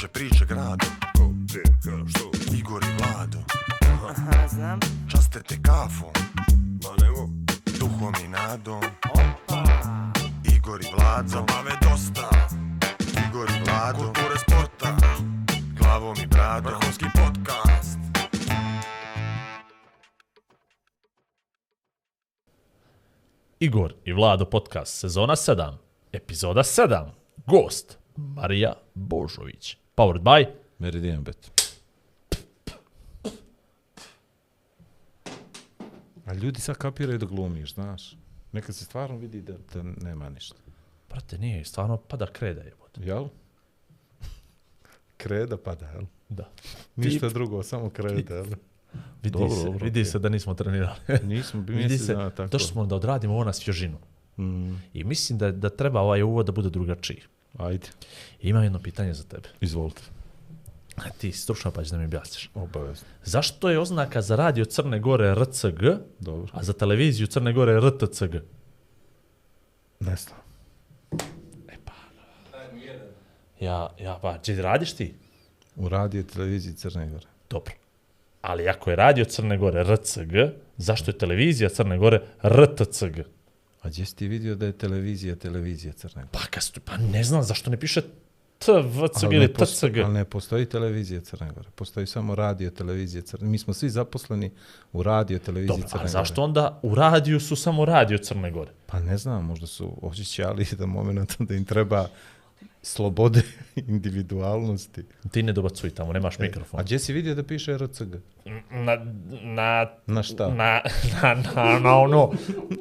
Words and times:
kruže 0.00 0.12
priče 0.12 0.44
grado 0.44 0.86
Ko, 1.16 1.28
gdje, 1.28 1.62
ka, 1.62 2.08
što? 2.08 2.54
Igor 2.56 2.82
i 2.84 3.02
Vlado. 3.02 3.38
Aha, 4.10 4.48
znam. 4.48 4.80
Časte 5.10 5.42
te 5.42 5.54
kafom 5.62 6.10
Ma 6.82 7.04
nemo, 7.04 7.28
Duhom 7.80 8.14
i 8.24 8.28
nadom. 8.28 8.80
Opa. 9.10 9.64
Igor 10.56 10.80
i 10.80 10.86
Vlado. 10.96 11.28
Zabave 11.28 11.72
dosta. 11.82 12.30
Igor 13.28 13.48
i 13.50 13.64
Vlado. 13.64 13.98
Kulture 13.98 14.38
sporta. 14.48 14.96
Glavom 15.78 16.16
i 16.22 16.26
bradom. 16.26 16.72
Vrhunski 16.72 17.04
podcast. 17.04 17.98
Igor 23.60 23.94
i 24.04 24.12
Vlado 24.12 24.44
podcast 24.44 25.00
sezona 25.00 25.36
7, 25.36 25.76
epizoda 26.12 26.62
7. 26.62 27.10
Gost 27.46 27.98
Marija 28.16 28.72
Božović. 28.94 29.79
Powered 29.94 30.22
by 30.22 30.46
Meridian 30.78 31.24
Bet. 31.24 31.70
A 36.26 36.34
ljudi 36.34 36.60
sad 36.60 36.76
kapiraju 36.76 37.18
da 37.18 37.26
glumiš, 37.26 37.74
znaš. 37.74 38.16
Nekad 38.52 38.74
se 38.74 38.84
stvarno 38.84 39.16
vidi 39.16 39.40
da, 39.42 39.52
da 39.74 39.82
nema 39.82 40.28
ništa. 40.28 40.56
Brate, 41.08 41.38
nije, 41.38 41.64
stvarno 41.64 41.96
pada 41.96 42.26
kreda 42.26 42.60
jebote. 42.62 43.00
Jel? 43.04 43.28
Kreda 45.16 45.56
pada, 45.56 45.86
jel? 45.86 46.02
Da. 46.28 46.50
Ništa 46.96 47.28
drugo, 47.28 47.62
samo 47.62 47.90
kreda, 47.90 48.34
jel? 48.34 48.46
Vidi 49.22 49.38
Dobro, 49.38 49.50
se, 49.50 49.64
dobro, 49.64 49.84
vidi 49.84 50.00
okej. 50.00 50.04
se 50.10 50.18
da 50.18 50.28
nismo 50.28 50.54
trenirali. 50.54 50.96
Nismo, 51.22 51.62
bi 51.62 51.72
vidi 51.72 51.98
se, 51.98 52.14
dana 52.14 52.30
tako. 52.30 52.48
došli 52.48 52.68
smo 52.68 52.86
da 52.86 52.96
odradimo 52.96 53.34
ovo 53.34 53.44
na 53.44 53.52
svježinu. 53.52 53.98
Mm, 54.38 54.74
I 54.92 55.04
mislim 55.04 55.38
da, 55.38 55.52
da 55.52 55.70
treba 55.70 56.00
ovaj 56.00 56.22
uvod 56.22 56.46
da 56.46 56.52
bude 56.52 56.70
drugačiji. 56.70 57.22
Ajde, 57.58 57.86
imam 58.40 58.62
jedno 58.62 58.78
pitanje 58.78 59.14
za 59.14 59.24
tebe. 59.24 59.48
izvolite. 59.60 60.02
A 60.96 61.10
Ti 61.10 61.32
si 61.32 61.40
stručna 61.40 61.70
pa 61.70 61.82
ćeš 61.82 61.90
da 61.90 61.98
mi 61.98 62.04
objasniš. 62.04 62.50
Obavezno. 62.54 63.08
Zašto 63.24 63.70
je 63.70 63.78
oznaka 63.78 64.22
za 64.22 64.36
radio 64.36 64.64
Crne 64.64 64.98
Gore 65.00 65.34
RCG, 65.34 65.82
Dobro. 66.18 66.52
a 66.52 66.62
za 66.62 66.72
televiziju 66.72 67.26
Crne 67.26 67.52
Gore 67.52 67.80
RTCG? 67.80 68.34
Ne 70.00 70.16
znam. 70.16 70.40
Ja, 73.60 73.90
ja, 74.00 74.18
pa, 74.22 74.38
gdje 74.38 74.62
radiš 74.62 74.92
ti? 74.92 75.14
U 75.76 75.88
radio 75.88 76.22
televiziji 76.22 76.74
Crne 76.74 77.08
Gore. 77.10 77.26
Dobro. 77.50 77.74
Ali 78.42 78.68
ako 78.68 78.90
je 78.90 78.96
radio 78.96 79.24
Crne 79.24 79.58
Gore 79.58 79.84
RCG, 79.84 80.32
zašto 80.76 81.10
je 81.10 81.18
televizija 81.18 81.68
Crne 81.68 81.98
Gore 81.98 82.20
RTCG? 82.44 83.20
A 83.82 83.88
gdje 83.88 84.06
si 84.06 84.16
ti 84.16 84.28
vidio 84.28 84.54
da 84.54 84.66
je 84.66 84.72
televizija 84.72 85.36
televizija 85.36 85.92
Crne 85.92 86.22
Gore? 86.22 86.28
Pa, 86.32 86.50
kas, 86.50 86.72
pa 86.84 86.96
ne 86.96 87.24
znam 87.24 87.42
zašto 87.42 87.70
ne 87.70 87.76
piše 87.76 88.02
TVCG 88.58 89.32
ili 89.32 89.52
TCG. 89.52 89.98
ali 90.04 90.14
ne 90.14 90.24
postoji 90.24 90.66
televizija 90.66 91.20
Crne 91.20 91.50
Gore. 91.52 91.68
Postoji 91.74 92.06
samo 92.06 92.34
radio 92.34 92.70
televizija 92.70 93.22
Crne 93.22 93.48
Mi 93.48 93.58
smo 93.58 93.74
svi 93.74 93.90
zaposleni 93.90 94.50
u 94.92 95.02
radio 95.02 95.38
televiziji 95.38 95.76
Dobro, 95.76 95.88
Crne 95.88 96.00
a 96.00 96.02
Gore. 96.02 96.12
zašto 96.12 96.42
onda 96.42 96.80
u 96.82 96.94
radiju 96.94 97.40
su 97.40 97.56
samo 97.56 97.84
radio 97.84 98.18
Crne 98.18 98.50
Gore? 98.50 98.70
Pa 98.86 99.00
ne 99.00 99.18
znam, 99.18 99.44
možda 99.44 99.66
su 99.66 99.98
osjećali 100.02 100.66
da 100.78 100.86
moment 100.86 101.36
da 101.38 101.54
im 101.54 101.64
treba 101.64 102.08
slobode, 102.82 103.42
individualnosti. 103.88 105.02
Ti 105.30 105.42
ne 105.42 105.52
dobacuj 105.52 105.90
tamo, 105.90 106.12
nemaš 106.12 106.38
mikrofon. 106.38 106.80
A 106.80 106.82
gdje 106.82 106.98
si 106.98 107.12
vidio 107.12 107.34
da 107.34 107.42
piše 107.42 107.76
RCG? 107.76 108.14
Na, 108.70 108.96
na, 109.42 109.86
Na 110.06 110.22
šta? 110.22 110.48
na, 110.48 110.80
na, 111.14 111.34
na, 111.56 111.78
na 111.78 111.98
ono, 111.98 112.30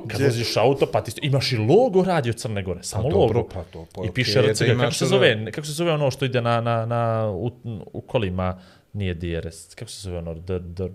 kad 0.08 0.22
voziš 0.22 0.58
auto, 0.58 0.86
pa 0.86 1.02
ti 1.02 1.12
imaš 1.22 1.52
i 1.52 1.58
logo 1.58 2.04
radio 2.04 2.34
Crne 2.34 2.64
Gore, 2.64 2.84
samo 2.84 3.04
Pa 3.04 3.10
logo. 3.10 3.20
dobro, 3.24 3.44
pa 3.46 3.64
to, 3.64 3.86
pa 3.96 4.02
I 4.04 4.12
piše 4.12 4.42
da 4.42 4.48
RCG, 4.48 4.66
kako 4.78 4.92
se 4.92 5.04
ono- 5.04 5.10
zove, 5.10 5.52
kako 5.52 5.68
se 5.68 5.74
zove 5.74 5.92
ono 5.92 6.12
što 6.12 6.26
ide 6.26 6.42
na, 6.42 6.62
na, 6.62 6.86
na 6.86 7.30
u, 7.30 7.52
u 7.94 8.02
kolima, 8.02 8.60
nije 8.94 9.14
DRS, 9.14 9.76
kako 9.76 9.92
se 9.92 10.02
zove 10.02 10.18
ono, 10.18 10.34
d, 10.34 10.60
d, 10.60 10.90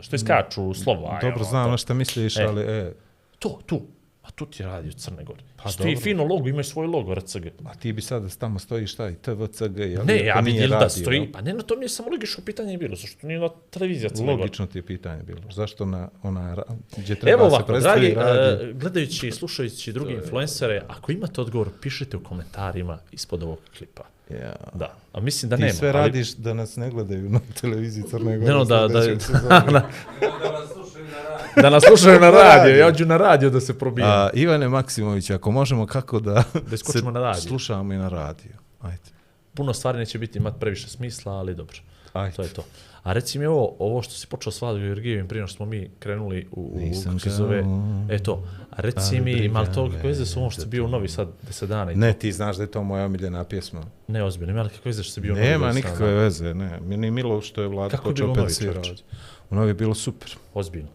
što 0.00 0.16
iskaču 0.16 0.74
slova. 0.74 1.18
Dobro, 1.20 1.34
ono, 1.34 1.44
znam 1.44 1.64
to. 1.64 1.70
na 1.70 1.76
šta 1.76 1.94
misliš, 1.94 2.36
E. 2.36 2.42
ali 2.42 2.62
e, 2.62 2.92
To, 3.38 3.58
tu. 3.66 3.80
A 4.28 4.30
tu 4.30 4.46
ti 4.46 4.62
je 4.62 4.66
radio 4.66 4.92
Crne 4.92 5.24
Gore. 5.24 5.40
Pa 5.56 5.62
Pa 5.62 5.70
Stoji 5.70 5.94
dobro. 5.94 6.04
fino 6.04 6.24
logo, 6.24 6.48
imaš 6.48 6.68
svoj 6.68 6.86
logo 6.86 7.14
RCG. 7.14 7.46
a 7.64 7.74
ti 7.74 7.92
bi 7.92 8.02
sada 8.02 8.28
tamo 8.30 8.58
stojiš 8.58 8.92
šta 8.92 9.08
i 9.08 9.14
TVCG, 9.14 9.78
jel? 9.78 10.06
Ne, 10.06 10.24
ja 10.24 10.40
nije 10.40 10.54
vidim 10.54 10.70
da 10.70 10.88
stoji, 10.88 11.16
jel? 11.16 11.32
pa 11.32 11.40
ne, 11.40 11.54
no, 11.54 11.62
to 11.62 11.76
mi 11.76 11.84
je 11.84 11.88
samo 11.88 12.10
logično 12.10 12.44
pitanje 12.44 12.72
je 12.72 12.78
bilo, 12.78 12.96
zašto 12.96 13.26
nije 13.26 13.40
na 13.40 13.48
televizija 13.70 14.10
Crne 14.10 14.26
Gore. 14.26 14.36
Logično 14.36 14.66
ti 14.66 14.78
je 14.78 14.82
pitanje 14.82 15.22
bilo. 15.22 15.40
Zašto 15.50 15.84
na 15.86 16.08
ona, 16.22 16.56
gdje 16.96 17.14
treba 17.14 17.32
Evo 17.32 17.50
se 17.50 17.54
ovako, 17.54 17.66
predstavi 17.66 18.00
dragi, 18.00 18.14
radio? 18.16 18.70
uh, 18.70 18.76
gledajući 18.76 19.28
i 19.28 19.32
slušajući 19.32 19.92
drugi 19.92 20.12
influencere, 20.14 20.82
ako 20.88 21.12
imate 21.12 21.40
odgovor, 21.40 21.68
pišite 21.80 22.16
u 22.16 22.22
komentarima 22.22 22.98
ispod 23.12 23.42
ovog 23.42 23.58
klipa. 23.78 24.02
Ja. 24.30 24.54
Da, 24.74 24.94
a 25.12 25.20
mislim 25.20 25.50
da 25.50 25.56
Ti 25.56 25.62
nema. 25.62 25.74
sve 25.74 25.88
ali- 25.88 25.98
radiš 25.98 26.32
da 26.32 26.54
nas 26.54 26.76
ne 26.76 26.90
gledaju 26.90 27.28
na 27.30 27.40
televiziji 27.60 28.04
Crne 28.04 28.38
Gore. 28.38 28.48
Ne, 28.48 28.54
no, 28.54 28.64
da, 28.64 28.88
da, 28.88 29.02
sljedećeg 29.02 29.26
sezone. 29.26 29.48
da, 29.48 29.70
da 29.72 29.88
nas 31.70 31.82
slušaju 31.84 32.20
na 32.20 32.30
radio, 32.30 32.76
ja 32.76 32.92
ću 32.92 33.06
na 33.06 33.16
radio 33.16 33.50
da 33.50 33.60
se 33.60 33.78
probijem. 33.78 34.08
A, 34.08 34.30
Ivane 34.34 34.68
Maksimović, 34.68 35.30
ako 35.30 35.50
možemo 35.50 35.86
kako 35.86 36.20
da, 36.20 36.44
Da 36.68 36.74
iskočimo 36.74 37.10
na 37.10 37.20
radio. 37.20 37.40
slušamo 37.40 37.92
i 37.92 37.98
na 37.98 38.08
radio. 38.08 38.52
Ajde. 38.80 39.02
Puno 39.54 39.72
stvari 39.74 39.98
neće 39.98 40.18
biti 40.18 40.38
imati 40.38 40.60
previše 40.60 40.88
smisla, 40.88 41.32
ali 41.32 41.54
dobro. 41.54 41.76
Ajde. 42.12 42.36
To 42.36 42.42
je 42.42 42.48
to. 42.48 42.64
A 43.02 43.12
reci 43.12 43.38
mi 43.38 43.46
ovo, 43.46 43.76
ovo 43.78 44.02
što 44.02 44.14
si 44.14 44.26
počeo 44.26 44.52
s 44.52 44.60
Vladom 44.60 44.82
Georgijevim 44.82 45.28
prije 45.28 45.46
što 45.46 45.56
smo 45.56 45.66
mi 45.66 45.90
krenuli 45.98 46.46
u, 46.52 46.72
u 46.74 46.78
Nisam 46.78 47.04
kako 47.04 47.18
se 47.20 47.30
zove, 47.30 47.62
kao- 47.62 48.06
eto, 48.10 48.42
a 48.70 48.76
reci 48.76 49.20
mi, 49.20 49.32
ima 49.32 49.60
li 49.60 49.68
to 49.74 49.90
kakve 49.90 50.08
veze 50.08 50.26
s 50.26 50.36
ovom 50.36 50.50
što 50.50 50.60
si 50.62 50.68
bio 50.68 50.84
u 50.84 50.88
Novi 50.88 51.08
Sad 51.08 51.28
10 51.50 51.66
dana? 51.66 51.92
Ne, 51.94 52.12
ti 52.12 52.32
znaš 52.32 52.56
da 52.56 52.62
je 52.62 52.70
to 52.70 52.82
moja 52.82 53.04
omiljena 53.04 53.44
pjesma. 53.44 53.82
Ne, 54.08 54.22
ozbiljno, 54.24 54.52
ima 54.52 54.62
li 54.62 54.68
kakve 54.68 54.82
veze 54.84 55.02
što 55.02 55.12
si 55.12 55.20
bio 55.20 55.32
u 55.32 55.36
Novi 55.36 55.48
Nema 55.48 55.66
Sad 55.66 55.74
nikakve 55.76 56.06
dana? 56.06 56.18
veze, 56.18 56.54
ne. 56.54 56.80
Meni 56.80 57.06
je 57.06 57.10
milo 57.10 57.40
što 57.40 57.62
je 57.62 57.68
Vlada 57.68 57.90
Kako 57.90 58.08
je 58.08 58.12
počeo 58.12 58.26
bilo 58.26 58.32
u 58.32 58.36
Novi, 58.36 58.44
opet 58.44 58.56
svirao. 58.56 58.82
čovječe? 58.82 59.04
U 59.50 59.54
Novi 59.54 59.70
je 59.70 59.74
bilo 59.74 59.94
super. 59.94 60.36
Ozbiljno. 60.54 60.88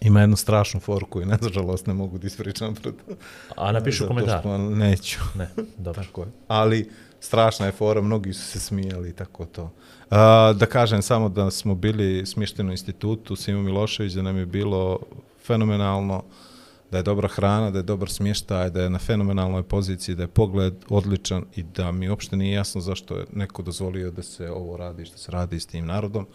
Ima 0.00 0.20
jednu 0.20 0.36
strašnu 0.36 0.80
forku 0.80 1.22
i 1.22 1.26
nažalost 1.26 1.86
ne 1.86 1.94
mogu 1.94 2.18
da 2.18 2.26
ispričam 2.26 2.74
pred... 2.74 2.94
A 3.56 3.72
napišu 3.72 4.06
komentar. 4.06 4.40
što 4.40 4.58
neću. 4.58 5.18
Ne, 5.34 5.48
dobro. 5.76 6.04
Tako 6.04 6.20
je. 6.20 6.28
Ali 6.48 6.90
strašna 7.20 7.66
je 7.66 7.72
fora, 7.72 8.00
mnogi 8.00 8.32
su 8.32 8.44
se 8.44 8.60
smijali 8.60 9.08
i 9.08 9.12
tako 9.12 9.44
to. 9.44 9.70
A, 10.10 10.52
da 10.56 10.66
kažem 10.66 11.02
samo 11.02 11.28
da 11.28 11.50
smo 11.50 11.74
bili 11.74 12.26
smješteni 12.26 12.68
u 12.68 12.72
institutu 12.72 13.36
Simo 13.36 13.62
Milošević, 13.62 14.12
da 14.12 14.22
nam 14.22 14.36
je 14.36 14.46
bilo 14.46 14.98
fenomenalno, 15.46 16.22
da 16.90 16.96
je 16.96 17.02
dobra 17.02 17.28
hrana, 17.28 17.70
da 17.70 17.78
je 17.78 17.82
dobar 17.82 18.10
smještaj, 18.10 18.70
da 18.70 18.82
je 18.82 18.90
na 18.90 18.98
fenomenalnoj 18.98 19.62
poziciji, 19.62 20.14
da 20.14 20.22
je 20.22 20.28
pogled 20.28 20.74
odličan 20.88 21.44
i 21.56 21.62
da 21.62 21.92
mi 21.92 22.08
uopšte 22.08 22.36
nije 22.36 22.54
jasno 22.54 22.80
zašto 22.80 23.16
je 23.16 23.26
neko 23.32 23.62
dozvolio 23.62 24.10
da 24.10 24.22
se 24.22 24.50
ovo 24.50 24.76
radi, 24.76 25.04
što 25.04 25.18
se 25.18 25.32
radi 25.32 25.60
s 25.60 25.66
tim 25.66 25.86
narodom. 25.86 26.26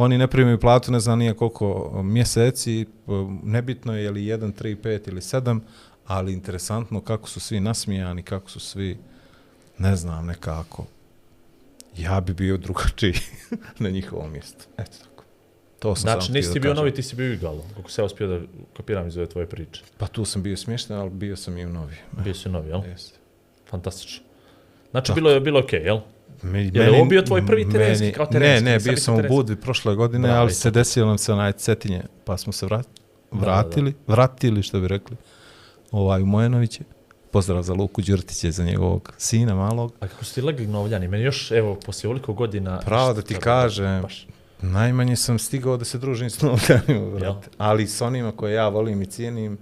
Oni 0.00 0.18
ne 0.18 0.26
primaju 0.26 0.60
platu, 0.60 0.92
ne 0.92 1.00
znam 1.00 1.18
nije 1.18 1.34
koliko 1.34 1.90
mjeseci, 2.02 2.86
p- 3.06 3.12
nebitno 3.42 3.96
je 3.96 4.10
li 4.10 4.20
1, 4.20 4.52
3, 4.52 4.76
5 4.76 5.08
ili 5.08 5.20
7, 5.20 5.60
ali 6.06 6.32
interesantno 6.32 7.00
kako 7.00 7.28
su 7.28 7.40
svi 7.40 7.60
nasmijani, 7.60 8.22
kako 8.22 8.50
su 8.50 8.60
svi, 8.60 8.98
ne 9.78 9.96
znam, 9.96 10.26
nekako. 10.26 10.86
Ja 11.96 12.20
bi 12.20 12.34
bio 12.34 12.56
drugačiji 12.56 13.14
na 13.78 13.90
njihovom 13.90 14.32
mjestu. 14.32 14.64
Eto 14.78 14.96
tako. 14.98 15.24
To 15.78 15.96
sam 15.96 16.02
Znači, 16.02 16.32
nisi 16.32 16.52
ti 16.52 16.60
bio 16.60 16.74
novi, 16.74 16.94
ti 16.94 17.02
si 17.02 17.16
bio 17.16 17.30
u 17.30 17.32
Igalo, 17.32 17.64
kako 17.76 17.90
se 17.90 18.00
ja 18.02 18.06
uspio 18.06 18.26
da 18.26 18.40
kapiram 18.76 19.08
iz 19.08 19.16
ove 19.16 19.26
tvoje 19.26 19.46
priče. 19.46 19.82
Pa 19.98 20.06
tu 20.06 20.24
sam 20.24 20.42
bio 20.42 20.56
smješten, 20.56 20.96
ali 20.96 21.10
bio 21.10 21.36
sam 21.36 21.58
i 21.58 21.66
u 21.66 21.68
novi. 21.68 21.96
Bio 22.24 22.34
si 22.34 22.48
novi, 22.48 22.68
jel? 22.68 22.80
Jeste. 22.84 23.18
Fantastično. 23.70 24.24
Znači, 24.90 25.12
bilo 25.12 25.30
je, 25.30 25.40
bilo 25.40 25.60
okej, 25.60 25.80
jel? 25.80 26.00
Meni, 26.42 26.70
Je 26.74 26.90
li 26.90 26.96
ovo 26.96 27.04
bio 27.04 27.22
tvoj 27.22 27.46
prvi 27.46 27.70
terenski, 27.70 28.04
meni- 28.04 28.14
kao 28.14 28.26
terenski, 28.26 28.64
Ne, 28.64 28.70
ne, 28.70 28.78
bio 28.78 28.96
sam 28.96 29.14
u. 29.14 29.22
Budvi 29.28 29.56
prošle 29.56 29.94
godine, 29.94 30.28
Bravo, 30.28 30.40
ali 30.40 30.50
i 30.50 30.54
se 30.54 30.70
desilo 30.70 31.06
nam 31.08 31.18
se 31.18 31.32
onaj 31.32 31.52
Cetinje, 31.52 32.02
pa 32.24 32.36
smo 32.36 32.52
se 32.52 32.66
vrat, 32.66 32.86
da. 33.32 33.38
vratili, 33.38 33.94
vratili, 34.06 34.62
što 34.62 34.80
bi 34.80 34.88
rekli, 34.88 35.16
ovaj, 35.90 36.22
u 36.22 36.26
Mojenoviće. 36.26 36.84
Pozdrav 37.30 37.62
za 37.62 37.74
Luku 37.74 38.02
Đurtića, 38.02 38.50
za 38.50 38.64
njegovog 38.64 39.12
sina 39.18 39.54
malog. 39.54 39.92
A 40.00 40.08
kako 40.08 40.24
su 40.24 40.34
ti 40.34 40.42
legli 40.42 40.66
novljani? 40.66 41.08
Meni 41.08 41.24
još, 41.24 41.50
evo, 41.50 41.74
poslije 41.74 42.08
ovoliko 42.08 42.32
godina... 42.32 42.78
Pravo 42.78 43.12
da 43.12 43.22
ti 43.22 43.34
kažem, 43.34 44.02
Baš. 44.02 44.26
Najmanje 44.62 45.16
sam 45.16 45.38
stigao 45.38 45.76
da 45.76 45.84
se 45.84 45.98
družim 45.98 46.30
s 46.30 46.42
novljanima. 46.42 47.40
Ali 47.58 47.86
s 47.86 48.00
onima 48.00 48.32
koje 48.32 48.54
ja 48.54 48.68
volim 48.68 49.02
i 49.02 49.06
cijenim, 49.06 49.58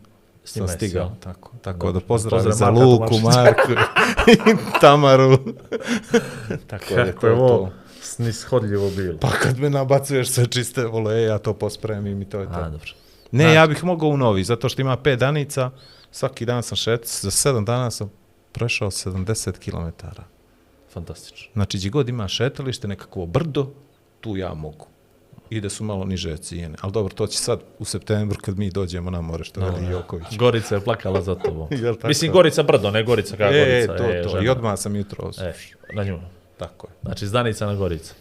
sam 0.48 0.68
stigao. 0.68 1.02
jel? 1.02 1.10
Tako, 1.16 1.52
tako 1.62 1.92
da 1.92 2.00
pozdrav 2.00 2.30
Pozdrav 2.34 2.52
za 2.54 2.64
Marka 2.66 2.80
Luku. 2.80 3.14
Marku 3.18 3.72
i 4.26 4.36
Tamaru. 4.80 5.38
tako 6.66 6.94
je 6.94 7.04
Kako 7.06 7.20
to 7.20 7.26
je 7.26 7.32
ovo 7.32 7.48
to. 7.48 7.72
snishodljivo 8.02 8.90
bilo. 8.90 9.18
Pa 9.18 9.30
kad 9.32 9.58
me 9.58 9.70
nabacuješ 9.70 10.28
sve 10.28 10.46
čiste 10.46 10.84
vole, 10.84 11.22
ja 11.22 11.38
to 11.38 11.54
pospremim 11.54 12.22
i 12.22 12.28
to 12.28 12.40
je 12.40 12.46
to. 12.46 12.52
A, 12.54 12.62
dobro. 12.62 12.90
ne, 13.32 13.42
znači- 13.42 13.54
ja 13.54 13.66
bih 13.66 13.84
mogao 13.84 14.08
u 14.08 14.16
novi, 14.16 14.44
zato 14.44 14.68
što 14.68 14.82
ima 14.82 14.96
pet 14.96 15.18
danica, 15.18 15.70
svaki 16.10 16.44
dan 16.44 16.62
sam 16.62 16.76
šet, 16.76 17.06
za 17.12 17.30
sedam 17.30 17.64
dana 17.64 17.90
sam 17.90 18.10
prešao 18.52 18.90
70 18.90 19.58
km. 19.60 20.06
Fantastično. 20.90 21.48
Znači, 21.52 21.78
gdje 21.78 21.90
god 21.90 22.08
ima 22.08 22.28
šetalište, 22.28 22.88
nekakvo 22.88 23.26
brdo, 23.26 23.70
tu 24.20 24.36
ja 24.36 24.54
mogu. 24.54 24.86
I 25.50 25.60
da 25.60 25.68
su 25.68 25.84
malo 25.84 26.04
niže 26.04 26.36
cijene. 26.36 26.76
Ali 26.80 26.92
dobro, 26.92 27.14
to 27.14 27.26
će 27.26 27.38
sad 27.38 27.60
u 27.78 27.84
septembru 27.84 28.38
kad 28.40 28.58
mi 28.58 28.70
dođemo 28.70 29.10
na 29.10 29.20
more, 29.20 29.44
što 29.44 29.60
veli 29.60 29.86
Joković. 29.86 30.26
Gorica 30.32 30.74
je 30.74 30.80
plakala 30.80 31.22
za 31.22 31.34
tobom. 31.34 31.68
Jel 31.82 31.94
tako? 31.94 32.08
Mislim, 32.08 32.32
Gorica 32.32 32.62
brdo, 32.62 32.90
ne 32.90 33.02
Gorica 33.02 33.36
kao 33.36 33.48
E, 33.48 33.86
Gorica. 33.86 33.96
to, 33.96 34.22
to. 34.22 34.28
žena. 34.30 34.44
I 34.44 34.48
odmah 34.48 34.78
sam 34.78 34.96
jutro. 34.96 35.30
E, 35.40 35.52
na 35.94 36.04
nju. 36.04 36.18
Tako 36.56 36.86
je. 36.86 36.92
Znači, 37.02 37.26
Zdanica 37.26 37.66
na 37.66 37.74
Gorica. 37.74 38.14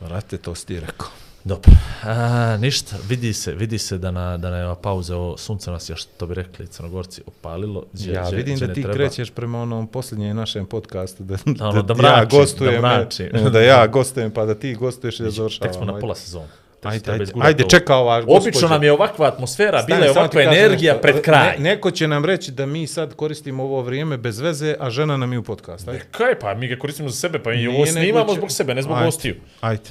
Brate, 0.00 0.36
to 0.38 0.54
si 0.54 0.66
ti 0.66 0.80
rekao. 0.80 1.08
Dobro. 1.44 1.72
A, 2.02 2.56
ništa, 2.56 2.96
vidi 3.08 3.32
se, 3.32 3.52
vidi 3.52 3.78
se 3.78 3.98
da 3.98 4.10
na, 4.10 4.36
da 4.36 4.50
na 4.50 4.74
pauza, 4.74 5.16
ovo 5.16 5.36
sunce 5.36 5.70
nas 5.70 5.90
još, 5.90 6.04
to 6.04 6.26
bi 6.26 6.34
rekli 6.34 6.66
crnogorci, 6.66 7.22
opalilo. 7.26 7.84
Gdje, 7.92 8.12
Ja 8.12 8.24
gdje- 8.24 8.36
vidim 8.36 8.54
gdje 8.56 8.66
da 8.66 8.74
ti 8.74 8.82
treba. 8.82 8.94
krećeš 8.94 9.30
prema 9.30 9.62
onom 9.62 9.86
posljednjem 9.86 10.36
našem 10.36 10.66
podcastu, 10.66 11.22
da, 11.22 11.36
ono, 11.60 11.82
da 11.82 11.92
ja 11.92 11.96
mračim, 11.96 12.38
gostujem, 12.38 12.72
da 12.72 12.78
e, 12.78 12.80
mračim. 12.80 13.28
da 13.52 13.60
ja 13.60 13.86
gostujem, 13.86 14.30
pa 14.30 14.44
da 14.44 14.54
ti 14.54 14.74
gostuješ 14.74 15.20
i 15.20 15.22
da 15.22 15.30
završavamo. 15.30 15.72
Tek 15.72 15.76
smo 15.76 15.92
na 15.92 16.00
pola 16.00 16.14
sezona. 16.14 16.46
Ajde, 16.82 17.12
ajde, 17.12 17.24
ajde, 17.36 17.64
čeka 17.64 17.96
ova 17.96 18.20
gospođa. 18.20 18.38
Obično 18.38 18.68
nam 18.68 18.82
je 18.82 18.92
ovakva 18.92 19.26
atmosfera, 19.28 19.78
Stani, 19.78 19.86
bila 19.86 20.04
je 20.06 20.10
ovakva 20.10 20.42
energija 20.42 20.92
nešto. 20.92 21.02
pred 21.02 21.22
kraj. 21.22 21.46
Ne, 21.48 21.58
neko 21.60 21.90
će 21.90 22.08
nam 22.08 22.24
reći 22.24 22.52
da 22.52 22.66
mi 22.66 22.86
sad 22.86 23.14
koristimo 23.14 23.62
ovo 23.62 23.82
vrijeme 23.82 24.16
bez 24.16 24.40
veze, 24.40 24.74
a 24.80 24.90
žena 24.90 25.16
nam 25.16 25.32
je 25.32 25.38
u 25.38 25.42
podcast. 25.42 25.88
Ajde. 25.88 26.04
Kaj 26.10 26.38
pa, 26.38 26.54
mi 26.54 26.68
ga 26.68 26.76
koristimo 26.76 27.08
za 27.08 27.16
sebe, 27.16 27.38
pa 27.38 27.50
mi 27.50 27.56
Nije, 27.56 27.68
ovo 27.70 27.86
snimamo 27.86 28.28
će- 28.28 28.34
zbog 28.34 28.50
sebe, 28.50 28.74
ne 28.74 28.82
zbog 28.82 28.96
Ajde. 28.96 29.06
gostiju. 29.06 29.34
Ajde. 29.60 29.90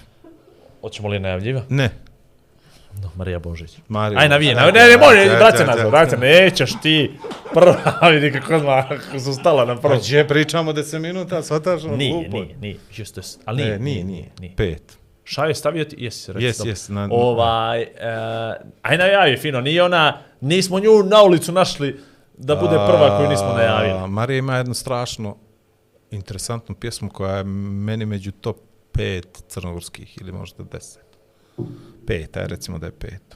Hoćemo 0.81 1.07
li 1.09 1.19
najavljiva? 1.19 1.61
Ne. 1.69 1.89
No, 2.93 3.11
Marija 3.15 3.39
Božić. 3.39 3.77
Marija. 3.87 4.19
Aj 4.19 4.29
navije, 4.29 4.55
navije, 4.55 4.73
ne, 4.73 4.89
ne, 4.89 4.97
može, 4.97 5.19
ajde, 5.19 5.35
vrati 5.35 5.57
se 5.57 5.65
nazad, 5.65 6.19
nećeš 6.19 6.71
ti. 6.83 7.11
Prva, 7.53 7.77
vidi 8.11 8.31
kako 8.31 8.55
odmah 8.55 8.85
su 9.15 9.33
stala 9.33 9.65
na 9.65 9.75
Pa 9.75 9.81
prvo. 9.81 9.99
gdje 9.99 10.27
pričamo 10.27 10.73
10 10.73 10.99
minuta, 10.99 11.43
shvataš? 11.43 11.83
ono, 11.83 11.95
Nije, 11.95 12.11
glupo 12.13 12.37
je. 12.37 12.43
nije, 12.43 12.57
nije, 12.57 12.75
just 12.95 13.13
this. 13.13 13.37
Ali 13.45 13.61
nije, 13.63 13.75
E, 13.75 13.79
nije, 13.79 14.03
nije. 14.03 14.25
nije. 14.39 14.55
Pet. 14.55 14.97
Šta 15.27 15.45
je 15.45 15.55
stavio 15.55 15.85
ti? 15.85 15.95
Jesi, 15.99 16.33
reci. 16.33 16.45
Jes, 16.45 16.57
dobro. 16.57 16.69
jes, 16.69 16.89
na- 16.89 17.09
Ovaj, 17.11 17.81
uh, 17.81 17.87
aj 18.81 18.97
najavi, 18.97 19.37
fino, 19.37 19.61
nije 19.61 19.83
ona, 19.83 20.19
nismo 20.41 20.79
nju 20.79 21.03
na 21.03 21.23
ulicu 21.23 21.51
našli 21.51 21.99
da 22.37 22.55
bude 22.55 22.75
prva 22.77 23.17
koju 23.17 23.29
nismo 23.29 23.47
najavili. 23.47 24.09
Marija 24.09 24.37
ima 24.37 24.57
jednu 24.57 24.73
strašno 24.73 25.37
interesantnu 26.11 26.75
pjesmu 26.75 27.09
koja 27.09 27.37
je 27.37 27.43
meni 27.43 28.05
među 28.05 28.31
top 28.31 28.57
5 28.93 29.21
crnogorskih 29.47 30.17
ili 30.21 30.31
možda 30.31 30.63
10. 30.63 30.97
Pet, 32.07 32.37
aj 32.37 32.47
recimo 32.47 32.77
da 32.79 32.85
je 32.85 32.91
pet. 32.91 33.35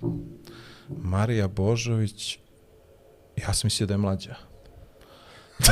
Marija 0.89 1.47
Božović, 1.47 2.39
ja 3.37 3.53
sam 3.53 3.65
mislio 3.65 3.87
da 3.87 3.93
je 3.93 3.97
mlađa. 3.97 4.35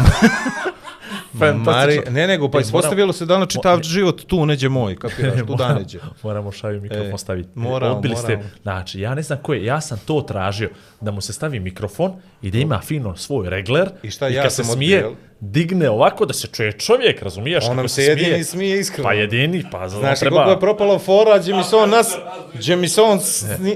Marija, 1.55 2.01
ne 2.09 2.27
nego, 2.27 2.51
pa 2.51 2.57
E, 2.57 2.61
ispostavilo 2.61 3.13
se 3.13 3.25
da 3.25 3.35
ona 3.35 3.45
čitav 3.45 3.81
život 3.83 4.21
tu 4.23 4.45
neđe 4.45 4.69
moj, 4.69 4.95
kapiraš, 4.95 5.39
tu 5.39 5.55
da 5.57 5.73
neđe. 5.73 5.99
Moramo 6.23 6.51
šaju 6.51 6.81
mikrofon 6.81 7.07
E, 7.07 7.17
staviti. 7.17 7.49
moramo, 7.55 7.95
Odbili 7.95 8.15
ste. 8.15 8.27
moramo. 8.27 8.49
Znači, 8.61 8.99
ja 8.99 9.15
ne 9.15 9.21
znam 9.21 9.39
ko 9.41 9.53
je, 9.53 9.65
ja 9.65 9.81
sam 9.81 9.99
to 10.05 10.21
tražio, 10.21 10.69
da 11.01 11.11
mu 11.11 11.21
se 11.21 11.33
stavi 11.33 11.59
mikrofon 11.59 12.11
i 12.41 12.51
da 12.51 12.57
ima 12.57 12.79
fino 12.79 13.15
svoj 13.15 13.49
regler. 13.49 13.89
I 14.03 14.11
šta, 14.11 14.29
I 14.29 14.33
ja 14.33 14.49
se 14.49 14.63
sam 14.63 14.75
smije, 14.75 14.97
jel? 14.97 15.11
Digne 15.39 15.89
ovako 15.89 16.25
da 16.25 16.33
se 16.33 16.47
čuje 16.47 16.71
čovjek, 16.71 17.21
razumiješ? 17.21 17.65
On 17.69 17.75
nam 17.75 17.89
se 17.89 18.03
jedini 18.03 18.43
smije 18.43 18.79
iskreno. 18.79 19.03
Pa 19.09 19.13
jedini, 19.13 19.63
pa 19.71 19.89
za 19.89 19.99
Znaš, 19.99 20.19
treba... 20.19 20.37
kako 20.37 20.51
je 20.51 20.59
propalo 20.59 20.99
fora, 20.99 21.37
gdje 21.39 21.55
mi 21.55 21.63
se 21.63 21.75
on, 21.75 21.89
nas, 21.89 22.15
gdje 22.53 22.75
mi 22.75 22.87
se 22.89 23.01
on 23.01 23.19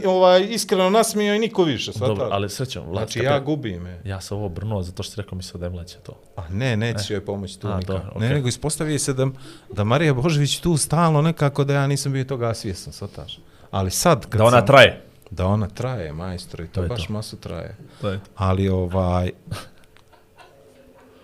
ovaj, 0.06 0.48
iskreno 0.50 0.90
nasmio 0.90 1.36
i 1.36 1.40
niko 1.40 1.64
više, 1.64 1.94
shvataš? 1.94 2.18
Dobro, 2.18 2.28
ali 2.32 2.50
srećom, 2.50 2.84
Vlad, 2.90 3.10
Znači, 3.10 3.20
ja 3.20 3.40
gubim 3.40 3.86
je. 3.86 4.02
Ja 4.06 4.22
sam 4.22 4.38
ovo 4.38 4.50
brnuo 4.50 4.82
zato 4.82 5.04
što 5.04 5.12
si 5.14 5.22
rekao 5.22 5.36
misle 5.36 5.60
da 5.60 5.66
je 5.66 5.70
mlađe 5.70 5.96
to. 6.04 6.20
A 6.36 6.50
ne, 6.50 6.78
nećeš 6.78 7.10
joj 7.10 7.26
pomoći 7.26 7.60
tu 7.60 7.68
nikako. 7.68 7.94
dobro, 7.94 8.20
Ne, 8.20 8.30
nego 8.30 8.48
ispostavi 8.48 9.00
se 9.00 9.14
da, 9.14 9.28
da 9.74 9.84
Marija 9.84 10.14
Božević 10.14 10.60
tu 10.60 10.78
stalno 10.78 11.22
nekako 11.22 11.64
da 11.64 11.74
ja 11.74 11.88
nisam 11.88 12.14
bio 12.14 12.24
toga 12.24 12.54
svjestan, 12.54 12.94
shvataš? 12.94 13.40
Ali 13.72 13.92
sad, 13.92 14.26
kad 14.30 14.38
Da 14.38 14.44
ona 14.46 14.58
sam, 14.58 14.68
traje. 14.68 15.02
Da 15.32 15.46
ona 15.46 15.68
traje, 15.68 16.14
majstor, 16.14 16.60
i 16.62 16.68
to, 16.68 16.82
To 16.82 16.88
baš 16.88 17.08
to. 17.08 17.14
masu 17.14 17.38
traje. 17.38 17.76
To 18.02 18.10
je. 18.10 18.20
Ali 18.36 18.70
ovaj... 18.70 19.32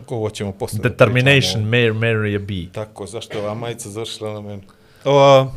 Ovo 0.07 0.29
ćemo 0.29 0.51
posle 0.51 0.79
da 0.79 0.89
Determination, 0.89 1.53
pričamo. 1.53 1.69
Mary, 1.69 1.93
Mary 1.99 2.35
a 2.35 2.39
bee. 2.39 2.71
Tako, 2.71 3.05
zašto 3.05 3.37
je 3.37 3.43
ova 3.43 3.53
majica 3.53 3.89
zašla 3.89 4.33
na 4.33 4.41
mene? 4.41 4.61
O, 5.05 5.47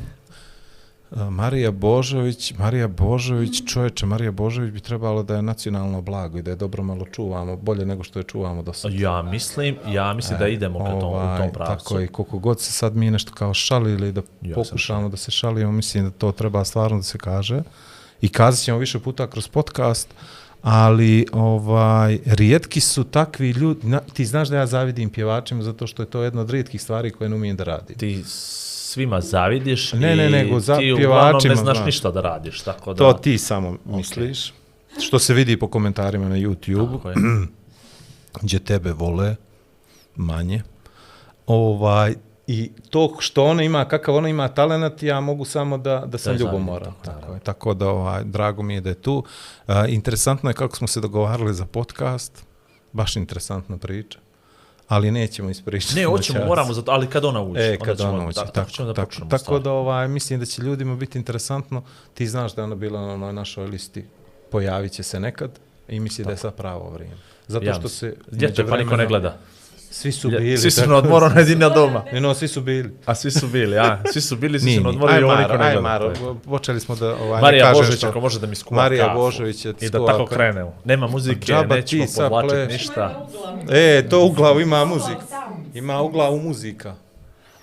a, 1.10 1.30
Marija 1.30 1.70
Božović, 1.70 2.52
Marija 2.58 2.88
Božović, 2.88 3.62
čovječe, 3.66 4.06
Marija 4.06 4.30
Božović 4.30 4.72
bi 4.72 4.80
trebalo 4.80 5.22
da 5.22 5.36
je 5.36 5.42
nacionalno 5.42 6.00
blago 6.02 6.38
i 6.38 6.42
da 6.42 6.50
je 6.50 6.56
dobro 6.56 6.82
malo 6.82 7.06
čuvamo, 7.12 7.56
bolje 7.56 7.86
nego 7.86 8.02
što 8.02 8.18
je 8.18 8.22
čuvamo 8.22 8.62
do 8.62 8.72
sada. 8.72 8.94
Ja 8.98 9.22
mislim, 9.22 9.76
ja 9.88 10.12
mislim 10.12 10.38
da 10.38 10.48
idemo 10.48 10.78
ka 10.78 10.84
tom, 10.84 10.98
u 10.98 11.00
tom 11.00 11.10
Ovaj, 11.10 11.52
pravcu. 11.52 11.84
Tako 11.84 11.98
je, 11.98 12.08
koliko 12.08 12.38
god 12.38 12.60
se 12.60 12.72
sad 12.72 12.96
mi 12.96 13.10
nešto 13.10 13.32
kao 13.32 13.54
šalili 13.54 14.12
da 14.12 14.22
Ja 14.42 14.54
pokušamo 14.54 15.08
da 15.08 15.16
se 15.16 15.30
šalimo, 15.30 15.72
mislim 15.72 16.04
da 16.04 16.10
to 16.10 16.32
treba 16.32 16.64
stvarno 16.64 16.96
da 16.96 17.02
se 17.02 17.18
kaže. 17.18 17.62
I 18.20 18.28
kazat 18.28 18.64
ćemo 18.64 18.78
više 18.78 18.98
puta 18.98 19.26
kroz 19.26 19.48
podcast, 19.48 20.08
ali 20.62 21.26
ovaj 21.32 22.18
rijetki 22.26 22.80
su 22.80 23.04
takvi 23.04 23.50
ljudi, 23.50 23.86
na, 23.86 24.00
ti 24.12 24.24
znaš 24.24 24.48
da 24.48 24.56
ja 24.56 24.66
zavidim 24.66 25.10
pjevačima 25.10 25.62
zato 25.62 25.86
što 25.86 26.02
je 26.02 26.06
to 26.06 26.22
jedna 26.22 26.40
od 26.40 26.50
rijetkih 26.50 26.82
stvari 26.82 27.10
koje 27.10 27.30
ne 27.30 27.36
umijem 27.36 27.56
da 27.56 27.64
radim. 27.64 27.98
Ti 27.98 28.22
svima 28.26 29.20
zavidiš 29.20 29.92
Ne, 29.92 30.12
i 30.12 30.16
ne, 30.16 30.30
nego 30.30 30.60
za 30.60 30.78
ti 30.78 30.92
uglavnom 30.92 31.42
ne 31.44 31.56
znaš 31.56 31.76
znaš. 31.76 31.86
ništa 31.86 32.10
da 32.10 32.20
radiš, 32.20 32.60
tako 32.60 32.94
da... 32.94 32.98
To 32.98 33.12
ti 33.12 33.38
samo 33.38 33.76
misliš. 33.84 34.52
Što 35.00 35.18
se 35.18 35.34
vidi 35.34 35.56
po 35.56 35.68
komentarima 35.68 36.28
na 36.28 36.36
YouTube, 36.36 37.14
gdje 38.42 38.58
tebe 38.58 38.92
vole 38.92 39.36
manje. 40.16 40.62
Ovaj, 41.46 42.14
I 42.52 42.70
to 42.90 43.16
što 43.18 43.44
ona 43.44 43.62
ima, 43.62 43.84
kakav 43.84 44.14
ona 44.14 44.28
ima 44.28 44.48
talenat, 44.48 45.02
ja 45.02 45.20
mogu 45.20 45.44
samo 45.44 45.78
da, 45.78 46.02
da 46.06 46.18
sam 46.18 46.32
Da 46.32 46.38
ljubomoran. 46.40 46.92
tako, 47.04 47.20
Tako, 47.20 47.32
je. 47.34 47.40
tako 47.40 47.74
da 47.74 47.88
ovaj, 47.88 48.24
drago 48.24 48.62
mi 48.62 48.74
je 48.74 48.80
da 48.80 48.88
je 48.88 48.94
tu. 48.96 49.24
Uh, 49.68 49.74
interesantno 49.88 50.50
je 50.50 50.54
kako 50.54 50.76
smo 50.76 50.86
se 50.86 51.00
dogovarali 51.00 51.54
za 51.54 51.64
podcast. 51.66 52.44
Baš 52.92 53.16
interesantna 53.16 53.76
priča. 53.76 54.18
Ali 54.88 55.10
nećemo 55.10 55.50
ispričati. 55.50 55.94
Ne, 55.94 56.04
hoćemo, 56.04 56.44
moramo, 56.46 56.72
zato, 56.72 56.90
ali 56.90 57.06
kad 57.06 57.24
ona 57.24 57.42
uđe. 57.42 57.60
E, 57.62 57.78
kad 57.78 57.98
ćemo- 57.98 58.10
ona 58.10 58.26
uđe, 58.26 58.34
da, 58.34 58.40
tako, 58.40 58.52
tako, 58.52 58.70
ćemo 58.70 58.88
da 58.88 58.94
tako, 58.94 59.06
počnemo 59.06 59.30
tako 59.30 59.58
da 59.58 59.70
ovaj, 59.72 60.08
mislim 60.08 60.40
da 60.40 60.46
će 60.46 60.62
ljudima 60.62 60.96
biti 60.96 61.18
interesantno. 61.18 61.82
Ti 62.14 62.26
znaš 62.26 62.54
da 62.54 62.62
je 62.62 62.66
ona 62.66 62.74
bila 62.74 63.00
na 63.00 63.12
onoj 63.14 63.32
našoj 63.32 63.66
listi, 63.66 64.04
pojavit 64.50 64.92
će 64.92 65.02
se 65.02 65.20
nekad 65.20 65.50
i 65.88 66.00
misli 66.00 66.24
da 66.24 66.30
je 66.30 66.36
sad 66.36 66.54
pravo 66.54 66.90
vrijeme. 66.90 67.16
Zato 67.48 67.64
Ja 67.64 67.74
što 67.74 67.88
se... 67.88 68.16
Ljeto 68.32 68.62
je 68.62 68.68
pa 68.68 68.76
niko 68.76 68.96
ne 68.96 69.06
gleda. 69.06 69.38
Svi 69.90 70.12
su 70.12 70.28
bili. 70.30 70.58
Svi 70.58 70.70
su 70.70 70.88
na 70.88 70.96
odmoru, 70.96 71.28
na 71.28 71.40
jedina 71.40 71.68
doma. 71.68 72.04
Ne, 72.12 72.20
no, 72.20 72.34
svi 72.34 72.48
su 72.48 72.60
bili. 72.60 72.94
A 73.06 73.14
svi 73.14 73.30
su 73.30 73.46
bili, 73.48 73.78
a? 73.78 74.02
Svi 74.12 74.20
su 74.20 74.36
bili, 74.36 74.60
svi 74.60 74.74
su 74.74 74.80
na 74.80 74.88
odmoru 74.88 75.12
i 75.12 75.22
ovo 75.22 75.36
niko 75.36 75.48
Maro, 75.48 75.58
ne 75.58 75.64
aj, 75.64 75.72
gleda. 75.72 75.88
Maro, 75.88 76.06
je. 76.06 76.14
počeli 76.44 76.80
smo 76.80 76.94
da... 76.96 77.14
Ovaj, 77.14 77.40
Marija 77.42 77.72
Božović, 77.72 77.98
što- 77.98 78.08
ako 78.08 78.20
može 78.20 78.40
da 78.40 78.46
mi 78.46 78.54
skuva 78.56 78.82
Marija 78.82 79.06
kafu. 79.06 79.18
Božović 79.18 79.56
će 79.56 79.68
I 79.70 79.72
da 79.72 79.86
skuva 79.88 80.12
tako 80.12 80.26
krenemo. 80.26 80.74
Nema 80.84 81.06
muzike, 81.06 81.40
Džaba 81.46 81.74
nećemo 81.74 82.04
ti 82.04 82.10
sad 82.10 82.28
povlačiti 82.28 82.54
pleš. 82.56 82.72
ništa. 82.72 83.26
E, 83.70 84.08
to 84.08 84.24
u 84.24 84.30
glavu 84.30 84.60
ima 84.60 84.84
muzika. 84.84 85.20
Ima 85.74 86.00
u 86.02 86.08
glavu 86.08 86.38
muzika. 86.38 86.94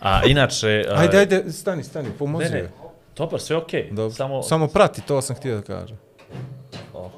A 0.01 0.21
inače... 0.25 0.85
Ajde, 0.91 1.17
ajde, 1.17 1.51
stani, 1.51 1.83
stani, 1.83 2.09
pomozi 2.19 2.45
Ne, 2.45 2.49
ne. 2.51 2.69
Dobar, 3.17 3.39
sve 3.39 3.55
okej. 3.55 3.89
Dobro. 3.91 4.15
Samo... 4.15 4.43
Samo 4.43 4.67
prati, 4.67 5.01
to 5.01 5.21
sam 5.21 5.35
htio 5.35 5.55
da 5.55 5.61
kažem. 5.61 5.97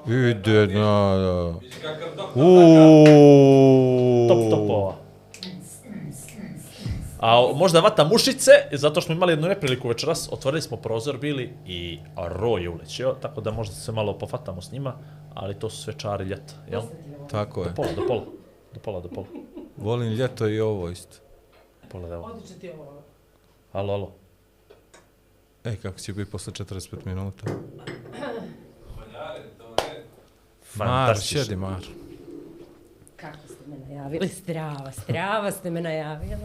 Ide, 0.08 0.68
na, 0.68 1.16
da. 1.18 1.54
Uuuu. 2.36 4.28
Top 4.28 4.50
topova. 4.50 4.96
A 7.20 7.52
možda 7.56 7.80
vata 7.80 8.04
mušice, 8.04 8.52
zato 8.72 9.02
što 9.02 9.06
smo 9.06 9.16
imali 9.16 9.34
jednu 9.34 9.48
nepriliku 9.48 9.88
večeras, 9.88 10.30
otvorili 10.32 10.62
smo 10.62 10.78
prozor 10.78 11.18
bili 11.18 11.54
i 11.66 12.00
ro 12.28 12.58
je 12.58 12.70
ulećio, 12.70 13.16
tako 13.22 13.42
da 13.42 13.52
možda 13.52 13.76
se 13.76 13.92
malo 13.92 14.18
pofatamo 14.18 14.62
s 14.62 14.72
njima, 14.72 14.94
ali 15.34 15.60
to 15.60 15.70
su 15.70 15.84
sve 15.84 15.94
čari 15.98 16.26
ljeta, 16.26 16.54
jel? 16.72 16.82
Tako 17.32 17.64
je. 17.64 17.70
Do 17.70 17.76
pola, 17.76 17.90
do 17.96 18.08
pola, 18.08 18.22
do 18.74 18.80
pola, 18.80 19.00
do 19.02 19.10
pola, 19.10 19.28
Volim 19.78 20.14
ljeto 20.14 20.48
i 20.48 20.60
ovo 20.60 20.90
isto. 20.90 21.18
pola, 21.92 22.08
da 22.08 22.14
evo. 22.16 22.32
Alo, 23.72 23.94
alo. 23.94 24.12
Ej, 25.64 25.76
kako 25.76 26.00
će 26.00 26.14
biti 26.14 26.32
posle 26.32 26.54
45 26.54 27.06
minuta. 27.06 27.46
Mar, 30.76 30.88
Fantastično. 30.88 31.42
šedi 31.42 31.56
Mar. 31.58 31.84
Kako 33.16 33.38
ste 33.40 33.64
me 33.68 33.78
najavili? 33.80 34.28
Strava, 34.30 34.92
strava 34.94 35.52
ste 35.52 35.70
me 35.70 35.82
najavili. 35.82 36.36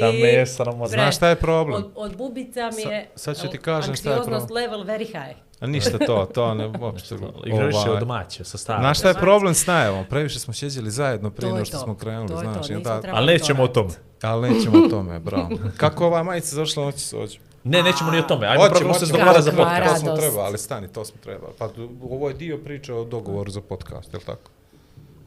Da 0.00 0.12
me 0.12 0.46
sramo. 0.46 0.86
Znaš 0.86 1.16
šta 1.16 1.28
je 1.28 1.36
problem? 1.36 1.76
Od, 1.76 1.90
od 1.96 2.16
bubica 2.16 2.66
mi 2.66 2.82
Sa- 2.82 2.88
je 2.88 3.08
sad 3.14 3.36
ću 3.36 3.48
ti 3.48 3.58
kažem 3.58 3.94
šta 3.96 4.08
je 4.08 4.14
anksioznost 4.14 4.46
problem. 4.46 4.64
level 4.64 4.84
very 4.86 5.06
high. 5.06 5.36
A 5.60 5.66
ništa 5.66 5.98
to, 5.98 6.26
to 6.26 6.54
ne 6.54 6.72
uopšte. 6.80 7.14
Igrališ 7.46 7.74
je 7.76 7.80
ovaj, 7.80 7.90
od 7.92 8.06
maće, 8.06 8.44
sa 8.44 8.58
starom. 8.58 8.82
Znaš 8.82 8.98
šta 8.98 9.08
je 9.08 9.14
problem 9.14 9.54
s 9.54 9.66
najavom? 9.66 10.04
Previše 10.04 10.38
smo 10.38 10.54
sjeđili 10.54 10.90
zajedno 10.90 11.30
prije 11.30 11.40
To 11.40 11.46
je 11.48 11.52
nego 11.54 11.64
što 11.64 11.76
to. 11.76 11.84
smo 11.84 11.94
krenuli, 11.94 12.28
To 12.28 12.34
je 12.34 12.44
to, 12.44 12.52
znaš. 12.52 12.68
i 12.68 12.74
nismo 12.74 12.90
onda- 12.90 13.00
trebali 13.02 13.18
Ali 13.18 13.32
nećemo 13.32 13.62
o 13.62 13.68
to 13.68 13.72
tome. 13.74 13.94
Ali 14.22 14.50
nećemo 14.50 14.78
o 14.78 14.88
tome, 14.88 15.18
bravo. 15.20 15.48
Kako 15.76 16.06
ova 16.06 16.22
majica 16.22 16.54
zašla, 16.56 16.84
noći 16.84 16.98
se 17.00 17.16
ođe. 17.18 17.38
Ne, 17.66 17.82
nećemo 17.82 18.10
ni 18.10 18.18
o 18.18 18.22
tome. 18.22 18.46
Ajmo 18.46 18.64
prvo 18.78 18.94
se 18.94 19.06
dogovara 19.06 19.42
za 19.42 19.50
podcast. 19.50 19.94
To 19.94 19.96
smo 20.00 20.16
trebali, 20.16 20.46
ali 20.46 20.58
stani, 20.58 20.88
to 20.88 21.04
smo 21.04 21.20
trebali. 21.22 21.52
Pa 21.58 21.68
ovo 22.02 22.28
je 22.28 22.34
dio 22.34 22.58
priče 22.58 22.94
o 22.94 23.04
dogovoru 23.04 23.50
za 23.50 23.60
podcast, 23.60 24.12
je 24.12 24.18
li 24.18 24.24
tako? 24.24 24.50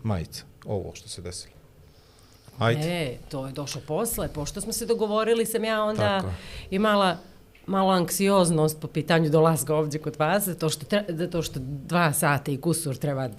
Majica, 0.04 0.44
ovo 0.66 0.92
što 0.94 1.10
se 1.10 1.22
desilo. 1.22 1.54
Ajde. 2.60 2.82
E, 2.82 3.18
to 3.30 3.46
je 3.46 3.52
došlo 3.52 3.82
posle. 3.88 4.28
Pošto 4.28 4.62
smo 4.62 4.74
se 4.74 4.86
dogovorili, 4.86 5.46
sam 5.46 5.64
ja 5.64 5.84
onda 5.84 6.20
Tako 6.22 6.34
imala 6.70 7.18
malo 7.66 7.92
anksioznost 7.92 8.82
po 8.82 8.88
pitanju 8.88 9.30
dolaska 9.30 9.76
ovdje 9.76 10.00
kod 10.00 10.16
vas, 10.20 10.44
zato 10.44 10.70
što, 10.70 10.86
tre, 10.86 11.06
zato 11.10 11.42
što 11.42 11.60
dva 11.62 12.14
sata 12.14 12.52
i 12.52 12.58
kusur 12.58 12.96
treba... 12.96 13.30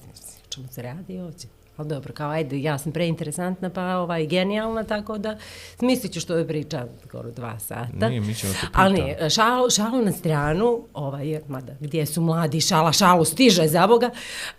Čemu 0.49 0.69
se 0.71 0.83
radi 0.83 1.19
ovdje? 1.19 1.60
Ali 1.77 1.89
dobro, 1.89 2.12
kao 2.12 2.31
ajde, 2.31 2.62
ja 2.62 2.79
sam 2.79 2.93
preinteresantna, 2.93 3.71
pa 3.71 3.97
ovaj, 3.97 4.27
genijalna, 4.27 4.85
tako 4.85 5.19
da 5.19 5.39
smislit 5.79 6.12
ću 6.12 6.21
što 6.21 6.37
je 6.37 6.49
priča 6.49 6.87
skoro 7.09 7.31
dva 7.31 7.59
sata. 7.59 8.09
Nije, 8.09 8.21
mi 8.21 8.35
ćemo 8.35 8.53
te 8.53 8.67
Ali 8.73 9.31
šalu, 9.31 9.71
šalu 9.71 10.03
na 10.03 10.12
stranu, 10.12 10.85
ovaj, 10.95 11.29
jer, 11.29 11.43
mada, 11.49 11.73
gdje 11.81 12.07
su 12.07 12.21
mladi, 12.21 12.61
šala, 12.61 12.93
šalu 12.93 13.25
stiže 13.25 13.69
za 13.69 13.87
Boga, 13.87 14.11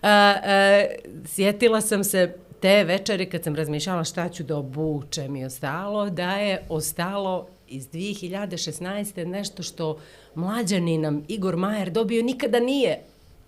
a, 0.01 0.35
a, 0.43 0.85
sjetila 1.25 1.81
sam 1.81 2.03
se 2.03 2.35
te 2.61 2.83
večeri 2.83 3.29
kad 3.29 3.43
sam 3.43 3.55
razmišljala 3.55 4.03
šta 4.03 4.29
ću 4.29 4.43
da 4.43 4.57
obučem 4.57 5.35
i 5.35 5.45
ostalo, 5.45 6.09
da 6.09 6.31
je 6.31 6.63
ostalo 6.69 7.47
iz 7.67 7.87
2016. 7.89 9.25
nešto 9.25 9.63
što 9.63 9.97
mlađani 10.35 10.97
nam 10.97 11.23
Igor 11.27 11.55
Majer 11.55 11.91
dobio 11.91 12.23
nikada 12.23 12.59
nije, 12.59 12.99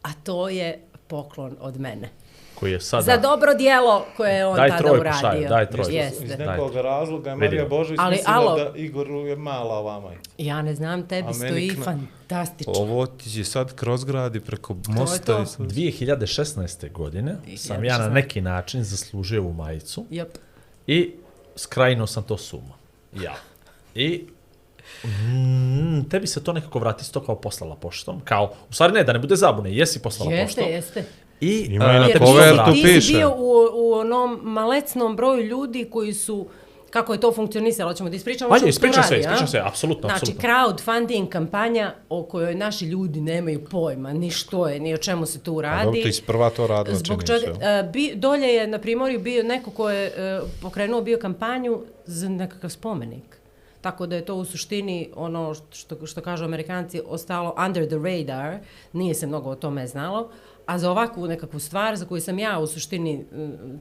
a 0.01 0.13
to 0.23 0.49
je 0.49 0.79
poklon 1.07 1.55
od 1.59 1.79
mene. 1.79 2.09
Koji 2.55 2.71
je 2.71 2.79
sada... 2.79 3.03
Za 3.03 3.17
dobro 3.17 3.53
dijelo 3.53 4.05
koje 4.17 4.33
je 4.33 4.45
on 4.45 4.55
Daj 4.55 4.69
tada 4.69 4.77
trojku, 4.79 4.99
uradio. 4.99 5.19
Šajo, 5.19 5.49
daj 5.49 5.65
trojku. 5.65 5.89
Iz 5.89 5.95
Jeste. 5.95 6.37
nekog 6.37 6.75
razloga 6.75 7.29
je. 7.29 7.35
Marija 7.35 7.65
Božović 7.65 7.99
Ali, 8.01 8.15
mislila 8.15 8.37
alo. 8.37 8.55
da 8.55 8.71
Igoru 8.75 9.19
je 9.19 9.35
mala 9.35 9.75
ova 9.75 9.99
majica. 9.99 10.29
Ja 10.37 10.61
ne 10.61 10.75
znam, 10.75 11.07
tebi 11.07 11.33
stoji 11.33 11.69
kna- 11.71 11.83
fantastično. 11.83 12.73
Ovo 12.73 13.05
ti 13.05 13.29
će 13.29 13.43
sad 13.43 13.75
kroz 13.75 14.03
grad 14.03 14.35
i 14.35 14.39
preko 14.39 14.73
to. 14.75 14.91
mosta. 14.91 15.39
i 15.43 15.45
sve. 15.45 15.65
2016. 15.65 16.91
godine 16.91 17.35
sam 17.57 17.83
ja 17.83 17.97
na 17.97 18.05
2016. 18.05 18.13
neki 18.13 18.41
način 18.41 18.83
zaslužio 18.83 19.41
ovu 19.41 19.53
majicu 19.53 20.05
Jop. 20.09 20.29
i 20.87 21.11
skrajno 21.55 22.07
sam 22.07 22.23
to 22.23 22.37
sumo. 22.37 22.75
Ja. 23.13 23.35
I 23.95 24.25
mm, 25.05 26.09
tebi 26.09 26.27
se 26.27 26.43
to 26.43 26.53
nekako 26.53 26.79
vrati 26.79 27.01
isto 27.01 27.19
kao 27.19 27.35
poslala 27.35 27.75
poštom. 27.75 28.21
Kao, 28.23 28.53
u 28.69 28.73
stvari 28.73 28.93
ne, 28.93 29.03
da 29.03 29.13
ne 29.13 29.19
bude 29.19 29.35
zabune, 29.35 29.75
jesi 29.75 30.01
poslala 30.01 30.31
Jeste, 30.31 30.45
poštom. 30.61 30.73
jeste. 30.73 31.03
I 31.41 31.57
Ima 31.61 31.85
i 31.85 31.99
na 31.99 32.05
Jer 32.05 32.11
se 32.11 32.19
kovertu 32.19 32.55
vrati. 32.55 32.71
ti, 32.73 32.81
ti 32.83 32.87
si 32.87 32.95
piše. 32.95 33.13
bio 33.13 33.29
u, 33.29 33.51
u 33.73 33.93
onom 33.93 34.39
malecnom 34.43 35.15
broju 35.15 35.43
ljudi 35.43 35.85
koji 35.85 36.13
su 36.13 36.47
kako 36.89 37.13
je 37.13 37.19
to 37.19 37.31
funkcionisalo, 37.31 37.91
hoćemo 37.91 38.09
da 38.09 38.15
ispričamo 38.15 38.53
Ajde, 38.53 38.69
ispričaj 38.69 39.01
to 39.01 39.07
se, 39.07 39.13
radi, 39.13 39.27
a? 39.27 39.29
ispričaj 39.29 39.47
se, 39.47 39.61
apsolutno, 39.61 40.01
Znači, 40.01 40.15
apsolutno. 40.15 40.49
crowdfunding 40.49 41.29
kampanja 41.29 41.93
o 42.09 42.23
kojoj 42.23 42.55
naši 42.55 42.85
ljudi 42.85 43.21
nemaju 43.21 43.65
pojma, 43.65 44.13
ni 44.13 44.31
što 44.31 44.67
je, 44.67 44.79
ni 44.79 44.93
o 44.93 44.97
čemu 44.97 45.25
se 45.25 45.39
tu 45.39 45.51
A 45.51 45.53
dobro, 45.53 45.69
radi. 45.69 46.03
ti 46.03 46.11
si 46.11 46.21
prva 46.23 46.49
to 46.49 46.67
radila, 46.67 46.97
Zbog 46.97 47.23
čini 47.23 47.39
čega, 47.39 47.53
se. 47.55 47.59
e, 47.61 47.83
bi, 47.83 48.11
dolje 48.15 48.47
je 48.47 48.67
na 48.67 48.79
Primorju 48.79 49.19
bio 49.19 49.43
neko 49.43 49.71
ko 49.71 49.89
je 49.89 50.07
e, 50.07 50.11
pokrenuo 50.61 51.01
bio 51.01 51.17
kampanju 51.17 51.77
za 52.05 52.29
nekakav 52.29 52.69
spomenik. 52.69 53.37
Tako 53.81 54.05
da 54.05 54.15
je 54.15 54.25
to 54.25 54.35
u 54.35 54.45
suštini 54.45 55.09
ono 55.15 55.53
što, 55.71 56.05
što 56.05 56.21
kažu 56.21 56.45
amerikanci 56.45 57.01
ostalo 57.07 57.55
under 57.59 57.85
the 57.85 57.95
radar, 57.97 58.57
nije 58.93 59.13
se 59.13 59.27
mnogo 59.27 59.49
o 59.49 59.55
tome 59.55 59.87
znalo, 59.87 60.29
a 60.65 60.79
za 60.79 60.91
ovakvu 60.91 61.27
nekakvu 61.27 61.59
stvar 61.59 61.95
za 61.95 62.05
koju 62.05 62.21
sam 62.21 62.39
ja 62.39 62.59
u 62.59 62.67
suštini 62.67 63.25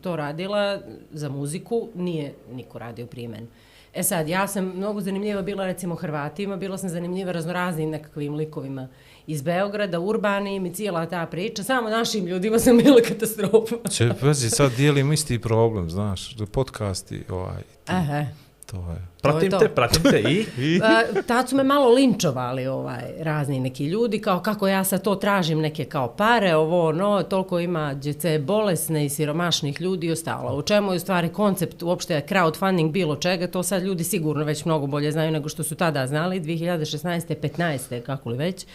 to 0.01 0.17
radila, 0.17 0.81
za 1.11 1.29
muziku, 1.29 1.89
nije 1.95 2.35
niko 2.53 2.79
radio 2.79 3.07
prije 3.07 3.29
mene. 3.29 3.47
E 3.95 4.03
sad, 4.03 4.29
ja 4.29 4.47
sam 4.47 4.65
mnogo 4.65 5.01
zanimljiva 5.01 5.43
bila 5.43 5.67
recimo 5.67 5.95
Hrvatima, 5.95 6.57
bila 6.57 6.79
sam 6.79 6.89
zanimljiva 6.89 7.33
raznoraznim 7.33 7.91
nekakvim 7.91 8.35
likovima 8.35 8.89
iz 9.27 9.43
Beograda, 9.43 10.01
urbanim 10.01 10.67
i 10.67 10.75
cijela 10.75 11.07
ta 11.07 11.27
priča. 11.27 11.63
Samo 11.63 11.89
našim 11.89 12.27
ljudima 12.27 12.59
sam 12.59 12.77
bila 12.77 13.01
katastrofa. 13.09 13.77
Če, 13.91 14.11
pazi, 14.21 14.51
sad 14.51 14.73
dijelimo 14.77 15.13
isti 15.13 15.39
problem, 15.39 15.91
znaš, 15.91 16.37
podcasti, 16.53 17.25
ovaj, 17.29 17.63
ti, 17.63 17.93
Aha. 17.93 18.27
To 18.73 18.79
je. 18.79 19.07
Pratim 19.23 19.51
to. 19.51 19.59
te, 19.59 19.69
pratim 19.69 20.03
te 20.03 20.21
i... 20.21 20.47
Uh, 20.83 21.25
tad 21.27 21.49
su 21.49 21.57
me 21.57 21.65
malo 21.65 21.89
linčovali 21.89 22.67
ovaj, 22.67 23.03
razni 23.19 23.61
neki 23.61 23.87
ljudi, 23.87 24.19
kao 24.19 24.41
kako 24.41 24.69
ja 24.69 24.85
sad 24.85 25.03
to 25.03 25.15
tražim 25.15 25.61
neke 25.61 25.85
kao 25.85 26.09
pare, 26.17 26.55
ovo, 26.55 26.93
no, 26.93 27.23
toliko 27.23 27.61
ima 27.61 27.95
djece 27.95 28.39
bolesne 28.39 29.05
i 29.05 29.09
siromašnih 29.09 29.81
ljudi 29.81 30.07
i 30.07 30.13
ostalo. 30.13 30.57
U 30.57 30.63
čemu 30.63 30.93
je 30.93 30.97
u 30.97 31.01
stvari 31.01 31.29
koncept 31.29 31.83
uopšte 31.83 32.23
crowdfunding 32.29 32.91
bilo 32.91 33.17
čega, 33.17 33.47
to 33.47 33.63
sad 33.63 33.83
ljudi 33.83 34.05
sigurno 34.05 34.45
već 34.45 34.65
mnogo 34.65 34.87
bolje 34.87 35.13
znaju 35.13 35.33
nego 35.33 35.49
što 35.49 35.63
su 35.63 35.75
tada 35.75 36.07
znali, 36.07 36.41
2016. 36.41 37.35
15. 37.37 38.03
kako 38.03 38.31
li 38.31 38.37
već. 38.37 38.67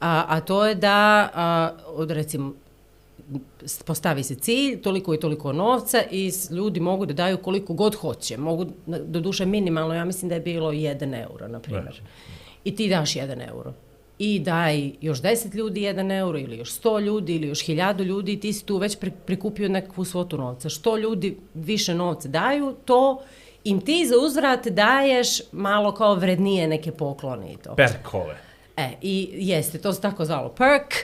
A, 0.00 0.24
a 0.28 0.40
to 0.40 0.66
je 0.66 0.74
da, 0.74 1.28
a, 1.34 1.70
od 1.86 2.10
recimo, 2.10 2.54
postavi 3.84 4.22
se 4.22 4.34
cilj, 4.34 4.80
toliko 4.82 5.14
i 5.14 5.20
toliko 5.20 5.52
novca 5.52 6.02
i 6.10 6.32
ljudi 6.50 6.80
mogu 6.80 7.06
da 7.06 7.12
daju 7.14 7.38
koliko 7.38 7.74
god 7.74 7.94
hoće. 7.94 8.36
Mogu, 8.36 8.66
do 8.86 9.20
duše 9.20 9.46
minimalno, 9.46 9.94
ja 9.94 10.04
mislim 10.04 10.28
da 10.28 10.34
je 10.34 10.40
bilo 10.40 10.72
1 10.72 11.22
euro, 11.22 11.48
na 11.48 11.60
primjer. 11.60 12.00
I 12.64 12.76
ti 12.76 12.88
daš 12.88 13.14
1 13.14 13.48
euro. 13.48 13.72
I 14.18 14.38
daj 14.38 14.90
još 15.00 15.22
10 15.22 15.54
ljudi 15.54 15.80
1 15.80 16.18
euro 16.18 16.38
ili 16.38 16.58
još 16.58 16.80
100 16.80 17.00
ljudi 17.00 17.34
ili 17.36 17.48
još 17.48 17.66
1000 17.66 18.02
ljudi 18.04 18.32
i 18.32 18.40
ti 18.40 18.52
si 18.52 18.66
tu 18.66 18.76
već 18.76 18.98
pri- 18.98 19.12
prikupio 19.26 19.68
nekakvu 19.68 20.04
svotu 20.04 20.38
novca. 20.38 20.68
Što 20.68 20.96
ljudi 20.96 21.36
više 21.54 21.94
novca 21.94 22.28
daju, 22.28 22.74
to 22.84 23.22
im 23.64 23.80
ti 23.80 24.06
za 24.06 24.14
uzvrat 24.26 24.66
daješ 24.66 25.28
malo 25.52 25.94
kao 25.94 26.14
vrednije 26.14 26.68
neke 26.68 26.92
poklone 26.92 27.52
i 27.52 27.56
to. 27.56 27.74
Perkove. 27.74 28.36
E, 28.76 28.88
i 29.02 29.30
jeste, 29.34 29.78
to 29.78 29.92
se 29.92 30.00
tako 30.00 30.24
zvalo 30.24 30.48
perk. 30.48 30.94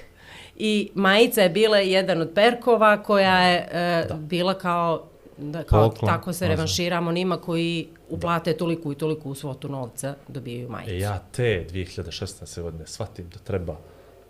I 0.59 0.91
majica 0.95 1.43
je 1.43 1.49
bila 1.49 1.79
jedan 1.79 2.21
od 2.21 2.31
perkova 2.35 3.03
koja 3.03 3.41
je 3.41 3.69
e, 3.73 4.07
bila 4.15 4.55
kao, 4.55 5.09
da, 5.39 5.63
kao 5.63 5.91
Poklon, 5.91 6.11
tako 6.11 6.33
se 6.33 6.49
revanširamo 6.49 7.09
onima 7.11 7.37
koji 7.37 7.89
uplate 8.09 8.57
toliko 8.57 8.93
i 8.93 8.95
toliko 8.95 9.29
u 9.29 9.35
svotu 9.35 9.69
novca, 9.69 10.15
dobijaju 10.29 10.69
majicu. 10.69 10.91
E 10.91 10.99
ja 10.99 11.19
te 11.33 11.67
2016. 11.73 12.63
godine 12.63 12.87
shvatim 12.87 13.29
da 13.29 13.39
treba 13.39 13.77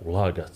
ulagat 0.00 0.52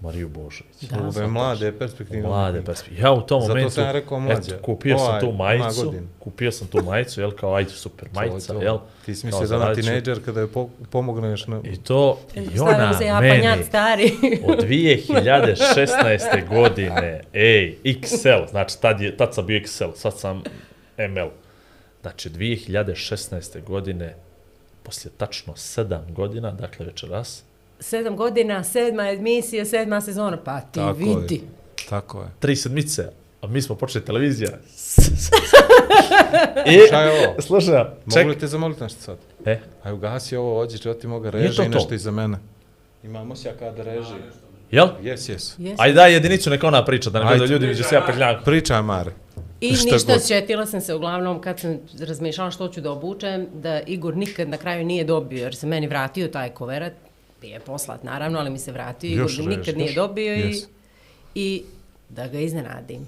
Mariju 0.00 0.28
Božović. 0.28 0.82
Da. 0.90 1.02
Ove 1.02 1.26
mlade 1.26 1.72
perspektivne. 1.78 2.28
Mlade 2.28 2.62
perspektive. 2.64 3.02
Ja 3.02 3.12
u 3.12 3.20
tom 3.20 3.40
Zato 3.40 3.52
momentu, 3.54 3.70
sam 3.70 3.84
ja 3.84 3.92
rekao 3.92 4.20
mlađe. 4.20 4.54
eto, 4.54 4.62
kupio 4.62 4.98
sam 4.98 5.06
Ovaj, 5.06 5.20
tu 5.20 5.26
ima 5.26 5.36
majicu, 5.36 5.94
kupio 6.18 6.52
sam 6.52 6.66
tu 6.68 6.82
majicu, 6.84 7.20
jel, 7.20 7.30
kao 7.30 7.54
ajde 7.54 7.70
super 7.70 8.08
majica, 8.14 8.52
To, 8.52 8.58
to. 8.58 8.64
jel? 8.64 8.78
Ti 9.06 9.14
si 9.14 9.26
mislio 9.26 9.48
da 9.48 9.58
na 9.58 9.74
tinejdžer 9.74 10.24
kada 10.24 10.40
je 10.40 10.46
po, 10.46 10.68
pomogneš 10.90 11.46
na... 11.46 11.60
I 11.64 11.76
to, 11.76 12.18
i 12.34 12.60
ona 12.60 12.94
se 12.94 13.04
meni, 13.04 13.28
japanjat 13.28 13.66
stari. 13.66 14.12
od 14.48 14.58
2016. 14.64 16.48
godine, 16.48 17.20
ej, 17.32 17.78
XL, 17.84 18.50
znači 18.50 18.80
tad, 18.80 19.00
je, 19.00 19.16
tad 19.16 19.34
sam 19.34 19.46
bio 19.46 19.60
XL, 19.60 19.92
sad 19.94 20.18
sam 20.18 20.42
ML. 20.98 21.28
Znači, 22.02 22.30
2016. 22.30 23.64
godine, 23.64 24.14
poslije 24.82 25.12
tačno 25.16 25.52
7 25.52 26.12
godina, 26.12 26.50
dakle 26.50 26.86
večeras, 26.86 27.44
Sedam 27.80 28.16
godina, 28.16 28.64
sedma 28.64 29.02
emisija, 29.04 29.64
sedma 29.64 30.00
sezona, 30.00 30.36
pa 30.38 30.60
ti 30.62 30.66
Tako 30.72 30.92
vidi. 30.94 31.34
je. 31.34 31.40
Tako 31.88 32.20
je. 32.20 32.28
tri 32.38 32.56
sedmice, 32.56 33.08
a 33.42 33.46
mi 33.46 33.62
smo 33.62 33.74
počeli 33.74 34.04
televizija. 34.04 34.50
I, 36.66 36.78
Šta 36.88 37.02
je 37.02 37.26
ovo? 37.26 37.40
slušaj, 37.40 37.74
Mogu 37.74 38.10
ček, 38.12 38.26
li 38.26 38.38
te 38.38 38.46
zamoliti 38.46 38.82
nešto 38.82 39.00
sad? 39.00 39.16
e, 39.44 39.58
Aj, 39.82 39.92
ugasi 39.92 40.36
ovo, 40.36 40.58
ođi, 40.58 40.78
čo 40.78 40.94
ti 40.94 41.06
moga 41.06 41.30
reži 41.30 41.52
i 41.52 41.56
to. 41.56 41.68
nešto 41.68 41.94
iza 41.94 42.10
mene. 42.10 42.38
Imamo 43.04 43.36
se 43.36 43.52
kada 43.58 43.82
reži. 43.84 44.14
jel? 44.70 44.88
Jes, 45.02 45.28
jes. 45.28 45.58
Yes. 45.58 45.74
Ajde 45.78 45.94
daj 45.94 46.12
jedinicu 46.12 46.50
neka 46.50 46.66
ona 46.66 46.84
priča, 46.84 47.10
da 47.10 47.24
ne 47.24 47.32
bude 47.32 47.46
ljudi 47.46 47.66
među 47.66 47.84
se 47.84 47.94
ja 47.94 48.00
prljam. 48.02 48.34
Pričaj, 48.44 48.82
Mare. 48.82 49.10
I 49.60 49.74
Šta 49.74 49.84
ništa, 49.86 50.12
god. 50.12 50.22
sjetila 50.22 50.66
sam 50.66 50.80
se 50.80 50.94
uglavnom 50.94 51.40
kad 51.40 51.60
sam 51.60 51.78
razmišljala 52.00 52.50
što 52.50 52.68
ću 52.68 52.80
da 52.80 52.90
obučem, 52.90 53.46
da 53.54 53.80
Igor 53.80 54.16
nikad 54.16 54.48
na 54.48 54.56
kraju 54.56 54.84
nije 54.84 55.04
dobio, 55.04 55.38
jer 55.38 55.54
se 55.54 55.66
meni 55.66 55.86
vratio 55.86 56.28
taj 56.28 56.48
koverat, 56.50 56.92
je 57.46 57.60
poslat 57.60 58.02
naravno, 58.02 58.38
ali 58.38 58.50
mi 58.50 58.58
se 58.58 58.72
vratio, 58.72 59.16
Još 59.16 59.36
reži, 59.36 59.48
nikad 59.48 59.76
nije 59.76 59.86
još. 59.86 59.94
dobio 59.94 60.34
i, 60.34 60.38
Yes. 60.44 60.66
i 61.34 61.62
da 62.08 62.28
ga 62.28 62.38
iznenadim, 62.40 63.06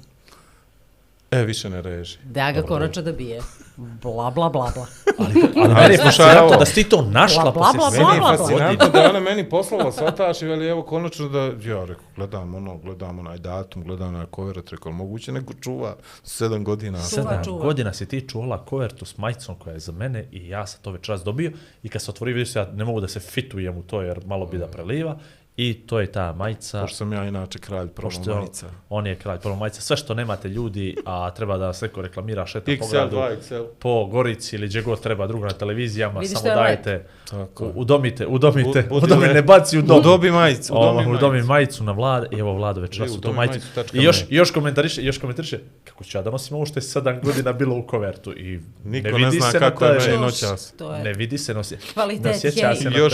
E, 1.30 1.42
više 1.42 1.70
ne 1.70 1.82
reži. 1.82 2.18
da 2.24 2.52
ga 2.52 2.62
konačno 2.62 3.02
dobije. 3.02 3.40
Bla, 3.78 4.30
bla, 4.30 4.48
bla, 4.48 4.72
bla. 4.74 4.86
Ali, 5.18 5.42
ali 5.56 5.74
meni 5.74 5.94
je 5.94 5.98
fascinantno 5.98 6.56
da 6.58 6.66
si 6.66 6.74
ti 6.74 6.84
to 6.84 7.02
našla 7.02 7.42
Bla, 7.42 7.52
bla, 7.52 7.72
poslije 7.76 8.00
bla, 8.00 8.08
Meni 8.08 8.14
je 8.14 8.20
bla, 8.20 8.28
bla. 8.28 8.38
fascinantno 8.38 8.88
da 8.88 8.98
je 8.98 9.10
ona 9.10 9.20
meni 9.20 9.48
poslala 9.48 9.92
svataš 9.92 10.42
i 10.42 10.46
veli, 10.46 10.66
evo, 10.66 10.82
konačno 10.82 11.28
da, 11.28 11.38
ja 11.40 11.84
rekao, 11.84 12.04
gledam 12.16 12.54
ono, 12.54 12.76
gledam 12.76 13.18
onaj 13.18 13.38
datum, 13.38 13.84
gledam 13.84 14.08
onaj 14.08 14.26
koverat, 14.26 14.68
rekao, 14.70 14.92
moguće 14.92 15.32
neko 15.32 15.54
čuva 15.54 15.96
sedam 16.22 16.64
godina. 16.64 16.98
Čuva, 16.98 17.08
Sedam 17.08 17.44
čuva. 17.44 17.64
godina 17.64 17.92
si 17.92 18.08
ti 18.08 18.28
čuvala 18.28 18.64
kovertu 18.64 19.04
s 19.04 19.18
majicom 19.18 19.54
koja 19.54 19.72
je 19.74 19.80
za 19.80 19.92
mene 19.92 20.28
i 20.32 20.48
ja 20.48 20.66
sam 20.66 20.82
to 20.82 20.90
već 20.90 21.08
raz 21.08 21.24
dobio 21.24 21.52
i 21.82 21.88
kad 21.88 22.02
se 22.02 22.10
otvori 22.10 22.32
vidio 22.32 22.46
se 22.46 22.58
ja 22.58 22.66
ne 22.66 22.84
mogu 22.84 23.00
da 23.00 23.08
se 23.08 23.20
fitujem 23.20 23.76
u 23.78 23.82
to 23.82 24.02
jer 24.02 24.20
malo 24.26 24.46
bi 24.46 24.58
da 24.58 24.66
preliva 24.66 25.18
i 25.58 25.74
to 25.76 26.00
je 26.00 26.06
ta 26.08 26.32
majica. 26.32 26.80
Pošto 26.80 26.96
sam 26.96 27.12
ja 27.12 27.24
inače 27.24 27.58
kralj 27.58 27.88
promo 27.88 28.08
Pošto 28.08 28.30
je 28.30 28.34
on- 28.34 28.40
majica. 28.40 28.66
on 28.88 29.06
je 29.06 29.14
kralj 29.14 29.38
prvo 29.38 29.56
majica. 29.56 29.80
Sve 29.80 29.96
što 29.96 30.14
nemate 30.14 30.48
ljudi, 30.48 30.96
a 31.04 31.30
treba 31.30 31.58
da 31.58 31.66
vas 31.66 31.80
neko 31.80 32.02
reklamira 32.02 32.46
šeta 32.46 32.64
po 32.78 32.84
XL, 32.84 32.90
gradu, 32.92 33.16
2XL. 33.16 33.66
po 33.78 34.06
Gorici 34.06 34.56
ili 34.56 34.66
gdje 34.66 34.82
god 34.82 35.00
treba 35.00 35.26
drugo 35.26 35.44
na 35.44 35.52
televizijama, 35.52 36.20
Vidiš 36.20 36.38
samo 36.38 36.48
je 36.48 36.54
dajte, 36.54 37.06
Tako 37.24 37.64
u, 37.64 37.66
je. 37.66 37.72
udomite, 37.76 38.26
udomite, 38.26 38.82
budi 38.82 39.04
udomi, 39.04 39.26
ne 39.26 39.42
baci 39.42 39.78
u 39.78 39.82
dom. 39.82 39.98
Udobi 39.98 40.30
majicu, 40.30 40.72
udomi 40.74 40.88
Ovo, 41.00 41.12
udomi 41.12 41.32
majicu. 41.32 41.48
majicu 41.48 41.84
na 41.84 41.92
vlad, 41.92 42.32
i 42.32 42.38
evo 42.38 42.54
vlada 42.54 42.80
večeras 42.80 43.10
I 43.10 43.14
u 43.14 43.16
udomi 43.16 43.36
majicu. 43.36 43.58
majicu 43.76 43.96
I 43.96 44.02
još, 44.02 44.24
još 44.28 44.50
komentariše, 44.50 45.02
još 45.02 45.18
komentariše, 45.18 45.58
kako 45.84 46.04
ću 46.04 46.18
ja 46.18 46.22
da 46.22 46.30
nosim 46.30 46.56
ovo 46.56 46.66
što 46.66 46.78
je 46.78 46.82
sedam 46.82 47.20
godina 47.20 47.52
bilo 47.52 47.76
u 47.76 47.82
kovertu 47.82 48.32
i 48.32 48.60
Niko 48.84 49.08
ne 49.08 49.12
ne, 49.14 49.24
vidi 49.24 49.36
zna 49.36 49.50
se 49.50 49.58
kako 49.58 49.84
na 49.84 49.90
je 49.90 49.98
meni 50.00 50.18
noćas. 50.18 50.72
To 50.72 50.94
je 50.94 51.04
Ne 51.04 51.12
vidi 51.12 51.38
se, 51.38 51.54
nosi. 51.54 51.76
kvalitet, 51.94 52.24
Ne 52.24 52.34
sjeća 52.34 52.66
hej. 52.66 52.76
se 52.76 52.90
na 52.90 52.98
Još 52.98 53.12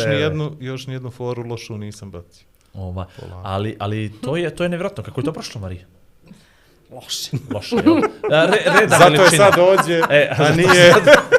još 0.60 0.86
nijednu 0.86 1.10
foru 1.10 1.42
lošu 1.42 1.78
nisam 1.78 2.10
bacio. 2.10 2.33
Ova, 2.74 3.06
ali, 3.42 3.76
ali 3.78 4.12
to 4.20 4.36
je, 4.36 4.50
to 4.50 4.62
je 4.62 4.68
nevjerojatno. 4.68 5.04
Kako 5.04 5.20
je 5.20 5.24
to 5.24 5.32
prošlo, 5.32 5.60
Marija? 5.60 5.84
Loše. 6.92 7.30
Loše, 7.50 7.76
jel? 7.76 7.96
A, 8.32 8.46
Re, 8.46 8.80
reda 8.80 8.96
Zato 8.98 9.22
je 9.22 9.30
sad 9.30 9.54
dođe, 9.56 10.00
E, 10.10 10.30
a 10.38 10.50
nije 10.50 10.94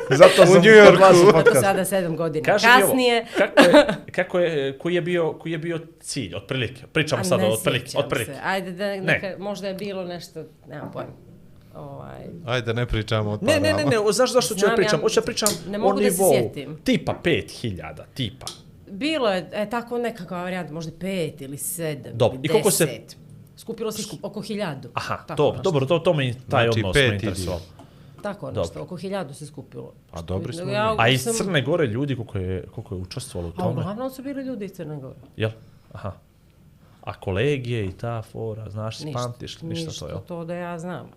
Zato 0.10 0.44
u 0.44 0.46
sam 0.46 0.56
New 0.56 0.74
Yorku. 0.74 1.04
Zato 1.34 1.62
sada 1.62 1.86
sedam 1.86 2.16
godina 2.16 2.46
Kaži 2.46 2.68
mi 2.68 2.74
ovo, 2.74 2.82
kasnije. 2.82 3.26
kako 3.38 3.62
je, 3.62 3.86
kako 4.12 4.40
je, 4.40 4.78
koji 4.78 4.96
je 4.96 5.02
bio, 5.02 5.34
koji 5.34 5.52
je 5.52 5.58
bio 5.58 5.80
cilj, 6.00 6.36
otprilike? 6.36 6.82
Pričamo 6.88 7.24
sad 7.24 7.40
ne 7.40 7.46
o 7.46 7.50
otprilike, 7.50 7.86
sjećam 7.86 8.00
otprilike. 8.00 8.34
se. 8.34 8.40
Ajde, 8.44 8.72
da, 8.72 8.96
neka, 8.96 9.34
možda 9.40 9.68
je 9.68 9.74
bilo 9.74 10.04
nešto, 10.04 10.44
nemam 10.68 10.92
pojma. 10.92 11.12
Ovaj, 11.76 12.22
Ajde, 12.46 12.74
ne 12.74 12.86
pričamo 12.86 13.32
o 13.32 13.38
Ne, 13.42 13.60
ne, 13.60 13.74
ne, 13.74 13.86
ne, 13.86 13.98
znaš 14.12 14.34
zašto 14.34 14.56
ću 14.56 14.66
ja 14.66 14.76
pričam? 14.76 15.00
ja 15.00 15.02
Hoću 15.02 15.20
da 15.20 15.26
pričam 15.26 15.50
ne 15.70 15.78
o 15.78 15.82
mogu 15.82 16.00
da 16.02 16.12
se 16.12 16.18
nivou. 16.18 16.34
sjetim. 16.34 16.78
Tipa 16.84 17.16
5000, 17.24 18.04
tipa. 18.14 18.46
Bilo 18.88 19.30
je 19.30 19.50
e, 19.54 19.70
tako 19.70 19.98
nekakva 19.98 20.38
varijanta, 20.40 20.74
možda 20.74 20.92
pet 20.92 21.42
ili 21.42 21.58
sedam 21.58 22.12
Dobro, 22.16 22.36
ili 22.36 22.46
i 22.46 22.50
koliko 22.50 22.72
se- 22.72 22.86
deset. 22.86 23.18
Skupilo 23.58 23.92
se 23.92 24.18
oko 24.22 24.42
hiljadu. 24.42 24.90
Aha, 24.94 25.18
tako 25.18 25.36
to, 25.38 25.50
nešto. 25.50 25.64
dobro, 25.64 25.86
to, 25.86 26.00
to 26.00 26.14
me, 26.14 26.34
taj 26.34 26.64
Znači, 26.64 26.80
odnos 26.80 26.94
pet 26.94 27.02
me 27.02 27.08
idi. 27.08 27.16
interesovao. 27.18 27.60
Tako 28.24 28.46
Dobro. 28.46 28.62
nešto, 28.62 28.82
oko 28.82 28.96
hiljadu 28.96 29.34
se 29.34 29.46
skupilo. 29.46 29.94
A 30.12 30.22
dobri 30.22 30.54
smo 30.54 30.72
Ja, 30.72 30.96
A 30.98 31.08
iz 31.10 31.24
sam- 31.24 31.34
Crne 31.34 31.62
Gore 31.62 31.86
ljudi 31.86 32.16
koliko 32.16 32.38
je, 32.38 32.66
koliko 32.66 32.96
je 32.96 33.02
učestvovalo 33.02 33.50
u 33.50 33.54
A 33.54 33.58
tome? 33.58 33.72
uglavnom 33.72 34.10
su 34.10 34.24
bili 34.24 34.44
ljudi 34.44 34.66
iz 34.66 34.72
Crne 34.72 34.98
Gore. 34.98 35.16
Jel? 35.38 35.50
Aha. 35.92 36.12
A 37.02 37.14
kolegije 37.14 37.86
i 37.86 37.92
ta 37.92 38.22
fora, 38.22 38.70
znaš, 38.70 39.00
Ništa, 39.00 39.20
pamtiš 39.20 39.62
ništa, 39.62 39.92
to, 40.00 40.08
jel? 40.08 40.20
to 40.20 40.46
da 40.46 40.54
ja 40.56 40.80
znam. 40.80 41.08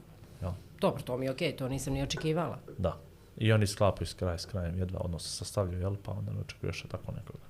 Jel? 0.42 0.50
Dobro, 0.80 1.02
to 1.02 1.16
mi 1.16 1.26
je 1.26 1.30
okej, 1.30 1.56
to 1.56 1.68
nisam 1.68 1.92
ni 1.92 2.02
očekivala. 2.02 2.58
Da. 2.78 2.96
I 3.36 3.52
oni 3.52 3.66
sklapaju 3.66 4.06
s 4.06 4.14
kraj 4.14 4.38
s 4.38 4.46
krajem, 4.46 4.78
jedva 4.78 5.00
odnos 5.00 5.22
se 5.22 5.30
sastavljaju, 5.30 5.80
jel? 5.80 5.96
Pa 5.96 6.12
onda 6.12 6.32
ne 6.32 6.40
očekuješ 6.40 6.82
tako 6.82 7.12
nekoga. 7.12 7.47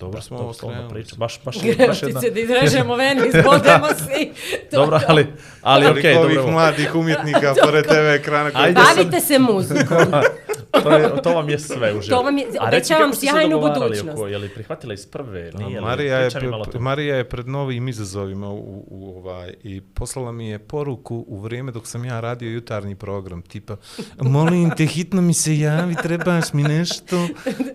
Dobro 0.00 0.20
smo 0.22 0.38
ovo 0.38 0.52
krenuli. 0.52 0.88
priča. 0.90 1.16
Baš, 1.16 1.40
baš, 1.44 1.54
baš 1.62 1.64
jedna... 1.64 1.86
Greftice 1.86 2.30
da 2.30 2.40
izrežemo 2.40 2.96
ven, 2.96 3.18
izbodemo 3.18 3.86
svi. 4.06 4.32
To, 4.70 4.76
Dobro, 4.76 5.00
ali, 5.08 5.26
ali 5.62 5.86
okej, 5.86 6.14
okay, 6.14 6.18
ovih 6.18 6.52
mladih 6.52 6.94
umjetnika 6.94 7.54
pored 7.64 7.84
TV 7.86 8.06
ekrana 8.14 8.50
koji 8.50 8.64
Ajde 8.64 8.80
sad- 8.80 8.96
Bavite 8.96 9.20
se 9.20 9.38
muzikom. 9.38 9.98
to, 10.82 10.90
je, 10.92 11.22
to 11.22 11.30
vam 11.30 11.48
je 11.48 11.58
sve 11.58 11.88
u 11.88 11.94
životu. 11.94 12.08
To 12.10 12.22
vam 12.22 12.38
je- 12.38 12.46
A 12.60 12.68
obećavam 12.68 13.02
kako 13.02 13.16
ste 13.16 13.26
se 13.26 13.32
sjajnu 13.32 13.50
dogovarali 13.50 13.84
budućnost. 13.84 14.12
Oko, 14.12 14.26
je 14.26 14.38
li 14.38 14.48
prihvatila 14.48 14.94
iz 14.94 15.06
prve? 15.06 15.50
A 15.54 15.58
Nije 15.58 15.80
li? 15.80 15.86
Marija 15.86 16.18
je, 16.18 16.30
pre. 16.30 16.80
Marija 16.80 17.16
je 17.16 17.24
pred 17.26 17.48
novim 17.48 17.88
izazovima 17.88 18.48
u, 18.48 18.58
u, 18.88 19.14
ovaj, 19.18 19.54
i 19.62 19.80
poslala 19.80 20.32
mi 20.32 20.48
je 20.48 20.58
poruku 20.60 21.24
u 21.28 21.38
vrijeme 21.38 21.72
dok 21.72 21.86
sam 21.86 22.04
ja 22.04 22.20
radio 22.20 22.50
jutarnji 22.50 22.94
program, 22.94 23.42
tipa, 23.42 23.76
molim 24.20 24.70
te, 24.70 24.86
hitno 24.86 25.22
mi 25.22 25.34
se 25.34 25.58
javi, 25.58 25.94
trebaš 25.96 26.52
mi 26.52 26.62
nešto. 26.64 27.28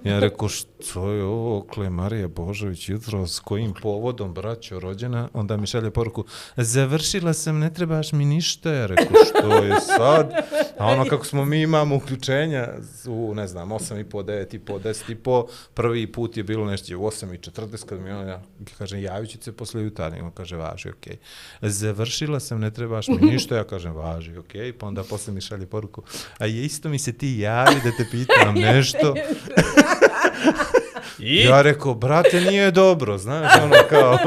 Ja 0.04 0.20
rekao, 0.20 0.48
što 0.50 1.10
je 1.10 1.24
ovo, 1.24 1.58
okle, 1.58 1.90
Marija 1.90 2.28
Božović, 2.28 2.90
jutro, 2.90 3.28
s 3.28 3.40
kojim 3.40 3.74
povodom, 3.74 4.34
braćo, 4.34 4.80
rođena? 4.80 5.30
Onda 5.34 5.58
mi 5.58 5.68
šalje 5.68 5.92
poruku, 5.92 6.24
završila 6.58 7.34
sam, 7.34 7.60
ne 7.60 7.74
trebaš 7.74 8.12
mi 8.12 8.26
ništa. 8.26 8.72
Ja 8.72 8.86
rekao, 8.86 9.06
što 9.26 9.54
je 9.56 9.80
sad? 9.82 10.32
A 10.80 10.86
ono 10.88 11.06
kako 11.06 11.26
smo 11.26 11.46
mi 11.46 11.62
imamo 11.62 11.96
uključenja 11.96 12.68
u, 13.08 13.34
ne 13.36 13.48
znam, 13.48 13.70
8 13.70 14.02
i 14.02 14.04
po, 14.04 14.24
9 14.24 14.56
i 14.56 14.60
po, 14.60 14.80
10 14.80 15.12
i 15.12 15.16
po, 15.16 15.46
prvi 15.74 16.12
put 16.12 16.38
je 16.38 16.44
bilo 16.44 16.66
nešto 16.66 16.98
u 16.98 17.02
8 17.02 17.36
i 17.36 17.38
40, 17.38 17.86
kad 17.86 18.02
mi 18.02 18.12
ona 18.12 18.40
kaže, 18.78 19.02
javit 19.02 19.30
ću 19.32 19.38
se 19.42 19.52
posle 19.52 19.84
jutarnjeg, 19.84 20.24
on 20.24 20.32
kaže, 20.32 20.56
važi, 20.56 20.90
okej. 20.90 21.18
Završila 21.62 22.40
sam, 22.40 22.60
ne 22.60 22.72
trebaš 22.72 23.08
mi 23.08 23.32
ništa, 23.32 23.56
ja 23.56 23.64
kažem, 23.64 23.94
važi, 23.94 24.38
okej, 24.38 24.74
pa 24.74 24.88
onda 24.88 25.04
posle 25.04 25.34
mi 25.34 25.42
šalje 25.42 25.66
poruku, 25.66 26.04
a 26.38 26.46
je 26.46 26.66
isto 26.66 26.90
mi 26.90 27.00
se 27.00 27.14
ti 27.14 27.40
javi 27.40 27.76
da 27.84 27.92
te 27.92 28.06
pitam 28.12 28.56
nešto. 28.74 29.14
I? 31.20 31.44
Ja 31.44 31.62
rekao, 31.62 31.94
brate, 31.94 32.42
nije 32.42 32.72
dobro, 32.72 33.18
znaš, 33.18 33.52
ono 33.64 33.76
kao, 33.90 34.18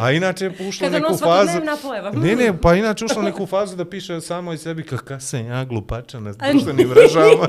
a 0.00 0.12
inače 0.12 0.44
je 0.44 0.68
ušlo 0.68 0.88
u 0.88 0.90
Kad 0.90 0.94
ono 0.94 1.08
neku 1.08 1.18
fazu. 1.18 1.82
pojava. 1.82 2.10
Ne, 2.10 2.36
ne, 2.36 2.60
pa 2.60 2.74
inače 2.74 3.04
ušlo 3.04 3.20
u 3.20 3.24
neku 3.24 3.46
fazu 3.46 3.76
da 3.76 3.84
piše 3.84 4.20
samo 4.20 4.52
i 4.52 4.58
sebi 4.58 4.82
kakav 4.82 5.20
sam 5.20 5.46
ja 5.46 5.64
glupača 5.64 6.20
na 6.20 6.32
društvenim 6.32 6.88
mrežama. 6.88 7.46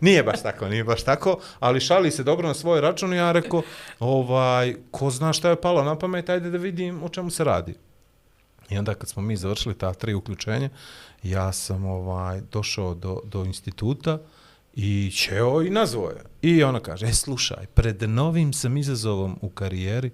nije 0.00 0.22
baš 0.22 0.42
tako, 0.42 0.68
nije 0.68 0.84
baš 0.84 1.02
tako, 1.02 1.38
ali 1.60 1.80
šali 1.80 2.10
se 2.10 2.22
dobro 2.22 2.48
na 2.48 2.54
svoj 2.54 2.80
račun 2.80 3.14
i 3.14 3.16
ja 3.16 3.32
rekao, 3.32 3.62
ovaj, 4.00 4.74
ko 4.90 5.10
zna 5.10 5.32
šta 5.32 5.50
je 5.50 5.60
palo 5.60 5.84
na 5.84 5.98
pamet, 5.98 6.28
ajde 6.28 6.50
da 6.50 6.58
vidim 6.58 7.02
o 7.02 7.08
čemu 7.08 7.30
se 7.30 7.44
radi. 7.44 7.74
I 8.70 8.78
onda 8.78 8.94
kad 8.94 9.08
smo 9.08 9.22
mi 9.22 9.36
završili 9.36 9.74
ta 9.74 9.94
tri 9.94 10.14
uključenja, 10.14 10.68
ja 11.22 11.52
sam 11.52 11.84
ovaj 11.86 12.40
došao 12.52 12.94
do, 12.94 13.20
do 13.24 13.44
instituta 13.44 14.18
i 14.74 15.10
čeo 15.16 15.62
i 15.62 15.70
nazvao 15.70 16.10
je. 16.10 16.22
I 16.42 16.62
ona 16.62 16.80
kaže, 16.80 17.06
e 17.06 17.12
slušaj, 17.12 17.66
pred 17.74 18.02
novim 18.02 18.52
sam 18.52 18.76
izazovom 18.76 19.38
u 19.40 19.48
karijeri, 19.48 20.10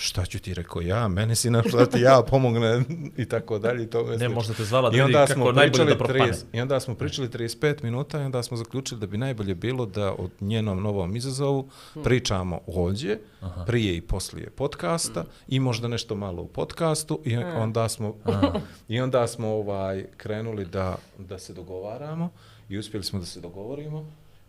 šta 0.00 0.24
ću 0.24 0.38
ti 0.38 0.54
rekao 0.54 0.82
ja, 0.82 1.08
mene 1.08 1.36
si 1.36 1.50
našao 1.50 1.80
da 1.80 1.86
ti 1.86 2.00
ja 2.00 2.22
pomogne 2.30 2.82
i 3.16 3.24
tako 3.24 3.58
dalje. 3.58 3.82
i 3.82 3.86
To 3.86 4.16
Ne, 4.16 4.28
možda 4.28 4.54
te 4.54 4.64
zvala 4.64 4.90
da 4.90 5.04
vidi 5.04 5.12
kako 5.12 5.32
smo 5.32 5.52
najbolje 5.52 5.84
da 5.84 5.96
propane. 5.96 6.32
30 6.32 6.44
I 6.52 6.60
onda 6.60 6.80
smo 6.80 6.94
pričali 6.94 7.28
35 7.28 7.82
minuta 7.82 8.20
i 8.20 8.24
onda 8.24 8.42
smo 8.42 8.56
zaključili 8.56 9.00
da 9.00 9.06
bi 9.06 9.18
najbolje 9.18 9.54
bilo 9.54 9.86
da 9.86 10.12
od 10.12 10.30
njenom 10.40 10.82
novom 10.82 11.16
izazovu 11.16 11.68
pričamo 12.04 12.60
ovdje, 12.66 13.20
prije 13.66 13.96
i 13.96 14.00
poslije 14.00 14.50
podcasta 14.50 15.24
i 15.48 15.60
možda 15.60 15.88
nešto 15.88 16.14
malo 16.14 16.42
u 16.42 16.48
podcastu 16.48 17.20
i 17.24 17.36
onda 17.36 17.88
smo 17.88 18.14
i 18.88 19.00
onda 19.00 19.26
smo 19.26 19.48
ovaj 19.48 20.04
krenuli 20.16 20.64
da 20.64 20.96
da 21.18 21.38
se 21.38 21.52
dogovaramo 21.52 22.30
i 22.70 22.78
uspjeli 22.78 23.04
smo 23.04 23.18
da 23.18 23.26
se 23.26 23.40
dogovorimo 23.40 24.04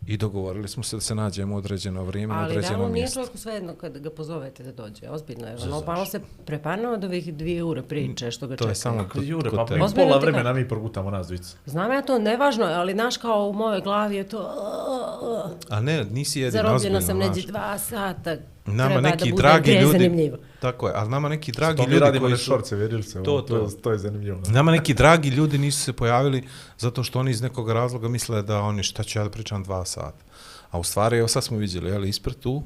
i 0.08 0.18
dogovorili 0.18 0.68
smo 0.68 0.84
se 0.84 0.96
da 0.96 1.02
se 1.02 1.16
nađemo 1.16 1.56
određeno 1.56 2.04
vrijeme 2.04 2.34
na 2.34 2.40
Ali 2.40 2.50
određeno 2.50 2.70
realno 2.74 2.88
nije 2.88 3.02
mjesto. 3.02 3.20
čovjeku 3.20 3.38
svejedno 3.38 3.74
kad 3.76 3.98
ga 3.98 4.10
pozovete 4.10 4.64
da 4.64 4.72
dođe. 4.72 5.10
Ozbiljno 5.10 5.48
je. 5.48 5.56
Ono, 5.64 5.84
malo 5.88 6.06
se 6.06 6.20
preparno 6.46 6.90
od 6.90 7.04
ovih 7.04 7.34
dvije 7.34 7.64
ure 7.64 7.82
priče 7.84 8.32
što 8.32 8.48
ga 8.48 8.54
Mm, 8.54 8.58
To 8.58 8.68
je 8.70 8.76
samo 8.76 9.08
kod, 9.12 9.24
Jure, 9.24 9.50
pa 9.52 9.76
mi 9.76 9.82
pola 9.96 10.18
vremena 10.18 10.54
mi 10.54 10.68
progutamo 10.68 11.10
nas 11.12 11.28
dvica. 11.28 11.56
Znam 11.66 11.92
ja 11.92 12.02
to, 12.02 12.20
nevažno 12.20 12.66
je, 12.66 12.76
ali 12.76 12.94
naš 12.94 13.18
kao 13.18 13.48
u 13.48 13.54
mojoj 13.54 13.82
glavi 13.82 14.16
je 14.16 14.24
to... 14.24 14.54
A 15.70 15.82
ne, 15.82 16.04
nisi 16.06 16.40
jedin 16.40 16.52
Zarobljena 16.52 16.76
ozbiljno, 16.76 17.02
sam 17.02 17.16
znaš. 17.18 17.36
neđe 17.36 17.48
dva 17.48 17.78
sata. 17.78 18.36
Nama 18.66 18.90
Treba 18.90 19.02
neki 19.02 19.24
da 19.24 19.32
bude 19.32 19.42
dragi 19.44 19.72
ljudi, 19.74 20.32
tako 20.60 20.88
je, 20.88 20.94
ali 20.96 21.10
nama 21.10 21.30
neki 21.30 21.52
dragi 21.52 21.78
To 21.78 21.84
ljudi 21.84 22.00
radimo 22.00 22.26
koji 22.26 22.38
su, 22.38 22.44
šorce, 22.44 22.76
vjerili 22.76 23.04
se. 23.04 23.24
To, 23.24 23.42
to. 23.42 23.58
je- 23.58 23.82
to 23.82 23.92
je 23.92 23.98
zanimljivo. 23.98 24.40
nama 24.48 24.72
neki 24.72 24.94
dragi 24.94 25.30
ljudi 25.30 25.58
nisu 25.58 25.82
se 25.82 25.94
pojavili 25.94 26.44
zato 26.78 27.04
što 27.04 27.20
oni 27.20 27.32
iz 27.32 27.42
nekog 27.42 27.72
razloga 27.72 28.08
misle 28.08 28.42
da 28.42 28.60
oni 28.60 28.84
šta 28.84 29.04
ću 29.04 29.20
ja 29.20 29.24
da 29.24 29.30
pričam 29.30 29.64
dva 29.64 29.86
sata. 29.86 30.26
A 30.72 30.80
u 30.80 30.84
stvari, 30.84 31.18
evo 31.18 31.28
sad 31.28 31.44
smo 31.44 31.58
vidjeli, 31.58 31.90
jel, 31.90 32.06
ispred 32.06 32.36
tu, 32.36 32.64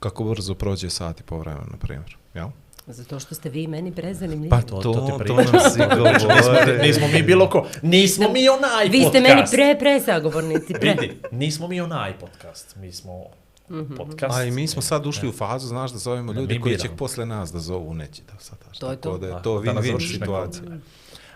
kako 0.00 0.24
brzo 0.24 0.54
prođe 0.54 0.90
sat 0.90 1.20
i 1.20 1.24
po 1.24 1.38
vremenu, 1.38 1.66
na 1.70 1.76
primjer, 1.76 2.16
jel? 2.34 2.48
Zato 2.86 3.20
što 3.20 3.34
ste 3.34 3.48
vi 3.50 3.66
meni 3.66 3.92
prezanimljivi. 3.92 4.50
Pa 4.50 4.60
To- 4.60 4.76
to, 4.76 4.82
to 4.84 5.00
ti 5.00 5.08
to, 5.08 5.18
pričam. 5.18 5.36
nam 5.36 5.70
si 5.70 5.80
govore. 5.96 6.78
Nismo 6.78 7.08
mi 7.08 7.22
bilo 7.22 7.50
ko, 7.50 7.66
nismo 7.82 8.28
mi 8.28 8.48
onaj 8.48 8.84
Vi 8.84 9.00
ste 9.00 9.04
podcast. 9.04 9.24
meni 9.24 9.42
pre, 9.52 9.78
pre 9.78 10.00
sagovornici. 10.02 10.72
Pre. 10.74 10.90
Vidi, 10.92 11.16
nismo 11.32 11.68
mi 11.68 11.80
onaj 11.80 12.12
podcast, 12.12 12.76
mi 12.76 12.92
smo 12.92 13.24
podcast. 13.96 14.36
A 14.36 14.44
i 14.44 14.50
mi 14.50 14.68
smo 14.68 14.82
sad 14.82 15.06
ušli 15.06 15.28
u 15.28 15.32
fazu, 15.32 15.68
znaš, 15.68 15.92
da 15.92 15.98
zovemo 15.98 16.32
ljudi 16.32 16.60
koji 16.60 16.78
će 16.78 16.88
posle 16.96 17.26
nas 17.26 17.52
da 17.52 17.58
zovu 17.58 17.94
neće 17.94 18.22
da 18.22 18.38
sad. 18.38 18.58
To 18.80 18.90
je 18.90 18.96
Tako 18.96 19.10
to. 19.10 19.18
Da 19.18 19.26
je 19.26 19.32
Da, 19.32 19.42
to 19.42 19.60
win-win 19.60 20.12
situacija. 20.12 20.62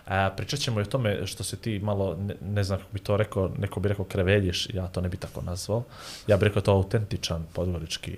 A, 0.05 0.29
pričat 0.37 0.59
ćemo 0.59 0.79
i 0.79 0.83
o 0.83 0.85
tome 0.85 1.27
što 1.27 1.43
se 1.43 1.57
ti 1.57 1.79
malo, 1.79 2.17
ne, 2.19 2.35
ne 2.41 2.63
znam 2.63 2.79
kako 2.79 2.89
bi 2.93 2.99
to 2.99 3.17
rekao, 3.17 3.51
neko 3.57 3.79
bi 3.79 3.89
rekao 3.89 4.05
kreveljiš, 4.05 4.67
ja 4.73 4.87
to 4.87 5.01
ne 5.01 5.09
bi 5.09 5.17
tako 5.17 5.41
nazvao. 5.41 5.83
Ja 6.27 6.37
bih 6.37 6.47
rekao 6.47 6.61
to 6.61 6.71
autentičan 6.71 7.45
podgorički 7.53 8.17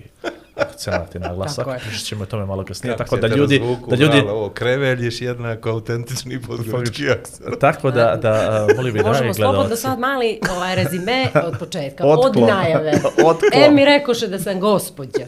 akcenat 0.56 1.14
i 1.14 1.18
naglasak. 1.18 1.66
Pričat 1.80 2.04
ćemo 2.06 2.22
i 2.22 2.26
o 2.26 2.26
tome 2.26 2.46
malo 2.46 2.64
kasnije. 2.64 2.96
Kako 2.96 3.16
tako 3.16 3.28
da 3.28 3.36
ljudi, 3.36 3.58
razvuku, 3.58 3.90
da 3.90 3.96
ljudi, 3.96 4.18
ovo 4.18 4.50
kreveljiš 4.50 5.20
jednako 5.20 5.70
autentični 5.70 6.42
podgorički 6.42 7.10
akcent. 7.10 7.60
tako 7.60 7.90
da, 7.90 8.16
da 8.22 8.32
a, 8.32 8.74
molim 8.76 8.92
bi 8.92 8.98
dragi 8.98 9.08
Možemo 9.08 9.34
slobodno 9.34 9.76
sad 9.76 9.98
mali 9.98 10.38
ovaj, 10.50 10.74
rezime 10.74 11.26
od 11.44 11.58
početka, 11.58 12.04
Otklon. 12.06 12.44
od 12.44 12.48
najave. 12.48 12.92
Otklon. 13.26 13.50
Em 13.64 13.74
mi 13.74 13.84
rekoše 13.84 14.26
da 14.26 14.38
sam 14.38 14.60
gospođa. 14.60 15.26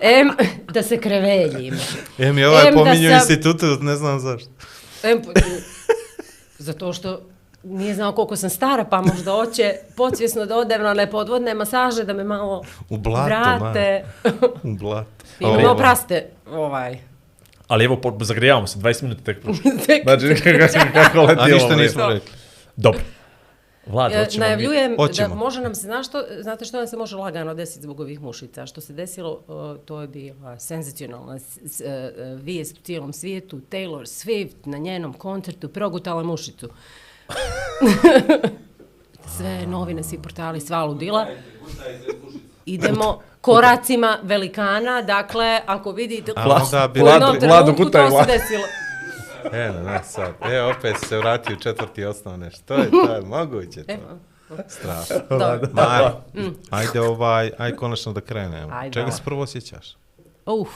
Em 0.00 0.30
da 0.72 0.82
se 0.82 0.96
kreveljim. 0.98 1.74
E 2.18 2.32
mi 2.32 2.44
ovaj 2.44 2.68
Em 2.68 2.74
da 2.74 2.78
pominju 2.78 3.08
sam- 3.08 3.18
institut, 3.18 3.62
ne 3.80 3.96
znam 3.96 4.20
zašto. 4.20 4.50
Po- 5.02 5.32
zato 6.58 6.92
što 6.92 7.20
nije 7.62 7.94
znao 7.94 8.12
koliko 8.12 8.36
sam 8.36 8.50
stara, 8.50 8.84
pa 8.84 9.00
možda 9.00 9.32
hoće 9.32 9.74
podsvjesno 9.96 10.46
da 10.46 10.56
odem 10.56 10.82
na 10.82 10.92
lepodvodne 10.92 11.54
masaže 11.54 12.04
da 12.04 12.12
me 12.12 12.24
malo 12.24 12.62
U 12.88 12.96
blato, 12.96 13.24
vrate. 13.24 14.04
U 14.62 14.74
blato. 14.74 15.10
Imamo 15.40 15.68
Ovo. 15.68 15.76
praste, 15.76 16.26
ovaj. 16.50 16.98
Ali 17.68 17.84
evo, 17.84 18.00
zagrijavamo 18.20 18.66
se, 18.66 18.78
20 18.78 19.02
minuta 19.02 19.22
tek 19.24 19.42
prošlo. 19.42 19.70
Tek- 19.86 20.02
Znači, 20.02 20.42
kako, 20.42 20.92
kako 21.04 21.22
leti 21.22 21.40
A 21.42 21.46
ništa 21.46 21.76
nismo 21.76 22.06
rekli. 22.08 22.30
Dobro. 22.76 23.00
Vlad, 23.90 24.12
Ja, 24.12 24.24
hoćemo 24.24 24.34
mi... 24.36 24.46
najavljujem 24.46 24.90
da 24.90 24.96
Hoćemo. 24.96 25.34
može 25.34 25.60
nam 25.60 25.74
se, 25.74 25.80
znaš 25.80 26.06
što, 26.08 26.22
znate 26.40 26.64
što 26.64 26.76
nam 26.76 26.86
se 26.86 26.96
može 26.96 27.16
lagano 27.16 27.54
desiti 27.54 27.82
zbog 27.82 28.00
ovih 28.00 28.20
mušica? 28.20 28.66
Što 28.66 28.80
se 28.80 28.92
desilo, 28.92 29.40
to 29.84 30.00
je 30.00 30.08
bila 30.08 30.58
senzacionalna 30.58 31.36
e, 31.36 31.38
e, 31.84 32.10
vijest 32.34 32.78
u 32.78 32.82
cijelom 32.82 33.12
svijetu. 33.12 33.60
Taylor 33.70 34.02
Swift 34.02 34.54
na 34.64 34.78
njenom 34.78 35.12
koncertu 35.12 35.68
progutala 35.68 36.22
mušicu. 36.22 36.68
Sve 39.36 39.66
novine, 39.66 40.02
svi 40.02 40.18
portali, 40.18 40.60
sva 40.60 40.84
ludila. 40.84 41.26
Idemo 42.66 43.20
koracima 43.40 44.18
velikana, 44.22 45.02
dakle, 45.02 45.60
ako 45.66 45.92
vidite... 45.92 46.32
A 46.36 46.58
onda 46.62 46.88
bi- 46.88 47.00
Vladu 47.00 47.38
trenutku 47.40 47.84
gutaj, 47.84 48.02
to 48.02 48.08
se 48.08 48.14
Vladu. 48.14 48.28
desilo. 48.28 48.62
E, 49.52 49.72
na 49.72 49.82
nas 49.82 50.12
sad. 50.12 50.34
E, 50.52 50.62
opet 50.62 50.96
se 51.08 51.18
vratio 51.18 51.56
četvrti 51.56 52.04
osnovne. 52.04 52.50
Što 52.50 52.74
je 52.74 52.90
to? 52.90 53.20
Moguće 53.26 53.84
to. 53.84 53.92
Evo. 53.92 54.18
Strašno. 54.68 55.16
Dobro. 55.28 55.68
Maj, 55.72 56.04
ajde 56.70 57.00
ovaj, 57.00 57.50
aj 57.58 57.76
konačno 57.76 58.12
da 58.12 58.20
krenemo. 58.20 58.72
Ajde, 58.74 58.92
Čega 58.92 59.10
se 59.10 59.22
prvo 59.24 59.42
osjećaš? 59.42 59.96
Uf, 60.46 60.68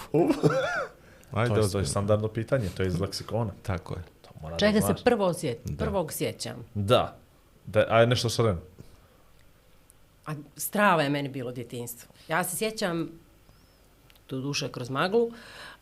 Ajde, 1.33 1.55
To 1.55 1.61
je, 1.61 1.71
to 1.71 1.79
je 1.79 1.87
standardno 1.87 2.29
pitanje, 2.29 2.69
to 2.77 2.83
je 2.83 2.87
iz 2.89 3.01
leksikona. 3.01 3.53
Tako 3.63 3.95
je. 3.95 4.03
To 4.23 4.31
mora 4.43 4.57
čega 4.57 4.81
da 4.81 4.87
se 4.87 4.95
prvo 5.05 5.27
osjet, 5.27 5.59
prvog 5.79 6.13
sjećam? 6.13 6.57
Da. 6.75 7.17
da 7.67 7.87
aj 7.89 8.07
nešto 8.07 8.29
sa 8.31 8.43
Ren. 8.43 8.59
A 10.27 10.33
strava 10.57 11.03
je 11.03 11.11
meni 11.11 11.29
bilo 11.29 11.53
djetinstvo. 11.53 12.15
Ja 12.29 12.45
se 12.45 12.57
sjećam, 12.57 13.09
do 14.29 14.41
duše 14.41 14.69
kroz 14.73 14.91
maglu, 14.91 15.31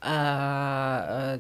a, 0.01 0.13
a, 0.13 1.37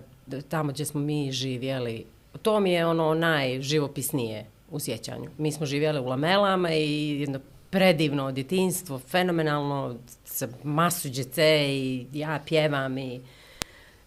tamo 0.48 0.72
gdje 0.72 0.85
smo 0.85 1.00
mi 1.00 1.32
živjeli, 1.32 2.06
to 2.42 2.61
mi 2.61 2.72
je 2.72 2.87
ono 2.87 3.14
najživopisnije 3.14 4.46
u 4.70 4.80
sjećanju. 4.80 5.30
Mi 5.38 5.52
smo 5.52 5.66
živjeli 5.66 6.00
u 6.00 6.06
Lamelama 6.06 6.72
i 6.72 7.20
jedno 7.20 7.40
predivno 7.70 8.32
djetinstvo, 8.32 8.98
fenomenalno, 8.98 9.96
sa 10.24 10.48
masu 10.62 11.08
djece 11.08 11.66
i 11.68 12.06
ja 12.12 12.40
pjevam 12.46 12.98
i 12.98 13.20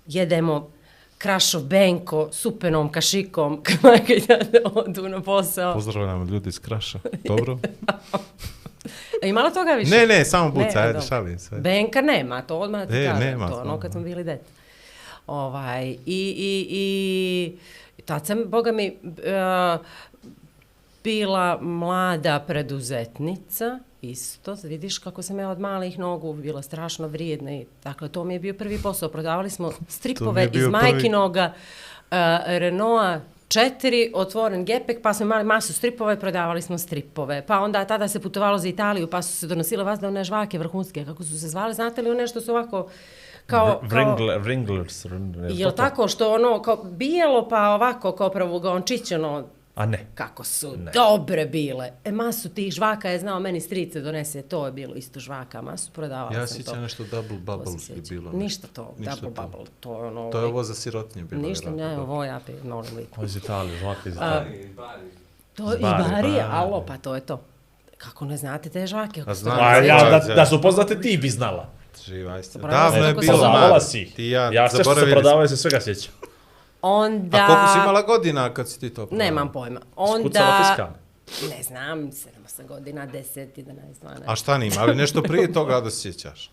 jedemo 0.08 0.70
krašo 1.18 1.60
benko 1.60 2.30
s 2.32 2.46
upenom 2.46 2.92
kašikom 2.92 3.62
kad 3.64 4.46
odu 4.74 5.10
na 5.10 5.22
posao. 5.22 5.74
Pozdravljamo 5.74 6.26
ljudi 6.26 6.50
iz 6.50 6.60
Kraša. 6.60 7.00
Dobro? 7.24 7.58
E, 9.22 9.30
imala 9.30 9.50
toga 9.50 9.72
više? 9.72 9.92
Ne, 9.92 10.08
ne, 10.08 10.26
samo 10.26 10.52
buca, 10.52 10.82
Ne, 10.82 10.88
ajde, 10.88 11.02
šalim 11.02 11.40
se. 11.40 11.56
Benka 11.56 12.02
nema, 12.02 12.42
to 12.42 12.60
odmah 12.60 12.88
ti 12.88 12.94
E, 12.94 13.06
kažem, 13.06 13.28
nema, 13.28 13.50
to 13.50 13.62
ono 13.62 13.80
kad 13.80 13.92
smo 13.92 14.02
bili 14.02 14.24
dete. 14.24 14.46
Ovaj, 15.28 15.88
i, 15.90 15.98
i, 16.06 16.68
i 17.98 18.02
tad 18.02 18.26
sam, 18.26 18.44
boga 18.46 18.72
mi, 18.72 18.98
uh, 19.04 19.86
bila 21.04 21.58
mlada 21.62 22.40
preduzetnica, 22.48 23.80
isto, 24.02 24.58
vidiš 24.64 24.98
kako 24.98 25.22
sam 25.22 25.40
ja 25.40 25.50
od 25.50 25.60
malih 25.60 26.00
nogu 26.00 26.34
bila 26.34 26.62
strašno 26.62 27.08
vrijedna 27.08 27.52
i 27.52 27.66
dakle 27.84 28.10
to 28.10 28.24
mi 28.24 28.34
je 28.34 28.40
bio 28.40 28.54
prvi 28.54 28.80
posao, 28.84 29.10
prodavali 29.10 29.50
smo 29.50 29.72
stripove 29.88 30.44
iz 30.44 30.52
prvi- 30.52 30.70
majkinoga 30.70 31.54
uh, 31.54 32.18
Renaulta 32.46 33.22
4, 33.48 34.12
otvoren 34.14 34.66
gepek, 34.66 35.02
pa 35.02 35.14
smo 35.14 35.26
imali 35.26 35.44
masu 35.44 35.74
stripova 35.74 36.14
i 36.14 36.20
prodavali 36.20 36.62
smo 36.62 36.78
stripove. 36.78 37.44
Pa 37.48 37.60
onda 37.60 37.86
tada 37.86 38.08
se 38.08 38.20
putovalo 38.20 38.58
za 38.58 38.68
Italiju, 38.68 39.08
pa 39.08 39.22
su 39.22 39.34
se 39.38 39.48
donosile 39.48 39.84
vazdovne 39.84 40.24
žvake 40.24 40.60
vrhunske, 40.60 41.06
kako 41.06 41.24
su 41.24 41.40
se 41.40 41.48
zvale, 41.48 41.74
znate 41.74 42.02
li 42.02 42.12
one 42.12 42.28
što 42.28 42.42
su 42.42 42.52
ovako 42.52 42.90
kao... 43.48 43.66
kao 43.80 43.90
Wrangler, 43.90 44.40
Wranglers. 44.40 45.64
To? 45.64 45.72
tako 45.74 46.08
što 46.08 46.34
ono 46.34 46.62
kao 46.62 46.84
bijelo 46.86 47.50
pa 47.50 47.70
ovako 47.70 48.12
kao 48.12 48.30
pravogončić 48.30 49.12
ono 49.12 49.44
A 49.76 49.86
ne. 49.86 50.06
kako 50.16 50.44
su 50.44 50.74
Ne. 50.78 50.92
dobre 50.94 51.46
bile. 51.46 51.92
E 52.04 52.12
masu 52.12 52.50
tih 52.50 52.74
žvaka 52.74 53.10
je 53.10 53.20
znao 53.20 53.40
meni 53.40 53.62
strice 53.62 54.02
donese, 54.02 54.42
to 54.42 54.66
je 54.66 54.72
bilo 54.72 54.96
isto 54.96 55.20
žvaka, 55.20 55.62
masu 55.62 55.92
prodavala 55.92 56.34
Ja 56.34 56.48
sam 56.48 56.58
to. 56.58 56.64
sjećam 56.64 56.82
nešto 56.82 57.04
Double 57.04 57.38
Bubble 57.38 57.74
je 57.74 57.80
sjećam. 57.80 58.04
bilo. 58.12 58.32
Ništa 58.32 58.68
to, 58.68 58.94
Ništa 58.98 59.16
double 59.16 59.36
to. 59.36 59.42
bubble, 59.44 59.66
to 59.80 59.96
je 59.96 60.08
ono... 60.08 60.32
To 60.32 60.40
je 60.40 60.46
ovo 60.46 60.64
za 60.64 60.74
sirotnje 60.76 61.24
bilo. 61.24 61.42
Ništa, 61.42 61.70
ne, 61.70 61.84
da. 61.86 62.02
ovo 62.02 62.24
ja 62.24 62.40
pe, 62.40 62.54
molim 62.64 62.98
li. 62.98 63.06
Ovo 63.16 63.26
iz 63.26 63.36
Italije, 63.36 63.78
žvaka 63.78 64.10
iz 64.10 64.16
Italije. 64.16 64.70
To 65.54 65.72
je 65.72 65.78
i 65.78 65.82
Bari, 65.82 66.40
alo, 66.42 66.82
pa 66.82 66.98
to 66.98 67.16
je 67.16 67.22
to. 67.22 67.42
Kako 67.98 68.26
ne 68.26 68.38
znate 68.38 68.70
te 68.70 68.88
žvake? 68.88 69.24
A 69.28 69.34
znam, 69.34 69.58
A 69.60 69.72
ne 69.72 69.88
ja, 69.88 70.10
da, 70.20 70.36
da 70.36 70.46
su 70.46 70.62
poznate 70.62 71.02
ti 71.02 71.18
bi 71.18 71.30
znala. 71.30 71.70
Živaj 72.06 72.44
se. 72.44 72.50
Zaboravila 72.52 72.84
Davno 72.84 73.06
je 73.06 73.14
se 73.16 73.20
bilo, 73.22 73.50
Mar. 73.50 73.82
si. 73.82 74.12
Ti 74.16 74.26
ja, 74.26 74.52
Ja 74.54 74.70
sve 74.70 74.84
što 74.84 74.96
se 74.96 75.12
prodavaju 75.12 75.48
se 75.48 75.58
svega 75.58 75.82
sjeća. 75.82 76.10
Onda... 76.82 77.38
A 77.38 77.48
koliko 77.48 77.68
si 77.68 77.80
imala 77.80 78.02
godina 78.02 78.54
kad 78.54 78.70
si 78.70 78.80
ti 78.80 78.90
to 78.90 79.06
prodala? 79.06 79.26
Nemam 79.26 79.52
pojma. 79.52 79.80
Skucala 79.92 80.16
Onda... 80.16 80.66
fiskalne. 80.68 80.96
Ne 81.50 81.64
znam, 81.64 82.00
7-8 82.02 82.22
godina, 82.68 83.08
10, 83.08 83.24
11, 83.56 83.74
12. 84.04 84.16
A 84.26 84.36
šta 84.36 84.58
nima, 84.58 84.76
ali 84.80 84.96
nešto 84.96 85.22
prije 85.24 85.54
toga 85.54 85.82
da 85.82 85.90
se 85.92 86.02
sjećaš. 86.02 86.52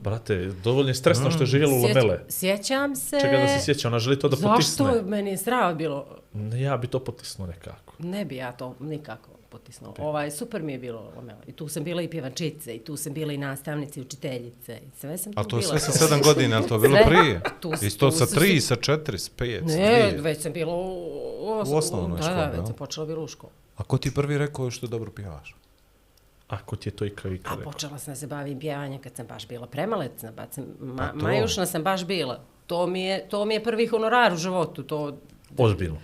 Brate, 0.00 0.36
dovoljno 0.64 0.90
je 0.90 0.94
stresno 0.94 1.28
Mm. 1.28 1.30
što 1.30 1.42
je 1.42 1.46
živjela 1.46 1.72
u 1.74 1.82
Lamele. 1.82 2.20
Sjećam 2.28 2.96
se... 2.96 3.20
Čega 3.20 3.36
da 3.36 3.48
se 3.48 3.64
sjeća, 3.64 3.88
ona 3.88 3.98
želi 3.98 4.18
to 4.18 4.28
da 4.28 4.36
potisne. 4.36 4.86
Zašto? 4.86 5.02
Meni 5.02 5.30
je 5.30 5.36
strava 5.36 5.74
bilo. 5.74 6.06
Ne, 6.32 6.60
Ja 6.60 6.76
bi 6.76 6.86
to 6.86 6.98
potisnuo 7.00 7.46
nekako. 7.46 7.94
Ne 7.98 8.24
bi 8.24 8.36
ja 8.36 8.52
to 8.52 8.74
nikako 8.80 9.30
potisnuo. 9.50 9.94
Ovaj, 9.98 10.30
super 10.30 10.62
mi 10.62 10.72
je 10.72 10.78
bilo. 10.78 11.12
Ono, 11.16 11.32
I 11.46 11.52
tu 11.52 11.68
sam 11.68 11.84
bila 11.84 12.02
i 12.02 12.08
pjevačice, 12.08 12.74
i 12.74 12.78
tu 12.78 12.96
sam 12.96 13.12
bila 13.12 13.32
i 13.32 13.38
nastavnice, 13.38 14.00
i 14.00 14.02
učiteljice. 14.02 14.72
I 14.76 14.98
sve 14.98 15.18
sam 15.18 15.32
tu 15.32 15.40
A 15.40 15.44
to 15.44 15.48
bila. 15.48 15.62
sve 15.62 15.78
sa 15.80 15.92
sedam 15.92 16.20
godina, 16.22 16.56
ali 16.56 16.68
to 16.68 16.74
je 16.74 16.80
bilo 16.80 16.96
Sve. 16.96 17.06
prije? 17.06 17.40
Tu- 17.60 17.72
I 17.82 17.90
to 17.90 18.10
sa 18.10 18.26
tri, 18.28 18.60
sa 18.60 18.76
četiri, 18.76 19.18
sa 19.18 19.30
pet, 19.36 19.60
sa 19.62 19.66
Ne, 19.68 20.02
dvije. 20.02 20.20
već 20.20 20.40
sam 20.40 20.52
bila 20.52 20.74
u, 20.74 20.80
u, 20.80 21.62
U 21.66 21.76
osnovnoj 21.76 22.16
da, 22.16 22.22
školi, 22.22 22.36
Da, 22.36 22.42
jel? 22.42 22.50
već 22.52 22.66
sam 22.66 22.76
počela 22.76 23.06
bila 23.06 23.22
u 23.22 23.28
školu. 23.28 23.52
A 23.76 23.82
ko 23.82 23.98
ti 23.98 24.14
prvi 24.14 24.38
rekao 24.38 24.70
što 24.70 24.86
dobro 24.86 25.10
pjevaš? 25.10 25.54
Ako 26.48 26.76
ti 26.76 26.88
je 26.88 26.92
to 26.92 27.04
i 27.04 27.10
kao 27.10 27.30
i 27.30 27.34
A 27.34 27.38
kao 27.40 27.56
rekao. 27.56 27.72
počela 27.72 27.98
sam 27.98 28.12
da 28.12 28.16
se 28.16 28.26
bavim 28.26 28.60
pjevanjem 28.60 29.00
kad 29.00 29.16
sam 29.16 29.26
baš 29.26 29.48
bila 29.48 29.66
premaletna, 29.66 30.32
baš 30.32 30.48
sam, 30.50 30.64
ma, 30.80 30.96
Pa 30.98 31.08
to. 31.10 31.16
majušna 31.18 31.66
sam 31.66 31.82
baš 31.82 32.04
bila. 32.04 32.40
To 32.66 32.86
mi, 32.86 33.02
je, 33.02 33.28
to 33.28 33.44
mi 33.44 33.54
je 33.54 33.64
prvi 33.64 33.86
honorar 33.86 34.32
u 34.32 34.36
životu. 34.36 34.82
To, 34.82 35.16
Ozbiljno. 35.58 35.96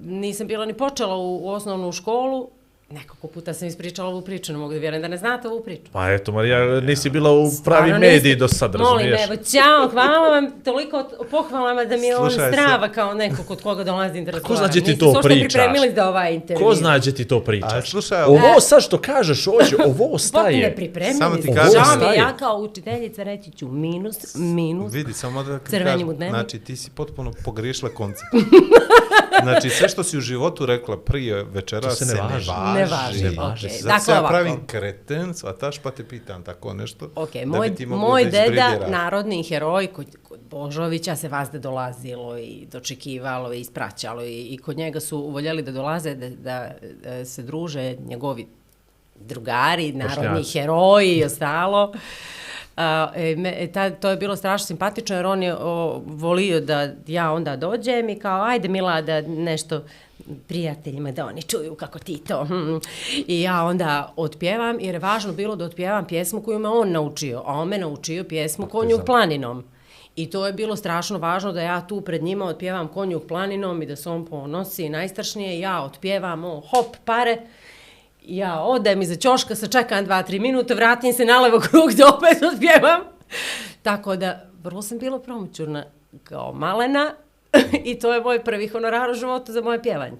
nisam 0.00 0.46
bila 0.46 0.66
ni 0.66 0.74
počela 0.74 1.16
u, 1.16 1.36
u 1.38 1.48
osnovnu 1.48 1.92
školu, 1.92 2.50
Nekoliko 2.90 3.26
puta 3.28 3.54
sam 3.54 3.68
ispričala 3.68 4.08
ovu 4.08 4.22
priču, 4.22 4.52
ne 4.52 4.58
mogu 4.58 4.72
da 4.72 4.78
vjerujem 4.78 5.02
da 5.02 5.08
ne 5.08 5.16
znate 5.16 5.48
ovu 5.48 5.62
priču. 5.62 5.82
Pa 5.92 6.10
eto, 6.10 6.32
Marija, 6.32 6.80
nisi 6.80 7.10
bila 7.10 7.30
u 7.32 7.36
pravi 7.36 7.52
Stvarno 7.54 7.98
mediji 7.98 8.18
nisi- 8.26 8.36
do 8.36 8.48
sad, 8.48 8.74
Molim, 8.74 8.88
razumiješ? 9.10 9.20
evo, 9.24 9.36
ćao, 9.36 9.88
hvala 9.88 10.28
vam, 10.30 10.50
toliko 10.62 10.98
o 11.18 11.24
pohvalama 11.24 11.84
da 11.84 11.96
mi 11.96 12.06
je 12.06 12.16
on 12.16 12.30
Slušaj, 12.30 12.52
strava 12.52 12.88
kao 12.88 13.14
neko 13.14 13.42
kod 13.42 13.62
koga 13.62 13.84
dolazim 13.84 14.24
da 14.24 14.30
razgovaram. 14.30 14.56
zna 14.58 14.68
gdje 14.70 14.84
ti 14.84 14.98
to 14.98 15.12
se 15.12 15.20
pričaš? 15.20 15.40
pripremili 15.42 15.92
za 15.94 16.08
ovaj 16.08 16.34
intervju. 16.34 16.64
Ko 16.64 16.74
zna 16.74 16.98
gdje 16.98 17.14
ti 17.14 17.24
to 17.24 17.36
A 17.36 17.40
pričaš? 17.40 17.90
slušaj, 17.90 18.22
Ovo 18.22 18.60
sad 18.60 18.82
što 18.82 18.98
kažeš 18.98 19.46
ovdje, 19.46 19.68
ovo 19.80 19.88
Potpuno 19.90 20.18
staje. 20.18 20.60
nepripremljeni. 20.60 21.18
Samo 21.18 21.36
ti 21.36 21.48
kažem- 21.48 21.72
Žao 21.74 21.96
mi 22.00 22.16
ja 22.16 22.32
kao 22.32 22.58
učiteljica 22.58 23.22
reći 23.22 23.50
ću 23.50 23.68
minus, 23.68 24.16
minus. 24.34 24.92
Vidi, 24.92 25.12
samo 25.12 25.42
da 25.42 25.58
Crvenim 25.60 26.08
kažem, 26.08 26.30
znači 26.30 26.58
ti 26.58 26.76
si 26.76 26.90
potpuno 26.90 27.32
pogriješila 27.44 27.90
koncept. 27.90 28.32
znači 29.42 29.70
sve 29.70 29.88
što 29.88 30.02
si 30.02 30.18
u 30.18 30.20
životu 30.20 30.66
rekla 30.66 30.96
prije 30.96 31.44
večera 31.44 31.90
se 31.90 32.04
ne 32.04 32.10
se 32.10 32.20
važi. 32.22 32.50
ne 32.50 32.54
važi. 32.54 32.74
Ne 32.74 32.86
važi, 32.86 33.24
Ne 33.24 33.42
važi. 33.42 33.68
Zato 33.70 33.84
Dakle, 33.84 34.00
se 34.00 34.10
ja 34.10 34.18
ovako. 34.18 34.32
pravim 34.32 34.66
kreten, 34.66 35.34
shvataš, 35.34 35.78
pa 35.78 35.90
te 35.90 36.04
pitam 36.04 36.42
tako 36.42 36.74
nešto. 36.74 37.10
Ok, 37.14 37.32
da 37.34 37.46
moj, 37.46 37.70
moglo 37.80 37.96
moj 37.98 38.24
da 38.24 38.30
deda, 38.30 38.44
izbridiraš. 38.44 38.90
narodni 38.90 39.42
heroj, 39.42 39.86
kod, 39.86 40.06
kod 40.22 40.40
Božovića 40.40 41.16
se 41.16 41.28
vazda 41.28 41.58
dolazilo 41.58 42.38
i 42.38 42.66
dočekivalo 42.72 43.52
i 43.52 43.60
ispraćalo 43.60 44.22
i, 44.22 44.42
i 44.44 44.58
kod 44.58 44.76
njega 44.76 45.00
su 45.00 45.22
voljeli 45.22 45.62
da 45.62 45.72
dolaze, 45.72 46.14
da, 46.14 46.28
da, 46.30 46.70
da 47.02 47.24
se 47.24 47.42
druže 47.42 47.96
njegovi 47.98 48.46
drugari, 49.16 49.92
narodni 49.92 50.28
Bošnjaci. 50.28 50.52
heroji 50.52 51.16
i 51.16 51.24
ostalo. 51.24 51.92
A, 52.80 53.12
e, 53.16 53.36
me, 53.36 53.54
e, 53.58 53.72
ta, 53.72 53.90
to 53.90 54.10
je 54.10 54.16
bilo 54.16 54.36
strašno 54.36 54.66
simpatično 54.66 55.16
jer 55.16 55.26
on 55.26 55.42
je 55.42 55.54
o, 55.54 56.02
volio 56.06 56.60
da 56.60 56.88
ja 57.06 57.32
onda 57.32 57.56
dođem 57.56 58.08
i 58.08 58.18
kao 58.18 58.42
ajde 58.42 58.68
Mila 58.68 59.02
da 59.02 59.20
nešto 59.20 59.84
prijateljima 60.48 61.12
da 61.12 61.26
oni 61.26 61.42
čuju 61.42 61.74
kako 61.74 61.98
ti 61.98 62.18
to. 62.28 62.44
hm." 62.44 62.76
I 63.26 63.42
ja 63.42 63.64
onda 63.64 64.12
otpjevam 64.16 64.76
jer 64.80 64.94
je 64.94 64.98
važno 64.98 65.32
bilo 65.32 65.56
da 65.56 65.64
otpjevam 65.64 66.06
pjesmu 66.06 66.42
koju 66.42 66.58
me 66.58 66.68
on 66.68 66.92
naučio, 66.92 67.42
a 67.46 67.52
on 67.52 67.68
me 67.68 67.78
naučio 67.78 68.24
pjesmu 68.24 68.66
Konjuh 68.66 69.00
planinom. 69.06 69.64
I 70.16 70.30
to 70.30 70.46
je 70.46 70.52
bilo 70.52 70.76
strašno 70.76 71.18
važno 71.18 71.52
da 71.52 71.60
ja 71.60 71.86
tu 71.86 72.00
pred 72.00 72.22
njima 72.22 72.44
otpjevam 72.44 72.88
Konjuh 72.88 73.22
planinom 73.28 73.82
i 73.82 73.86
da 73.86 73.96
se 73.96 74.10
on 74.10 74.26
ponosi 74.26 74.88
najstrašnije 74.88 75.60
ja 75.60 75.82
otpjevam 75.82 76.44
on 76.44 76.62
hop 76.70 76.96
pare 77.04 77.38
ja 78.28 78.60
odem 78.60 79.02
iza 79.02 79.16
ćoška, 79.16 79.54
sačekam 79.54 80.04
dva, 80.04 80.22
tri 80.22 80.38
minuta, 80.40 80.74
vratim 80.74 81.12
se 81.12 81.24
na 81.24 81.40
levo 81.40 81.60
krug 81.60 81.92
da 81.98 82.08
opet 82.08 82.42
odpjevam. 82.52 83.00
Tako 83.82 84.16
da, 84.16 84.50
vrlo 84.62 84.82
sam 84.82 84.98
bila 84.98 85.18
promućurna 85.18 85.84
kao 86.24 86.52
malena 86.52 87.14
i 87.84 87.98
to 87.98 88.14
je 88.14 88.20
moj 88.20 88.44
prvi 88.44 88.68
honorar 88.68 89.10
u 89.10 89.14
životu 89.14 89.52
za 89.52 89.60
moje 89.60 89.82
pjevanje. 89.82 90.16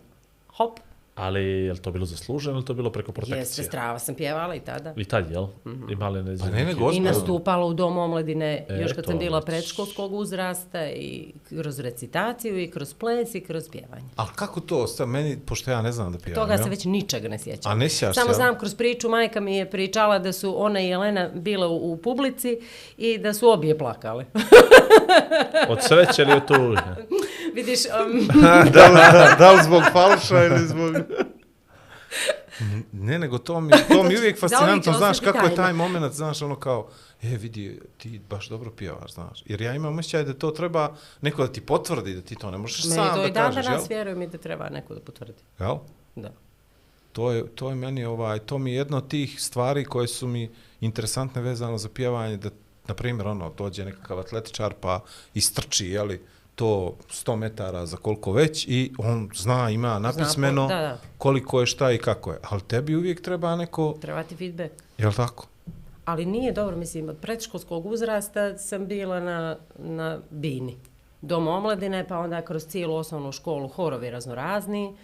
Hop, 0.48 0.80
Ali 1.18 1.42
je 1.42 1.72
li 1.72 1.78
to 1.78 1.90
bilo 1.90 2.06
zasluženo 2.06 2.56
ili 2.56 2.64
to 2.64 2.74
bilo 2.74 2.92
preko 2.92 3.12
jeste, 3.16 3.20
protekcije? 3.20 3.64
strava 3.64 3.98
sam 3.98 4.14
pjevala 4.14 4.54
i 4.54 4.60
tada. 4.60 4.94
I 4.96 5.04
tad, 5.04 5.30
jel? 5.30 5.46
Imali 5.90 6.22
ne 6.22 6.38
Pa 6.38 6.46
ne, 6.46 6.64
nego 6.64 6.90
I 6.92 7.00
nastupala 7.00 7.66
u 7.66 7.74
Domu 7.74 8.00
omladine 8.00 8.66
E, 8.68 8.80
još 8.82 8.92
kad 8.92 9.04
to 9.04 9.10
sam 9.10 9.18
bila 9.18 9.40
predškolskog 9.40 10.12
uzrasta 10.12 10.86
i 10.86 11.32
kroz 11.48 11.78
recitaciju 11.78 12.62
i 12.62 12.70
kroz 12.70 12.94
ples 12.94 13.34
i 13.34 13.40
kroz 13.40 13.68
pjevanje. 13.68 14.08
Ali 14.16 14.28
kako 14.36 14.60
to 14.60 14.78
ostaje? 14.78 15.06
Meni, 15.06 15.38
pošto 15.46 15.70
ja 15.70 15.82
ne 15.82 15.92
znam 15.92 16.12
da 16.12 16.18
pjevam, 16.18 16.42
Toga 16.42 16.54
jel? 16.54 16.62
se 16.64 16.70
već 16.70 16.84
ničega 16.84 17.28
ne 17.28 17.38
sjećam. 17.38 17.72
A 17.72 17.74
ne 17.74 17.88
sjećaš 17.88 18.14
se, 18.14 18.20
Samo 18.20 18.30
jel? 18.30 18.36
znam 18.36 18.58
kroz 18.58 18.74
priču, 18.74 19.08
majka 19.08 19.40
mi 19.40 19.56
je 19.56 19.70
pričala 19.70 20.18
da 20.18 20.32
su 20.32 20.62
ona 20.62 20.80
i 20.80 20.88
Jelena 20.88 21.28
bile 21.34 21.66
u, 21.66 21.92
u 21.92 21.96
publici 21.96 22.60
i 22.96 23.18
da 23.18 23.34
su 23.34 23.50
obje 23.50 23.78
plakale. 23.78 24.24
Od 25.68 25.78
sreće 25.82 26.22
ili 26.22 26.32
od 26.32 26.46
tužne? 26.46 26.96
Vidiš, 27.54 27.80
um, 27.84 28.28
da, 28.74 28.86
li, 28.86 29.00
da 29.38 29.52
li 29.52 29.62
zbog 29.64 29.82
falša 29.92 30.44
ili 30.44 30.66
zbog... 30.66 30.94
Ne, 32.92 33.18
nego 33.18 33.38
to 33.38 33.60
mi, 33.60 33.72
to 33.88 34.02
mi 34.02 34.18
uvijek 34.18 34.40
fascinantno, 34.44 34.92
znaš, 34.92 35.20
kako 35.20 35.46
je 35.46 35.54
taj 35.54 35.72
moment, 35.72 36.14
znaš, 36.14 36.42
ono 36.42 36.56
kao, 36.56 36.88
e, 37.22 37.36
vidi, 37.36 37.80
ti 37.96 38.20
baš 38.30 38.48
dobro 38.48 38.70
pjevaš, 38.70 39.12
znaš. 39.12 39.42
Jer 39.46 39.60
ja 39.60 39.74
imam 39.74 39.98
osjećaj 39.98 40.24
da 40.24 40.34
to 40.34 40.50
treba 40.50 40.94
neko 41.20 41.42
da 41.42 41.52
ti 41.52 41.60
potvrdi, 41.60 42.14
da 42.14 42.20
ti 42.20 42.34
to 42.34 42.50
ne 42.50 42.58
možeš 42.58 42.84
Meni 42.84 42.94
sam 42.94 43.14
to 43.14 43.20
da 43.20 43.28
i 43.28 43.30
dan 43.30 43.44
kažeš, 43.44 43.66
danas 43.66 43.82
jel? 43.82 43.88
vjerujem 43.88 44.22
i 44.22 44.26
da 44.26 44.38
treba 44.38 44.68
neko 44.68 44.94
da 44.94 45.00
potvrdi. 45.00 45.42
Jel? 45.58 45.76
Da. 46.16 46.32
To 47.12 47.32
je, 47.32 47.46
to 47.46 47.68
je 47.68 47.74
meni 47.74 48.04
ovaj, 48.04 48.38
to 48.38 48.58
mi 48.58 48.70
je 48.70 48.76
jedna 48.76 48.96
od 48.96 49.08
tih 49.08 49.42
stvari 49.42 49.84
koje 49.84 50.08
su 50.08 50.26
mi 50.26 50.50
interesantne 50.80 51.42
vezano 51.42 51.78
za 51.78 51.88
pjevanje, 51.88 52.36
da, 52.36 52.50
na 52.88 52.94
primjer, 52.94 53.26
ono, 53.26 53.52
dođe 53.58 53.84
nekakav 53.84 54.18
atletičar 54.18 54.74
pa 54.80 55.00
istrči, 55.34 55.86
jeli, 55.86 56.22
to 56.58 56.96
100 57.08 57.36
metara 57.36 57.86
za 57.86 57.96
koliko 57.96 58.32
već 58.32 58.66
i 58.68 58.92
on 58.98 59.30
zna, 59.34 59.70
ima 59.70 59.98
napismeno 59.98 60.66
da, 60.66 60.74
da. 60.74 60.98
koliko 61.18 61.60
je 61.60 61.66
šta 61.66 61.92
i 61.92 61.98
kako 61.98 62.32
je. 62.32 62.38
Ali 62.42 62.60
tebi 62.60 62.96
uvijek 62.96 63.22
treba 63.22 63.56
neko, 63.56 63.94
Treba 64.00 64.22
ti 64.22 64.36
feedback. 64.36 64.72
jel 64.98 65.12
tako? 65.12 65.46
Ali 66.04 66.26
nije 66.26 66.52
dobro, 66.52 66.76
mislim, 66.76 67.08
od 67.08 67.16
predškolskog 67.16 67.86
uzrasta 67.86 68.58
sam 68.58 68.86
bila 68.86 69.20
na, 69.20 69.56
na 69.78 70.18
Bini. 70.30 70.76
Dom 71.20 71.48
omladine, 71.48 72.08
pa 72.08 72.18
onda 72.18 72.42
kroz 72.42 72.66
cijelu 72.66 72.94
osnovnu 72.94 73.32
školu 73.32 73.68
horovi 73.68 74.10
raznorazni 74.10 74.96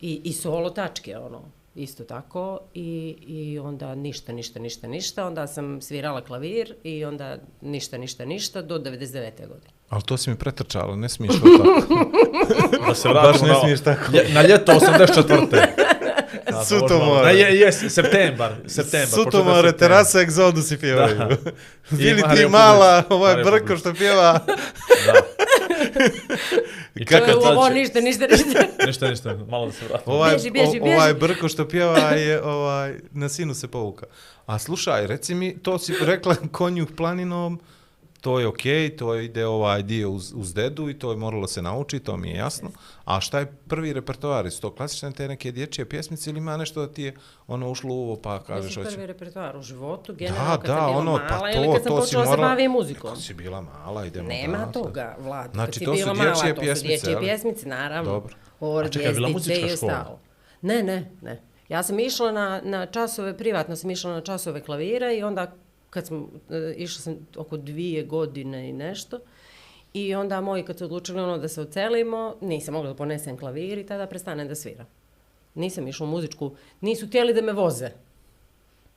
i, 0.00 0.20
i 0.24 0.32
solo 0.32 0.70
tačke, 0.70 1.18
ono, 1.18 1.42
isto 1.74 2.04
tako. 2.04 2.58
I, 2.74 3.16
I 3.26 3.58
onda 3.58 3.94
ništa, 3.94 4.32
ništa, 4.32 4.60
ništa, 4.60 4.88
ništa. 4.88 5.26
Onda 5.26 5.46
sam 5.46 5.80
svirala 5.80 6.20
klavir 6.20 6.74
i 6.84 7.04
onda 7.04 7.36
ništa, 7.60 7.98
ništa, 7.98 8.24
ništa 8.24 8.62
do 8.62 8.78
99. 8.78 9.48
godine. 9.48 9.75
Ali 9.88 10.02
to 10.02 10.16
si 10.16 10.30
mi 10.30 10.36
pretrčala, 10.36 10.96
ne 10.96 11.08
smiješ 11.08 11.34
to 11.34 11.48
tako. 11.58 12.10
Da 12.86 12.94
se 12.94 13.08
Baš 13.08 13.14
vratimo 13.14 13.46
ne 13.46 13.52
na, 13.52 13.60
smiješ 13.60 13.80
tako. 13.80 14.12
lje- 14.12 14.32
na 14.32 14.42
ljeto 14.42 14.72
84. 14.72 15.56
Ja, 16.48 16.64
Sutomore. 16.64 17.24
Na, 17.24 17.30
je, 17.30 17.56
jes, 17.56 17.76
septembar. 17.88 18.52
septembar 18.66 19.00
je 19.00 19.06
Sutomore, 19.06 19.72
terasa, 19.72 20.20
egzodus 20.20 20.70
i 20.70 20.76
pjevaju. 20.76 21.16
Da. 21.16 21.28
Bili 21.90 22.22
I 22.32 22.36
ti 22.36 22.46
mala, 22.46 23.02
ovaj 23.08 23.34
brko 23.36 23.76
što 23.76 23.94
pjeva. 23.94 24.32
Da. 25.06 25.12
I 26.94 27.04
Kako 27.04 27.24
To 27.26 27.30
je 27.30 27.36
ovo, 27.48 27.68
ništa, 27.68 28.00
ništa, 28.00 28.26
ništa. 28.26 28.62
Ništa, 28.86 29.08
ništa, 29.08 29.36
malo 29.40 29.66
da 29.66 29.72
se 29.72 29.84
vratimo. 29.88 30.14
Ovaj, 30.14 30.30
Bježi, 30.30 30.50
bježi, 30.50 30.80
bježi. 30.80 30.94
ovaj 30.94 31.14
brko 31.14 31.48
što 31.48 31.68
pjeva 31.68 31.98
je 31.98 32.42
ovaj, 32.42 32.94
na 33.12 33.28
sinu 33.28 33.54
se 33.54 33.68
povuka. 33.68 34.06
A 34.46 34.58
slušaj, 34.58 35.06
reci 35.06 35.34
mi, 35.34 35.58
to 35.58 35.78
si 35.78 35.94
rekla 36.00 36.34
konjuh 36.52 36.88
planinom, 36.96 37.60
to 38.20 38.40
je 38.40 38.46
okej, 38.46 38.96
to 38.96 39.14
ide 39.14 39.46
ovaj 39.46 39.82
dio 39.82 40.10
uz, 40.10 40.32
uz 40.36 40.54
dedu 40.54 40.88
i 40.90 40.98
to 40.98 41.10
je 41.10 41.16
moralo 41.16 41.46
se 41.46 41.62
naučiti, 41.62 42.04
to 42.04 42.16
mi 42.16 42.28
je 42.30 42.36
jasno. 42.36 42.70
A 43.04 43.20
šta 43.20 43.38
je 43.38 43.46
prvi 43.68 43.92
repertoar? 43.92 44.50
Su 44.50 44.60
to 44.60 44.74
klasične 44.74 45.12
te 45.12 45.28
neke 45.28 45.52
dječje 45.52 45.88
pjesmice 45.88 46.30
ili 46.30 46.38
ima 46.38 46.56
nešto 46.56 46.80
da 46.80 46.92
ti 46.92 47.02
je 47.02 47.14
ono 47.46 47.70
ušlo 47.70 47.94
u 47.94 47.98
ovo 48.02 48.16
pa 48.16 48.42
kažeš 48.42 48.64
Mislim, 48.64 48.84
hoće? 48.84 48.96
prvi 48.96 49.06
repertoar 49.06 49.56
u 49.56 49.62
životu, 49.62 50.12
Da, 50.12 50.18
generalno 50.18 50.56
kad 50.56 50.66
da, 50.66 50.76
sam 50.76 50.86
bila 50.86 50.98
ono, 50.98 51.12
mala 51.12 51.40
pa 51.40 51.50
ili 51.50 51.66
to, 51.66 51.72
kad 51.72 51.82
sam 51.82 51.92
to 51.92 52.00
si 52.02 52.06
počela 52.06 52.24
se 52.24 52.30
morala... 52.30 52.48
bavim 52.48 52.70
muzikom. 52.70 53.10
Kad 53.10 53.22
si 53.22 53.34
bila 53.34 53.60
mala, 53.60 54.04
idemo 54.06 54.28
Nema 54.28 54.56
odatle. 54.56 54.82
toga, 54.82 55.16
Vlad. 55.20 55.50
Znači, 55.54 55.66
Kad 55.66 55.74
si 55.74 55.84
to 55.84 55.96
su 55.96 56.02
bila 56.02 56.14
dječje 56.14 56.42
mala, 56.42 56.54
to 56.54 56.60
pjesmice, 56.60 56.98
su 56.98 57.06
dječje 57.06 57.20
pjesmice, 57.20 57.68
naravno. 57.68 58.10
Dobro. 58.12 58.34
Or, 58.60 58.84
A 58.84 58.88
čekaj, 58.88 59.08
je 59.08 59.14
bila 59.14 59.28
muzička 59.28 59.76
škola? 59.76 60.18
Ne, 60.62 60.82
ne, 60.82 61.10
ne. 61.22 61.42
Ja 61.68 61.82
sam 61.82 61.98
išla 61.98 62.32
na, 62.32 62.60
na 62.64 62.86
časove, 62.86 63.36
privatno 63.38 63.76
sam 63.76 63.90
išla 63.90 64.12
na 64.12 64.20
časove 64.20 64.60
klavira 64.62 65.12
i 65.12 65.22
onda 65.22 65.54
kad 65.96 66.06
sam, 66.06 66.26
e, 66.50 66.74
išla 66.76 67.02
sam 67.02 67.26
oko 67.36 67.56
dvije 67.56 68.02
godine 68.04 68.68
i 68.68 68.72
nešto, 68.72 69.18
i 69.92 70.14
onda 70.14 70.40
moji 70.40 70.62
kad 70.62 70.78
su 70.78 70.84
odlučili 70.84 71.20
ono 71.20 71.38
da 71.38 71.48
se 71.48 71.60
ocelimo, 71.60 72.36
nisam 72.40 72.74
mogla 72.74 72.90
da 72.90 72.96
ponesem 72.96 73.38
klavir 73.38 73.78
i 73.78 73.86
tada 73.86 74.06
prestanem 74.06 74.48
da 74.48 74.54
sviram. 74.54 74.86
Nisam 75.54 75.88
išla 75.88 76.06
u 76.06 76.10
muzičku, 76.10 76.50
nisu 76.80 77.06
htjeli 77.06 77.34
da 77.34 77.42
me 77.42 77.52
voze. 77.52 77.90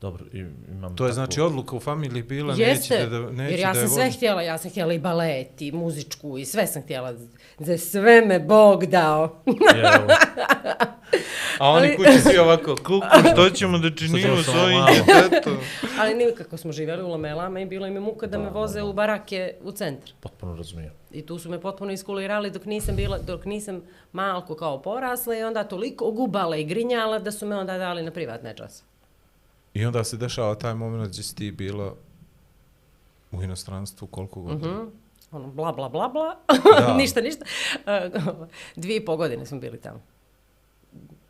Dobro, 0.01 0.25
imam 0.69 0.95
To 0.95 1.03
je 1.03 1.09
takvu- 1.09 1.13
znači 1.13 1.41
odluka 1.41 1.75
u 1.75 1.79
familiji 1.79 2.23
bila, 2.23 2.53
Jeste, 2.53 2.65
nećete 2.93 3.05
da, 3.07 3.19
nećete 3.21 3.43
jer 3.45 3.59
ja 3.59 3.73
da 3.73 3.79
je 3.79 3.87
sam 3.87 3.95
sve 3.95 4.05
vozi. 4.05 4.17
htjela, 4.17 4.41
ja 4.41 4.57
sam 4.57 4.71
htjela 4.71 4.93
i 4.93 4.99
balet, 4.99 5.61
i 5.61 5.71
muzičku, 5.71 6.37
i 6.37 6.45
sve 6.45 6.67
sam 6.67 6.81
htjela. 6.81 7.13
Za 7.59 7.77
sve 7.77 8.21
me 8.21 8.39
Bog 8.39 8.85
dao. 8.85 9.41
Evo, 9.75 10.07
A 11.59 11.69
oni 11.69 11.87
Ali- 11.87 11.95
kući 11.97 12.19
svi 12.21 12.37
ovako, 12.37 12.75
kuku, 12.77 13.01
što 13.33 13.49
ćemo 13.49 13.77
da 13.77 13.89
činimo 13.91 14.17
s 14.37 14.47
ovim 14.49 14.81
djetetom? 15.05 15.57
Ali 15.99 16.15
nikako 16.15 16.57
smo 16.57 16.71
živjeli 16.71 17.03
u 17.03 17.07
Lamelama 17.07 17.59
i 17.59 17.65
bilo 17.65 17.87
im 17.87 17.93
je 17.93 17.99
muka 17.99 18.27
da 18.27 18.37
me 18.37 18.49
voze 18.49 18.81
u 18.81 18.93
barake 18.93 19.53
u 19.61 19.71
centar. 19.71 20.09
potpuno 20.19 20.55
razumijem. 20.55 20.91
I 21.11 21.25
tu 21.25 21.39
su 21.39 21.49
me 21.49 21.61
potpuno 21.61 21.91
iskulirali 21.91 22.51
dok 22.51 22.65
nisam 22.65 22.95
bila, 22.95 23.17
dok 23.17 23.45
nisam 23.45 23.81
malko 24.11 24.55
kao 24.55 24.81
porasla 24.81 25.35
i 25.35 25.43
onda 25.43 25.63
toliko 25.63 26.11
gubala 26.11 26.57
i 26.57 26.63
grinjala 26.63 27.19
da 27.19 27.31
su 27.31 27.45
me 27.45 27.55
onda 27.55 27.77
dali 27.77 28.03
na 28.03 28.11
privatne 28.11 28.55
čase. 28.55 28.83
I 29.73 29.85
onda 29.85 30.03
se 30.03 30.17
dešava 30.17 30.55
taj 30.55 30.73
moment 30.73 31.11
gdje 31.11 31.23
si 31.23 31.35
ti 31.35 31.51
bila 31.51 31.95
u 33.31 33.43
inostranstvu 33.43 34.07
koliko 34.07 34.41
godina? 34.41 34.73
Mhm. 34.73 34.89
Ono, 35.31 35.47
bla, 35.47 35.71
bla, 35.71 35.89
bla, 35.89 36.07
bla. 36.07 36.39
Ništa, 37.01 37.21
ništa. 37.21 37.45
E, 37.85 38.09
Dvije 38.75 38.97
i 38.97 39.05
pol 39.05 39.17
godine 39.17 39.45
smo 39.45 39.59
bili 39.59 39.81
tamo. 39.81 40.01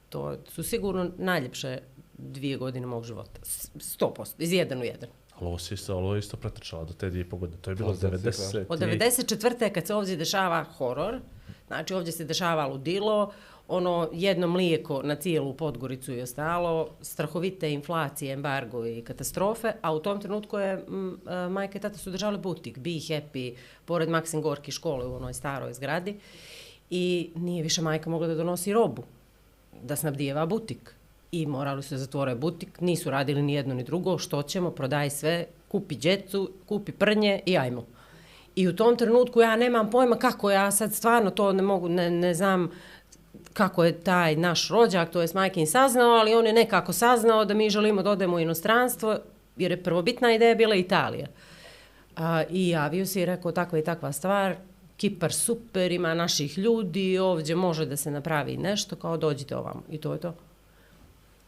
To 0.10 0.36
su 0.48 0.64
sigurno 0.64 1.12
najljepše 1.18 1.80
dvije 2.18 2.58
godine 2.58 2.88
mog 2.88 3.04
života. 3.04 3.42
Sto 3.80 4.14
posto. 4.14 4.44
Iz 4.44 4.54
jedan 4.54 4.82
u 4.82 4.84
jedan. 4.84 5.10
Ali 5.36 5.48
ovo 5.48 5.58
si 5.58 5.74
isto, 5.74 5.96
ovo 5.96 6.16
isto 6.16 6.38
pretrčala 6.38 6.84
do 6.84 6.94
te 6.94 7.10
dvije 7.10 7.22
i 7.22 7.30
pol 7.30 7.40
godine. 7.40 7.62
To 7.62 7.72
je 7.72 7.76
bilo 7.76 7.96
Pa, 8.02 8.10
da, 8.10 8.18
90. 8.18 8.66
Od 8.70 8.80
94. 8.80 9.74
kad 9.74 9.88
se 9.88 9.94
ovdje 9.94 10.16
dešava 10.16 10.64
horor, 10.64 11.20
znači 11.68 11.94
ovdje 11.94 12.12
se 12.12 12.26
dešava 12.26 12.68
ludilo, 12.68 13.32
ono 13.70 14.10
jedno 14.14 14.48
mlijeko 14.48 15.02
na 15.04 15.16
cijelu 15.16 15.54
Podgoricu 15.54 16.14
i 16.14 16.22
ostalo, 16.22 16.90
strahovite 17.02 17.72
inflacije, 17.72 18.34
embargo 18.34 18.86
i 18.86 19.02
katastrofe, 19.02 19.74
a 19.82 19.94
u 19.94 20.00
tom 20.00 20.22
trenutku 20.22 20.58
je 20.58 20.74
m, 20.88 21.20
majka 21.50 21.78
i 21.78 21.82
tata 21.82 21.98
su 21.98 22.12
držali 22.12 22.38
butik, 22.38 22.78
Be 22.80 22.90
Happy, 22.90 23.56
pored 23.86 24.10
Maksim 24.10 24.42
Gorki 24.42 24.72
škole 24.72 25.06
u 25.06 25.16
onoj 25.16 25.34
staroj 25.34 25.74
zgradi 25.74 26.16
i 26.90 27.30
nije 27.36 27.64
više 27.64 27.82
majka 27.82 28.10
mogla 28.10 28.28
da 28.28 28.36
donosi 28.36 28.74
robu, 28.74 29.04
da 29.84 29.96
snabdijeva 29.96 30.46
butik. 30.46 30.96
I 31.32 31.46
morali 31.46 31.84
su 31.84 31.94
da 31.94 32.00
zatvore 32.00 32.36
butik, 32.36 32.82
nisu 32.82 33.10
radili 33.10 33.42
ni 33.42 33.54
jedno 33.54 33.76
ni 33.76 33.84
drugo, 33.84 34.18
što 34.18 34.44
ćemo, 34.44 34.72
prodaj 34.72 35.10
sve, 35.10 35.46
kupi 35.68 35.96
djecu, 35.96 36.52
kupi 36.66 36.92
prnje 36.92 37.42
i 37.46 37.58
ajmo. 37.58 37.86
I 38.56 38.68
u 38.68 38.76
tom 38.76 38.96
trenutku 38.98 39.42
ja 39.42 39.56
nemam 39.56 39.90
pojma 39.90 40.16
kako 40.16 40.52
ja 40.52 40.72
sad 40.72 40.94
stvarno 40.94 41.30
to 41.32 41.54
ne 41.54 41.62
mogu, 41.62 41.90
ne, 41.90 42.10
ne 42.12 42.34
znam 42.34 42.72
kako 43.54 43.84
je 43.84 43.94
taj 43.94 44.36
naš 44.36 44.70
rođak, 44.70 45.12
to 45.12 45.22
je 45.22 45.28
majkin 45.34 45.68
saznao, 45.68 46.10
ali 46.10 46.36
on 46.36 46.48
je 46.48 46.54
nekako 46.54 46.94
saznao 46.94 47.46
da 47.46 47.54
mi 47.54 47.70
želimo 47.70 48.04
da 48.04 48.12
odemo 48.12 48.36
u 48.36 48.40
inostranstvo, 48.40 49.18
jer 49.58 49.72
je 49.72 49.84
prvobitna 49.84 50.34
ideja 50.34 50.56
bila 50.56 50.76
Italija. 50.76 51.28
A, 52.16 52.44
I 52.50 52.70
javio 52.70 53.06
se 53.06 53.22
i 53.22 53.26
rekao 53.26 53.52
takva 53.52 53.80
i 53.80 53.84
takva 53.84 54.12
stvar, 54.12 54.56
Kipar 54.98 55.34
super, 55.34 55.92
ima 55.92 56.14
naših 56.14 56.58
ljudi, 56.58 57.18
ovdje 57.18 57.56
može 57.56 57.86
da 57.86 57.96
se 57.96 58.12
napravi 58.12 58.58
nešto, 58.58 58.96
kao 58.96 59.18
dođite 59.18 59.56
ovamo. 59.56 59.84
I 59.90 59.98
to 59.98 60.14
je 60.14 60.20
to. 60.20 60.34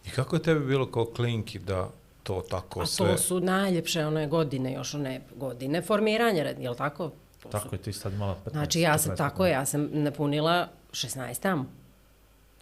I 0.06 0.10
kako 0.10 0.36
je 0.36 0.42
tebi 0.42 0.66
bilo 0.66 0.86
kao 0.86 1.06
klinki 1.06 1.60
da 1.60 1.90
to 2.24 2.44
tako 2.50 2.82
A 2.82 2.86
sve... 2.86 3.08
to 3.08 3.18
su 3.18 3.40
najljepše 3.40 4.06
one 4.06 4.28
godine, 4.28 4.74
još 4.74 4.94
one 4.94 5.22
godine 5.36 5.82
formiranja, 5.82 6.44
red- 6.44 6.60
jel 6.60 6.76
tako? 6.76 7.04
To 7.04 7.14
su- 7.42 7.50
Tako 7.52 7.76
je, 7.76 7.82
ti 7.82 7.94
sad 7.94 8.14
imala 8.14 8.36
15. 8.46 8.50
Znači 8.52 8.82
ja 8.82 8.98
sam 8.98 9.12
15 9.12 9.18
tako, 9.18 9.46
ja 9.46 9.66
sam 9.66 9.90
napunila 9.94 10.68
16 10.92 11.40
tamo. 11.40 11.66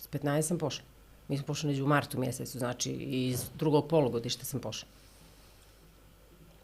S 0.10 0.12
15 0.12 0.41
sam 0.41 0.58
pošla. 0.58 0.84
Mi 1.28 1.38
smo 1.38 1.45
pošli 1.45 1.69
neđu 1.69 1.86
u 1.86 1.88
martu 1.88 2.19
mjesecu, 2.19 2.60
znači 2.60 2.91
iz 2.91 3.50
drugog 3.56 3.88
polugodišta 3.88 4.45
sam 4.45 4.60
pošla. 4.60 4.88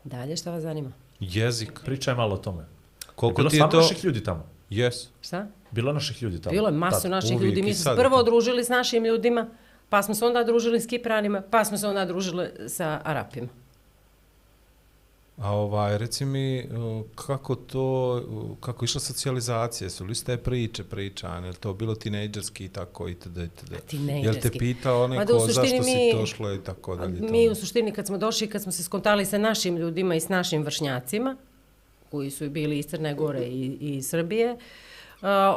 Dalje, 0.03 0.37
šta 0.37 0.51
vas 0.51 0.61
zanima? 0.61 0.91
Jezik. 1.19 1.79
Pričaj 1.85 2.15
malo 2.15 2.35
o 2.35 2.37
tome. 2.37 2.65
Koliko 3.15 3.37
bilo 3.37 3.49
ti 3.49 3.57
je 3.57 3.69
to... 3.69 3.77
naših 3.77 4.03
ljudi 4.03 4.23
tamo? 4.23 4.45
Yes. 4.69 5.07
Šta? 5.21 5.47
Bilo 5.71 5.89
je 5.89 5.93
naših 5.93 6.23
ljudi 6.23 6.41
tamo? 6.41 6.51
Bilo 6.51 6.67
je 6.67 6.71
masu 6.71 7.01
Tad. 7.01 7.11
naših 7.11 7.35
uvijek 7.35 7.49
ljudi. 7.49 7.61
Mi 7.61 7.73
smo 7.73 7.95
prvo 7.95 8.17
je 8.17 8.23
družili 8.23 8.63
s 8.63 8.69
našim 8.69 9.05
ljudima, 9.05 9.47
pa 9.89 10.03
smo 10.03 10.15
se 10.15 10.25
onda 10.25 10.43
družili 10.43 10.81
s 10.81 10.87
Kipranima, 10.87 11.41
pa 11.51 11.65
smo 11.65 11.77
se 11.77 11.87
onda 11.87 12.05
družili 12.05 12.49
sa 12.67 13.01
Arapima. 13.03 13.47
A 15.37 15.51
ovaj, 15.51 15.97
reci 15.97 16.25
mi, 16.25 16.63
uh, 16.63 17.05
kako 17.15 17.55
to, 17.55 17.83
uh, 18.27 18.57
kako 18.59 18.83
je 18.83 18.87
išla 18.87 19.01
socijalizacija, 19.01 19.89
su 19.89 20.05
li 20.05 20.15
ste 20.15 20.37
priče 20.37 20.83
pričane, 20.83 21.47
je 21.47 21.51
li 21.51 21.57
to 21.57 21.73
bilo 21.73 21.95
tinejdžerski 21.95 22.65
i 22.65 22.69
tako 22.69 23.07
itd. 23.07 23.37
itd. 23.37 23.71
Jel 23.71 23.79
te 23.79 23.87
Tinejdžerski. 23.87 24.59
pitao 24.59 25.07
Ma 25.07 25.15
da 25.15 25.19
neko 25.23 25.35
u 25.35 25.39
suštini 25.39 25.53
zašto 25.69 25.83
si 25.83 25.95
mi- 25.95 26.13
došla 26.13 26.53
i 26.53 26.59
tako 26.59 26.95
dalje? 26.95 27.21
Mi 27.21 27.45
to? 27.45 27.51
u 27.51 27.55
suštini 27.55 27.91
kad 27.91 28.07
smo 28.07 28.17
došli, 28.17 28.49
kad 28.49 28.61
smo 28.61 28.71
se 28.71 28.83
skontali 28.83 29.25
sa 29.25 29.37
našim 29.37 29.77
ljudima 29.77 30.15
i 30.15 30.19
s 30.19 30.29
našim 30.29 30.63
vršnjacima, 30.63 31.35
koji 32.11 32.31
su 32.31 32.45
i 32.45 32.49
bili 32.49 32.79
iz 32.79 32.85
Crne 32.85 33.13
Gore 33.13 33.41
i, 33.41 33.77
i 33.81 33.95
iz 33.95 34.09
Srbije, 34.09 34.53
uh, 34.53 34.59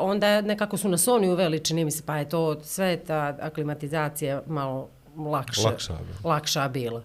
onda 0.00 0.40
nekako 0.40 0.76
su 0.76 0.88
nas 0.88 1.08
oni 1.08 1.28
uveli, 1.28 1.60
čini 1.60 1.84
mi 1.84 1.90
se, 1.90 2.02
pa 2.06 2.16
je 2.16 2.28
to 2.28 2.60
sve 2.62 2.96
ta 2.96 3.36
aklimatizacija 3.40 4.42
malo 4.46 4.88
lakše, 5.18 5.62
Lakša 5.62 5.92
bila. 5.94 6.30
lakša 6.34 6.68
bila. 6.68 7.02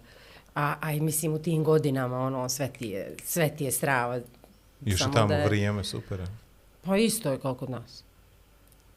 A, 0.56 0.76
a 0.82 0.92
i 0.92 1.00
mislim 1.00 1.34
u 1.34 1.40
tim 1.40 1.64
godinama 1.64 2.18
ono 2.18 2.50
sve 2.50 2.68
ti 2.70 2.88
je, 2.88 3.16
sve 3.24 3.50
ti 3.50 3.66
je 3.66 3.72
strava. 3.72 4.20
Još 4.82 5.02
je 5.02 5.08
tamo 5.14 5.28
da 5.28 5.36
je- 5.36 5.46
vrijeme, 5.46 5.84
super. 5.84 6.22
Pa 6.82 6.98
isto 6.98 7.32
je 7.32 7.40
kao 7.40 7.56
kod 7.56 7.70
nas. 7.70 8.04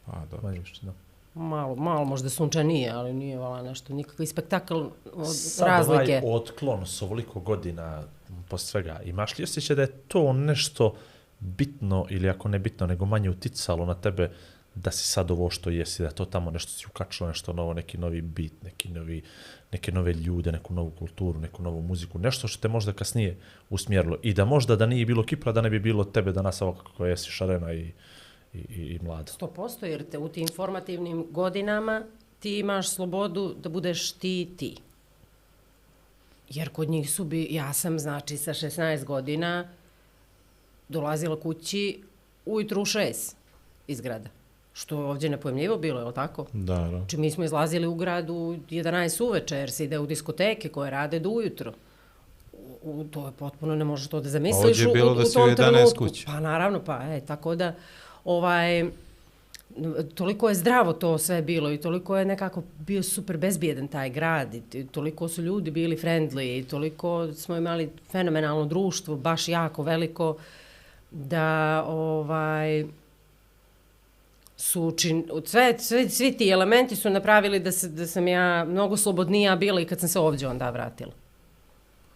Pa, 0.07 0.12
dobro. 0.21 0.40
Manje 0.42 0.59
više, 0.61 0.81
da. 0.83 0.92
Malo, 1.35 1.75
malo 1.75 2.05
možda 2.05 2.31
sunčanije, 2.31 2.90
ali 2.90 3.12
nije 3.12 3.38
vala 3.38 3.62
nešto, 3.62 3.92
nikakvi 3.95 4.27
spektakl 4.27 4.75
od 5.12 5.37
Sad 5.37 5.66
razlike. 5.66 6.21
ovaj 6.25 6.35
otklon 6.35 6.87
s 6.87 7.03
ovoliko 7.03 7.40
godina 7.40 8.03
posle 8.49 8.66
svega, 8.66 9.01
imaš 9.05 9.38
li 9.38 9.45
osjećaj 9.45 9.77
da 9.77 9.83
je 9.83 9.92
to 9.99 10.33
nešto 10.33 10.95
bitno 11.40 12.07
ili 12.11 12.29
ako 12.29 12.49
ne 12.49 12.59
bitno, 12.59 12.87
nego 12.87 13.05
manje 13.05 13.31
uticalo 13.31 13.87
na 13.87 13.95
tebe 13.95 14.31
da 14.76 14.90
si 14.90 15.08
sad 15.08 15.30
ovo 15.30 15.50
što 15.50 15.70
jesi, 15.70 16.02
da 16.02 16.10
to 16.10 16.24
tamo 16.24 16.50
nešto 16.50 16.72
si 16.72 16.86
ukačilo, 16.86 17.28
nešto 17.28 17.52
novo, 17.52 17.74
neki 17.74 17.98
novi 17.98 18.20
bit, 18.20 18.52
neki 18.62 18.88
novi, 18.88 19.22
neke 19.72 19.92
nove 19.92 20.12
ljude, 20.12 20.52
neku 20.52 20.74
novu 20.74 20.90
kulturu, 20.90 21.40
neku 21.40 21.62
novu 21.62 21.82
muziku, 21.82 22.18
nešto 22.18 22.48
što 22.48 22.62
te 22.62 22.68
možda 22.68 22.92
kasnije 22.92 23.38
usmjerilo 23.70 24.18
i 24.22 24.34
da 24.34 24.44
možda 24.44 24.76
da 24.76 24.86
nije 24.86 25.06
bilo 25.06 25.22
Kipra, 25.22 25.52
da 25.52 25.60
ne 25.60 25.70
bi 25.70 25.78
bilo 25.78 26.04
tebe 26.04 26.32
danas 26.32 26.62
ovako 26.62 26.84
kako 26.84 27.06
jesi 27.06 27.30
šarena 27.30 27.72
i, 27.72 27.92
i, 28.54 28.58
i, 28.58 28.82
i 28.82 28.98
mlada. 29.02 29.32
100% 29.40 29.84
jer 29.84 30.04
te 30.10 30.18
u 30.18 30.28
tim 30.28 30.48
formativnim 30.56 31.26
godinama 31.30 32.02
ti 32.38 32.58
imaš 32.58 32.90
slobodu 32.90 33.54
da 33.62 33.68
budeš 33.68 34.12
ti 34.12 34.48
ti. 34.56 34.76
Jer 36.48 36.68
kod 36.68 36.88
njih 36.88 37.10
su 37.10 37.24
bi, 37.24 37.48
ja 37.50 37.72
sam 37.72 37.98
znači 37.98 38.36
sa 38.36 38.54
16 38.54 39.04
godina 39.04 39.68
dolazila 40.88 41.40
kući 41.40 42.02
ujutru 42.46 42.80
u 42.82 42.84
6 42.84 43.34
iz 43.86 44.00
grada. 44.00 44.28
Što 44.76 44.94
je 44.96 45.04
ovdje 45.04 45.30
nepojemljivo 45.30 45.76
bilo, 45.78 46.00
je 46.00 46.06
li 46.06 46.14
tako? 46.14 46.46
Da, 46.52 46.74
da. 46.74 46.88
Znači 46.88 47.16
mi 47.16 47.30
smo 47.30 47.44
izlazili 47.44 47.86
u 47.86 47.94
grad 47.94 48.30
u 48.30 48.34
11 48.70 49.22
uveče 49.22 49.56
jer 49.56 49.70
se 49.70 49.84
ide 49.84 49.98
u 49.98 50.06
diskoteke 50.06 50.68
koje 50.68 50.90
rade 50.90 51.18
do 51.18 51.28
ujutro. 51.30 51.72
U, 52.82 52.90
u, 52.92 53.04
to 53.04 53.26
je 53.26 53.32
potpuno, 53.32 53.74
ne 53.76 53.84
možeš 53.84 54.08
to 54.08 54.20
da 54.20 54.28
zamisliš 54.28 54.64
Ovdje 54.64 54.82
je 54.82 54.88
u- 54.88 54.92
bilo 54.92 55.12
u, 55.12 55.14
da 55.14 55.24
si 55.24 55.30
u 55.30 55.34
tom 55.34 55.48
11 55.48 55.56
trenutku. 55.56 55.98
kući. 55.98 56.26
Pa 56.26 56.40
naravno, 56.40 56.80
pa 56.80 57.02
e, 57.04 57.20
tako 57.22 57.54
da 57.54 57.74
ovaj, 58.24 58.84
toliko 60.14 60.48
je 60.48 60.54
zdravo 60.54 60.92
to 60.92 61.18
sve 61.18 61.42
bilo 61.42 61.72
i 61.72 61.78
toliko 61.78 62.16
je 62.16 62.24
nekako 62.24 62.62
bio 62.78 63.02
super 63.02 63.36
bezbjedan 63.36 63.88
taj 63.88 64.10
grad 64.10 64.48
i 64.54 64.86
toliko 64.86 65.28
su 65.28 65.42
ljudi 65.42 65.70
bili 65.70 65.96
friendly 65.96 66.58
i 66.58 66.64
toliko 66.64 67.32
smo 67.34 67.56
imali 67.56 67.90
fenomenalno 68.10 68.64
društvo, 68.64 69.16
baš 69.16 69.48
jako 69.48 69.82
veliko 69.82 70.36
da 71.10 71.44
ovaj 71.84 72.84
su 74.57 74.83
učin, 74.83 75.29
sve, 75.45 75.79
sve, 75.79 76.09
svi 76.09 76.33
ti 76.33 76.51
elementi 76.51 76.97
su 76.97 77.11
napravili 77.11 77.61
da, 77.61 77.73
se, 77.73 77.88
da 77.88 78.07
sam 78.07 78.29
ja 78.29 78.64
mnogo 78.64 78.97
slobodnija 78.97 79.57
bila 79.57 79.81
i 79.81 79.85
kad 79.85 80.01
sam 80.01 80.09
se 80.09 80.19
ovdje 80.19 80.49
onda 80.49 80.71
vratila. 80.71 81.12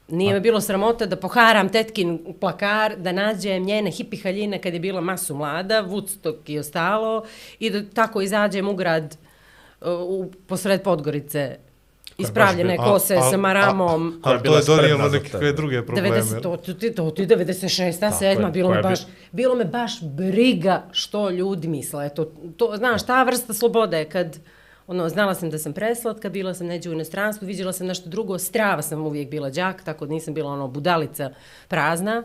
Nije 0.08 0.34
me 0.34 0.40
bilo 0.40 0.60
sramota 0.60 1.06
da 1.06 1.16
poharam 1.16 1.68
tetkin 1.68 2.34
plakar, 2.40 2.96
da 2.96 3.12
nađem 3.12 3.64
njene 3.64 3.90
hipi 3.90 4.16
haljine 4.16 4.62
kad 4.62 4.74
je 4.74 4.80
bila 4.80 5.00
masu 5.00 5.34
mlada, 5.34 5.82
Woodstock 5.82 6.36
i 6.46 6.58
ostalo, 6.58 7.24
i 7.58 7.70
da 7.70 7.84
tako 7.94 8.20
izađem 8.20 8.68
u 8.68 8.74
grad 8.74 9.16
u, 9.80 10.30
posred 10.46 10.82
Podgorice, 10.82 11.56
ispravljene 12.20 12.76
A- 12.80 12.84
kose 12.84 13.16
a- 13.16 13.30
sa 13.30 13.36
maramom. 13.36 14.20
Koja 14.22 14.32
je 14.32 14.38
A 14.38 14.42
to 14.42 14.56
je 14.56 14.62
donijelo 14.66 15.08
nekakve 15.08 15.40
tebe. 15.40 15.52
druge 15.52 15.86
probleme. 15.86 16.08
90, 16.10 16.42
to, 16.42 16.56
to, 16.56 16.74
to 16.94 17.10
ti 17.10 17.26
96. 17.26 18.00
Tako 18.00 18.16
7. 18.24 18.46
je, 18.46 18.50
bilo 18.52 18.70
me 18.70 18.76
je 18.76 18.82
baš, 18.82 19.06
bi- 19.06 19.12
bilo 19.32 19.54
me 19.54 19.64
baš 19.64 20.02
briga 20.02 20.82
što 20.92 21.30
ljudi 21.30 21.68
misle. 21.68 22.06
Eto, 22.06 22.24
to, 22.56 22.72
znaš, 22.76 23.06
ta 23.06 23.22
vrsta 23.22 23.52
slobode 23.54 24.04
kad 24.04 24.38
ono, 24.86 25.08
znala 25.08 25.34
sam 25.34 25.50
da 25.50 25.58
sam 25.58 25.72
preslatka, 25.72 26.28
bila 26.30 26.54
sam 26.54 26.66
neđe 26.66 26.90
u 26.90 26.92
inostranstvu, 26.92 27.46
vidjela 27.46 27.72
sam 27.72 27.86
nešto 27.86 28.08
drugo, 28.08 28.38
strava 28.38 28.82
sam 28.82 29.00
uvijek 29.06 29.30
bila 29.30 29.50
đak, 29.50 29.82
tako 29.84 30.06
da 30.06 30.12
nisam 30.12 30.34
bila 30.34 30.52
ono 30.52 30.68
budalica 30.68 31.30
prazna. 31.68 32.22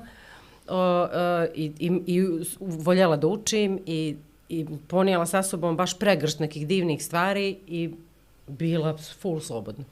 O, 0.67 0.77
o, 0.77 1.07
i, 1.55 1.71
i, 1.79 2.01
I 2.07 2.23
voljela 2.59 3.17
da 3.17 3.27
učim 3.27 3.79
i, 3.85 4.15
i 4.49 4.65
ponijela 4.87 5.25
sa 5.25 5.43
sobom 5.43 5.77
baš 5.77 5.99
pregršt 5.99 6.39
nekih 6.39 6.67
divnih 6.67 7.05
stvari 7.05 7.57
i 7.67 7.89
bila 8.47 8.97
full 8.97 9.39
slobodna. 9.39 9.85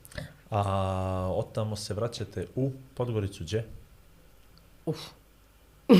A 0.49 1.33
otamo 1.35 1.75
se 1.75 1.93
vraćate 1.93 2.47
u 2.55 2.71
Podgoricu, 2.93 3.43
gdje? 3.43 3.65
Uf. 4.85 4.97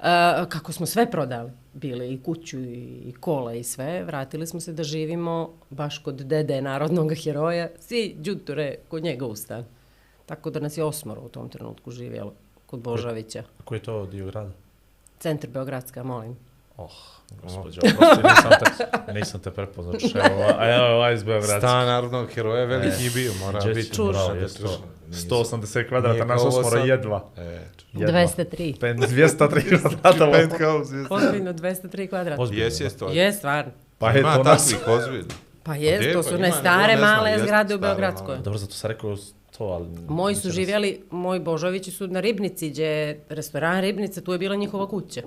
Uh, 0.00 0.06
kako 0.48 0.72
smo 0.72 0.86
sve 0.86 1.10
prodali, 1.10 1.50
bili 1.72 2.12
i 2.12 2.22
kuću 2.22 2.60
i, 2.60 3.14
kola 3.20 3.54
i 3.54 3.64
sve, 3.64 4.04
vratili 4.04 4.46
smo 4.46 4.60
se 4.60 4.72
da 4.72 4.82
živimo 4.82 5.50
baš 5.70 5.98
kod 5.98 6.14
dede 6.14 6.62
narodnog 6.62 7.12
heroja, 7.24 7.68
svi 7.80 8.16
džuture 8.22 8.76
kod 8.88 9.02
njega 9.02 9.26
u 9.26 9.36
stan. 9.36 9.64
Tako 10.26 10.50
da 10.50 10.60
nas 10.60 10.78
je 10.78 10.84
osmoro 10.84 11.22
u 11.22 11.28
tom 11.28 11.48
trenutku 11.48 11.90
živjelo 11.90 12.32
kod 12.66 12.80
Božavića. 12.80 13.42
A 13.58 13.62
koji 13.64 13.78
je 13.78 13.82
to 13.82 14.06
dio 14.06 14.26
grada? 14.26 14.50
Centar 15.18 15.50
Beogradska, 15.50 16.02
molim. 16.02 16.36
Oh, 16.80 16.90
gospođo, 17.42 17.80
oprosti, 17.86 18.22
nisam 18.24 18.50
te, 19.06 19.12
nisam 19.12 19.40
te 19.40 19.50
prepoznao. 19.50 19.94
Če, 19.94 20.18
Evo, 20.20 20.44
a 20.58 20.74
evo, 20.76 20.86
ovaj 20.86 21.14
iz 21.14 21.22
Beogradske. 21.22 21.58
Stan 21.58 21.86
narodnog 21.86 22.30
heroja 22.30 22.64
veliki 22.64 23.04
je 23.04 23.10
bio, 23.10 23.32
mora 23.36 23.60
Gdje 23.60 23.74
biti. 23.74 23.82
si? 23.82 23.94
Čuš. 23.94 24.08
Bravo, 24.08 24.34
to. 24.34 24.48
stručno. 24.48 24.86
180 25.10 25.88
kvadrata, 25.88 26.12
Nije 26.14 26.24
naš 26.24 26.36
kao 26.36 26.46
ovo 26.46 26.58
osmora 26.58 26.78
sad. 26.78 26.88
jedva. 26.88 27.24
E, 27.36 27.42
jedva. 27.92 28.20
203. 28.20 28.80
Pen, 28.80 28.98
203 28.98 29.80
kvadrata. 29.80 30.30
penthouse. 30.32 30.96
jeste. 30.96 31.14
Ozbiljno, 31.14 31.52
203 31.52 32.08
kvadrata. 32.08 32.42
Ozbiljno, 32.42 32.64
Jesi, 32.64 32.78
da. 32.78 32.84
jesi 32.84 32.98
to. 32.98 33.08
Je, 33.08 33.32
stvarno. 33.32 33.72
Pa 33.98 34.10
je 34.10 34.20
Ima 34.20 34.36
to 34.36 34.42
nas. 34.42 34.68
takvih 34.70 34.88
ozbiljno. 34.88 35.28
Pa 35.62 35.74
gdje? 35.74 35.86
je, 35.86 36.12
to 36.12 36.18
Pa 36.18 36.22
su 36.22 36.28
ima, 36.30 36.38
ne 36.38 36.52
stare, 36.52 36.96
male 36.96 37.38
zgrade 37.38 37.74
u 37.74 37.78
Beogradskoj. 37.78 38.36
Dobro, 38.36 38.58
zato 38.58 38.72
sam 38.72 38.90
rekao 38.90 39.16
to, 39.58 39.64
ali... 39.64 39.86
Moji 40.08 40.34
su 40.34 40.50
živjeli, 40.50 41.02
moji 41.10 41.40
Božovići 41.40 41.90
su 41.90 42.06
na 42.06 42.20
Ribnici, 42.20 42.70
gdje 42.70 42.84
je 42.84 43.24
restoran 43.28 43.80
Ribnica, 43.80 44.20
tu 44.20 44.32
je 44.32 44.38
bila 44.38 44.56
njihova 44.56 44.88
kuća. 44.88 45.20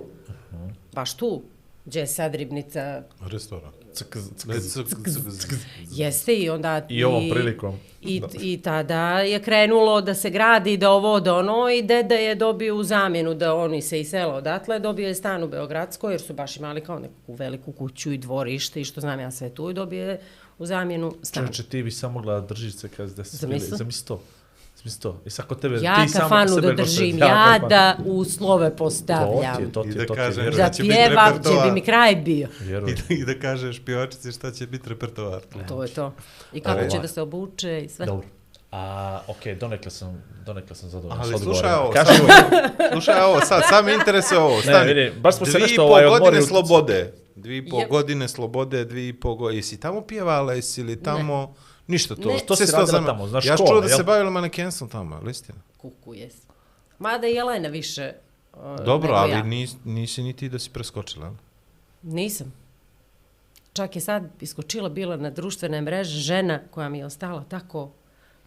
Baš 0.94 1.14
tu, 1.14 1.42
gdje 1.84 2.00
je 2.00 2.06
sad 2.06 2.34
Ribnica, 2.34 3.02
Restoran. 3.20 3.72
Ck, 3.94 4.02
ck, 4.02 4.16
ck. 4.36 4.46
ck, 4.46 4.88
ck, 4.88 5.46
ck. 5.46 5.54
jeste 5.90 6.34
i 6.34 6.50
onda... 6.50 6.86
I 6.88 7.04
ovom 7.04 7.30
prilikom. 7.30 7.78
I, 8.02 8.22
I 8.40 8.60
tada 8.62 9.20
je 9.20 9.42
krenulo 9.42 10.00
da 10.00 10.14
se 10.14 10.30
gradi, 10.30 10.76
da 10.76 10.90
ovo, 10.90 11.20
da 11.20 11.34
ono, 11.34 11.70
i 11.70 11.82
deda 11.82 12.14
je 12.14 12.34
dobio 12.34 12.76
u 12.76 12.82
zamjenu 12.82 13.34
da 13.34 13.54
oni 13.54 13.82
se 13.82 14.00
iselo 14.00 14.34
odatle, 14.34 14.78
dobio 14.80 15.08
je 15.08 15.14
stan 15.14 15.42
u 15.42 15.48
Beogradskoj, 15.48 16.12
jer 16.12 16.20
su 16.20 16.34
baš 16.34 16.56
imali 16.56 16.80
kao 16.80 16.98
neku 16.98 17.34
veliku 17.34 17.72
kuću 17.72 18.12
i 18.12 18.18
dvorište 18.18 18.80
i 18.80 18.84
što 18.84 19.00
znam 19.00 19.20
ja 19.20 19.30
sve 19.30 19.54
tu, 19.54 19.70
i 19.70 19.74
dobio 19.74 20.08
je 20.10 20.20
u 20.58 20.66
zamjenu 20.66 21.14
stan. 21.22 21.42
Čovječe, 21.44 21.62
ti 21.62 21.82
bi 21.82 21.90
samo 21.90 22.12
mogla 22.12 22.40
držiš 22.40 22.74
se 22.74 22.88
kad 22.88 23.10
da 23.10 23.24
se 23.24 23.36
Zamisli? 23.36 23.66
spili. 23.66 23.78
Zamisli 23.78 24.06
to. 24.06 24.22
To. 24.92 25.20
I 25.24 25.30
sad 25.30 25.46
kod 25.46 25.60
tebe, 25.60 25.78
Ja 25.82 25.96
ti 25.96 26.08
samo 26.08 26.22
kafanu 26.22 26.48
sebe 26.50 26.66
da 26.66 26.72
držim, 26.74 27.18
ja 27.18 27.26
ja 27.26 27.58
da 27.60 27.96
uslove 28.06 28.70
To 28.70 28.76
postavljam. 28.76 29.56
ti 29.56 29.62
je, 29.62 29.72
to 29.72 29.82
ti 29.82 29.88
I 29.88 29.92
je, 29.92 29.96
da 29.96 30.06
to 30.06 30.14
ti 30.14 30.16
kažem, 30.16 30.44
je. 30.44 30.50
da 30.50 30.70
pjevam, 30.72 31.32
će 31.34 31.64
bi 31.64 31.70
mi 31.70 31.80
kraj 31.80 32.16
bio. 32.16 32.48
I 32.60 32.64
da, 32.64 32.80
I 33.10 33.24
da 33.24 33.38
kažeš 33.40 33.80
pjevačici 33.80 34.32
šta 34.32 34.50
će 34.50 34.66
biti 34.66 34.88
repertoar. 34.88 35.40
To 35.68 35.82
je 35.82 35.88
to. 35.88 36.12
I 36.52 36.60
kako 36.60 36.78
Ali- 36.78 36.90
će 36.90 36.98
da 36.98 37.08
se 37.08 37.22
obuče 37.22 37.80
i 37.80 37.88
sve. 37.88 38.06
Dobro. 38.06 38.26
A, 38.72 39.20
okej, 39.28 39.54
donekle 39.54 39.90
sam, 39.90 40.22
donekle 40.46 40.76
sam 40.76 40.88
zadovoljan 40.90 41.20
Ali 41.22 41.38
slušaj 41.38 41.74
ovo, 41.74 41.90
Kaži 41.90 42.06
samo, 42.08 42.28
slušaj 42.92 43.20
ovo, 43.20 43.40
sad, 43.40 43.62
sad 43.68 43.84
me 43.84 43.94
interesuje 43.94 44.38
ovo. 44.40 44.60
Stani. 44.62 44.88
vidi, 44.88 45.12
baš 45.20 45.36
smo 45.36 45.46
se 45.46 45.52
Dvi 45.52 45.60
nešto 45.60 45.74
i 45.74 45.78
ovaj 45.80 46.02
pol 46.02 46.10
godine 46.10 46.28
odmorili. 46.28 46.46
slobode. 46.46 47.12
Dvi 47.36 47.56
i 47.56 47.68
pol 47.68 47.80
Jep. 47.80 47.88
godine 47.90 48.28
slobode, 48.28 48.84
dvi 48.84 49.08
i 49.08 49.12
pol 49.12 49.34
godine. 49.34 49.58
Jesi 49.58 49.80
tamo 49.80 50.00
pjevala, 50.02 50.52
jesi 50.52 50.82
li 50.82 51.02
tamo... 51.02 51.54
Ništa 51.86 52.14
to. 52.14 52.28
Ne. 52.28 52.38
Što 52.38 52.56
sto 52.56 52.76
radila 52.76 53.06
tamo? 53.06 53.28
Znaš, 53.28 53.46
ja 53.46 53.56
škola, 53.56 53.70
čuo 53.70 53.80
da 53.80 53.86
jel? 53.86 53.96
se 53.96 54.02
bavila 54.02 54.30
manekenstvom 54.30 54.90
tamo, 54.90 55.16
ali 55.16 55.30
istina. 55.30 55.58
Kuku 55.76 56.14
jes. 56.14 56.34
Mada 56.98 57.26
i 57.26 57.34
Jelena 57.34 57.68
više 57.68 58.12
uh, 58.52 58.84
Dobro, 58.84 59.14
ali 59.14 59.32
ja. 59.32 59.42
nis, 59.42 59.76
nisi 59.84 60.22
ni 60.22 60.32
ti 60.32 60.48
da 60.48 60.58
si 60.58 60.70
preskočila. 60.70 61.26
jel? 61.26 61.34
Nisam. 62.02 62.52
Čak 63.72 63.96
je 63.96 64.00
sad 64.00 64.24
iskočila 64.40 64.88
bila 64.88 65.16
na 65.16 65.30
društvene 65.30 65.80
mreže 65.80 66.18
žena 66.18 66.60
koja 66.70 66.88
mi 66.88 66.98
je 66.98 67.06
ostala 67.06 67.44
tako 67.48 67.90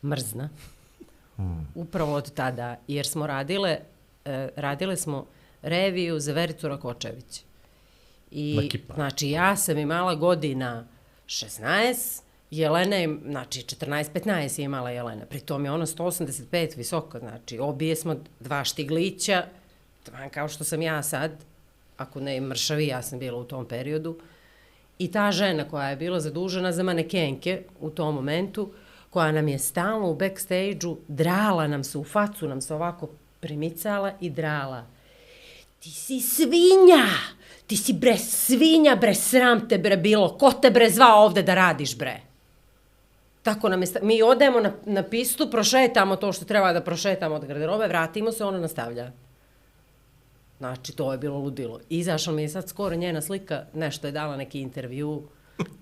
mrzna. 0.03 0.49
Hmm. 1.35 1.67
Upravo 1.75 2.13
od 2.13 2.33
tada. 2.33 2.75
Jer 2.87 3.07
smo 3.07 3.27
radile, 3.27 3.79
e, 4.25 4.49
radile 4.55 4.97
smo 4.97 5.25
reviju 5.61 6.19
za 6.19 6.33
Vericu 6.33 6.67
Rakočević. 6.67 7.41
I, 8.31 8.69
znači, 8.95 9.29
ja 9.29 9.55
sam 9.55 9.77
imala 9.77 10.15
godina 10.15 10.87
16, 11.25 12.21
Jelena 12.51 12.95
je, 12.95 13.17
znači, 13.25 13.61
14-15 13.61 14.59
je 14.59 14.65
imala 14.65 14.91
Jelena. 14.91 15.25
Pri 15.25 15.39
tom 15.39 15.65
je 15.65 15.71
ona 15.71 15.85
185 15.85 16.77
visoka, 16.77 17.19
znači, 17.19 17.59
obije 17.59 17.95
smo 17.95 18.15
dva 18.39 18.63
štiglića, 18.63 19.45
taman 20.03 20.29
kao 20.29 20.47
što 20.47 20.63
sam 20.63 20.81
ja 20.81 21.03
sad, 21.03 21.31
ako 21.97 22.19
ne 22.19 22.41
mršavi, 22.41 22.87
ja 22.87 23.01
sam 23.01 23.19
bila 23.19 23.39
u 23.39 23.43
tom 23.43 23.65
periodu. 23.65 24.17
I 24.99 25.11
ta 25.11 25.31
žena 25.31 25.69
koja 25.69 25.89
je 25.89 25.95
bila 25.95 26.19
zadužena 26.19 26.71
za 26.71 26.83
manekenke 26.83 27.61
u 27.79 27.89
tom 27.89 28.15
momentu, 28.15 28.71
koja 29.09 29.31
nam 29.31 29.47
je 29.47 29.59
stalno 29.59 30.09
u 30.09 30.15
backstage-u 30.15 30.97
drala 31.07 31.67
nam 31.67 31.83
se, 31.83 31.97
u 31.97 32.03
facu 32.03 32.47
nam 32.47 32.61
se 32.61 32.73
ovako 32.73 33.09
primicala 33.39 34.13
i 34.21 34.29
drala. 34.29 34.85
Ti 35.79 35.89
si 35.89 36.19
svinja! 36.21 37.07
Ti 37.67 37.77
si 37.77 37.93
bre 37.93 38.17
svinja, 38.17 38.95
bre 38.95 39.13
sram 39.15 39.67
te 39.69 39.77
bre 39.77 39.97
bilo. 39.97 40.37
Ko 40.37 40.51
te 40.51 40.71
bre 40.71 40.89
zvao 40.89 41.25
ovde 41.25 41.43
da 41.43 41.55
radiš 41.55 41.97
bre? 41.97 42.26
Tako 43.47 43.69
nam 43.69 43.81
je, 43.81 43.87
mi 44.01 44.23
odemo 44.23 44.59
na, 44.59 44.71
na 44.85 45.03
pistu, 45.03 45.47
prošetamo 45.51 46.15
to 46.15 46.33
što 46.33 46.45
treba 46.45 46.73
da 46.73 46.81
prošetamo 46.81 47.35
od 47.35 47.45
garderobe, 47.45 47.87
vratimo 47.87 48.31
se, 48.31 48.43
ona 48.45 48.59
nastavlja. 48.59 49.11
Znači, 50.57 50.95
to 50.95 51.11
je 51.11 51.17
bilo 51.17 51.37
ludilo. 51.37 51.79
Izašla 51.89 52.33
mi 52.33 52.41
je 52.41 52.49
sad 52.49 52.69
skoro 52.69 52.95
njena 52.95 53.21
slika, 53.21 53.65
nešto 53.73 54.07
je 54.07 54.11
dala 54.11 54.37
neki 54.37 54.59
intervju, 54.59 55.23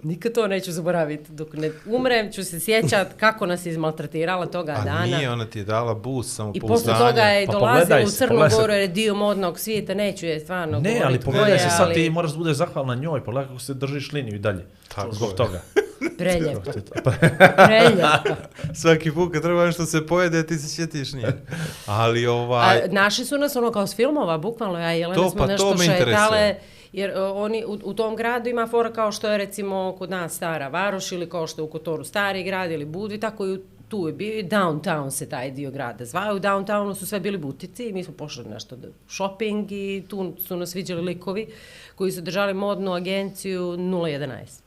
Nikad 0.04 0.34
to 0.34 0.48
neću 0.48 0.72
zaboraviti. 0.72 1.32
Dok 1.32 1.54
ne 1.54 1.72
umrem 1.86 2.32
ću 2.32 2.44
se 2.44 2.60
sjećat 2.60 3.08
kako 3.20 3.46
nas 3.46 3.66
je 3.66 3.72
izmaltratirala 3.72 4.46
toga 4.46 4.72
A 4.72 4.84
dana. 4.84 5.06
nije, 5.06 5.32
ona 5.32 5.46
ti 5.46 5.60
je 5.60 5.66
dala 5.66 5.94
boost 5.94 6.36
samo 6.36 6.52
I 6.56 6.60
posle 6.60 6.94
toga 6.94 7.22
je 7.22 7.46
Pa 7.46 7.52
dolazila 7.52 7.82
pogledaj 7.82 8.04
u 8.04 8.10
Crnu 8.10 8.50
se. 8.50 8.56
Goru 8.56 8.74
jer 8.74 8.82
je 8.82 8.88
dio 8.88 9.16
modnog 9.16 9.60
svijeta, 9.60 9.94
neću 9.94 10.26
je 10.26 10.40
stvarno 10.40 10.80
Ne, 10.80 11.02
ali 11.06 11.20
pogledaj 11.20 11.54
je, 11.54 11.60
se 11.60 11.70
sad, 11.70 11.82
ali 11.82 11.94
ti 11.94 12.10
moraš 12.10 12.32
da 12.32 12.38
budeš 12.38 12.58
zahvalna 12.58 12.96
njoj, 12.96 13.24
pogledaj 13.24 13.48
kako 13.48 13.60
se 13.60 13.74
držiš 13.74 14.12
liniju 14.12 14.36
i 14.36 14.40
dalje. 14.40 14.66
Tako 14.96 15.12
Zbog 15.12 15.30
je. 15.30 15.36
toga. 15.36 15.62
Preljepo. 16.18 16.72
Preljepo. 17.68 18.36
Svaki 18.74 19.12
put 19.12 19.34
kad 19.34 19.42
treba 19.42 19.66
nešto 19.66 19.86
se 19.86 20.08
pojede, 20.08 20.48
ti 20.48 20.58
se 20.58 20.68
sjetiš 20.68 21.14
nije. 21.14 21.44
Ali 21.86 22.28
ovaj... 22.28 22.78
A, 22.78 22.82
naši 22.88 23.26
su 23.26 23.38
nas 23.38 23.56
ono 23.56 23.72
kao 23.72 23.88
s 23.88 23.96
filmova, 23.96 24.38
bukvalno, 24.38 24.80
ja 24.80 24.96
i 24.96 25.00
Jelena 25.00 25.24
To, 25.24 25.30
smo 25.30 25.40
pa 25.40 25.46
nešto 25.46 25.72
to 25.72 25.78
me 25.78 25.86
šetale, 25.86 26.00
interesuje 26.00 26.60
jer 26.96 27.10
uh, 27.12 27.16
oni 27.36 27.66
u, 27.66 27.78
u 27.84 27.94
tom 27.94 28.16
gradu 28.16 28.50
ima 28.50 28.68
fora 28.68 28.94
kao 28.94 29.12
što 29.12 29.32
je 29.32 29.38
recimo 29.38 29.96
kod 29.98 30.10
nas 30.10 30.36
Stara 30.36 30.68
Varoš 30.68 31.12
ili 31.12 31.30
kao 31.30 31.48
što 31.48 31.62
je 31.62 31.66
u 31.66 31.70
Kotoru 31.70 32.04
Stari 32.04 32.44
grad 32.44 32.72
ili 32.72 32.86
Budvi, 32.86 33.20
tako 33.20 33.46
i 33.46 33.54
u- 33.54 33.62
tu 33.88 34.08
je 34.08 34.14
bio 34.14 34.40
i 34.40 34.44
downtown 34.44 35.10
se 35.10 35.30
taj 35.30 35.52
dio 35.52 35.72
grada 35.72 36.06
zvao. 36.06 36.36
U 36.36 36.40
downtownu 36.40 36.94
su 36.94 37.06
sve 37.06 37.20
bili 37.20 37.38
butici 37.38 37.90
i 37.90 37.94
mi 37.94 38.04
smo 38.04 38.14
pošli 38.14 38.46
nešto 38.46 38.76
da 38.76 38.88
shopping 39.08 39.72
i 39.72 40.04
tu 40.08 40.34
su 40.48 40.56
nas 40.58 40.76
viđali 40.76 41.02
likovi 41.02 41.48
koji 41.96 42.12
su 42.12 42.22
držali 42.22 42.54
modnu 42.54 42.94
agenciju 42.94 43.62
011. 43.62 44.62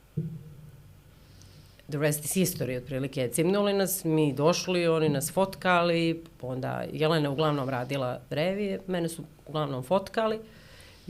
The 1.89 1.97
rest 1.97 2.25
is 2.25 2.31
history, 2.33 2.77
otprilike. 2.77 3.27
Cimnuli 3.27 3.73
nas, 3.73 4.03
mi 4.03 4.33
došli, 4.33 4.87
oni 4.87 5.09
nas 5.09 5.31
fotkali, 5.31 6.23
pa 6.41 6.47
onda 6.47 6.83
Jelena 6.93 7.29
uglavnom 7.29 7.69
radila 7.69 8.19
revije, 8.29 8.79
mene 8.87 9.09
su 9.09 9.23
uglavnom 9.47 9.83
fotkali, 9.83 10.39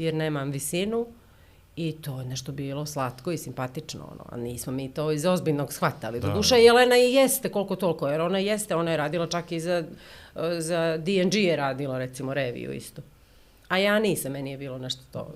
jer 0.03 0.13
nemam 0.13 0.51
visinu, 0.51 1.07
i 1.75 1.91
to 1.91 2.19
je 2.19 2.25
nešto 2.25 2.51
bilo 2.51 2.85
slatko 2.85 3.31
i 3.31 3.37
simpatično, 3.37 4.09
ono, 4.11 4.25
a 4.29 4.37
nismo 4.37 4.73
mi 4.73 4.93
to 4.93 5.11
iz 5.11 5.25
ozbiljnog 5.25 5.73
shvatali. 5.73 6.19
Do 6.19 6.33
duše, 6.33 6.55
Jelena 6.55 6.97
i 6.97 7.13
jeste 7.13 7.49
koliko 7.49 7.75
toliko, 7.75 8.07
jer 8.07 8.21
ona 8.21 8.37
jeste, 8.37 8.75
ona 8.75 8.91
je 8.91 8.97
radila 8.97 9.27
čak 9.27 9.51
i 9.51 9.59
za, 9.59 9.83
za 10.59 10.97
D&G 10.97 11.39
je 11.39 11.55
radila, 11.55 11.97
recimo, 11.97 12.33
reviju 12.33 12.73
isto. 12.73 13.01
A 13.67 13.77
ja 13.77 13.99
nisam, 13.99 14.31
meni 14.31 14.51
je 14.51 14.57
bilo 14.57 14.77
nešto 14.77 15.01
to 15.11 15.33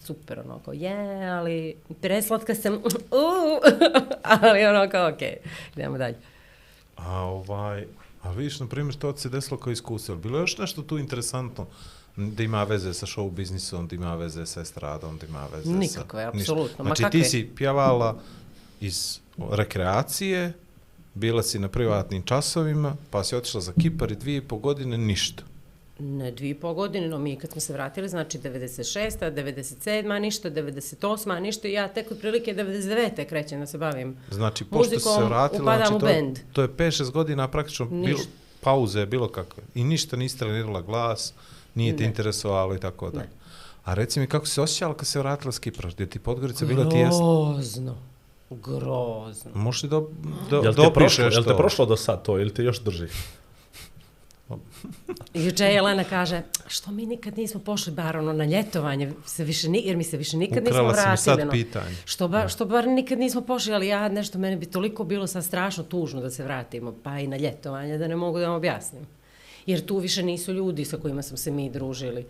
super, 0.00 0.40
ono, 0.40 0.58
kao, 0.58 0.74
je, 0.74 1.28
ali 1.30 1.76
preslatka 2.00 2.54
sam, 2.54 2.74
uh, 2.74 2.82
ali 4.42 4.64
ono, 4.64 4.90
kao, 4.90 5.08
okej, 5.08 5.36
idemo 5.76 5.98
dalje. 5.98 6.16
A 6.96 7.20
ovaj, 7.20 7.86
a 8.22 8.30
vidiš, 8.30 8.60
na 8.60 8.66
primjer, 8.66 8.94
to 8.94 9.12
ti 9.12 9.20
se 9.20 9.28
desilo 9.28 9.58
kao 9.60 9.72
iskustvo. 9.72 10.12
Jel 10.12 10.20
Bilo 10.20 10.38
je 10.38 10.42
još 10.42 10.58
nešto 10.58 10.82
tu 10.82 10.98
interesantno 10.98 11.66
da 12.16 12.42
ima 12.42 12.64
veze 12.64 12.94
sa 12.94 13.06
show 13.06 13.30
biznisom, 13.30 13.86
da 13.86 13.94
ima 13.96 14.14
veze 14.14 14.46
sa 14.46 14.60
estradom, 14.60 15.18
da 15.18 15.26
ima 15.26 15.46
veze 15.46 15.70
Nikakve, 15.70 16.22
sa... 16.22 16.28
apsolutno. 16.28 16.84
Ma 16.84 16.88
Znači, 16.88 17.02
kakve? 17.02 17.22
ti 17.22 17.28
si 17.28 17.50
pjevala 17.56 18.18
iz 18.80 19.18
rekreacije, 19.50 20.52
bila 21.14 21.42
si 21.42 21.58
na 21.58 21.68
privatnim 21.68 22.22
časovima, 22.22 22.96
pa 23.10 23.24
si 23.24 23.36
otišla 23.36 23.60
za 23.60 23.72
Kipar 23.72 24.12
i 24.12 24.16
dvije 24.16 24.36
i 24.36 24.40
po 24.40 24.56
godine, 24.56 24.98
ništa. 24.98 25.42
Ne, 25.98 26.30
dvije 26.30 26.50
i 26.50 26.54
pol 26.54 26.74
godine, 26.74 27.08
no 27.08 27.18
mi 27.18 27.36
kad 27.36 27.50
smo 27.50 27.60
se 27.60 27.72
vratili, 27.72 28.08
znači 28.08 28.38
96. 28.38 29.10
97. 29.20 30.18
ništa, 30.18 30.50
98. 30.50 31.40
ništa, 31.40 31.68
ja 31.68 31.88
tek 31.88 32.10
otprilike 32.10 32.54
99. 32.54 33.28
krećem 33.28 33.60
da 33.60 33.66
se 33.66 33.78
bavim. 33.78 34.16
Znači, 34.30 34.64
pošto 34.64 34.84
si 34.84 35.00
se 35.00 35.08
Muzikom 35.08 35.28
vratila, 35.28 35.76
znači, 35.76 36.34
to, 36.34 36.40
to 36.52 36.62
je 36.62 36.68
5-6 36.68 37.10
godina 37.10 37.48
praktično 37.48 37.86
bilo, 37.86 38.02
Ništa. 38.02 38.28
pauze, 38.60 39.06
bilo 39.06 39.28
kakve. 39.28 39.62
I 39.74 39.84
ništa 39.84 40.16
nisi 40.16 40.38
trenirala 40.38 40.80
glas, 40.82 41.34
nije 41.76 41.96
te 41.96 42.02
Ne. 42.02 42.08
interesovalo 42.08 42.74
i 42.74 42.78
tako 42.78 43.10
da. 43.10 43.18
Ne. 43.18 43.28
A 43.84 43.94
reci 43.94 44.20
mi, 44.20 44.26
kako 44.26 44.46
se 44.46 44.62
osjećala 44.62 44.94
kad 44.94 45.06
se 45.06 45.18
vratila 45.18 45.52
s 45.52 45.58
Kipra? 45.58 45.90
Gdje 45.90 46.06
ti 46.06 46.18
Podgorica 46.18 46.64
bila 46.66 46.88
ti 46.88 46.96
jesna? 46.96 47.18
Grozno. 47.18 47.96
Grozno. 48.50 49.50
Možeš 49.54 49.82
li 49.82 49.88
da, 49.88 50.00
da, 50.50 50.56
Jel 50.56 50.62
da 50.62 50.72
prošlo, 50.72 50.86
opišeš 50.88 51.34
jel 51.34 51.42
te 51.42 51.50
to? 51.50 51.56
prošlo 51.56 51.86
do 51.86 51.96
sad 51.96 52.22
to 52.22 52.38
ili 52.38 52.54
te 52.54 52.64
još 52.64 52.80
drži? 52.80 53.06
Juče 55.34 55.64
Jelena 55.64 56.04
kaže, 56.04 56.42
što 56.66 56.90
mi 56.90 57.06
nikad 57.06 57.38
nismo 57.38 57.60
pošli 57.60 57.92
bar 57.92 58.16
ono 58.16 58.32
na 58.32 58.44
ljetovanje, 58.44 59.12
se 59.24 59.44
više, 59.44 59.68
ni, 59.68 59.82
jer 59.84 59.96
mi 59.96 60.04
se 60.04 60.16
više 60.16 60.36
nikad 60.36 60.64
nismo 60.64 60.78
Ukrala 60.80 60.94
si 60.94 60.98
mi 60.98 61.02
vratili. 61.02 61.24
sad 61.24 61.40
ono. 61.40 61.50
pitanje. 61.50 61.96
Što, 62.04 62.28
ba, 62.28 62.48
što 62.48 62.64
bar 62.64 62.88
nikad 62.88 63.18
nismo 63.18 63.40
pošli, 63.40 63.74
ali 63.74 63.86
ja 63.86 64.08
nešto, 64.08 64.38
meni 64.38 64.56
bi 64.56 64.66
toliko 64.66 65.04
bilo 65.04 65.26
sad 65.26 65.44
strašno 65.44 65.84
tužno 65.84 66.20
da 66.20 66.30
se 66.30 66.44
vratimo, 66.44 66.94
pa 67.02 67.18
i 67.18 67.26
na 67.26 67.36
ljetovanje, 67.36 67.98
da 67.98 68.08
ne 68.08 68.16
mogu 68.16 68.38
da 68.38 68.46
vam 68.48 68.56
objasnim. 68.56 69.06
Jer 69.66 69.86
tu 69.86 69.98
više 69.98 70.22
nisu 70.22 70.52
ljudi 70.52 70.84
sa 70.84 70.96
kojima 70.96 71.22
smo 71.22 71.36
se 71.36 71.50
mi 71.50 71.70
družili. 71.70 72.26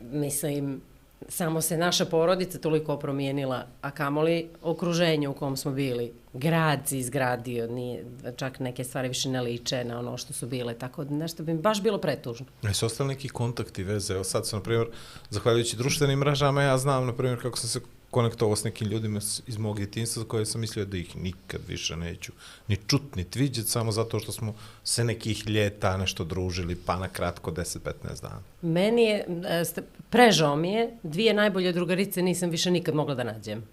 Mislim, 0.00 0.80
samo 1.28 1.60
se 1.60 1.76
naša 1.76 2.04
porodica 2.04 2.58
toliko 2.58 2.96
promijenila, 2.96 3.66
a 3.80 3.90
kamoli 3.90 4.48
okruženje 4.62 5.28
u 5.28 5.34
kom 5.34 5.56
smo 5.56 5.72
bili. 5.72 6.12
Grad 6.32 6.80
se 6.88 6.98
izgradio, 6.98 7.66
nije, 7.66 8.04
čak 8.36 8.60
neke 8.60 8.84
stvari 8.84 9.08
više 9.08 9.28
ne 9.28 9.40
liče 9.40 9.84
na 9.84 9.98
ono 9.98 10.16
što 10.16 10.32
su 10.32 10.46
bile, 10.46 10.74
tako 10.74 11.04
da 11.04 11.14
nešto 11.14 11.42
bi 11.42 11.54
mi 11.54 11.60
baš 11.60 11.82
bilo 11.82 11.98
pretužno. 11.98 12.46
Jesu 12.62 12.86
ostali 12.86 13.08
neki 13.08 13.28
kontakti, 13.28 13.82
veze? 13.82 14.14
Evo 14.14 14.24
sad 14.24 14.46
sam, 14.46 14.58
na 14.58 14.62
primjer, 14.62 14.86
zahvaljujući 15.30 15.76
društvenim 15.76 16.18
mrežama, 16.18 16.62
ja 16.62 16.78
znam, 16.78 17.06
na 17.06 17.16
primjer, 17.16 17.42
kako 17.42 17.58
sam 17.58 17.68
se 17.68 17.80
konektovao 18.12 18.56
s 18.56 18.64
nekim 18.64 18.88
ljudima 18.88 19.20
iz 19.46 19.58
mog 19.58 19.76
djetinjstva 19.76 20.22
za 20.22 20.28
koje 20.28 20.46
sam 20.46 20.60
mislio 20.60 20.84
da 20.84 20.96
ih 20.96 21.16
nikad 21.16 21.60
više 21.68 21.96
neću 21.96 22.32
ni 22.68 22.76
čut, 22.86 23.16
ni 23.16 23.24
vidjet, 23.34 23.68
samo 23.68 23.92
zato 23.92 24.20
što 24.20 24.32
smo 24.32 24.54
se 24.84 25.04
nekih 25.04 25.48
ljeta 25.48 25.96
nešto 25.96 26.24
družili, 26.24 26.76
pa 26.76 26.98
na 26.98 27.08
kratko 27.08 27.50
10-15 27.50 28.22
dana. 28.22 28.42
Meni 28.62 29.02
je, 29.02 29.26
e, 29.44 29.64
prežao 30.10 30.56
mi 30.56 30.72
je, 30.72 30.90
dvije 31.02 31.34
najbolje 31.34 31.72
drugarice 31.72 32.22
nisam 32.22 32.50
više 32.50 32.70
nikad 32.70 32.94
mogla 32.94 33.14
da 33.14 33.24
nađem. 33.24 33.64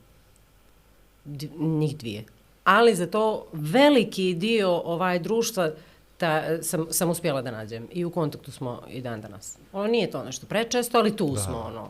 D 1.25 1.47
njih 1.59 1.97
dvije. 1.97 2.23
Ali 2.63 2.95
za 2.95 3.07
to 3.07 3.47
veliki 3.53 4.33
dio 4.33 4.71
ovaj 4.71 5.19
društva 5.19 5.71
ta, 6.17 6.63
sam, 6.63 6.85
sam 6.91 7.09
uspjela 7.09 7.41
da 7.41 7.51
nađem. 7.51 7.87
I 7.91 8.05
u 8.05 8.11
kontaktu 8.11 8.51
smo 8.51 8.81
i 8.89 9.01
dan 9.01 9.21
danas. 9.21 9.57
Ono 9.73 9.87
nije 9.87 10.11
to 10.11 10.23
nešto 10.23 10.47
prečesto, 10.47 10.97
ali 10.97 11.15
tu 11.15 11.33
da. 11.33 11.39
smo, 11.39 11.57
ono. 11.57 11.89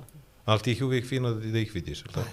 Ali 0.50 0.60
ti 0.60 0.72
ih 0.72 0.80
je 0.80 0.86
uvijek 0.86 1.08
fino 1.08 1.34
da, 1.34 1.52
da 1.52 1.60
ih 1.60 1.76
vidiš, 1.76 2.04
tako? 2.14 2.28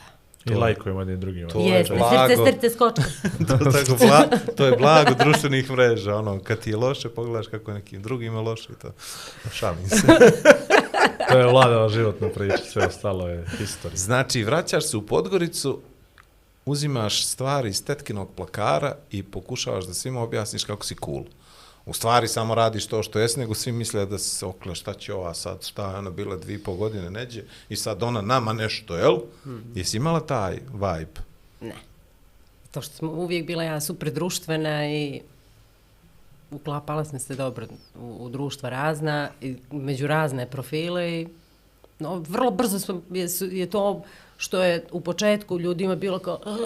I 0.44 0.54
lajkujemo 0.54 1.00
jednim 1.00 1.20
drugim. 1.20 1.48
To 1.48 1.60
je 1.60 1.84
blago. 1.88 2.34
srce, 2.34 2.70
srce, 2.70 2.76
to, 3.48 3.70
tako, 3.70 3.96
bla, 4.06 4.28
to 4.56 4.66
je 4.66 4.76
blago 4.76 5.14
društvenih 5.24 5.70
mreža, 5.70 6.16
ono, 6.16 6.40
kad 6.40 6.58
ti 6.58 6.70
je 6.70 6.76
loše, 6.76 7.08
pogledaš 7.08 7.46
kako 7.46 7.70
je 7.70 7.74
nekim 7.74 8.02
drugima 8.02 8.40
loše 8.40 8.72
i 8.72 8.82
to. 8.82 8.92
Šalim 9.52 9.88
se. 9.88 9.96
To 11.30 11.38
je 11.38 11.46
vladava 11.46 11.88
životna 11.88 12.28
priča, 12.28 12.56
sve 12.72 12.86
ostalo 12.86 13.28
je 13.28 13.44
historija. 13.58 13.96
Znači, 13.96 14.44
vraćaš 14.44 14.86
se 14.86 14.96
u 14.96 15.02
Podgoricu, 15.02 15.80
uzimaš 16.66 17.26
stvari 17.26 17.68
iz 17.68 17.84
tetkinog 17.84 18.28
plakara 18.36 18.96
i 19.10 19.22
pokušavaš 19.22 19.84
da 19.84 19.94
svima 19.94 20.22
objasniš 20.22 20.64
kako 20.64 20.84
si 20.84 20.96
cool. 21.04 21.24
U 21.86 21.92
stvari 21.92 22.28
samo 22.28 22.54
radiš 22.54 22.86
to 22.86 23.02
što 23.02 23.18
jesi, 23.18 23.40
nego 23.40 23.54
svi 23.54 23.72
misle 23.72 24.06
da 24.06 24.18
se 24.18 24.46
okle 24.46 24.74
šta 24.74 24.94
će 24.94 25.14
ova 25.14 25.34
sad, 25.34 25.64
šta 25.64 25.90
je 25.90 25.96
ona 25.96 26.10
bila 26.10 26.36
dvije 26.36 26.56
i 26.56 26.62
pol 26.62 26.74
godine 26.74 27.10
neđe 27.10 27.42
i 27.68 27.76
sad 27.76 28.02
ona 28.02 28.20
nama 28.20 28.52
nešto, 28.52 28.96
jel? 28.96 29.14
Mm 29.14 29.50
-hmm. 29.50 29.62
Jesi 29.74 29.96
imala 29.96 30.20
taj 30.20 30.58
vibe? 30.72 31.20
Ne. 31.60 31.74
To 32.70 32.82
što 32.82 32.94
smo 32.94 33.10
uvijek 33.10 33.46
bila 33.46 33.62
ja 33.62 33.80
super 33.80 34.12
društvena 34.12 34.88
i 34.90 35.20
uklapala 36.50 37.04
sam 37.04 37.18
se 37.18 37.34
dobro 37.34 37.66
u, 38.00 38.16
u 38.20 38.28
društva 38.28 38.68
razna, 38.68 39.30
i 39.40 39.56
među 39.70 40.06
razne 40.06 40.50
profile 40.50 41.20
i 41.20 41.28
no, 41.98 42.14
vrlo 42.28 42.50
brzo 42.50 42.78
smo, 42.78 43.02
je, 43.10 43.28
je 43.40 43.70
to 43.70 44.02
što 44.36 44.62
je 44.62 44.84
u 44.92 45.00
početku 45.00 45.60
ljudima 45.60 45.94
bilo 45.94 46.18
kao 46.18 46.40
"Uh", 46.46 46.56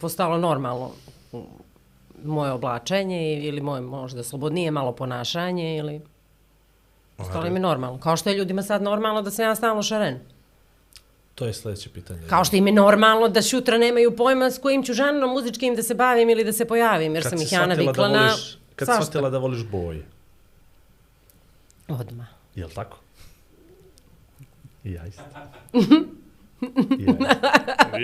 postalo 0.00 0.38
normalno 0.38 0.90
moje 2.24 2.52
oblačenje 2.52 3.40
ili 3.40 3.60
moje 3.60 3.80
možda 3.80 4.22
slobodnije 4.22 4.70
malo 4.70 4.92
ponašanje 4.92 5.76
ili 5.76 6.00
postalo 7.16 7.50
mi 7.50 7.60
normalno. 7.60 8.00
Kao 8.00 8.16
što 8.16 8.30
je 8.30 8.36
ljudima 8.36 8.62
sad 8.62 8.82
normalno 8.82 9.22
da 9.22 9.30
sam 9.30 9.44
ja 9.44 9.54
stalno 9.54 9.82
šaren. 9.82 10.18
To 11.34 11.46
je 11.46 11.54
sljedeće 11.54 11.90
pitanje. 11.90 12.20
Kao 12.28 12.44
što 12.44 12.56
im 12.56 12.66
je 12.66 12.72
normalno 12.72 13.28
da 13.28 13.42
šutra 13.42 13.78
nemaju 13.78 14.16
pojma 14.16 14.50
s 14.50 14.58
kojim 14.58 14.82
ću 14.82 14.92
žanrom 14.92 15.30
muzičkim 15.30 15.74
da 15.74 15.82
se 15.82 15.94
bavim 15.94 16.30
ili 16.30 16.44
da 16.44 16.52
se 16.52 16.64
pojavim, 16.64 17.14
jer 17.14 17.22
Kad 17.22 17.30
sam 17.30 17.40
ih 17.42 17.52
ja 17.52 17.66
navikla 17.66 17.92
da 17.92 18.08
na 18.08 18.20
voliš, 18.26 18.58
Kad 18.76 18.88
si 18.88 18.94
shvatila 18.94 19.30
da 19.30 19.38
voliš 19.38 19.64
boje, 19.64 20.06
Odmah. 21.88 22.26
je 22.54 22.66
li 22.66 22.72
tako? 22.74 22.98
I 24.84 24.92
ja 24.92 25.06
isto. 25.06 25.22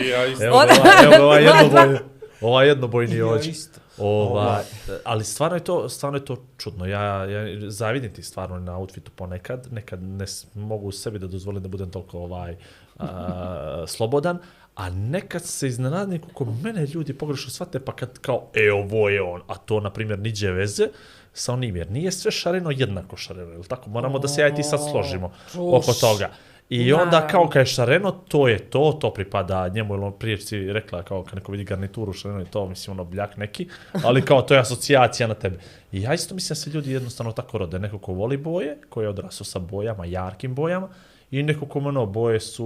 I 0.02 0.08
ja 0.08 0.26
isto. 0.26 0.44
Evo 0.44 0.58
ga 0.58 0.64
ovaj, 0.82 1.04
evo 1.04 1.16
ga 1.16 1.22
ovaj 1.24 1.44
jednobojni, 1.44 1.98
ovaj 2.40 2.68
jednobojni 2.68 3.16
Ja 3.16 3.40
isto. 3.40 3.80
Ova, 3.98 4.62
ali 5.04 5.24
stvarno 5.24 5.56
je 5.56 5.64
to 5.64 5.88
stvarno 5.88 6.18
je 6.18 6.24
to 6.24 6.44
čudno. 6.58 6.86
Ja 6.86 7.24
ja 7.24 7.70
zavidim 7.70 8.12
ti 8.12 8.22
stvarno 8.22 8.58
na 8.58 8.76
outfitu 8.76 9.10
ponekad, 9.16 9.68
nekad 9.72 10.02
ne 10.02 10.24
mogu 10.54 10.92
sebi 10.92 11.18
da 11.18 11.26
dozvolim 11.26 11.62
da 11.62 11.68
budem 11.68 11.90
toliko 11.90 12.18
ovaj 12.18 12.56
a, 12.98 13.84
slobodan, 13.96 14.38
a 14.74 14.90
nekad 14.90 15.44
se 15.44 15.68
iznenadim 15.68 16.22
kako 16.22 16.44
mene 16.44 16.86
ljudi 16.86 17.18
pogrešno 17.18 17.50
shvate 17.50 17.80
pa 17.80 17.92
kad 17.92 18.18
kao 18.18 18.48
e 18.54 18.72
ovo 18.72 19.08
je 19.08 19.22
on, 19.22 19.40
a 19.46 19.54
to 19.54 19.80
na 19.80 19.90
primjer 19.90 20.18
niđe 20.18 20.50
veze 20.50 20.88
sa 21.32 21.52
onim 21.52 21.76
jer 21.76 21.90
nije 21.90 22.12
sve 22.12 22.30
šareno 22.30 22.70
jednako 22.70 23.16
šareno, 23.16 23.52
je 23.52 23.62
tako? 23.62 23.90
Moramo 23.90 24.18
da 24.18 24.28
se 24.28 24.40
ja 24.40 24.48
i 24.48 24.54
ti 24.54 24.62
sad 24.62 24.80
složimo 24.90 25.32
oko 25.54 25.92
toga. 25.92 26.30
I 26.68 26.90
Da. 26.90 27.02
onda 27.02 27.26
kao 27.26 27.48
kad 27.48 27.60
je 27.60 27.66
šareno, 27.66 28.10
to 28.10 28.48
je 28.48 28.58
to, 28.58 28.98
to 29.00 29.12
pripada 29.12 29.68
njemu, 29.68 29.94
ili 29.94 30.04
on 30.04 30.12
prije 30.18 30.38
si 30.38 30.72
rekla 30.72 31.02
kao 31.02 31.24
kad 31.24 31.34
neko 31.34 31.52
vidi 31.52 31.64
garnituru 31.64 32.12
šareno 32.12 32.40
je 32.40 32.50
to, 32.50 32.66
mislim 32.68 32.92
ono 32.92 33.04
bljak 33.04 33.36
neki, 33.36 33.68
ali 34.04 34.22
kao 34.22 34.42
to 34.42 34.54
je 34.54 34.60
asocijacija 34.60 35.26
na 35.26 35.34
tebe. 35.34 35.58
I 35.92 36.02
ja 36.02 36.14
isto 36.14 36.34
mislim 36.34 36.54
da 36.54 36.60
se 36.60 36.70
ljudi 36.70 36.92
jednostavno 36.92 37.32
tako 37.32 37.58
rode, 37.58 37.78
neko 37.78 37.98
ko 37.98 38.12
voli 38.12 38.36
boje, 38.36 38.78
ko 38.88 39.02
je 39.02 39.08
odrasao 39.08 39.44
sa 39.44 39.58
bojama, 39.58 40.04
jarkim 40.04 40.54
bojama, 40.54 40.88
i 41.30 41.42
neko 41.42 41.66
ko 41.66 41.78
ono, 41.78 42.06
boje 42.06 42.40
su, 42.40 42.64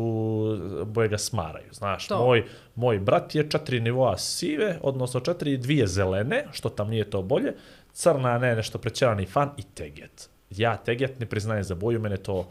boje 0.86 1.08
ga 1.08 1.18
smaraju, 1.18 1.72
znaš, 1.72 2.06
To. 2.06 2.24
moj, 2.24 2.44
moj 2.74 2.98
brat 2.98 3.34
je 3.34 3.50
četiri 3.50 3.80
nivoa 3.80 4.18
sive, 4.18 4.78
odnosno 4.82 5.20
četiri, 5.20 5.56
dvije 5.56 5.86
zelene, 5.86 6.44
što 6.52 6.68
tam 6.68 6.88
nije 6.90 7.10
to 7.10 7.22
bolje, 7.22 7.54
crna, 7.92 8.38
ne, 8.38 8.56
nešto 8.56 8.78
prećerani 8.78 9.26
fan 9.26 9.50
i 9.56 9.62
teget. 9.62 10.30
Ja 10.50 10.76
teget 10.76 11.20
ne 11.20 11.26
priznajem 11.26 11.64
za 11.64 11.74
boju, 11.74 12.00
mene 12.00 12.16
to, 12.16 12.48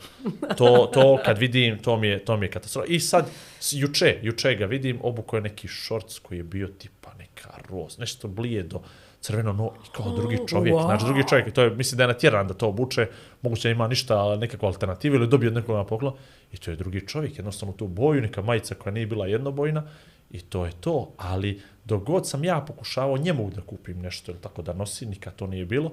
to, 0.58 0.90
to 0.94 1.20
kad 1.26 1.38
vidim, 1.38 1.80
to 1.80 1.98
mi 1.98 2.08
je, 2.08 2.20
to 2.20 2.38
mi 2.38 2.46
je 2.46 2.52
katastrofa. 2.52 2.88
I 2.88 3.00
sad, 3.00 3.30
juče, 3.72 4.20
juče 4.22 4.56
ga 4.56 4.66
vidim, 4.66 5.00
obuko 5.04 5.36
je 5.36 5.42
neki 5.42 5.68
šorc 5.68 6.20
koji 6.20 6.38
je 6.38 6.44
bio 6.44 6.68
tipa 6.68 7.14
neka 7.20 7.50
roz, 7.70 7.98
nešto 7.98 8.28
blijedo, 8.28 8.82
crveno 9.22 9.54
no, 9.54 9.72
i 9.86 9.92
kao 9.92 10.16
drugi 10.16 10.38
čovjek, 10.48 10.76
wow. 10.76 10.86
znači 10.86 11.06
drugi 11.06 11.28
čovjek, 11.30 11.54
to 11.54 11.62
je, 11.62 11.70
mislim 11.70 11.98
da 11.98 12.04
je 12.04 12.08
natjeran 12.08 12.48
da 12.48 12.54
to 12.54 12.68
obuče, 12.68 13.08
moguće 13.42 13.68
da 13.68 13.72
ima 13.72 13.88
ništa, 13.88 14.36
nekakvu 14.36 14.66
alternativu 14.66 15.16
ili 15.16 15.28
dobio 15.28 15.50
od 15.50 15.56
nekoga 15.56 15.78
na 15.78 15.86
poklon, 15.86 16.14
i 16.52 16.58
to 16.58 16.72
je 16.72 16.78
drugi 16.78 17.08
čovjek, 17.08 17.38
jednostavno 17.38 17.74
tu 17.74 17.88
boju, 17.88 18.22
neka 18.22 18.42
majica 18.42 18.76
koja 18.76 18.94
nije 18.94 19.08
bila 19.08 19.28
jednobojna, 19.28 19.84
i 20.32 20.42
to 20.42 20.66
je 20.66 20.72
to, 20.80 21.12
ali 21.18 21.62
dok 21.86 22.04
god 22.04 22.28
sam 22.28 22.44
ja 22.44 22.62
pokušavao 22.68 23.18
njemu 23.18 23.50
da 23.56 23.62
kupim 23.62 24.00
nešto 24.00 24.32
ili 24.32 24.42
tako 24.42 24.62
da 24.62 24.74
nosi, 24.74 25.06
nikad 25.06 25.36
to 25.36 25.48
nije 25.48 25.66
bilo, 25.66 25.92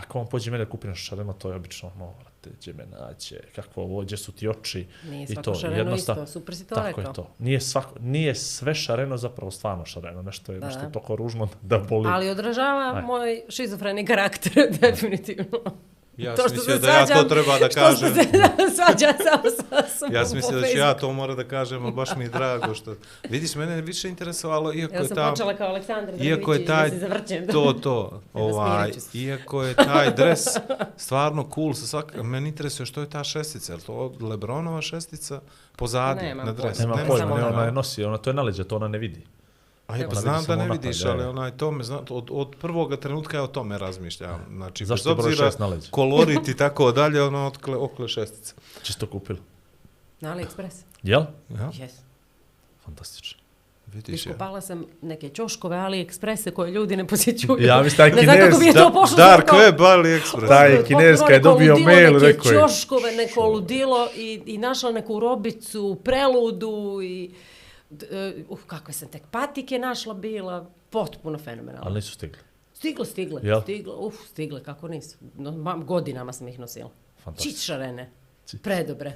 ako 0.00 0.18
on 0.18 0.26
pođe 0.26 0.50
mene 0.50 0.64
da 0.64 0.70
kupi 0.70 0.88
nešto 0.88 1.04
šareno, 1.04 1.32
to 1.32 1.50
je 1.50 1.56
obično, 1.56 1.90
no, 1.98 2.14
vrate, 2.20 2.50
gdje 2.60 2.72
me 2.72 2.86
naće, 2.86 3.40
kakvo 3.54 3.82
ovo, 3.82 4.00
gdje 4.00 4.16
su 4.16 4.32
ti 4.32 4.48
oči, 4.48 4.86
Nije 5.04 5.22
i 5.22 5.26
svako 5.26 5.42
to, 5.42 5.54
šareno 5.54 5.94
isto, 5.94 6.26
super 6.26 6.56
si 6.56 6.66
to 6.66 6.74
tako 6.74 6.86
rekao. 6.88 7.10
je 7.10 7.14
to. 7.14 7.30
Nije, 7.38 7.60
svako, 7.60 7.98
nije 8.00 8.34
sve 8.34 8.74
šareno 8.74 9.16
zapravo 9.16 9.50
stvarno 9.50 9.84
šareno, 9.84 10.22
nešto 10.22 10.52
je 10.52 10.60
Da, 10.60 10.66
nešto 10.66 10.82
da. 10.82 10.90
toliko 10.90 11.16
ružno 11.16 11.48
da 11.62 11.78
boli. 11.78 12.08
Ali 12.08 12.28
odražava 12.30 12.92
Aj. 12.96 13.02
moj 13.02 13.42
šizofreni 13.48 14.06
karakter, 14.06 14.52
definitivno. 14.80 15.58
Ja 16.20 16.34
To 16.34 16.42
sam 16.42 16.48
što 16.48 16.56
mislio 16.56 16.76
se 16.76 16.80
da 16.80 16.90
ja 16.90 17.00
to 17.00 17.06
svađam- 17.08 17.28
treba 17.28 17.58
da 17.58 17.66
Što 17.66 17.80
kažem. 17.80 18.14
se 18.14 18.20
svađa 18.76 19.12
samo 19.20 19.42
sa 19.50 19.88
sobom 19.90 20.14
Ja 20.14 20.24
sam 20.24 20.36
mislio 20.36 20.60
da 20.60 20.66
ću 20.66 20.76
ja 20.76 20.94
to 20.94 21.12
mora 21.12 21.34
da 21.34 21.44
kažem, 21.44 21.84
ali 21.84 21.92
baš 21.92 22.16
mi 22.16 22.24
je 22.24 22.28
drago 22.30 22.74
što... 22.74 22.94
Vidiš, 23.24 23.54
mene 23.54 23.72
je 23.72 23.82
više 23.82 24.08
interesovalo, 24.08 24.72
iako 24.74 24.94
Ja 24.94 25.00
je 25.00 25.06
sam 25.06 25.16
ta... 25.16 25.30
počela 25.30 25.54
kao 25.54 25.68
Aleksandar 25.68 26.14
Iako 26.16 26.52
je 26.54 26.64
taj, 26.64 26.84
da 26.84 26.90
se 26.90 27.00
zavrćem. 27.00 27.46
to, 27.46 27.72
to, 27.74 28.20
ovaj, 28.34 28.90
iako 29.14 29.62
je 29.62 29.74
taj 29.74 30.10
dres 30.12 30.44
stvarno 30.96 31.48
cool 31.54 31.74
sa 31.74 31.86
svak... 31.86 32.14
Meni 32.16 32.48
interesuje 32.48 32.86
što 32.86 33.00
je 33.00 33.10
ta 33.10 33.24
šestica, 33.24 33.72
je 33.72 33.76
li 33.76 33.82
to 33.82 34.12
Lebronova 34.20 34.82
šestica 34.82 35.40
pozadi 35.76 36.34
na 36.34 36.52
dres? 36.52 36.78
Nema 36.78 36.94
Nema 36.94 37.06
pojma, 37.06 37.18
samo 37.20 37.36
ne, 37.36 37.42
ona. 37.42 37.52
ona 37.52 37.64
je 37.64 37.72
nosi, 37.72 38.04
ona 38.04 38.18
to 38.18 38.30
je 38.30 38.34
naleđe, 38.34 38.64
to 38.64 38.76
ona 38.76 38.88
ne 38.88 38.98
vidi. 38.98 39.24
Aj, 39.90 40.00
pa 40.00 40.06
Ona 40.06 40.20
znam 40.20 40.34
vidi 40.36 40.46
da 40.48 40.56
ne 40.56 40.68
vidiš, 40.68 40.98
da, 40.98 41.10
ali 41.10 41.22
da. 41.22 41.30
onaj 41.30 41.50
to 41.50 41.70
me 41.70 41.84
zna, 41.84 42.00
od, 42.10 42.28
od 42.30 42.54
prvoga 42.56 42.96
trenutka 42.96 43.36
ja 43.36 43.42
o 43.42 43.48
tome 43.48 43.78
razmišljam. 43.78 44.40
Znači, 44.50 44.84
Zašto 44.84 45.14
bez 45.14 45.24
je 45.26 45.28
obzira 45.46 45.50
kolorit 45.90 46.48
i 46.48 46.56
tako 46.56 46.92
dalje, 46.92 47.22
ono 47.22 47.46
otkle, 47.46 47.76
okle 47.76 48.08
šestica. 48.08 48.54
Čisto 48.82 49.06
kupili. 49.06 49.38
Na 50.20 50.36
AliExpress. 50.36 50.74
Jel? 51.02 51.20
Ja, 51.50 51.70
Yes. 51.72 51.90
Fantastično. 52.84 53.40
vidiš 53.86 54.26
ja. 54.26 54.30
Iskopala 54.30 54.60
sam 54.60 54.84
neke 55.02 55.28
ćoškove 55.28 55.76
AliExpresse 55.76 56.50
koje 56.50 56.70
ljudi 56.70 56.96
ne 56.96 57.06
posjećuju. 57.06 57.56
Ja 57.60 57.82
mislim, 57.82 57.96
taj 57.96 58.10
Ne 58.10 58.22
znam 58.22 58.36
kako 58.36 58.46
Kinez, 58.46 58.60
mi 58.60 58.66
je 58.66 58.72
Da, 58.72 58.80
to 58.80 58.92
pošlo. 58.92 59.16
Dark 59.16 59.44
kao- 59.46 59.58
Web, 59.58 59.78
AliExpress. 59.78 60.48
Taj 60.48 60.84
Kinezka 60.84 61.32
je 61.32 61.38
dobio 61.40 61.72
ludilo, 61.72 61.86
mail, 61.86 62.12
neke 62.12 62.26
rekao 62.26 62.52
je. 62.52 62.60
ćoškove, 62.60 63.12
neko 63.12 63.40
ludilo 63.42 64.08
i, 64.16 64.42
i 64.46 64.58
našla 64.58 64.92
neku 64.92 65.20
robicu, 65.20 65.98
preludu 66.04 67.00
i... 67.02 67.30
e, 68.02 68.34
Uh, 68.48 68.58
kakve 68.66 68.92
sam 68.94 69.08
tek 69.08 69.22
patike 69.26 69.78
našla 69.78 70.14
bila, 70.14 70.60
potpuno 70.90 71.38
fenomenalno. 71.38 71.86
Ali 71.86 71.94
nisu 71.94 72.12
stigli. 72.12 72.38
Stigle, 72.74 73.06
stigle, 73.06 73.40
Jel? 73.44 73.60
stigle, 73.62 73.94
uf, 73.96 74.14
stigle, 74.26 74.62
kako 74.62 74.88
nisu. 74.88 75.16
No, 75.36 75.52
ma, 75.52 75.76
godinama 75.76 76.32
sam 76.32 76.48
ih 76.48 76.58
nosila. 76.58 76.90
Fantastično. 77.18 77.52
Čičarene, 77.52 78.10
Čič. 78.46 78.60
predobre. 78.62 79.12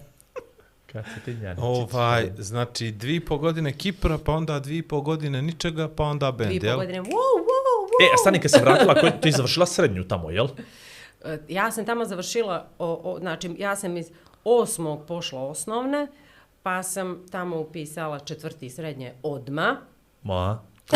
Kad 0.92 1.04
se 1.04 1.20
ti 1.24 1.34
njani 1.34 1.60
Ovaj, 1.62 2.30
znači, 2.38 2.90
dvi 2.90 3.16
i 3.16 3.20
po 3.20 3.38
godine 3.38 3.72
Kipra, 3.72 4.18
pa 4.18 4.32
onda 4.32 4.60
dvi 4.60 4.78
i 4.78 4.82
po 4.82 5.00
godine 5.00 5.42
ničega, 5.42 5.88
pa 5.88 6.04
onda 6.04 6.30
Dvije 6.30 6.46
band, 6.46 6.56
i 6.56 6.60
po 6.60 6.66
jel? 6.66 6.76
godine, 6.76 7.00
wow, 7.00 7.06
wow, 7.06 7.54
E, 8.02 8.06
a 8.14 8.16
stani, 8.16 8.40
kad 8.40 8.50
se 8.50 8.60
vratila, 8.60 8.94
ko, 8.94 9.10
ti 9.12 9.28
je 9.28 9.32
završila 9.32 9.66
srednju 9.66 10.04
tamo, 10.04 10.30
jel? 10.30 10.46
E, 11.24 11.38
Ja 11.48 11.70
sam 11.70 11.86
tamo 11.86 12.04
završila, 12.04 12.66
o, 12.78 13.00
o, 13.04 13.18
znači 13.18 13.50
ja 13.58 13.76
sam 13.76 13.96
iz 13.96 14.10
osmog 14.44 15.06
pošla 15.08 15.40
osnovne, 15.42 16.06
pa 16.64 16.82
sam 16.82 17.26
tamo 17.30 17.58
upisala 17.58 18.18
četvrti 18.18 18.70
srednje 18.70 19.12
odma. 19.22 19.76
Ma. 20.22 20.62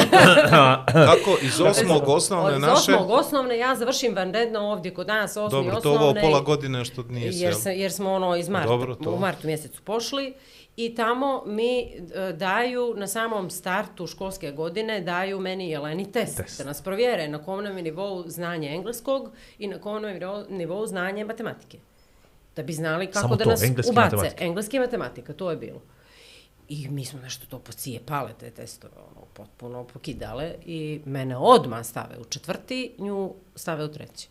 Kako, 0.87 1.39
iz 1.43 1.61
osmog 1.61 2.03
osnovne 2.07 2.55
Od- 2.55 2.61
naše... 2.61 2.73
Iz 2.73 2.97
osmog 2.97 3.11
osnovne 3.11 3.59
ja 3.59 3.75
završim 3.75 4.15
vanredno 4.15 4.61
ovdje 4.63 4.95
kod 4.95 5.07
nas, 5.09 5.37
osmi 5.37 5.51
Dobro, 5.53 5.73
to 5.73 5.79
osnovne. 5.81 6.01
ovo 6.01 6.15
pola 6.23 6.41
godine 6.41 6.85
što 6.85 7.03
nije 7.03 7.31
jer, 7.33 7.55
se, 7.55 7.71
jer 7.71 7.93
smo 7.93 8.13
ono 8.13 8.37
iz 8.37 8.49
marta, 8.49 8.69
Dobro, 8.69 8.95
to. 8.95 9.11
u 9.11 9.19
martu 9.19 9.47
mjesecu 9.47 9.83
pošli 9.83 10.35
i 10.77 10.95
tamo 10.95 11.43
mi 11.47 11.81
e, 11.81 11.89
daju 12.33 12.95
na 12.97 13.07
samom 13.07 13.51
startu 13.51 14.07
školske 14.07 14.53
godine 14.53 15.01
daju 15.01 15.41
meni 15.41 15.71
Jeleni 15.71 16.13
test, 16.13 16.37
Test. 16.37 16.59
da 16.59 16.65
nas 16.65 16.83
provjere 16.83 17.29
na 17.29 17.39
kom 17.39 17.65
nam 17.65 17.77
je 17.77 17.83
nivou 17.83 18.25
znanje 18.27 18.69
engleskog 18.69 19.29
i 19.59 19.67
na 19.67 19.79
kom 19.79 20.03
nam 20.03 20.11
je 20.11 20.21
nivou- 20.21 20.45
nivou 20.51 20.87
znanje 20.87 21.25
matematike. 21.25 21.79
Da 22.57 22.63
bi 22.63 22.73
znali 22.73 23.07
kako 23.07 23.21
Samo 23.21 23.37
da 23.37 23.45
to, 23.45 23.51
nas 23.51 23.63
engleski 23.63 23.89
i 23.89 23.93
ubace. 23.93 24.07
matematika. 24.07 24.45
Engleski 24.45 24.77
i 24.77 24.81
matematika, 24.81 25.33
to 25.33 25.51
je 25.51 25.57
bilo. 25.57 25.81
I 26.69 26.89
mi 26.89 27.05
smo 27.05 27.21
nešto 27.21 27.47
to 27.47 27.59
pocijepale, 27.59 28.31
te 28.35 28.51
testove, 28.51 28.93
ono, 29.07 29.27
potpuno 29.27 29.85
pokidale 29.85 30.55
i 30.67 31.01
mene 31.05 31.37
odmah 31.37 31.85
stave 31.85 32.19
u 32.19 32.25
četvrti, 32.25 32.95
nju 32.99 33.35
stave 33.55 33.85
u 33.85 33.89
treći. 33.89 34.29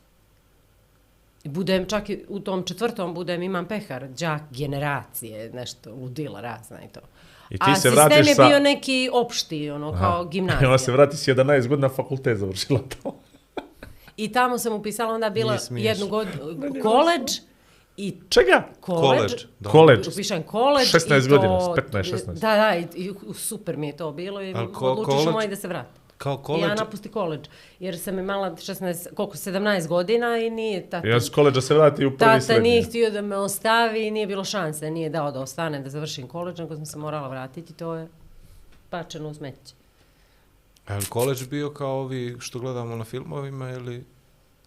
I 1.43 1.49
budem 1.49 1.85
čak 1.85 2.09
i 2.09 2.25
u 2.27 2.39
tom 2.39 2.63
četvrtom 2.63 3.13
budem 3.13 3.43
imam 3.43 3.65
pehar, 3.65 4.07
đak 4.09 4.41
generacije, 4.51 5.49
nešto 5.51 5.91
ludila 5.91 6.41
razna 6.41 6.77
i 6.79 6.87
to. 6.87 6.99
I 7.49 7.57
ti 7.57 7.63
A 7.63 7.75
se 7.75 7.89
sistem 7.89 8.11
je 8.19 8.35
sa- 8.35 8.47
bio 8.47 8.59
neki 8.59 9.09
opšti, 9.13 9.69
ono, 9.69 9.91
kao 9.91 10.23
I 10.25 10.29
gimnazija. 10.29 10.69
ona 10.69 10.77
se 10.77 10.91
vrati 10.91 11.17
s 11.17 11.27
11 11.27 11.67
godina 11.67 11.89
fakultet 11.89 12.37
završila 12.37 12.79
to. 12.79 13.15
I 14.17 14.31
tamo 14.31 14.57
sam 14.57 14.73
upisala 14.73 15.13
onda 15.13 15.29
bila 15.29 15.57
jednu 15.71 16.07
godinu 16.07 16.43
koleđ 16.83 17.31
i 17.97 18.15
Čega? 18.29 18.67
koleđ. 18.79 19.45
College. 19.63 20.09
Upišem 20.09 20.43
koleđ. 20.43 20.87
16 20.87 21.17
i 21.17 21.29
to- 21.29 21.29
godina, 21.29 21.53
15, 21.53 22.03
16. 22.05 22.25
Da, 22.33 22.55
da, 22.55 22.75
i, 22.75 22.87
i 22.95 23.11
super 23.35 23.77
mi 23.77 23.87
je 23.87 23.97
to 23.97 24.11
bilo 24.11 24.41
i 24.41 24.53
ko- 24.53 24.59
odlučiš 24.81 25.13
college- 25.15 25.31
moj 25.31 25.47
da 25.47 25.55
se 25.55 25.67
vrati. 25.67 25.89
Kao 26.17 26.33
I 26.33 26.35
ja 26.35 26.41
koleđ, 26.41 26.79
napusti 26.79 27.09
koleđ, 27.09 27.47
jer 27.79 27.99
sam 27.99 28.19
imala 28.19 28.51
16, 28.51 29.13
koliko, 29.15 29.35
17 29.35 29.87
godina 29.87 30.37
i 30.37 30.49
nije 30.49 30.89
tata, 30.89 31.07
Ja 31.07 31.19
s 31.19 31.29
koleđa 31.29 31.61
se 31.61 31.73
vrati 31.73 32.05
u 32.05 32.09
prvi 32.09 32.17
tata 32.19 32.41
srednji. 32.41 32.69
nije 32.69 32.83
htio 32.83 33.11
da 33.11 33.21
me 33.21 33.35
ostavi 33.37 34.07
i 34.07 34.11
nije 34.11 34.27
bilo 34.27 34.43
šanse, 34.43 34.91
nije 34.91 35.09
dao 35.09 35.31
da 35.31 35.39
ostanem, 35.39 35.83
da 35.83 35.89
završim 35.89 36.27
koleđ, 36.27 36.59
nego 36.59 36.75
sam 36.75 36.85
se 36.85 36.97
morala 36.97 37.27
vratiti, 37.27 37.73
to 37.73 37.95
je 37.95 38.07
pačeno 38.89 39.29
u 39.29 39.33
smeće. 39.33 39.73
je 40.89 40.95
li 40.95 41.05
koleđ 41.05 41.47
bio 41.47 41.69
kao 41.69 41.99
ovi 41.99 42.35
što 42.39 42.59
gledamo 42.59 42.95
na 42.95 43.03
filmovima 43.03 43.71
ili... 43.71 44.03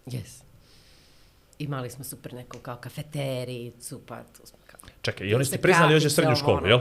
Yes. 0.05 0.41
Imali 1.61 1.89
smo 1.89 2.03
super 2.03 2.33
neko 2.33 2.57
kao 2.59 2.75
kafetericu, 2.77 4.01
pa 4.01 4.23
tu 4.23 4.45
smo 4.45 4.57
kao... 4.67 4.79
Čekaj, 5.01 5.27
i 5.27 5.35
oni 5.35 5.45
Se 5.45 5.49
ste 5.49 5.57
priznali 5.57 5.93
još 5.93 6.03
je 6.03 6.09
srednju 6.09 6.35
školu, 6.35 6.57
ono. 6.57 6.67
jel? 6.67 6.79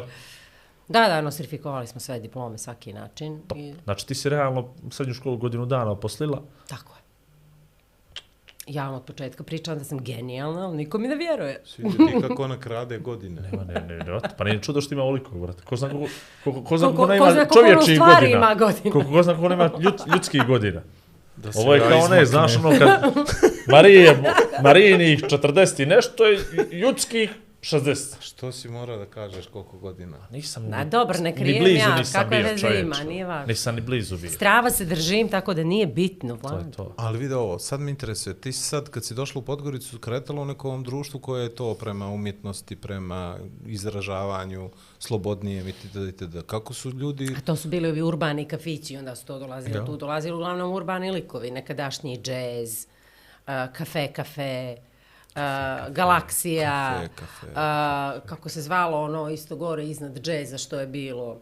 Da, 0.88 1.00
da, 1.00 1.20
nostrifikovali 1.20 1.86
smo 1.86 2.00
sve 2.00 2.20
diplome, 2.20 2.58
svaki 2.58 2.92
način. 2.92 3.40
I, 3.56 3.74
Znači 3.84 4.06
ti 4.06 4.14
si 4.14 4.28
realno 4.28 4.68
srednju 4.90 5.14
školu 5.14 5.36
godinu 5.36 5.66
dana 5.66 5.94
poslila. 5.96 6.42
tako 6.68 6.92
je. 6.92 7.00
Ja 8.68 8.84
vam 8.84 8.94
od 8.94 9.04
početka 9.04 9.42
pričam 9.42 9.78
da 9.78 9.84
sam 9.84 9.98
genijalna, 10.00 10.66
ali 10.66 10.76
niko 10.76 10.98
mi 10.98 11.08
ne 11.08 11.16
vjeruje. 11.16 11.62
Svidi 11.64 11.90
ti 11.90 12.14
kako 12.28 12.42
ona 12.42 12.60
krade 12.60 12.98
godine. 12.98 13.42
Nema, 13.42 13.64
ne, 13.64 13.74
ne, 13.74 13.96
ne, 13.96 14.04
pa 14.38 14.44
nije 14.44 14.62
čudo 14.62 14.80
što 14.80 14.94
ima 14.94 15.02
oliko, 15.04 15.30
brate. 15.30 15.62
Ko 15.62 15.76
zna 15.76 15.88
kako, 15.88 16.06
ko, 16.44 16.64
ko 16.64 16.78
zna 16.78 16.86
Ko- 16.88 16.92
kako 16.92 16.96
ko- 16.98 17.02
ona 17.04 17.18
ko 17.18 17.30
ima 17.30 17.46
čovječih 17.46 17.98
godina. 18.00 18.28
ima 18.28 18.54
godina. 18.56 18.92
Ko, 18.92 19.04
ko 19.04 19.22
zna 19.22 19.32
kako 19.32 19.46
ona 19.46 19.54
ima 19.54 19.70
ljud, 19.80 19.94
ljudskih 20.14 20.42
godina. 20.44 20.82
Da 21.42 21.50
Ovo 21.54 21.74
je 21.74 21.80
kao 21.80 22.08
ne, 22.08 22.24
znaš 22.24 22.56
ono 22.56 22.78
kad 22.78 22.88
Marije, 23.72 24.22
Marijinih 24.62 25.22
40 25.22 25.82
i 25.82 25.86
nešto 25.86 26.24
Jutskih 26.70 27.30
60. 27.60 28.14
Što 28.20 28.52
si 28.52 28.68
morao 28.68 28.98
da 28.98 29.06
kažeš 29.06 29.46
koliko 29.46 29.78
godina? 29.78 30.16
Pa 30.28 30.36
nisam 30.36 30.68
na 30.68 30.84
dobro, 30.84 31.18
ne 31.20 31.34
krijem 31.34 31.64
ni 31.64 31.70
blizu, 31.70 31.78
ja, 31.78 32.02
kako 32.12 32.34
je 32.34 32.42
veze 32.42 32.80
ima, 32.80 32.96
nije 32.96 33.24
važno. 33.24 33.46
Nisam 33.46 33.74
ni 33.74 33.80
blizu 33.80 34.18
bio. 34.18 34.30
Strava 34.30 34.70
se 34.70 34.84
držim, 34.84 35.28
tako 35.28 35.54
da 35.54 35.64
nije 35.64 35.86
bitno. 35.86 36.38
Vlad. 36.42 36.60
To 36.60 36.66
je 36.66 36.72
to. 36.72 36.94
Ali 36.96 37.18
vidi 37.18 37.34
ovo, 37.34 37.58
sad 37.58 37.80
me 37.80 37.90
interesuje, 37.90 38.40
ti 38.40 38.52
si 38.52 38.62
sad 38.62 38.88
kad 38.88 39.04
si 39.04 39.14
došla 39.14 39.38
u 39.38 39.44
Podgoricu, 39.44 39.98
kretala 39.98 40.42
u 40.42 40.44
nekom 40.44 40.84
društvu 40.84 41.20
koje 41.20 41.42
je 41.42 41.54
to 41.54 41.74
prema 41.74 42.08
umjetnosti, 42.08 42.76
prema 42.76 43.38
izražavanju, 43.66 44.70
slobodnije, 44.98 45.68
itd. 45.68 45.96
itd. 46.08 46.36
Kako 46.46 46.74
su 46.74 46.90
ljudi... 46.90 47.34
A 47.38 47.40
to 47.40 47.56
su 47.56 47.68
bili 47.68 47.88
ovi 47.88 48.02
urbani 48.02 48.44
kafići, 48.44 48.96
onda 48.96 49.16
su 49.16 49.26
to 49.26 49.38
dolazili, 49.38 49.76
ja. 49.76 49.84
tu 49.84 49.96
dolazili 49.96 50.34
uglavnom 50.34 50.72
urbani 50.72 51.10
likovi, 51.10 51.50
nekadašnji 51.50 52.18
džez, 52.22 52.86
uh, 53.46 53.52
kafe, 53.72 54.12
kafe, 54.12 54.76
uh, 55.36 55.94
Galaksija, 55.94 57.00
Kafe, 57.00 57.08
kafe. 57.14 57.46
uh, 57.46 58.28
kako 58.28 58.48
se 58.48 58.62
zvalo 58.62 59.02
ono 59.02 59.30
isto 59.30 59.56
gore 59.56 59.84
iznad 59.84 60.20
džeza 60.20 60.58
što 60.58 60.80
je 60.80 60.86
bilo, 60.86 61.40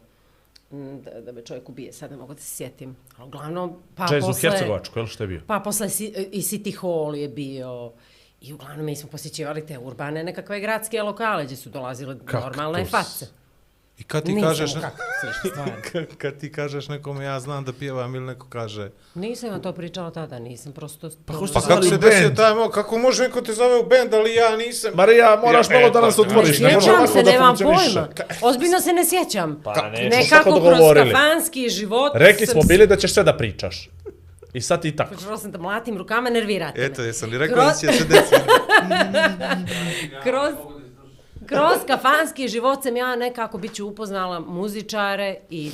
da, 0.70 1.20
da 1.20 1.32
me 1.32 1.44
čovjek 1.44 1.68
ubije, 1.68 1.92
sad 1.92 2.10
ne 2.10 2.16
mogu 2.16 2.34
da 2.34 2.40
se 2.40 2.56
sjetim. 2.56 2.96
Ali 3.16 3.26
uglavnom, 3.28 3.82
pa 3.94 4.02
Jazz 4.02 4.24
u 4.24 4.26
posle... 4.26 4.50
Hercegovačku, 4.50 4.98
je 4.98 5.02
li 5.02 5.08
što 5.08 5.24
je 5.24 5.28
bio? 5.28 5.40
Pa 5.46 5.60
posle 5.60 5.88
si, 5.88 6.06
i 6.32 6.40
City 6.40 6.80
Hall 6.80 7.16
je 7.16 7.28
bio, 7.28 7.92
i 8.40 8.52
uglavnom 8.52 8.86
mi 8.86 8.96
smo 8.96 9.10
posjećivali 9.10 9.66
te 9.66 9.78
urbane 9.78 10.24
nekakve 10.24 10.60
gradske 10.60 11.02
lokale 11.02 11.44
gdje 11.44 11.56
su 11.56 11.70
dolazile 11.70 12.18
Kako 12.24 12.46
normalne 12.46 12.84
face. 12.84 13.26
I 13.98 14.02
kad 14.04 14.24
ti 14.24 14.32
Nisam 14.32 14.48
kažeš... 14.48 14.72
kako. 14.74 14.96
Kad, 16.18 16.38
ti 16.38 16.52
kažeš 16.52 16.88
nekome 16.88 17.24
ja 17.24 17.40
znam 17.40 17.64
da 17.64 17.72
pjevam 17.72 18.14
ili 18.14 18.26
neko 18.26 18.46
kaže 18.48 18.90
Nisam 19.14 19.50
vam 19.50 19.62
to 19.62 19.72
pričala 19.72 20.10
tada, 20.10 20.38
nisam 20.38 20.72
prosto... 20.72 21.10
Pa, 21.26 21.32
ko 21.34 21.46
pa 21.54 21.60
ste 21.60 21.68
kako 21.68 21.82
se 21.82 21.96
desio 21.98 22.22
band? 22.26 22.36
taj 22.36 22.54
mo, 22.54 22.68
kako 22.68 22.98
može 22.98 23.22
neko 23.22 23.40
te 23.40 23.52
zove 23.52 23.78
u 23.78 23.86
bend, 23.88 24.14
ali 24.14 24.34
ja 24.34 24.56
nisam. 24.56 24.92
Marija, 24.94 25.40
moraš 25.44 25.70
Ja, 25.70 25.76
malo 25.76 25.88
e, 25.88 25.90
da 25.90 26.00
nas 26.00 26.16
pa, 26.16 26.22
otvoriš. 26.22 26.58
Ne 26.58 26.68
ne 26.68 26.74
može 26.74 26.86
sjećam 26.86 26.98
ovako 26.98 27.12
se, 27.12 27.22
nemam 27.22 27.56
pojma. 27.56 28.08
Ozbiljno 28.42 28.80
se 28.80 28.92
ne 28.92 29.04
sjećam. 29.04 29.60
Pa, 29.64 29.90
nećemo 29.90 30.08
Nekako 30.08 30.60
kroz 30.60 30.78
kafanski 30.94 31.68
život... 31.68 32.12
Rekli 32.14 32.46
smo 32.46 32.62
bili 32.62 32.86
da 32.86 32.96
ćeš 32.96 33.14
sve 33.14 33.24
da 33.24 33.36
pričaš. 33.36 33.90
I 34.52 34.60
sad 34.60 34.82
ti 34.82 34.96
tako. 34.96 35.14
Počela 35.14 35.38
sam 35.38 35.50
da 35.50 35.58
mlatim 35.58 35.98
rukama, 35.98 36.30
nervirate 36.30 36.80
me. 36.80 36.86
Eto, 36.86 37.02
jesam 37.02 37.30
li 37.30 37.38
rekao 37.38 37.56
Kroz- 37.56 37.66
da 37.66 37.92
će 37.92 37.98
se 37.98 38.04
desiti? 38.04 38.36
kroz, 40.24 40.54
kroz 41.48 41.78
kafanski 41.86 42.48
život 42.48 42.82
sam 42.82 42.96
ja 42.96 43.16
nekako 43.16 43.58
bit 43.58 43.74
ću 43.74 43.86
upoznala 43.86 44.40
muzičare 44.40 45.36
i 45.50 45.70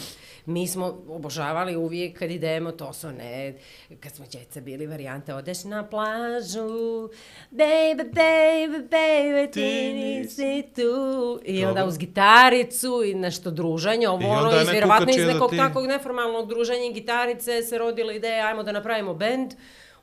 mi 0.47 0.69
smo 0.69 0.87
obožavali 1.09 1.77
uvijek 1.77 2.19
kad 2.19 2.31
idemo, 2.31 2.73
to 2.73 2.93
su 2.93 3.09
ne, 3.09 3.55
kad 4.01 4.13
smo 4.13 4.25
djeca 4.27 4.61
bili 4.61 4.87
varijante, 4.87 5.35
odeš 5.35 5.65
na 5.65 5.83
plažu, 5.85 7.09
baby, 7.51 8.05
baby, 8.13 8.89
baby, 8.91 9.53
ti 9.53 9.61
nisi 9.95 10.65
tu. 10.75 11.41
I 11.45 11.65
onda 11.65 11.85
uz 11.85 11.99
gitaricu 11.99 13.03
i 13.05 13.15
nešto 13.15 13.51
druženje, 13.51 14.09
ovo 14.09 14.29
ono, 14.29 14.51
iz, 14.53 14.69
vjerovatno 14.69 15.07
iz 15.11 15.27
nekog 15.27 15.51
ti- 15.51 15.57
takvog 15.57 15.87
neformalnog 15.87 16.49
druženja 16.49 16.93
gitarice 16.93 17.63
se 17.63 17.79
rodila 17.79 18.13
ideja, 18.13 18.47
ajmo 18.47 18.63
da 18.63 18.73
napravimo 18.73 19.15
bend. 19.15 19.55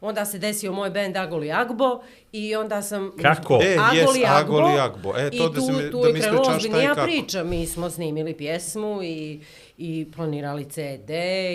Onda 0.02 0.26
se 0.26 0.40
desio 0.40 0.72
moj 0.74 0.90
bend 0.90 1.18
Agoli 1.18 1.52
Agbo 1.52 2.02
i 2.32 2.56
onda 2.56 2.82
sam... 2.82 3.12
Kako? 3.22 3.60
E, 3.64 3.78
Agoli 3.80 4.20
jes, 4.20 4.30
Agbo. 4.30 4.58
Agoli 4.58 4.80
Agbo. 4.80 5.14
E, 5.18 5.30
to 5.30 5.36
I 5.36 5.40
da 5.40 5.54
tu, 5.54 5.72
mi- 5.74 5.92
tu 5.92 6.02
da 6.02 6.08
je 6.08 6.14
mi 6.14 6.20
krenula 6.20 6.42
ispričaš 6.42 6.44
šta 6.44 6.54
i 6.54 6.56
ozbiljnija 6.58 6.96
kako. 6.96 7.08
priča. 7.08 7.44
Mi 7.44 7.68
smo 7.68 7.90
snimili 7.90 8.38
pjesmu 8.38 9.04
i, 9.04 9.42
i 9.78 10.12
planirali 10.16 10.66
CD 10.66 11.10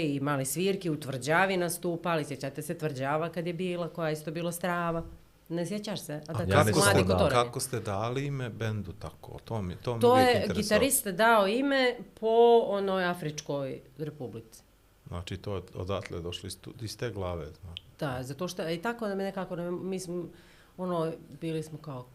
i 0.05 0.17
imali 0.17 0.45
svirke, 0.45 0.91
u 0.91 1.01
tvrđavi 1.01 1.57
nastupali. 1.57 2.25
Sjećate 2.25 2.63
se 2.63 2.79
tvrđava 2.79 3.29
kad 3.29 3.47
je 3.47 3.53
bila, 3.53 3.89
koja 3.89 4.09
je 4.09 4.13
isto 4.13 4.31
bilo 4.31 4.53
strava. 4.53 5.03
Ne 5.49 5.67
sjećaš 5.67 6.01
se? 6.01 6.21
A 6.29 6.33
da 6.33 6.43
Ja 6.43 6.65
mladi 6.65 6.73
znao. 6.73 6.93
kotorani. 6.95 7.31
Kako 7.31 7.61
ste 7.61 7.81
dali 7.81 8.27
ime 8.27 8.49
bendu 8.49 8.93
tako? 8.93 9.39
To 9.45 9.63
mi, 9.63 9.77
to 9.77 9.95
mi 9.95 10.01
To 10.01 10.19
je 10.19 10.49
gitarista 10.55 11.13
dao 11.13 11.47
ime 11.47 11.97
po 12.21 12.63
onoj 12.67 13.05
Afričkoj 13.05 13.81
republici. 13.99 14.63
Znači, 15.09 15.37
to 15.37 15.57
je 15.57 15.63
odatle 15.75 16.21
došlo 16.21 16.47
iz, 16.47 16.59
tu, 16.61 16.73
iz 16.81 16.97
te 16.99 17.11
glave. 17.11 17.47
Znači. 17.61 17.86
Da, 17.99 18.23
zato 18.23 18.49
što 18.49 18.71
i 18.71 18.83
tako 18.83 19.09
da 19.09 19.15
mi 19.15 19.23
nekako, 19.23 19.57
ne, 19.57 19.71
mi 19.71 20.01
smo, 20.01 20.29
ono, 20.77 21.13
bili 21.41 21.63
smo 21.63 21.79
kao 21.79 22.07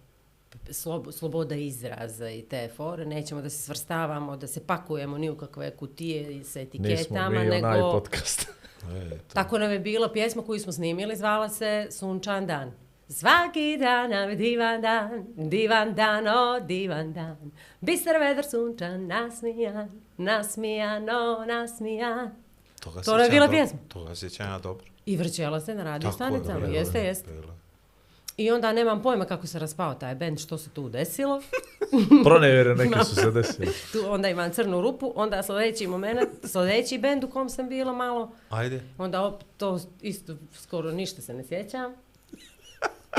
slob, 0.71 1.07
sloboda 1.11 1.55
izraza 1.55 2.29
i 2.29 2.41
te 2.41 2.69
fore, 2.75 3.05
nećemo 3.05 3.41
da 3.41 3.49
se 3.49 3.57
svrstavamo, 3.57 4.37
da 4.37 4.47
se 4.47 4.67
pakujemo 4.67 5.17
ni 5.17 5.29
u 5.29 5.37
kakve 5.37 5.71
kutije 5.71 6.37
i 6.37 6.43
sa 6.43 6.59
Nismo 6.59 6.87
etiketama, 6.87 7.29
mi 7.29 7.45
nego... 7.49 7.67
onaj 7.67 7.81
podcast. 7.81 8.47
E. 8.81 9.19
Tako 9.33 9.57
nam 9.57 9.71
je 9.71 9.79
bila 9.79 10.11
pjesma 10.13 10.41
koju 10.43 10.59
smo 10.59 10.71
snimili, 10.71 11.15
zvala 11.15 11.49
se 11.49 11.87
Sunčan 11.91 12.47
dan. 12.47 12.71
Svaki 13.09 13.77
dan 13.79 14.09
nam 14.09 14.29
je 14.29 14.35
divan 14.35 14.81
dan, 14.81 15.25
divan 15.35 15.93
dan, 15.95 16.27
o 16.27 16.59
divan 16.59 17.13
dan. 17.13 17.51
Bistar 17.81 18.17
vedar 18.17 18.45
sunčan, 18.45 19.07
nasmijan, 19.07 20.01
nasmijan, 20.17 21.09
o 21.09 21.45
nasmijan. 21.45 22.31
Toga 22.79 23.01
To 23.01 23.17
je 23.17 23.25
sjećam 23.25 23.31
bila 23.31 23.47
dobro. 23.47 23.57
pjesma. 23.57 23.79
Toga 23.87 24.15
sjećam 24.15 24.49
ja 24.49 24.59
dobro. 24.59 24.90
I 25.05 25.17
vrćela 25.17 25.59
se 25.59 25.75
na 25.75 25.83
radio 25.83 26.09
Tako 26.09 26.15
stanicama, 26.15 26.65
je, 26.65 26.73
jeste, 26.73 26.99
jeste. 26.99 27.29
I 28.37 28.51
onda 28.51 28.73
nemam 28.73 29.01
pojma 29.01 29.25
kako 29.25 29.47
se 29.47 29.59
raspao 29.59 29.93
taj 29.93 30.15
band, 30.15 30.39
što 30.39 30.57
se 30.57 30.69
tu 30.69 30.89
desilo. 30.89 31.41
Pronevjere 32.25 32.75
neke 32.75 33.03
su 33.03 33.15
se 33.15 33.31
desile. 33.31 33.67
Tu 33.93 33.99
onda 34.07 34.29
imam 34.29 34.51
crnu 34.51 34.81
rupu, 34.81 35.13
onda 35.15 35.43
sljedeći 35.43 35.87
moment, 35.87 36.29
sljedeći 36.43 36.97
band 36.97 37.23
u 37.23 37.29
kom 37.29 37.49
sam 37.49 37.69
bila 37.69 37.93
malo, 37.93 38.31
Ajde. 38.49 38.81
onda 38.97 39.21
op, 39.21 39.43
to 39.57 39.79
isto 40.01 40.35
skoro 40.53 40.91
ništa 40.91 41.21
se 41.21 41.33
ne 41.33 41.43
sjećam. 41.43 41.93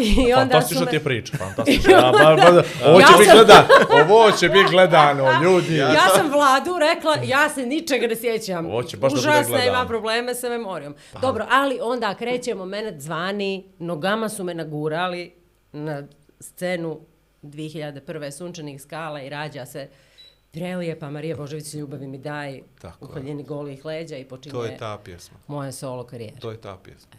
I 0.01 0.05
onda 0.33 0.43
su 0.43 0.51
Fantastično 0.51 0.85
me... 0.85 0.91
ti 0.91 0.97
je 0.97 1.01
priča, 1.01 1.37
fantastično. 1.45 1.91
Ja, 1.93 2.13
ba, 2.13 2.37
ba, 2.37 2.63
ovo 2.85 3.01
će 3.01 3.05
Ja 3.05 3.19
biti 3.19 3.25
sam- 3.25 3.37
gledano, 3.37 3.67
ovo 4.05 4.31
će 4.33 4.49
biti 4.49 4.71
gledano, 4.71 5.43
ljudi. 5.43 5.77
Ja 5.77 6.09
sam 6.09 6.29
Vladu 6.29 6.79
rekla, 6.81 7.17
ja 7.25 7.49
se 7.49 7.67
ničega 7.67 8.07
ne 8.07 8.17
sjećam. 8.17 8.67
Ovo 8.67 8.83
će 8.83 8.97
baš 8.97 9.13
da 9.13 9.17
bude 9.17 9.29
Užasna 9.29 9.49
gledano. 9.49 9.71
ima 9.71 9.87
probleme 9.87 10.35
sa 10.35 10.49
memorijom. 10.49 10.95
Dobro, 11.21 11.47
ali 11.51 11.79
onda 11.83 12.15
kreće 12.15 12.55
moment 12.55 13.01
zvani, 13.01 13.65
nogama 13.79 14.29
su 14.29 14.45
me 14.45 14.55
nagurali 14.55 15.35
na 15.73 16.03
scenu 16.41 17.01
2001. 17.43 18.03
Sunčanih 18.33 18.83
skala 18.83 19.23
i 19.23 19.29
rađa 19.29 19.67
se 19.67 19.89
Prelijepa 20.53 21.11
Marija 21.11 21.37
Božović 21.37 21.75
ljubavi 21.75 22.07
mi 22.07 22.19
daj 22.19 22.61
Tako 22.81 23.05
je. 23.05 23.11
uholjeni 23.11 23.43
golih 23.43 23.85
leđa 23.85 24.17
i 24.17 24.25
počinje 24.25 24.53
To 24.53 24.65
je 24.65 24.77
ta 24.77 24.99
pjesma. 24.99 25.39
moja 25.47 25.73
solo 25.73 26.05
karijera. 26.05 26.37
To 26.39 26.51
je 26.51 26.57
ta 26.57 26.77
pjesma. 26.77 27.11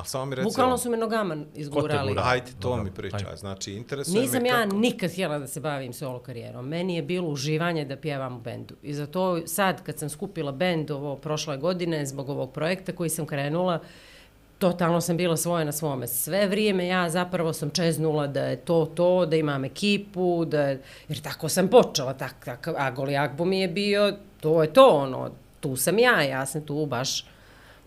A 0.00 0.04
samo 0.04 0.24
mi 0.24 0.34
reci... 0.34 0.44
Bukvalno 0.44 0.72
ovo. 0.72 0.78
su 0.78 0.90
me 0.90 0.96
nogama 0.96 1.36
izgurali. 1.54 2.08
gura? 2.08 2.22
Ajde, 2.26 2.46
to 2.46 2.68
Dobro, 2.68 2.84
mi 2.84 2.90
pričaj. 2.90 3.20
ajde. 3.24 3.36
Znači, 3.36 3.72
interesuje 3.72 4.20
Nisam 4.20 4.42
me 4.42 4.48
ja 4.48 4.62
kako... 4.64 4.76
nikad 4.76 5.10
htjela 5.10 5.38
da 5.38 5.46
se 5.46 5.60
bavim 5.60 5.92
solo 5.92 6.18
karijerom. 6.18 6.68
Meni 6.68 6.96
je 6.96 7.02
bilo 7.02 7.28
uživanje 7.28 7.84
da 7.84 7.96
pjevam 7.96 8.36
u 8.36 8.40
bendu. 8.40 8.74
I 8.82 8.94
zato 8.94 9.46
sad 9.46 9.82
kad 9.82 9.98
sam 9.98 10.08
skupila 10.08 10.52
bend 10.52 10.90
ovo 10.90 11.16
prošle 11.16 11.56
godine 11.56 12.06
zbog 12.06 12.28
ovog 12.28 12.52
projekta 12.52 12.92
koji 12.92 13.10
sam 13.10 13.26
krenula, 13.26 13.80
totalno 14.58 15.00
sam 15.00 15.16
bila 15.16 15.36
svoja 15.36 15.64
na 15.64 15.72
svome. 15.72 16.06
Sve 16.06 16.46
vrijeme 16.46 16.86
ja 16.86 17.10
zapravo 17.10 17.52
sam 17.52 17.70
čeznula 17.70 18.26
da 18.26 18.40
je 18.40 18.56
to 18.56 18.92
to, 18.94 19.26
da 19.26 19.36
imam 19.36 19.64
ekipu, 19.64 20.44
da 20.44 20.62
je, 20.62 20.82
jer 21.08 21.20
tako 21.20 21.48
sam 21.48 21.68
počela, 21.68 22.14
tak, 22.14 22.44
tak, 22.44 22.68
Agoli 22.76 23.16
Agbo 23.16 23.44
mi 23.44 23.60
je 23.60 23.68
bio, 23.68 24.12
to 24.40 24.62
je 24.62 24.72
to 24.72 24.88
ono, 24.88 25.30
tu 25.60 25.76
sam 25.76 25.98
ja, 25.98 26.22
ja 26.22 26.46
sam 26.46 26.66
tu 26.66 26.86
baš 26.86 27.20
A 27.20 27.24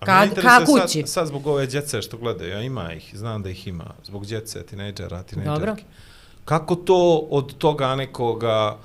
ka, 0.06 0.28
ka 0.42 0.66
kući. 0.66 1.00
Sad, 1.00 1.10
sad 1.10 1.28
zbog 1.28 1.48
ove 1.48 1.66
djece 1.66 2.02
što 2.02 2.18
gledaju, 2.18 2.52
ja 2.52 2.62
ima 2.62 2.94
ih, 2.94 3.12
znam 3.14 3.44
da 3.44 3.50
ih 3.50 3.68
ima, 3.68 3.94
zbog 4.04 4.26
djece, 4.26 4.64
tinejdžera, 4.64 5.24
tinejdžerki. 5.24 5.60
Dobro. 5.60 5.76
Kako 6.46 6.76
to 6.76 7.28
od 7.30 7.58
toga 7.58 7.96
nekoga 7.96 8.78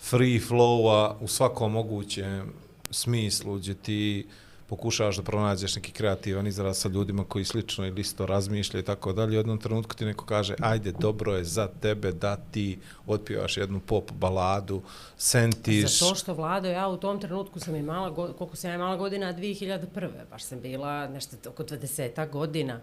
free 0.00 0.40
flowa 0.40 1.14
u 1.20 1.28
svakom 1.28 1.72
mogućem 1.72 2.52
smislu, 2.90 3.54
gdje 3.54 3.74
ti 3.74 4.26
pokušavaš 4.74 5.16
da 5.16 5.22
pronađeš 5.22 5.76
neki 5.76 5.92
kreativan 5.92 6.46
izraz 6.46 6.78
sa 6.78 6.88
ljudima 6.88 7.24
koji 7.24 7.44
slično 7.44 7.86
ili 7.86 8.00
isto 8.00 8.26
razmišljaju 8.26 8.82
i 8.82 8.86
tako 8.86 9.12
dalje, 9.12 9.30
u 9.30 9.40
jednom 9.40 9.58
trenutku 9.58 9.94
ti 9.94 10.04
neko 10.04 10.24
kaže, 10.24 10.54
ajde, 10.60 10.92
dobro 10.92 11.36
je 11.36 11.44
za 11.44 11.68
tebe 11.80 12.12
da 12.12 12.36
ti 12.36 12.78
otpjevaš 13.06 13.56
jednu 13.56 13.80
pop 13.80 14.12
baladu, 14.12 14.82
sentiš... 15.16 16.00
Zato 16.00 16.14
što 16.14 16.34
Vlado, 16.34 16.68
ja 16.68 16.88
u 16.88 16.96
tom 16.96 17.20
trenutku 17.20 17.60
sam 17.60 17.76
imala, 17.76 18.14
koliko 18.14 18.56
sam 18.56 18.74
imala 18.74 18.96
godina, 18.96 19.34
2001. 19.34 20.10
Baš 20.30 20.42
sam 20.42 20.60
bila 20.60 21.08
nešto 21.08 21.36
oko 21.50 21.62
20 21.62 22.30
godina 22.30 22.80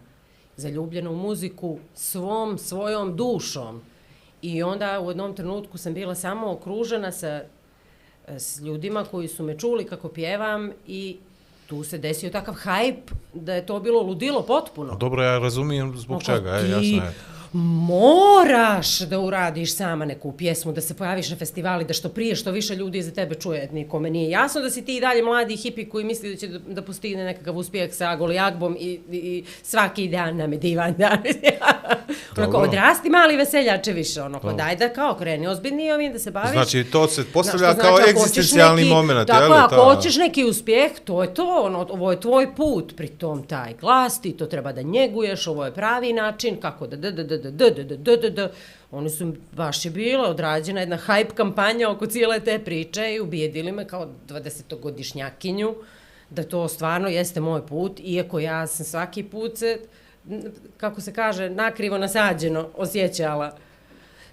zaljubljena 0.57 1.09
u 1.09 1.15
muziku 1.15 1.79
svom, 1.95 2.57
svojom 2.57 3.15
dušom. 3.15 3.81
I 4.41 4.63
onda 4.63 4.99
u 4.99 5.09
jednom 5.09 5.35
trenutku 5.35 5.77
sam 5.77 5.93
bila 5.93 6.15
samo 6.15 6.51
okružena 6.51 7.11
sa 7.11 7.43
s 8.27 8.59
ljudima 8.59 9.03
koji 9.03 9.27
su 9.27 9.43
me 9.43 9.59
čuli 9.59 9.85
kako 9.85 10.09
pjevam 10.09 10.71
i 10.87 11.17
tu 11.71 11.83
se 11.83 11.97
desio 11.97 12.29
takav 12.29 12.55
hype 12.55 13.11
da 13.33 13.53
je 13.53 13.65
to 13.65 13.79
bilo 13.79 14.01
ludilo 14.01 14.41
potpuno. 14.41 14.93
A 14.93 14.95
Dobro, 14.95 15.23
ja 15.23 15.39
razumijem 15.39 15.93
zbog 15.97 16.15
Oko 16.15 16.25
čega, 16.25 16.49
e, 16.49 16.63
ti 16.63 16.69
jasno 16.71 17.05
je. 17.07 17.13
moraš 17.53 18.99
da 18.99 19.19
uradiš 19.19 19.75
sama 19.75 20.05
neku 20.05 20.31
pjesmu, 20.31 20.71
da 20.71 20.81
se 20.81 20.93
pojaviš 20.93 21.29
na 21.29 21.35
festivali, 21.35 21.85
da 21.85 21.93
što 21.93 22.09
prije, 22.09 22.35
što 22.35 22.51
više 22.51 22.75
ljudi 22.75 23.01
za 23.01 23.11
tebe 23.11 23.35
čuje. 23.35 23.69
Nikome 23.71 24.09
nije 24.09 24.29
jasno 24.29 24.61
da 24.61 24.69
si 24.69 24.85
ti 24.85 24.97
i 24.97 25.01
dalje 25.01 25.23
mladi 25.23 25.55
hipi 25.55 25.89
koji 25.89 26.05
misli 26.05 26.29
da 26.29 26.35
će 26.37 26.47
da, 26.47 26.59
da 26.59 26.81
postigne 26.81 27.23
nekakav 27.23 27.57
uspjeh 27.57 27.93
sa 27.93 28.09
Agoli 28.09 28.39
Agbom 28.39 28.77
i, 28.79 28.99
i, 29.11 29.17
i 29.17 29.43
svaki 29.63 30.07
dan 30.07 30.37
nam 30.37 30.53
je 30.53 30.59
divan 30.59 30.93
dan. 30.97 31.23
onako, 32.37 32.57
odrasti 32.57 33.09
mali 33.09 33.35
veseljače 33.37 33.91
više, 33.91 34.21
onako, 34.21 34.53
daj 34.53 34.75
da 34.75 34.89
kao 34.89 35.15
kreni 35.15 35.47
ozbiljnije 35.47 35.93
ovim 35.93 36.13
da 36.13 36.19
se 36.19 36.31
baviš. 36.31 36.51
Znači, 36.51 36.83
to 36.83 37.07
se 37.07 37.25
postavlja 37.33 37.73
kao 37.75 37.97
znači, 37.97 38.13
hoćeš 38.13 38.21
egzistencijalni 38.21 38.85
moment, 38.85 39.27
Tako, 39.27 39.43
je 39.43 39.49
li? 39.49 39.55
ako 39.57 39.75
ta- 39.75 39.83
hoćeš 39.83 40.17
neki 40.17 40.43
uspjeh, 40.43 40.91
to 41.05 41.23
je 41.23 41.33
to, 41.33 41.61
ono, 41.63 41.87
ovo 41.89 42.11
je 42.11 42.19
tvoj 42.19 42.55
put, 42.55 42.93
pri 42.97 43.07
tom 43.07 43.43
taj 43.43 43.73
glas, 43.81 44.21
ti 44.21 44.37
to 44.37 44.45
treba 44.45 44.71
da 44.71 44.81
njeguješ, 44.81 45.47
ovo 45.47 45.65
je 45.65 45.73
pravi 45.73 46.13
način, 46.13 46.59
kako 46.61 46.87
da, 46.87 46.95
da, 46.95 47.11
da, 47.11 47.23
da, 47.23 47.37
da, 47.37 47.51
da, 47.51 47.69
da, 47.69 47.83
da, 47.83 47.95
da, 47.97 48.17
da, 48.17 48.29
da. 48.29 48.51
Oni 48.91 49.09
su, 49.09 49.33
baš 49.51 49.85
je 49.85 49.91
bila 49.91 50.29
odrađena 50.29 50.79
jedna 50.79 50.97
hype 51.07 51.33
kampanja 51.33 51.89
oko 51.89 52.05
cijele 52.05 52.39
te 52.39 52.59
priče 52.59 53.13
i 53.13 53.19
ubijedili 53.19 53.71
me 53.71 53.87
kao 53.87 54.07
20-godišnjakinju 54.29 55.73
da 56.29 56.43
to 56.43 56.67
stvarno 56.67 57.07
jeste 57.07 57.39
moj 57.39 57.67
put, 57.67 57.99
iako 58.03 58.39
ja 58.39 58.67
sam 58.67 58.85
svaki 58.85 59.23
put 59.23 59.57
se 59.57 59.79
kako 60.77 61.01
se 61.01 61.13
kaže, 61.13 61.49
nakrivo 61.49 61.97
nasađeno 61.97 62.67
osjećala. 62.77 63.57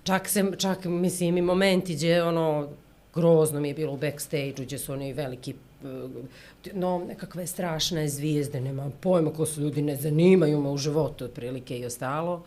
Čak 0.03 0.29
se, 0.29 0.45
čak 0.59 0.85
mislim 0.85 1.37
i 1.37 1.43
momenti 1.43 1.95
gdje 1.95 2.25
ono, 2.25 2.69
grozno 3.15 3.61
mi 3.61 3.69
je 3.69 3.75
bilo 3.75 3.93
u 3.93 3.97
backstage-u 3.97 4.65
gdje 4.65 4.79
su 4.79 4.93
oni 4.93 5.13
veliki 5.13 5.55
eh, 5.85 5.87
no, 6.73 7.05
nekakve 7.09 7.47
strašne 7.47 8.09
zvijezde, 8.09 8.61
nemam 8.61 8.93
pojma 9.01 9.33
ko 9.33 9.47
su 9.47 9.61
ljudi, 9.61 9.83
ne 9.83 9.97
zanimaju 9.97 10.61
me 10.61 10.71
u 10.71 10.77
životu 10.77 11.25
otprilike 11.25 11.79
i 11.79 11.87
ostalo. 11.87 12.45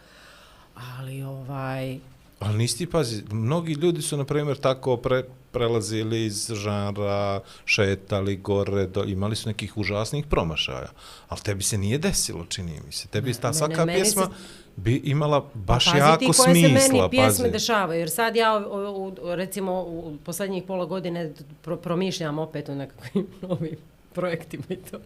Ali 0.76 1.24
ovaj, 1.24 1.98
Ali 2.40 2.58
nisi 2.58 2.78
ti, 2.78 2.88
pazi, 2.88 3.24
mnogi 3.32 3.74
ljudi 3.74 4.02
su, 4.02 4.18
na 4.18 4.26
primjer, 4.26 4.58
tako 4.58 4.98
pre, 4.98 5.24
prelazili 5.52 6.26
iz 6.26 6.52
žanra, 6.54 7.40
šetali 7.66 8.36
gore, 8.38 8.88
do, 8.88 9.04
imali 9.04 9.36
su 9.36 9.50
nekih 9.50 9.78
užasnih 9.78 10.26
promašaja. 10.26 10.90
Ali 11.30 11.42
tebi 11.42 11.64
se 11.64 11.78
nije 11.78 11.98
desilo, 11.98 12.46
čini 12.46 12.80
mi 12.86 12.92
se. 12.92 13.08
Tebi 13.08 13.34
ta 13.34 13.48
mene- 13.48 13.54
svaka 13.54 13.86
meni 13.86 14.00
pjesma 14.00 14.24
se- 14.24 14.32
bi 14.76 14.96
imala 14.96 15.46
baš 15.54 15.86
pazi 15.86 15.98
jako 15.98 16.18
ti 16.18 16.26
koje 16.28 16.34
smisla, 16.34 16.80
se 16.80 16.94
meni 16.94 17.10
pjesme 17.10 17.44
pazi. 17.44 17.52
dešavaju, 17.52 18.00
jer 18.00 18.10
sad 18.10 18.36
ja, 18.36 18.58
u, 18.60 19.08
u, 19.08 19.36
recimo, 19.36 19.82
u 19.82 20.18
posljednjih 20.26 20.64
pola 20.64 20.86
godine 20.86 21.32
pro, 21.62 21.78
promišljam 21.78 22.40
opet 22.40 22.70
o 22.70 22.76
nekakvim 22.76 23.28
novim 23.42 23.76
projektima 24.14 24.64
i 24.70 24.76
to. 24.76 24.98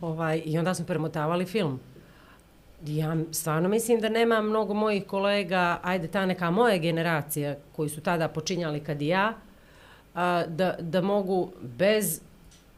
Ovaj, 0.00 0.42
I 0.44 0.58
onda 0.58 0.74
smo 0.74 0.86
premotavali 0.86 1.44
film. 1.44 1.80
Ja 2.86 3.16
stvarno 3.32 3.68
mislim 3.68 4.00
da 4.00 4.08
nema 4.08 4.40
mnogo 4.42 4.74
mojih 4.74 5.04
kolega, 5.04 5.80
ajde 5.82 6.08
ta 6.08 6.26
neka 6.26 6.50
moja 6.50 6.76
generacija 6.78 7.56
koji 7.72 7.88
su 7.88 8.00
tada 8.00 8.28
počinjali 8.28 8.80
kad 8.80 9.02
i 9.02 9.06
ja, 9.06 9.34
a, 10.18 10.44
da, 10.46 10.76
da 10.80 11.00
mogu 11.00 11.52
bez 11.62 12.20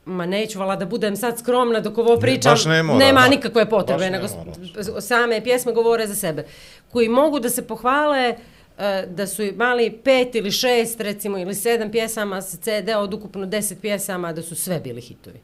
Ma 0.04 0.26
neću 0.26 0.58
vala 0.58 0.76
da 0.76 0.86
budem 0.86 1.16
sad 1.16 1.38
skromna 1.38 1.80
dok 1.80 1.98
ovo 1.98 2.16
pričam, 2.16 2.52
baš 2.52 2.64
ne 2.64 2.82
mora, 2.82 2.98
nema 2.98 3.20
da. 3.20 3.28
nikakve 3.28 3.70
potrebe, 3.70 4.04
ne 4.04 4.10
nego 4.10 4.26
mora. 4.36 5.00
same 5.00 5.44
pjesme 5.44 5.72
govore 5.72 6.06
za 6.06 6.14
sebe. 6.14 6.46
Koji 6.92 7.08
mogu 7.08 7.40
da 7.40 7.50
se 7.50 7.66
pohvale 7.66 8.34
e, 8.78 9.06
da 9.06 9.26
su 9.26 9.42
imali 9.42 9.90
pet 10.04 10.34
ili 10.34 10.50
šest, 10.50 11.00
recimo, 11.00 11.38
ili 11.38 11.54
sedam 11.54 11.90
pjesama 11.90 12.42
sa 12.42 12.56
CD 12.56 12.88
od 12.96 13.14
ukupno 13.14 13.46
deset 13.46 13.80
pjesama, 13.80 14.32
da 14.32 14.42
su 14.42 14.54
sve 14.54 14.80
bili 14.80 15.00
hitovi. 15.00 15.40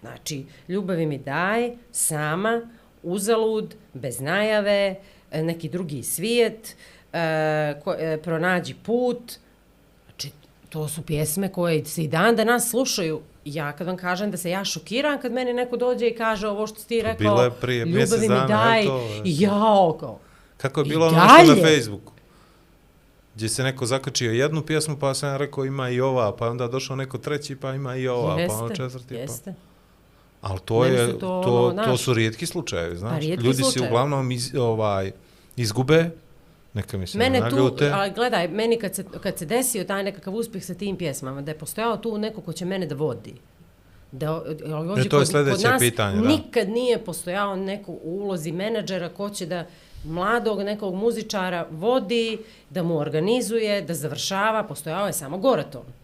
Znači, 0.00 0.44
ljubavi 0.68 1.06
mi 1.06 1.18
daj, 1.18 1.70
sama, 1.92 2.60
uzalud, 3.02 3.74
bez 3.92 4.20
najave, 4.20 4.96
e, 5.30 5.42
neki 5.42 5.68
drugi 5.68 6.02
svijet, 6.02 6.76
e, 7.12 7.74
ko, 7.84 7.96
pronađi 8.22 8.74
put. 8.74 9.41
To 10.72 10.88
su 10.88 11.02
pjesme 11.02 11.52
koje 11.52 11.84
se 11.84 12.04
i 12.04 12.08
dan 12.08 12.36
danas 12.36 12.70
slušaju. 12.70 13.20
Ja 13.44 13.72
kad 13.72 13.86
vam 13.86 13.96
kažem 13.96 14.30
da 14.30 14.36
se 14.36 14.50
ja 14.50 14.64
šokiram 14.64 15.20
kad 15.20 15.32
meni 15.32 15.52
neko 15.52 15.76
dođe 15.76 16.08
i 16.08 16.14
kaže 16.14 16.48
ovo 16.48 16.66
što 16.66 16.82
ti 16.82 17.02
rekao, 17.02 17.18
bilo 17.18 17.42
je 17.42 17.50
prije 17.50 17.86
mjesec 17.86 18.22
ljubavi 18.22 18.28
mi 18.28 18.34
dana, 18.34 18.64
daj, 18.64 18.84
jao, 19.24 19.96
kao, 20.00 20.18
Kako 20.56 20.80
je 20.80 20.84
bilo 20.84 21.06
ono 21.06 21.24
nešto 21.38 21.54
na. 21.54 21.68
Facebooku? 21.68 22.12
Gdje 23.34 23.48
se 23.48 23.62
neko 23.62 23.86
zakačio 23.86 24.32
jednu 24.32 24.62
pjesmu, 24.62 24.96
pa 24.98 25.14
sam 25.14 25.28
ja 25.28 25.36
rekao 25.36 25.64
ima 25.64 25.88
i 25.90 26.00
ova, 26.00 26.36
pa 26.36 26.50
onda 26.50 26.68
došao 26.68 26.96
neko 26.96 27.18
treći, 27.18 27.56
pa 27.56 27.74
ima 27.74 27.96
i 27.96 28.08
ova, 28.08 28.46
pa 28.48 28.54
ono 28.54 28.74
četvrti. 28.74 29.14
jeste. 29.14 29.54
Pa. 30.40 30.48
Ali 30.48 30.60
to, 30.64 30.80
Meni 30.80 30.94
je, 30.96 31.12
to, 31.12 31.18
to, 31.18 31.68
ono, 31.68 31.84
to, 31.84 31.96
su 31.96 32.14
rijetki 32.14 32.46
slučajevi, 32.46 32.96
znaš. 32.96 33.12
Pa 33.12 33.18
rijetki 33.18 33.44
Ljudi 33.44 33.56
se 33.56 33.62
slučajevi. 33.62 33.88
uglavnom 33.88 34.30
iz, 34.30 34.54
ovaj, 34.54 35.12
izgube, 35.56 36.10
neka 36.74 36.98
mi 36.98 37.06
se 37.06 37.18
Mene 37.18 37.40
ne 37.40 37.50
tu, 37.50 37.76
ali 37.92 38.10
gledaj, 38.10 38.48
meni 38.48 38.78
kad 38.78 38.94
se, 38.94 39.04
kad 39.22 39.38
se 39.38 39.46
desio 39.46 39.84
taj 39.84 40.02
nekakav 40.02 40.34
uspjeh 40.34 40.64
sa 40.64 40.74
tim 40.74 40.96
pjesmama, 40.96 41.42
da 41.42 41.50
je 41.50 41.58
postojao 41.58 41.96
tu 41.96 42.18
neko 42.18 42.40
ko 42.40 42.52
će 42.52 42.64
mene 42.64 42.86
da 42.86 42.94
vodi. 42.94 43.34
Da, 44.12 44.32
ovdje 44.32 45.04
E, 45.04 45.08
to 45.08 45.20
je 45.20 45.26
sljedeće 45.26 45.68
pitanje, 45.78 46.20
da. 46.20 46.28
nikad 46.28 46.68
nije 46.68 46.98
postojao 46.98 47.56
neko 47.56 47.92
u 47.92 47.98
ulozi 48.02 48.52
menadžera 48.52 49.08
ko 49.08 49.30
će 49.30 49.46
da 49.46 49.66
mladog 50.04 50.62
nekog 50.62 50.94
muzičara 50.94 51.66
vodi, 51.70 52.38
da 52.70 52.82
mu 52.82 52.98
organizuje, 52.98 53.82
da 53.82 53.94
završava, 53.94 54.62
postojao 54.62 55.06
je 55.06 55.12
samo 55.12 55.38
Goraton. 55.38 56.01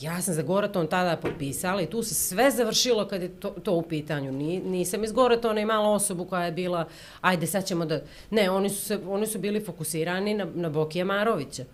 Ja 0.00 0.22
sam 0.22 0.34
za 0.34 0.42
Goraton 0.42 0.86
tada 0.86 1.16
potpisala 1.16 1.82
i 1.82 1.86
tu 1.86 2.02
se 2.02 2.14
sve 2.14 2.50
završilo 2.50 3.08
kad 3.08 3.22
je 3.22 3.28
to, 3.28 3.48
to 3.48 3.72
u 3.72 3.82
pitanju. 3.82 4.32
Ni, 4.32 4.60
nisam 4.60 5.04
iz 5.04 5.12
Goratona 5.12 5.60
imala 5.60 5.88
osobu 5.88 6.24
koja 6.24 6.44
je 6.44 6.52
bila, 6.52 6.88
ajde 7.20 7.46
sad 7.46 7.66
ćemo 7.66 7.84
da... 7.84 8.00
Ne, 8.30 8.50
oni 8.50 8.70
su, 8.70 8.84
se, 8.84 8.98
oni 9.08 9.26
su 9.26 9.38
bili 9.38 9.60
fokusirani 9.60 10.34
na, 10.34 10.46
na 10.54 10.68
Bokija 10.68 11.04
Marovića. 11.04 11.64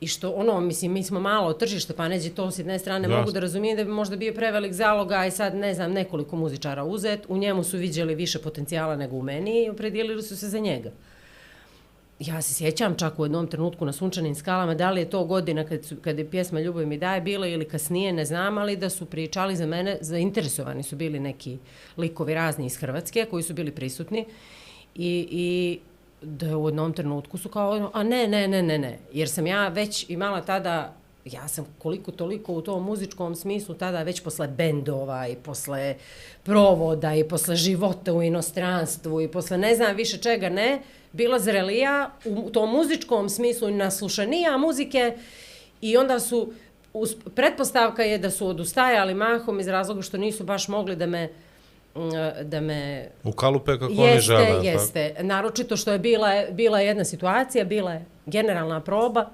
I 0.00 0.06
što, 0.06 0.30
ono, 0.30 0.60
mislim, 0.60 0.92
mi 0.92 1.02
smo 1.02 1.20
malo 1.20 1.52
tržište, 1.52 1.92
pa 1.92 2.08
neđe 2.08 2.30
to 2.30 2.50
s 2.50 2.58
jedne 2.58 2.78
strane 2.78 3.04
Jasno. 3.04 3.18
mogu 3.18 3.32
da 3.32 3.40
razumijem 3.40 3.76
da 3.76 3.84
bi 3.84 3.90
možda 3.90 4.16
bio 4.16 4.32
prevelik 4.34 4.72
zaloga 4.72 5.26
i 5.26 5.30
sad, 5.30 5.54
ne 5.54 5.74
znam, 5.74 5.92
nekoliko 5.92 6.36
muzičara 6.36 6.84
uzet, 6.84 7.20
u 7.28 7.36
njemu 7.36 7.64
su 7.64 7.76
viđeli 7.76 8.14
više 8.14 8.38
potencijala 8.38 8.96
nego 8.96 9.16
u 9.16 9.22
meni 9.22 9.64
i 9.64 9.70
opredijelili 9.70 10.22
su 10.22 10.36
se 10.36 10.48
za 10.48 10.58
njega. 10.58 10.90
Ja 12.18 12.42
se 12.42 12.54
sjećam 12.54 12.94
čak 12.96 13.18
u 13.18 13.24
jednom 13.24 13.46
trenutku 13.46 13.84
na 13.84 13.92
Sunčanim 13.92 14.34
skalama, 14.34 14.74
da 14.74 14.90
li 14.90 15.00
je 15.00 15.10
to 15.10 15.24
godina 15.24 15.64
kad, 15.64 15.84
su, 15.84 15.96
kad 15.96 16.18
je 16.18 16.30
pjesma 16.30 16.60
Ljubav 16.60 16.86
mi 16.86 16.98
daje 16.98 17.20
bila 17.20 17.46
ili 17.46 17.68
kasnije, 17.68 18.12
ne 18.12 18.24
znam, 18.24 18.58
ali 18.58 18.76
da 18.76 18.90
su 18.90 19.06
pričali 19.06 19.56
za 19.56 19.66
mene, 19.66 19.98
zainteresovani 20.00 20.82
su 20.82 20.96
bili 20.96 21.20
neki 21.20 21.58
likovi 21.96 22.34
razni 22.34 22.66
iz 22.66 22.76
Hrvatske 22.76 23.26
koji 23.30 23.42
su 23.42 23.54
bili 23.54 23.70
prisutni 23.70 24.26
i, 24.94 25.28
i 25.30 25.78
da 26.22 26.58
u 26.58 26.68
jednom 26.68 26.92
trenutku 26.92 27.38
su 27.38 27.48
kao, 27.48 27.90
a 27.94 28.02
ne, 28.02 28.28
ne, 28.28 28.48
ne, 28.48 28.62
ne, 28.62 28.78
ne, 28.78 28.98
jer 29.12 29.28
sam 29.28 29.46
ja 29.46 29.68
već 29.68 30.10
imala 30.10 30.40
tada 30.40 30.94
ja 31.24 31.48
sam 31.48 31.66
koliko 31.78 32.10
toliko 32.10 32.52
u 32.52 32.62
tom 32.62 32.84
muzičkom 32.84 33.34
smislu 33.34 33.74
tada 33.74 34.02
već 34.02 34.20
posle 34.20 34.48
bendova 34.48 35.28
i 35.28 35.36
posle 35.36 35.94
provoda 36.42 37.14
i 37.14 37.28
posle 37.28 37.56
života 37.56 38.12
u 38.12 38.22
inostranstvu 38.22 39.20
i 39.20 39.28
posle 39.28 39.58
ne 39.58 39.74
znam 39.74 39.96
više 39.96 40.18
čega 40.18 40.48
ne, 40.48 40.82
bila 41.14 41.38
zrelija 41.38 42.10
u 42.24 42.50
tom 42.50 42.70
muzičkom 42.70 43.28
smislu 43.28 43.68
i 43.68 43.72
naslušanija 43.72 44.56
muzike 44.56 45.16
i 45.80 45.96
onda 45.96 46.20
su, 46.20 46.52
us, 46.92 47.10
pretpostavka 47.34 48.02
je 48.02 48.18
da 48.18 48.30
su 48.30 48.46
odustajali 48.46 49.14
mahom 49.14 49.60
iz 49.60 49.68
razloga 49.68 50.02
što 50.02 50.16
nisu 50.16 50.44
baš 50.44 50.68
mogli 50.68 50.96
da 50.96 51.06
me 51.06 51.28
mm, 51.94 52.00
da 52.42 52.60
me 52.60 53.08
U 53.24 53.32
kalupe 53.32 53.72
kako 53.72 53.84
oni 53.84 54.02
Jeste, 54.02 54.20
žele. 54.20 54.40
jel 54.40 54.54
tako? 54.54 54.66
jeste. 54.66 55.14
Naročito 55.20 55.76
što 55.76 55.92
je 55.92 55.98
bila, 55.98 56.44
bila 56.50 56.80
jedna 56.80 57.04
situacija, 57.04 57.64
bila 57.64 57.92
je 57.92 58.04
generalna 58.26 58.80
proba 58.80 59.30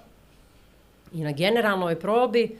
i 1.12 1.20
na 1.24 1.32
generalnoj 1.32 2.00
probi, 2.00 2.58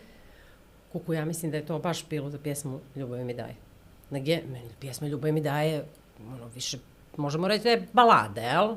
kuku 0.93 1.15
ja 1.15 1.25
mislim 1.25 1.51
da 1.51 1.57
je 1.57 1.67
to 1.67 1.79
baš 1.79 2.05
bilo 2.11 2.31
za 2.31 2.39
pjesmu 2.39 2.81
Ljubav 2.97 3.25
mi 3.25 3.35
daje. 3.35 3.55
Na 4.11 4.19
ge, 4.19 4.43
meni 4.53 4.69
pjesma 4.81 5.09
Ljubav 5.09 5.33
mi 5.33 5.41
daje, 5.41 5.85
ono, 6.35 6.49
više, 6.55 6.79
možemo 7.17 7.49
reći 7.49 7.65
da 7.65 7.71
je 7.71 7.87
balada, 7.93 8.41
jel? 8.41 8.75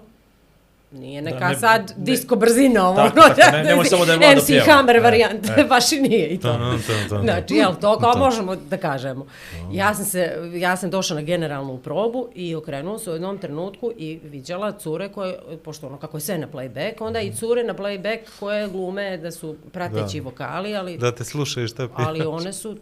Nije 0.94 1.22
neka 1.22 1.50
ne- 1.50 1.56
sad 1.56 1.82
ne- 1.90 2.04
disko 2.06 2.36
brzina 2.36 2.88
ovo. 2.88 2.96
Tako, 2.98 3.20
ono, 3.20 3.36
tako, 3.36 3.52
ne- 3.52 3.64
nemoj 3.64 3.86
samo 3.86 4.06
da 4.06 4.12
je 4.12 4.18
Vlado 4.18 4.36
MC 4.36 4.46
pjeva. 4.48 4.66
Hammer 4.68 4.96
Ne, 4.96 5.02
varijant, 5.02 5.48
ne. 5.48 5.64
baš 5.66 5.92
i 5.92 6.00
nije 6.00 6.28
i 6.28 6.40
to. 6.40 6.48
Tan, 6.48 6.60
tan, 6.80 7.10
tan. 7.10 7.22
Znači, 7.22 7.54
jel, 7.54 7.72
to 7.76 8.00
kao 8.00 8.18
možemo 8.18 8.56
da 8.56 8.78
kažemo. 8.78 9.26
Ja 9.72 9.94
sam, 9.94 10.06
se, 10.06 10.32
ja 10.54 10.78
sam 10.78 10.90
došla 10.90 11.16
na 11.16 11.22
generalnu 11.22 11.78
probu 11.78 12.28
i 12.36 12.56
okrenuo 12.56 13.00
se 13.00 13.10
u 13.10 13.14
jednom 13.14 13.38
trenutku 13.38 13.92
i 13.98 14.20
viđala 14.24 14.72
cure 14.74 15.10
koje, 15.10 15.36
pošto 15.58 15.88
ono 15.88 15.98
kako 15.98 16.18
je 16.18 16.22
sve 16.22 16.38
na 16.38 16.48
playback, 16.48 16.94
onda 17.00 17.22
i 17.22 17.34
cure 17.34 17.64
na 17.64 17.74
playback 17.74 18.20
koje 18.40 18.68
glume 18.68 19.18
da 19.18 19.32
su 19.32 19.56
prateći 19.72 20.18
Da. 20.18 20.24
vokali, 20.24 20.76
ali, 20.76 20.98
Da 20.98 21.12
te 21.12 21.24
slušaju 21.24 21.68
šta 21.68 21.88
pjevaš. 21.88 22.08
ali 22.08 22.22
one 22.22 22.54
su 22.54 22.78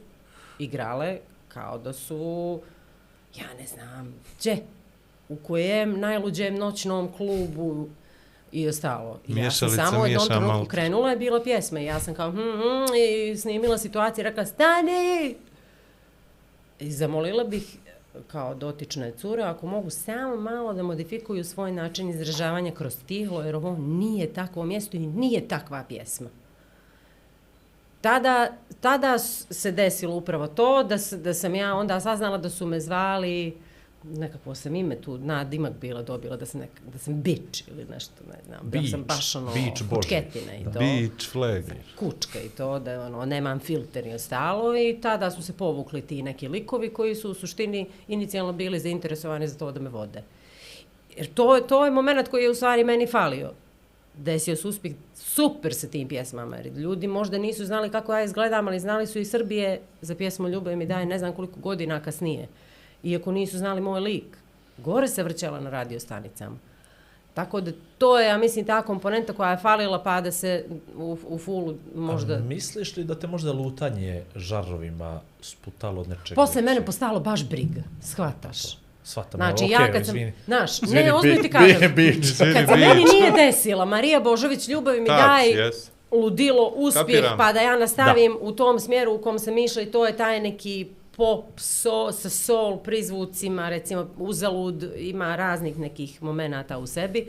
igrale 0.60 1.18
kao 1.48 1.78
da 1.78 1.94
su, 1.94 2.60
ja 3.36 3.46
ne 3.60 3.68
znam, 3.68 4.14
gdje, 4.40 4.58
u 5.30 5.36
kojem 5.38 6.00
najluđem 6.00 6.56
noćnom 6.56 7.10
klubu 7.12 7.88
i 8.52 8.68
ostalo. 8.68 9.20
I 9.28 9.36
ja 9.36 9.52
sam 9.52 9.70
samo 9.70 10.02
u 10.02 10.06
jednom 10.06 10.28
trenutku 10.28 10.66
krenula 10.66 11.10
je 11.10 11.18
bila 11.18 11.44
pjesma 11.44 11.80
i 11.80 11.86
ja 11.86 12.00
sam 12.00 12.14
kao 12.14 12.32
hm, 12.32 12.38
hm, 12.38 12.94
i 13.32 13.38
snimila 13.38 13.78
situaciju 13.78 14.22
i 14.22 14.30
rekla 14.30 14.46
stani! 14.46 15.36
I 16.80 16.92
zamolila 16.92 17.44
bih 17.44 17.78
kao 18.28 18.54
dotične 18.56 19.12
cure, 19.12 19.44
ako 19.44 19.68
mogu 19.68 19.90
samo 19.90 20.36
malo 20.36 20.74
da 20.74 20.84
modifikuju 20.84 21.44
svoj 21.44 21.72
način 21.72 22.10
izražavanja 22.10 22.72
kroz 22.72 22.96
tihlo, 23.08 23.42
jer 23.42 23.56
ovo 23.56 23.78
nije 23.78 24.34
takvo 24.34 24.66
mjesto 24.66 24.98
i 24.98 25.00
nije 25.00 25.48
takva 25.48 25.84
pjesma. 25.90 26.30
Tada, 28.02 28.48
tada 28.82 29.20
se 29.20 29.72
desilo 29.72 30.16
upravo 30.16 30.48
to, 30.48 30.84
da, 30.84 30.96
da 31.18 31.34
sam 31.34 31.56
ja 31.56 31.76
onda 31.76 32.00
saznala 32.00 32.38
da 32.38 32.50
su 32.50 32.66
me 32.66 32.80
zvali, 32.80 33.58
nekako 34.04 34.56
sam 34.56 34.76
ime 34.76 34.96
tu, 34.96 35.18
nadimak 35.18 35.74
bila 35.82 36.02
dobila, 36.02 36.38
da 36.38 36.46
sam, 36.46 36.62
nek, 36.62 36.70
da 36.94 36.98
sam 36.98 37.22
bič 37.22 37.64
ili 37.68 37.86
nešto, 37.86 38.24
ne 38.28 38.40
znam. 38.46 38.60
Bila 38.64 38.88
sam 38.88 39.00
Beach, 39.00 39.08
baš 39.08 39.36
ono, 39.36 39.54
beach 39.54 39.82
kučketina 39.90 40.56
i 40.56 40.64
to 40.64 40.80
Beach 40.80 41.32
flag. 41.32 41.64
kučka 42.00 42.40
i 42.40 42.50
to, 42.50 42.80
da 42.80 43.06
ono, 43.06 43.26
nemam 43.26 43.60
filter 43.60 44.08
i 44.08 44.14
ostalo 44.14 44.78
i 44.78 44.98
tada 45.02 45.32
su 45.32 45.44
se 45.44 45.54
povukli 45.54 46.02
ti 46.02 46.24
neki 46.24 46.48
likovi 46.48 46.90
koji 46.90 47.16
su 47.16 47.32
u 47.32 47.34
suštini 47.34 47.90
inicijalno 48.08 48.54
bili 48.54 48.80
zainteresovani 48.80 49.48
za 49.48 49.58
to 49.58 49.72
da 49.72 49.80
me 49.80 49.90
vode. 49.90 50.24
Jer 51.18 51.28
to, 51.34 51.60
to 51.60 51.86
je 51.86 51.92
moment 51.92 52.28
koji 52.28 52.44
je 52.44 52.50
u 52.50 52.56
stvari 52.56 52.84
meni 52.84 53.08
falio. 53.08 53.52
Desio 54.18 54.56
se 54.56 54.68
uspjeh 54.68 54.94
super 55.16 55.74
sa 55.74 55.88
tim 55.88 56.08
pjesmama. 56.08 56.56
Jer 56.56 56.68
ljudi 56.68 57.08
možda 57.08 57.38
nisu 57.38 57.66
znali 57.66 57.90
kako 57.90 58.14
ja 58.14 58.24
izgledam, 58.24 58.68
ali 58.68 58.80
znali 58.80 59.08
su 59.08 59.20
i 59.20 59.26
Srbije 59.26 59.82
za 60.02 60.16
pjesmu 60.16 60.50
Ljubav 60.50 60.78
mi 60.78 60.86
daje 60.86 61.06
ne 61.06 61.20
znam 61.20 61.34
koliko 61.34 61.60
godina 61.60 62.02
kasnije. 62.02 62.48
Iako 63.04 63.32
nisu 63.32 63.58
znali 63.58 63.82
moj 63.82 64.00
lik. 64.00 64.38
gore 64.78 65.08
se 65.08 65.24
vrćala 65.24 65.60
na 65.60 65.70
radio 65.70 66.00
stanicama. 66.00 66.56
Tako 67.34 67.62
da 67.62 67.72
to 67.98 68.20
je, 68.20 68.28
ja 68.28 68.38
mislim, 68.38 68.66
ta 68.66 68.82
komponenta 68.82 69.34
koja 69.34 69.52
je 69.52 69.58
falila 69.58 70.04
pa 70.04 70.22
da 70.22 70.32
se 70.32 70.66
u, 70.96 71.18
u 71.26 71.38
fullu 71.38 71.76
možda... 71.96 72.34
A 72.34 72.40
misliš 72.40 72.98
li 72.98 73.04
da 73.04 73.16
te 73.16 73.28
možda 73.28 73.52
lutanje 73.52 74.24
žarovima 74.36 75.22
sputalo 75.42 76.02
od 76.02 76.10
nečega? 76.10 76.36
Posle 76.36 76.62
mene 76.62 76.86
postalo 76.86 77.20
baš 77.20 77.46
briga, 77.46 77.82
shvataš. 78.04 78.58
Svatam, 79.04 79.38
Znači, 79.38 79.64
evo, 79.64 79.72
ja 79.74 79.80
okej, 79.80 79.92
kad 79.92 80.06
sam, 80.06 80.16
izvini. 80.16 80.34
znaš, 80.46 80.84
Izvini, 80.84 81.04
ne, 81.04 81.14
ozbiljno 81.14 81.36
bi- 81.36 81.42
ti 81.42 81.50
kažem, 81.50 81.96
bi-. 81.96 82.18
Izvini, 82.20 82.54
kad 82.54 82.66
se 82.68 82.76
meni 82.78 83.04
nije 83.04 83.32
desila, 83.34 83.86
Marija 83.86 84.20
Božović 84.20 84.68
ljubavi 84.68 85.02
mi 85.02 85.08
Tac, 85.08 85.18
daj 85.20 85.50
jes. 85.50 85.92
ludilo, 86.12 86.68
uspjeh, 86.68 87.06
Kapiram. 87.06 87.38
pa 87.38 87.54
da 87.54 87.60
ja 87.60 87.78
nastavim 87.78 88.38
u 88.42 88.52
tom 88.52 88.80
smjeru 88.80 89.14
u 89.14 89.18
kom 89.18 89.40
sam 89.40 89.58
išla 89.58 89.82
i 89.82 89.86
to 89.86 90.08
je 90.08 90.18
taj 90.18 90.40
neki 90.40 90.88
pop 91.22 91.60
so, 91.60 92.12
sa 92.12 92.30
soul 92.30 92.78
prizvucima, 92.78 93.70
recimo 93.70 94.08
uzalud, 94.18 94.84
ima 94.98 95.36
raznih 95.36 95.80
nekih 95.80 96.24
momenata 96.24 96.78
u 96.78 96.88
sebi. 96.88 97.28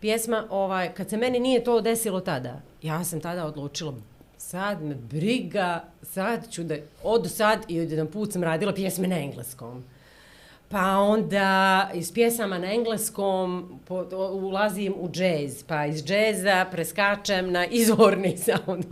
Pjesma, 0.00 0.46
ovaj, 0.50 0.94
kad 0.94 1.10
se 1.10 1.16
meni 1.16 1.40
nije 1.40 1.64
to 1.64 1.80
desilo 1.80 2.20
tada, 2.20 2.60
ja 2.82 3.04
sam 3.04 3.20
tada 3.20 3.46
odlučila, 3.46 3.94
sad 4.38 4.82
me 4.82 4.94
briga, 4.94 5.84
sad 6.02 6.50
ću 6.50 6.62
da, 6.62 6.76
od 7.02 7.30
sad 7.30 7.58
i 7.68 7.74
jedan 7.74 8.06
put 8.06 8.32
sam 8.32 8.42
radila 8.42 8.72
pjesme 8.72 9.08
na 9.08 9.18
engleskom. 9.18 9.84
Pa 10.68 10.98
onda 10.98 11.90
iz 11.94 12.12
pjesama 12.12 12.58
na 12.58 12.72
engleskom 12.72 13.80
po, 13.86 14.06
ulazim 14.32 14.94
u 14.96 15.10
džez, 15.10 15.64
pa 15.64 15.86
iz 15.86 16.04
džeza 16.04 16.66
preskačem 16.70 17.52
na 17.52 17.66
izvorni 17.66 18.38
sound. 18.44 18.84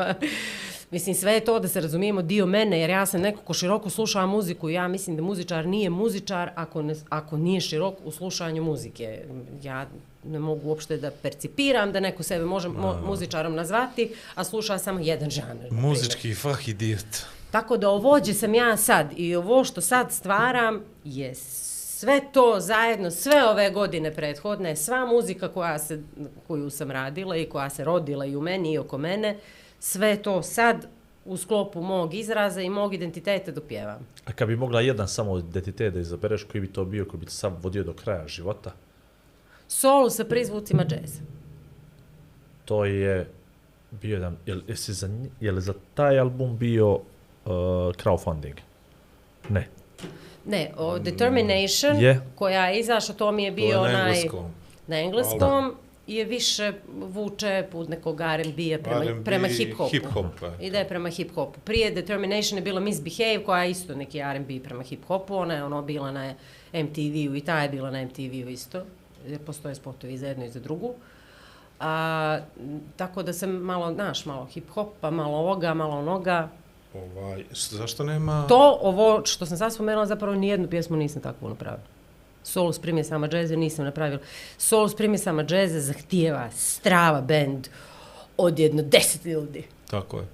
Mislim, 0.90 1.14
sve 1.14 1.32
je 1.32 1.44
to 1.44 1.58
da 1.58 1.68
se 1.68 1.80
razumijemo 1.80 2.22
dio 2.22 2.46
mene, 2.46 2.80
jer 2.80 2.90
ja 2.90 3.06
sam 3.06 3.20
neko 3.20 3.40
ko 3.42 3.54
široko 3.54 3.90
sluša 3.90 4.26
muziku. 4.26 4.70
Ja 4.70 4.88
mislim 4.88 5.16
da 5.16 5.22
muzičar 5.22 5.66
nije 5.66 5.90
muzičar 5.90 6.50
ako, 6.54 6.82
ne, 6.82 6.94
ako 7.08 7.36
nije 7.36 7.60
širok 7.60 7.94
u 8.04 8.10
slušanju 8.10 8.62
muzike. 8.62 9.24
Ja 9.62 9.86
ne 10.24 10.38
mogu 10.38 10.68
uopšte 10.68 10.96
da 10.96 11.10
percipiram 11.10 11.92
da 11.92 12.00
neko 12.00 12.22
sebe 12.22 12.44
može 12.44 12.68
mo, 12.68 13.00
muzičarom 13.06 13.54
nazvati, 13.54 14.14
a 14.34 14.44
sluša 14.44 14.78
samo 14.78 15.00
jedan 15.00 15.30
žanr. 15.30 15.70
Muzički 15.70 16.34
fah 16.34 16.68
idiot. 16.68 17.16
Tako 17.50 17.76
da 17.76 17.90
ovođe 17.90 18.34
sam 18.34 18.54
ja 18.54 18.76
sad 18.76 19.12
i 19.16 19.34
ovo 19.36 19.64
što 19.64 19.80
sad 19.80 20.12
stvaram 20.12 20.84
je 21.04 21.34
sve 21.34 22.20
to 22.32 22.56
zajedno, 22.60 23.10
sve 23.10 23.48
ove 23.48 23.70
godine 23.70 24.14
prethodne, 24.14 24.76
sva 24.76 25.06
muzika 25.06 25.48
koja 25.48 25.78
se, 25.78 26.02
koju 26.46 26.70
sam 26.70 26.90
radila 26.90 27.36
i 27.36 27.46
koja 27.46 27.70
se 27.70 27.84
rodila 27.84 28.26
i 28.26 28.36
u 28.36 28.40
meni 28.40 28.72
i 28.72 28.78
oko 28.78 28.98
mene, 28.98 29.38
sve 29.80 30.22
to 30.22 30.42
sad 30.42 30.86
u 31.24 31.36
sklopu 31.36 31.82
mog 31.82 32.14
izraza 32.14 32.60
i 32.62 32.70
mog 32.70 32.94
identiteta 32.94 33.50
dok 33.50 33.64
pjevam. 33.64 34.06
A 34.26 34.32
kad 34.32 34.48
bi 34.48 34.56
mogla 34.56 34.80
jedan 34.80 35.08
samo 35.08 35.38
identitet 35.38 35.94
da 35.94 36.00
izabereš, 36.00 36.44
koji 36.44 36.60
bi 36.60 36.72
to 36.72 36.84
bio, 36.84 37.04
koji 37.04 37.20
bi 37.20 37.26
te 37.26 37.32
sam 37.32 37.56
vodio 37.62 37.84
do 37.84 37.92
kraja 37.92 38.28
života, 38.28 38.72
Solo 39.68 40.10
sa 40.10 40.24
prizvucima 40.24 40.84
džeza. 40.84 41.20
to 42.64 42.84
je 42.84 43.30
bio 43.90 44.14
jedan, 44.14 44.36
jel, 44.46 44.60
jesi 44.68 44.92
za, 44.92 45.08
je 45.40 45.52
li 45.52 45.60
za 45.60 45.74
taj 45.94 46.18
album 46.18 46.58
bio 46.58 46.94
uh, 46.94 47.00
crowdfunding? 47.96 48.54
Ne. 49.48 49.68
Ne, 50.44 50.70
o 50.76 50.98
Determination, 50.98 51.96
Je. 52.00 52.20
koja 52.34 52.66
je 52.66 52.80
izašla, 52.80 53.14
to 53.14 53.32
mi 53.32 53.44
je 53.44 53.52
bio 53.52 53.66
je 53.66 53.74
na 53.74 53.80
onaj... 53.80 54.00
engleskom. 54.00 54.44
Na 54.86 55.00
engleskom 55.00 55.74
je 56.08 56.24
više 56.24 56.72
vuče 56.86 57.66
put 57.72 57.88
nekog 57.88 58.20
R&B-a 58.20 58.78
prema, 58.78 59.04
R&B, 59.04 59.24
prema 59.24 59.48
hip-hopu. 59.48 59.90
hip-hop, 59.90 60.44
e. 60.60 60.66
Ide 60.66 60.84
prema 60.88 61.08
hip-hopu. 61.08 61.58
Prije 61.64 61.90
Determination 61.90 62.58
je 62.58 62.62
bila 62.62 62.80
Misbehave, 62.80 63.44
koja 63.44 63.64
je 63.64 63.70
isto 63.70 63.94
neki 63.94 64.18
R&B 64.18 64.60
prema 64.64 64.82
hip-hopu. 64.82 65.34
Ona 65.34 65.54
je 65.54 65.64
ono 65.64 65.82
bila 65.82 66.10
na 66.10 66.34
MTV-u 66.72 67.34
i 67.36 67.40
ta 67.40 67.62
je 67.62 67.68
bila 67.68 67.90
na 67.90 68.04
MTV-u 68.04 68.48
isto. 68.48 68.84
Postoje 69.46 69.74
spotovi 69.74 70.18
za 70.18 70.28
jednu 70.28 70.44
i 70.44 70.48
za 70.50 70.60
drugu. 70.60 70.94
A, 71.80 72.38
tako 72.96 73.22
da 73.22 73.32
sam 73.32 73.50
malo, 73.50 73.94
znaš, 73.94 74.26
malo 74.26 74.48
hip-hopa, 74.54 75.10
malo 75.10 75.38
ovoga, 75.38 75.74
malo 75.74 75.98
onoga. 75.98 76.48
Ovaj, 76.94 77.44
zašto 77.52 78.04
nema... 78.04 78.46
To, 78.48 78.78
ovo 78.82 79.22
što 79.24 79.46
sam 79.46 79.56
sad 79.56 79.74
spomenula, 79.74 80.06
zapravo 80.06 80.34
nijednu 80.34 80.68
pjesmu 80.68 80.96
nisam 80.96 81.22
takvu 81.22 81.48
napravila. 81.48 81.97
Solo 82.48 82.72
s 82.72 82.78
primjesama 82.78 83.28
džeze 83.28 83.56
nisam 83.56 83.84
napravila. 83.84 84.20
Solo 84.58 84.88
s 84.88 84.96
primjesama 84.96 85.44
džeze 85.44 85.80
zahtijeva 85.80 86.50
strava 86.50 87.20
band 87.20 87.68
od 88.36 88.58
jedno 88.58 88.82
deset 88.82 89.24
ljudi. 89.24 89.64
Tako 89.90 90.18
je. 90.18 90.26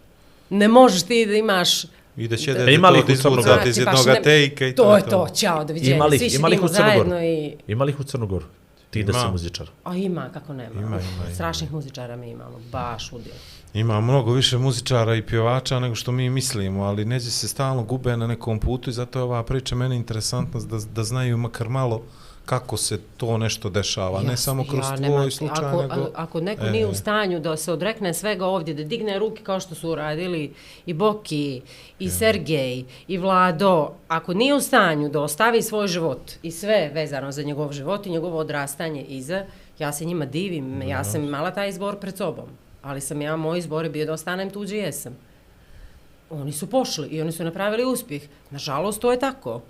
Ne 0.50 0.68
možeš 0.68 1.02
ti 1.02 1.26
da 1.26 1.34
imaš... 1.34 1.84
I 2.16 2.28
da 2.28 2.36
će 2.36 2.52
Da. 2.52 2.58
da, 2.58 2.64
da 2.64 2.70
Ima 2.70 2.90
li 2.90 3.00
to 3.00 3.06
u 3.06 3.12
izvucati 3.12 3.68
iz 3.68 3.74
Znači, 3.74 4.08
ne- 4.08 4.22
tejka 4.22 4.66
i 4.66 4.74
To 4.74 4.96
je 4.96 5.02
to, 5.02 5.28
ćao, 5.34 5.64
doviđenja. 5.64 5.96
Ima 5.96 6.06
li, 6.06 6.18
Svi 6.18 6.36
ima 6.36 6.48
li 6.48 6.56
ih 6.56 6.62
u 6.62 6.68
Crnogoru? 6.68 7.20
i... 7.20 7.56
Ima 7.68 7.84
li 7.84 7.92
ih 7.92 8.00
u 8.00 8.04
Crnogoru? 8.04 8.44
Ti 8.90 9.02
da 9.02 9.12
Ima. 9.12 9.20
si 9.20 9.28
muzičar. 9.28 9.70
A 9.84 9.96
ima, 9.96 10.30
kako 10.32 10.52
nema. 10.52 10.80
Ima, 10.80 10.86
ima, 10.86 10.96
ima. 10.96 11.34
Strašnih 11.34 11.72
muzičara 11.72 12.16
mi 12.16 12.30
imamo, 12.30 12.60
baš 12.72 13.12
udjel. 13.12 13.36
Ima 13.74 14.00
mnogo 14.00 14.32
više 14.32 14.58
muzičara 14.58 15.14
i 15.14 15.22
pjevača 15.22 15.80
nego 15.80 15.94
što 15.94 16.12
mi 16.12 16.30
mislimo, 16.30 16.82
ali 16.84 17.04
neđe 17.04 17.30
se 17.30 17.48
stalno 17.48 17.82
gube 17.82 18.16
na 18.16 18.26
nekom 18.26 18.58
putu 18.58 18.90
i 18.90 18.92
zato 18.92 19.18
je 19.18 19.22
ova 19.22 19.42
priča 19.42 19.74
meni 19.76 19.96
interesantna 19.96 20.60
da, 20.60 20.78
da 20.94 21.04
znaju 21.04 21.36
makar 21.38 21.68
malo 21.68 22.02
kako 22.44 22.76
se 22.76 23.00
to 23.16 23.38
nešto 23.38 23.70
dešava, 23.70 24.22
ne 24.22 24.32
Jasno, 24.32 24.36
samo 24.36 24.64
kroz 24.64 24.90
ja, 24.90 24.96
tvoj 24.96 25.08
nema- 25.08 25.30
slučaj, 25.30 25.64
ako, 25.64 25.82
nego... 25.82 26.08
Ako 26.14 26.40
neko 26.40 26.66
E. 26.66 26.70
nije 26.70 26.86
u 26.86 26.94
stanju 26.94 27.40
da 27.40 27.56
se 27.56 27.72
odrekne 27.72 28.14
svega 28.14 28.46
ovdje, 28.46 28.74
da 28.74 28.84
digne 28.84 29.18
ruke 29.18 29.42
kao 29.42 29.60
što 29.60 29.74
su 29.74 29.90
uradili 29.90 30.52
i 30.86 30.92
Boki, 30.94 31.60
i 31.98 32.10
Sergej, 32.10 32.84
i 33.08 33.18
Vlado, 33.18 33.90
ako 34.08 34.34
nije 34.34 34.54
u 34.54 34.60
stanju 34.60 35.08
da 35.08 35.20
ostavi 35.20 35.62
svoj 35.62 35.88
život 35.88 36.30
i 36.42 36.50
sve 36.50 36.90
vezano 36.94 37.32
za 37.32 37.42
njegov 37.42 37.72
život 37.72 38.06
i 38.06 38.10
njegovo 38.10 38.38
odrastanje 38.38 39.04
iza, 39.04 39.44
ja 39.78 39.92
se 39.92 40.04
njima 40.04 40.24
divim, 40.26 40.82
ja 40.82 41.04
sam 41.04 41.24
imala 41.24 41.50
taj 41.50 41.68
izbor 41.68 41.96
pred 42.00 42.16
sobom, 42.16 42.46
ali 42.84 43.00
sam 43.00 43.22
ja, 43.22 43.36
moj 43.36 43.58
izbor 43.58 43.84
je 43.84 43.90
bio 43.90 44.06
da 44.06 44.12
ostanem 44.12 44.50
tu 44.50 44.60
gdje 44.60 44.76
jesam. 44.76 45.16
Oni 46.30 46.52
su 46.52 46.66
pošli 46.66 47.08
i 47.08 47.20
oni 47.20 47.32
su 47.32 47.44
napravili 47.44 47.84
uspjeh. 47.84 48.22
Nažalost, 48.50 49.00
to 49.00 49.12
je 49.12 49.18
tako. 49.18 49.60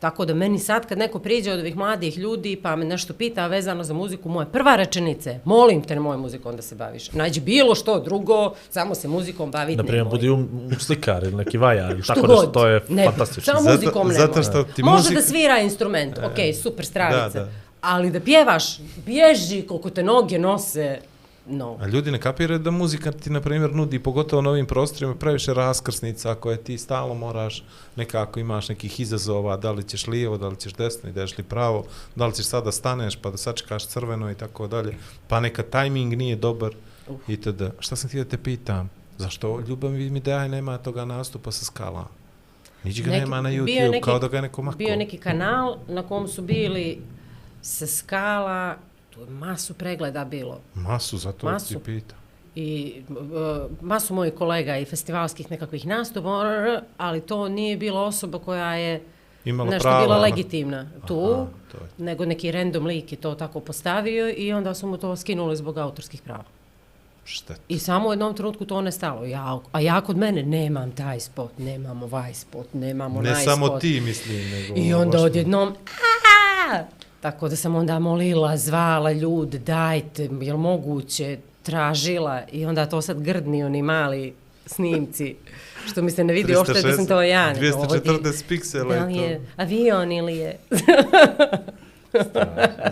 Tako 0.00 0.24
da 0.24 0.34
meni 0.34 0.58
sad 0.58 0.86
kad 0.86 0.98
neko 0.98 1.18
priđe 1.18 1.52
od 1.52 1.60
ovih 1.60 1.76
mladih 1.76 2.18
ljudi 2.18 2.56
pa 2.56 2.76
me 2.76 2.84
nešto 2.84 3.12
pita 3.14 3.46
vezano 3.46 3.84
za 3.84 3.94
muziku, 3.94 4.28
moja 4.28 4.46
prva 4.46 4.76
rečenica 4.76 5.30
je, 5.30 5.40
molim 5.44 5.82
te 5.82 5.94
na 5.94 6.00
moju 6.00 6.18
muziku 6.18 6.48
onda 6.48 6.62
se 6.62 6.74
baviš. 6.74 7.12
Nađi 7.12 7.40
bilo 7.40 7.74
što 7.74 8.00
drugo, 8.00 8.54
samo 8.70 8.94
se 8.94 9.08
muzikom 9.08 9.50
baviti 9.50 9.76
Na 9.76 9.82
primjer, 9.82 10.04
nemoj. 10.04 10.10
budi 10.10 10.30
um, 10.30 10.48
slikar 10.78 11.22
ili 11.22 11.34
neki 11.34 11.58
vajar 11.58 11.90
ili 11.90 12.02
tako 12.02 12.26
nešto, 12.26 12.46
to 12.46 12.66
je 12.66 12.80
ne, 12.88 13.04
fantastično. 13.04 13.54
Samo 13.54 13.70
muzikom 13.72 14.08
nemoj. 14.08 14.26
zato 14.26 14.42
što 14.42 14.62
ti 14.64 14.82
Može 14.82 14.96
muzik- 14.98 15.14
da 15.14 15.22
svira 15.22 15.60
instrument, 15.60 16.18
ok, 16.18 16.62
super 16.62 16.86
stravica. 16.86 17.28
Da, 17.30 17.44
da. 17.44 17.50
Ali 17.80 18.10
da 18.10 18.20
pjevaš, 18.20 18.64
bježi 18.96 19.62
koliko 19.62 19.90
te 19.90 20.02
noge 20.02 20.38
nose, 20.38 20.98
no. 21.46 21.76
A 21.80 21.86
ljudi 21.86 22.10
ne 22.10 22.20
kapiraju 22.20 22.58
da 22.58 22.70
muzika 22.70 23.12
ti, 23.12 23.30
na 23.30 23.40
primjer, 23.40 23.74
nudi, 23.74 23.98
pogotovo 23.98 24.42
na 24.42 24.50
ovim 24.50 24.66
prostorima, 24.66 25.14
previše 25.14 25.54
raskrsnica 25.54 26.34
koje 26.34 26.56
ti 26.56 26.78
stalno 26.78 27.14
moraš, 27.14 27.64
nekako 27.96 28.40
imaš 28.40 28.68
nekih 28.68 29.00
izazova, 29.00 29.56
da 29.56 29.72
li 29.72 29.82
ćeš 29.84 30.06
lijevo, 30.06 30.38
da 30.38 30.48
li 30.48 30.56
ćeš 30.56 30.72
desno, 30.72 31.08
ideš 31.08 31.38
li 31.38 31.44
pravo, 31.44 31.84
da 32.16 32.26
li 32.26 32.34
ćeš 32.34 32.46
sada 32.46 32.72
staneš 32.72 33.16
pa 33.16 33.30
da 33.30 33.36
sačekaš 33.36 33.86
crveno 33.86 34.30
i 34.30 34.34
tako 34.34 34.66
dalje, 34.66 34.96
pa 35.28 35.40
neka 35.40 35.62
tajming 35.62 36.12
nije 36.14 36.36
dobar 36.36 36.74
itd. 37.28 37.62
Šta 37.78 37.96
sam 37.96 38.10
ti 38.10 38.18
da 38.18 38.24
te 38.24 38.38
pitam? 38.38 38.90
Zašto 39.18 39.60
ljubav 39.68 39.90
mi 39.90 40.20
daj 40.20 40.48
nema 40.48 40.78
toga 40.78 41.04
nastupa 41.04 41.52
sa 41.52 41.64
skala? 41.64 42.06
Niđi 42.84 43.02
ga 43.02 43.10
Neki- 43.10 43.20
nema 43.20 43.40
na 43.40 43.50
YouTube, 43.50 43.90
neki- 43.90 44.04
kao 44.04 44.18
da 44.18 44.28
ga 44.28 44.36
je 44.36 44.42
neko 44.42 44.62
mako. 44.62 44.78
Bio 44.78 44.96
neki 44.96 45.18
kanal 45.18 45.76
na 45.88 46.02
kom 46.02 46.28
su 46.28 46.42
bili 46.42 46.98
sa 47.62 47.86
skala, 47.86 48.76
tu 49.14 49.20
je 49.20 49.26
masu 49.28 49.74
pregleda 49.74 50.24
bilo. 50.24 50.60
Masu, 50.74 51.18
zato 51.18 51.46
Masu. 51.46 51.68
ti 51.68 51.80
pitam. 51.80 52.18
i 52.56 53.02
uh, 53.08 53.16
masu 53.80 54.14
mojih 54.14 54.34
kolega 54.34 54.76
i 54.76 54.84
festivalskih 54.84 55.50
nekakvih 55.50 55.86
nastupa, 55.86 56.28
ali 56.98 57.20
to 57.20 57.48
nije 57.48 57.76
bila 57.76 58.02
osoba 58.02 58.38
koja 58.38 58.74
je 58.74 59.02
Imala 59.44 59.70
nešto 59.70 59.82
prava, 59.82 60.02
bila 60.02 60.18
legitimna 60.18 60.86
tu, 61.06 61.32
Aha, 61.32 61.46
je. 61.74 61.88
nego 61.98 62.24
neki 62.24 62.52
random 62.52 62.86
lik 62.86 63.12
je 63.12 63.18
to 63.18 63.34
tako 63.34 63.60
postavio 63.60 64.30
i 64.30 64.52
onda 64.52 64.74
su 64.74 64.86
mu 64.86 64.96
to 64.96 65.16
skinuli 65.16 65.56
zbog 65.56 65.78
autorskih 65.78 66.22
prava. 66.22 66.44
Šteta. 67.24 67.60
I 67.68 67.78
samo 67.78 68.08
u 68.08 68.12
jednom 68.12 68.34
trenutku 68.34 68.64
to 68.64 68.80
nestalo. 68.80 69.24
Ja, 69.24 69.58
a 69.72 69.80
ja 69.80 70.00
kod 70.00 70.16
mene 70.16 70.42
nemam 70.42 70.92
taj 70.92 71.20
spot, 71.20 71.58
nemam 71.58 72.02
ovaj 72.02 72.34
spot, 72.34 72.66
nemam 72.74 73.16
onaj 73.16 73.32
Ne 73.32 73.36
spot. 73.36 73.44
samo 73.46 73.68
ti, 73.68 74.00
mislim, 74.00 74.50
nego... 74.50 74.74
I 74.76 74.94
onda 74.94 75.20
odjednom, 75.20 75.68
"Aaa!" 76.68 76.84
Tako 77.24 77.48
da 77.48 77.56
sam 77.56 77.74
onda 77.74 77.98
molila, 77.98 78.56
zvala 78.56 79.12
ljude, 79.12 79.58
dajte, 79.58 80.28
jel 80.40 80.56
moguće, 80.56 81.38
tražila 81.62 82.42
i 82.52 82.66
onda 82.66 82.86
to 82.86 83.02
sad 83.02 83.20
grdni 83.20 83.64
oni 83.64 83.82
mali 83.82 84.34
snimci, 84.66 85.34
što 85.86 86.02
mi 86.02 86.10
se 86.10 86.24
ne 86.24 86.32
vidi 86.32 86.56
uopšte 86.56 86.82
da 86.82 86.92
sam 86.92 87.06
to 87.06 87.22
ja. 87.22 87.52
nego 87.52 87.78
ovdje- 87.78 88.00
240 88.02 88.44
piksela 88.48 88.94
Da 88.94 89.04
li 89.04 89.14
je 89.14 89.22
je 89.22 89.38
to. 89.38 89.44
avion 89.56 90.12
ili 90.12 90.36
je... 90.36 90.56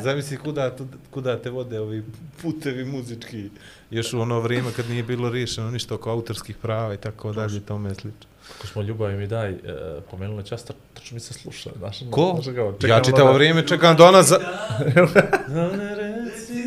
Zamisli 0.01 0.37
kuda, 0.37 0.77
kuda 1.11 1.39
te 1.39 1.51
vode 1.51 1.81
ovi 1.81 2.03
putevi 2.43 2.85
muzički. 2.85 3.51
Još 3.91 4.13
u 4.15 4.21
ono 4.21 4.41
vrijeme 4.41 4.69
kad 4.77 4.89
nije 4.89 5.03
bilo 5.03 5.31
riješeno 5.31 5.71
ništa 5.71 5.95
oko 5.95 6.11
autorskih 6.11 6.57
prava 6.57 6.95
i 6.95 6.99
tako 6.99 7.33
dalje, 7.33 7.61
tome 7.61 7.95
slično. 7.95 8.32
Ako 8.55 8.67
smo 8.67 8.83
ljubavi 8.83 9.17
mi 9.17 9.27
daj, 9.27 9.51
e, 9.51 9.57
pomenuli 10.11 10.45
čas, 10.45 10.65
tačno 10.95 11.15
mi 11.15 11.21
se 11.21 11.35
sluša. 11.35 11.71
Znaš, 11.79 11.99
Ko? 12.11 12.33
znaš 12.35 12.55
kao, 12.57 12.75
Ja 12.83 13.01
čitavo 13.01 13.29
da- 13.29 13.35
vrijeme 13.35 13.67
čekam 13.67 13.97
da 13.97 14.05
ona 14.05 14.23
za... 14.23 14.39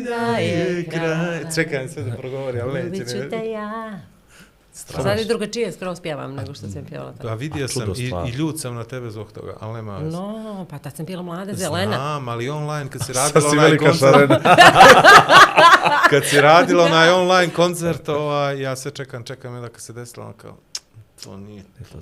Da 0.06 0.36
je 0.36 0.84
kraj. 0.84 1.44
Čekam 1.54 1.88
sve 1.88 2.02
da 2.02 2.16
progovori, 2.16 2.60
ali 2.60 2.72
neće. 2.74 2.86
Ljubit 2.88 3.10
ću 3.10 3.16
ne. 3.16 3.28
te 3.28 3.50
ja. 3.50 4.00
Sad 4.72 5.18
je 5.18 5.24
drugačije 5.24 5.72
skroz 5.72 6.00
pjevam 6.00 6.34
nego 6.34 6.54
što 6.54 6.68
sam 6.68 6.84
pjevala 6.84 7.10
A 7.10 7.14
tada. 7.14 7.34
vidio 7.34 7.68
sam 7.68 7.92
i, 7.96 8.12
i 8.26 8.30
ljud 8.30 8.60
sam 8.60 8.74
na 8.74 8.84
tebe 8.84 9.10
zbog 9.10 9.32
toga, 9.32 9.56
ali 9.60 9.74
nema 9.74 9.98
veze. 9.98 10.16
No, 10.16 10.66
pa 10.70 10.78
tad 10.78 10.96
sam 10.96 11.06
bila 11.06 11.22
mlada 11.22 11.54
zelena. 11.54 11.96
Znam, 11.96 12.28
ali 12.28 12.48
online 12.48 12.90
kad 12.90 13.04
si 13.06 13.12
radila 13.12 13.40
si 13.40 13.46
onaj 13.48 13.64
velika 13.64 13.84
koncert, 13.84 14.12
šarena. 14.12 14.40
kad 16.10 16.24
si 16.24 16.40
radila 16.40 16.84
onaj 16.84 17.10
online 17.22 17.52
koncert, 17.52 18.08
ovaj, 18.08 18.60
ja 18.60 18.76
sve 18.76 18.90
čekam, 18.90 19.24
čekam, 19.24 19.60
da 19.62 19.68
kad 19.68 19.80
se 19.80 19.92
desilo, 19.92 20.24
ono 20.24 20.34
kao, 20.34 20.56
to 21.24 21.36
nije 21.36 21.62
to. 21.92 21.98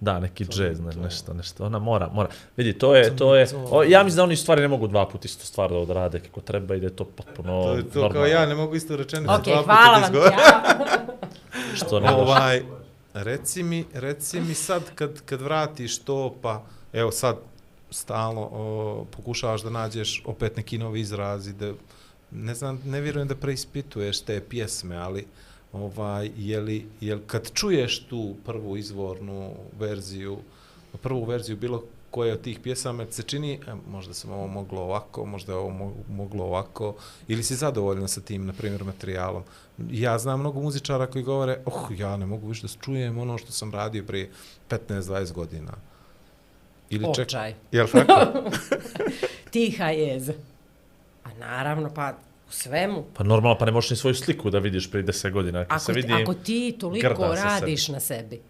Da, 0.00 0.18
neki 0.20 0.44
To 0.46 0.52
džez, 0.52 0.80
ne, 0.80 0.92
to. 0.92 1.00
nešto, 1.00 1.34
nešto. 1.34 1.64
Ona 1.64 1.78
mora, 1.78 2.08
mora. 2.12 2.28
Vidi, 2.56 2.78
to 2.78 2.96
je, 2.96 3.16
to 3.16 3.34
je, 3.36 3.46
to. 3.46 3.68
o, 3.70 3.82
ja 3.82 4.02
mislim 4.02 4.16
da 4.16 4.22
oni 4.22 4.36
stvari 4.36 4.60
ne 4.62 4.68
mogu 4.68 4.86
dva 4.88 5.08
puta 5.08 5.26
istu 5.26 5.46
stvar 5.46 5.70
da 5.70 5.76
odrade 5.76 6.20
kako 6.20 6.40
treba 6.40 6.74
i 6.74 6.80
da 6.80 6.86
je 6.86 6.96
to 6.96 7.04
potpuno 7.04 7.62
To 7.62 7.72
je 7.72 7.82
to, 7.82 7.90
kao 7.92 8.02
normalno. 8.02 8.26
ja 8.26 8.46
ne 8.46 8.54
mogu 8.54 8.74
isto 8.74 8.96
rečenicu 8.96 9.32
Ok, 9.32 9.44
dva 9.44 9.62
puta 9.62 10.00
da 10.00 10.06
izgovorim. 10.06 10.38
ja. 10.38 10.62
Što 11.76 12.00
ne. 12.00 12.10
Ovaj, 12.10 12.62
reci 13.14 13.62
mi, 13.62 13.84
reci 13.94 14.40
mi 14.40 14.54
sad 14.54 14.82
kad, 14.94 15.20
kad 15.20 15.40
vratiš 15.40 15.98
to, 15.98 16.34
pa 16.42 16.62
evo 16.92 17.10
sad 17.10 17.36
stalno 17.90 18.40
o, 18.42 19.06
pokušavaš 19.10 19.62
da 19.62 19.70
nađeš 19.70 20.22
opet 20.26 20.56
neki 20.56 20.78
novi 20.78 21.00
izrazi, 21.00 21.52
da 21.52 21.72
ne 22.30 22.54
znam, 22.54 22.80
ne 22.84 23.00
vjerujem 23.00 23.28
da 23.28 23.36
preispituješ 23.36 24.20
te 24.20 24.40
pjesme, 24.40 24.96
ali 24.96 25.26
ovaj, 25.72 26.30
je 26.36 26.60
li, 26.60 26.86
je 27.00 27.14
li 27.14 27.22
kad 27.26 27.52
čuješ 27.52 28.04
tu 28.04 28.34
prvu 28.44 28.76
izvornu 28.76 29.54
verziju, 29.78 30.38
prvu 31.02 31.24
verziju 31.24 31.56
bilo 31.56 31.82
koje 32.10 32.32
od 32.32 32.40
tih 32.40 32.60
pjesama 32.60 33.06
se 33.10 33.22
čini, 33.22 33.54
e, 33.54 33.74
možda 33.90 34.14
sam 34.14 34.32
ovo 34.32 34.46
moglo 34.46 34.80
ovako, 34.80 35.24
možda 35.26 35.56
ovo 35.56 35.70
mo- 35.70 35.92
moglo 36.08 36.44
ovako, 36.44 36.94
ili 37.28 37.42
si 37.42 37.54
zadovoljna 37.54 38.08
sa 38.08 38.20
tim, 38.20 38.46
na 38.46 38.52
primjer, 38.52 38.84
materijalom. 38.84 39.42
Ja 39.90 40.18
znam 40.18 40.40
mnogo 40.40 40.60
muzičara 40.60 41.06
koji 41.06 41.24
govore, 41.24 41.58
oh, 41.64 41.88
ja 41.98 42.16
ne 42.16 42.26
mogu 42.26 42.48
više 42.48 42.62
da 42.62 42.82
čujem 42.82 43.18
ono 43.18 43.38
što 43.38 43.52
sam 43.52 43.72
radio 43.72 44.04
prije 44.04 44.30
15-20 44.70 45.32
godina. 45.32 45.72
Ili 46.90 47.14
ček... 47.14 47.26
Očaj. 47.26 47.54
Jel 47.72 47.86
tako? 47.88 48.50
Tiha 49.52 49.88
jeza. 49.90 50.32
A 51.24 51.34
naravno, 51.34 51.90
pa 51.94 52.14
u 52.52 52.54
svemu. 52.54 53.04
Pa 53.14 53.24
normalno, 53.24 53.58
pa 53.58 53.64
ne 53.64 53.72
možeš 53.72 53.90
ni 53.90 53.96
svoju 53.96 54.14
sliku 54.14 54.50
da 54.50 54.58
vidiš 54.58 54.90
prije 54.90 55.04
10 55.04 55.30
godina. 55.30 55.64
Se 55.64 55.68
Ako, 55.68 55.92
vidi, 55.92 56.12
ako 56.12 56.34
ti 56.34 56.76
toliko 56.80 57.36
se 57.36 57.42
radiš 57.42 57.88
na 57.88 58.00
sebi 58.00 58.40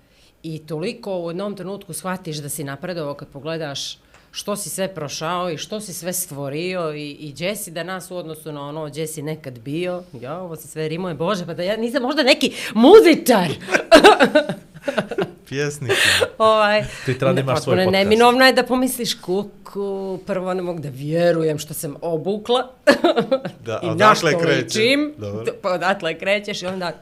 i 0.42 0.59
toliko 0.59 1.18
u 1.18 1.30
jednom 1.30 1.57
trenutku 1.57 1.92
shvatiš 1.92 2.36
da 2.36 2.48
si 2.48 2.64
napredovao 2.64 3.14
kad 3.14 3.28
pogledaš 3.28 3.98
što 4.30 4.57
si 4.57 4.70
sve 4.70 4.94
prošao 4.94 5.50
i 5.50 5.59
što 5.59 5.80
si 5.80 5.94
sve 5.94 6.12
stvorio 6.12 6.94
i, 6.94 7.11
i 7.11 7.32
gdje 7.32 7.57
si 7.57 7.70
danas 7.70 8.11
u 8.11 8.16
odnosu 8.16 8.53
na 8.53 8.68
ono 8.68 8.86
gdje 8.86 9.07
si 9.07 9.22
nekad 9.22 9.59
bio. 9.59 10.03
Ja, 10.20 10.38
ovo 10.38 10.57
se 10.57 10.68
sve 10.68 10.88
rimuje, 10.88 11.14
bože, 11.14 11.46
pa 11.46 11.55
da 11.55 11.62
ja 11.62 11.76
nisam 11.76 12.03
možda 12.03 12.22
neki 12.22 12.53
muzičar. 12.74 13.48
Pjesnik. 15.48 15.92
ovaj, 16.38 16.84
Ti 17.06 17.18
treba 17.18 17.32
da 17.32 17.40
imaš 17.40 17.62
svoj 17.62 17.76
podcast. 17.76 17.92
Neminovno 17.92 18.44
je 18.44 18.52
da 18.52 18.62
pomisliš 18.62 19.14
kuku, 19.14 20.18
prvo 20.26 20.54
ne 20.54 20.62
mogu 20.62 20.80
da 20.80 20.88
vjerujem 20.88 21.58
što 21.58 21.74
sam 21.74 21.96
obukla 22.00 22.70
Da, 23.66 23.80
i 23.82 23.88
odatle 23.88 24.38
kreće? 24.38 24.78
ličim. 24.78 25.14
Dobro. 25.18 25.44
Pa 25.62 25.68
odatle 25.72 26.18
krećeš 26.18 26.62
i 26.62 26.66
onda 26.66 26.92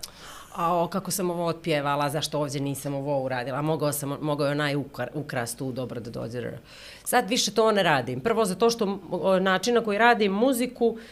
a 0.55 0.89
kako 0.91 1.11
sam 1.11 1.31
ovo 1.31 1.47
otpjevala, 1.47 2.11
zašto 2.11 2.39
ovdje 2.41 2.61
nisam 2.61 2.95
ovo 2.95 3.23
uradila, 3.23 3.63
mogao 3.63 3.93
sam, 3.93 4.17
mogao 4.21 4.47
je 4.47 4.51
onaj 4.53 4.77
ukras 5.15 5.55
tu 5.57 5.73
dobro 5.73 6.01
da 6.01 6.11
dođe. 6.11 6.51
Sad 7.05 7.29
više 7.29 7.51
to 7.51 7.73
ne 7.73 7.83
radim. 7.83 8.21
Prvo 8.21 8.45
zato 8.45 8.71
što 8.71 8.99
o, 9.11 9.39
način 9.39 9.75
na 9.75 9.81
koji 9.81 9.99
radim 9.99 10.33
muziku 10.33 10.97
e, 10.99 11.03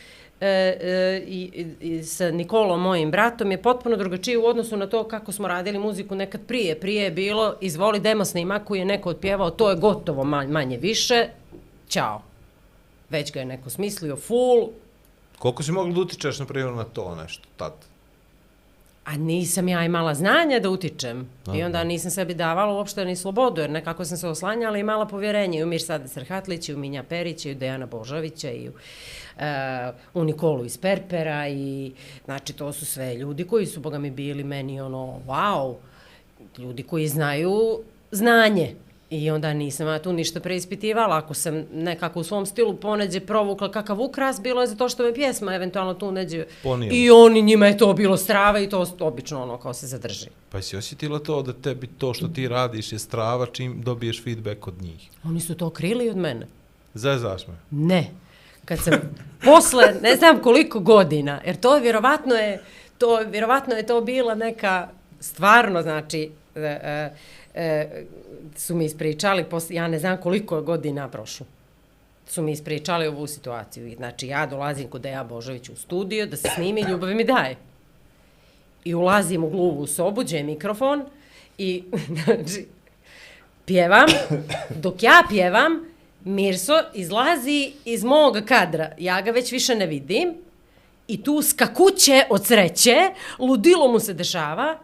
e, 0.40 0.46
e 0.46 1.24
i, 1.26 1.66
i, 1.80 2.02
sa 2.02 2.30
Nikolom, 2.30 2.80
mojim 2.80 3.10
bratom, 3.10 3.50
je 3.50 3.62
potpuno 3.62 3.96
drugačije 3.96 4.38
u 4.38 4.46
odnosu 4.46 4.76
na 4.76 4.86
to 4.86 5.04
kako 5.08 5.32
smo 5.32 5.48
radili 5.48 5.78
muziku 5.78 6.14
nekad 6.14 6.40
prije. 6.46 6.80
Prije 6.80 7.04
je 7.04 7.10
bilo, 7.10 7.54
izvoli 7.60 8.00
demo 8.00 8.24
snimak 8.24 8.64
koji 8.64 8.78
je 8.78 8.84
neko 8.84 9.10
otpjevao, 9.10 9.50
to 9.50 9.70
je 9.70 9.76
gotovo 9.76 10.24
manje, 10.24 10.52
manje 10.52 10.76
više, 10.76 11.28
ćao. 11.88 12.22
Već 13.10 13.32
ga 13.32 13.40
je 13.40 13.46
neko 13.46 13.70
smislio, 13.70 14.16
full, 14.16 14.68
Koliko 15.38 15.62
si 15.62 15.72
mogla 15.72 15.94
da 15.94 16.00
utičeš, 16.00 16.38
na 16.38 16.46
primjer, 16.46 16.72
na 16.72 16.84
to 16.84 17.14
nešto, 17.14 17.48
tad? 17.56 17.72
A 19.08 19.16
nisam 19.16 19.68
ja 19.68 19.84
imala 19.84 20.14
znanja 20.14 20.60
da 20.60 20.70
utičem. 20.70 21.28
I 21.54 21.62
onda 21.62 21.84
nisam 21.84 22.10
sebi 22.10 22.34
davala 22.34 22.74
uopšte 22.74 23.04
ni 23.04 23.16
slobodu, 23.16 23.60
jer 23.60 23.70
nekako 23.70 24.04
sam 24.04 24.16
se 24.16 24.28
oslanjala 24.28 24.76
i 24.76 24.80
imala 24.80 25.06
povjerenje 25.06 25.58
i 25.58 25.62
u 25.62 25.66
Mirsada 25.66 26.08
Srhatlića, 26.08 26.72
i 26.72 26.74
u 26.74 26.78
Minja 26.78 27.02
Perića, 27.02 27.48
i 27.48 27.52
u 27.52 27.54
Dejana 27.54 27.86
Božovića, 27.86 28.50
i 28.50 28.68
u, 28.68 28.72
uh, 28.72 29.42
u 30.14 30.24
Nikolu 30.24 30.64
iz 30.64 30.78
Perpera. 30.78 31.48
I, 31.48 31.92
znači, 32.24 32.52
to 32.52 32.72
su 32.72 32.86
sve 32.86 33.14
ljudi 33.14 33.44
koji 33.44 33.66
su, 33.66 33.80
boga 33.80 33.98
mi, 33.98 34.10
bili 34.10 34.44
meni 34.44 34.80
ono, 34.80 35.20
wow, 35.26 35.74
ljudi 36.58 36.82
koji 36.82 37.08
znaju 37.08 37.80
znanje. 38.10 38.74
I 39.10 39.30
onda 39.30 39.54
nisam 39.54 39.86
ja 39.86 39.98
tu 39.98 40.12
ništa 40.12 40.40
preispitivala. 40.40 41.16
Ako 41.16 41.34
sam 41.34 41.64
nekako 41.72 42.20
u 42.20 42.24
svom 42.24 42.46
stilu 42.46 42.76
poneđe 42.76 43.20
provukla 43.20 43.70
kakav 43.70 44.00
ukras, 44.00 44.40
bilo 44.40 44.60
je 44.60 44.66
zato 44.66 44.88
što 44.88 45.02
me 45.02 45.14
pjesma 45.14 45.54
eventualno 45.54 45.94
tu 45.94 46.12
neđe. 46.12 46.44
Ponijela. 46.62 46.96
I 46.96 47.10
oni, 47.10 47.42
njima 47.42 47.66
je 47.66 47.78
to 47.78 47.92
bilo 47.92 48.16
strava 48.16 48.60
i 48.60 48.68
to 48.68 48.86
obično 49.00 49.42
ono 49.42 49.58
kao 49.58 49.74
se 49.74 49.86
zadrži. 49.86 50.26
Pa 50.50 50.62
si 50.62 50.76
osjetila 50.76 51.18
to 51.18 51.42
da 51.42 51.52
tebi 51.52 51.86
to 51.86 52.14
što 52.14 52.28
ti 52.28 52.48
radiš 52.48 52.92
je 52.92 52.98
strava 52.98 53.46
čim 53.46 53.82
dobiješ 53.82 54.24
feedback 54.24 54.66
od 54.66 54.82
njih? 54.82 55.08
Oni 55.24 55.40
su 55.40 55.54
to 55.54 55.70
krili 55.70 56.10
od 56.10 56.16
mene. 56.16 56.46
Zezaš 56.94 57.46
me. 57.46 57.54
Ne. 57.70 58.10
Kad 58.64 58.78
sam 58.78 58.94
posle, 59.44 59.94
ne 60.02 60.16
znam 60.16 60.40
koliko 60.40 60.80
godina, 60.80 61.40
jer 61.46 61.56
to 61.56 61.74
je 61.74 61.82
vjerovatno 61.82 62.34
je, 62.34 62.62
to, 62.98 63.20
vjerovatno 63.30 63.74
je 63.74 63.86
to 63.86 64.00
bila 64.00 64.34
neka 64.34 64.88
stvarno, 65.20 65.82
znači, 65.82 66.30
e, 66.54 66.60
e, 66.60 67.10
e, 67.58 68.04
su 68.56 68.74
mi 68.74 68.84
ispričali, 68.84 69.44
posle, 69.44 69.76
ja 69.76 69.88
ne 69.88 69.98
znam 69.98 70.16
koliko 70.16 70.56
je 70.56 70.62
godina 70.62 71.08
prošlo, 71.08 71.46
su 72.26 72.42
mi 72.42 72.52
ispričali 72.52 73.06
ovu 73.06 73.26
situaciju. 73.26 73.94
Znači, 73.96 74.26
ja 74.26 74.46
dolazim 74.46 74.88
kod 74.88 75.00
Deja 75.00 75.24
Božović 75.24 75.68
u 75.68 75.76
studio 75.76 76.26
da 76.26 76.36
se 76.36 76.48
snimi 76.54 76.80
Ljubav 76.80 77.14
mi 77.14 77.24
daje. 77.24 77.56
I 78.84 78.94
ulazim 78.94 79.44
u 79.44 79.50
gluvu 79.50 79.86
sobu, 79.86 80.20
gdje 80.20 80.36
je 80.36 80.42
mikrofon 80.42 81.04
i, 81.58 81.84
znači, 82.24 82.66
pjevam. 83.64 84.06
Dok 84.70 85.02
ja 85.02 85.22
pjevam, 85.28 85.84
Mirso 86.24 86.82
izlazi 86.94 87.72
iz 87.84 88.04
mog 88.04 88.38
kadra. 88.46 88.90
Ja 88.98 89.20
ga 89.20 89.30
već 89.30 89.52
više 89.52 89.74
ne 89.74 89.86
vidim. 89.86 90.34
I 91.08 91.22
tu 91.22 91.42
skakuće 91.42 92.24
od 92.30 92.46
sreće, 92.46 92.96
ludilo 93.38 93.88
mu 93.88 94.00
se 94.00 94.14
dešava. 94.14 94.78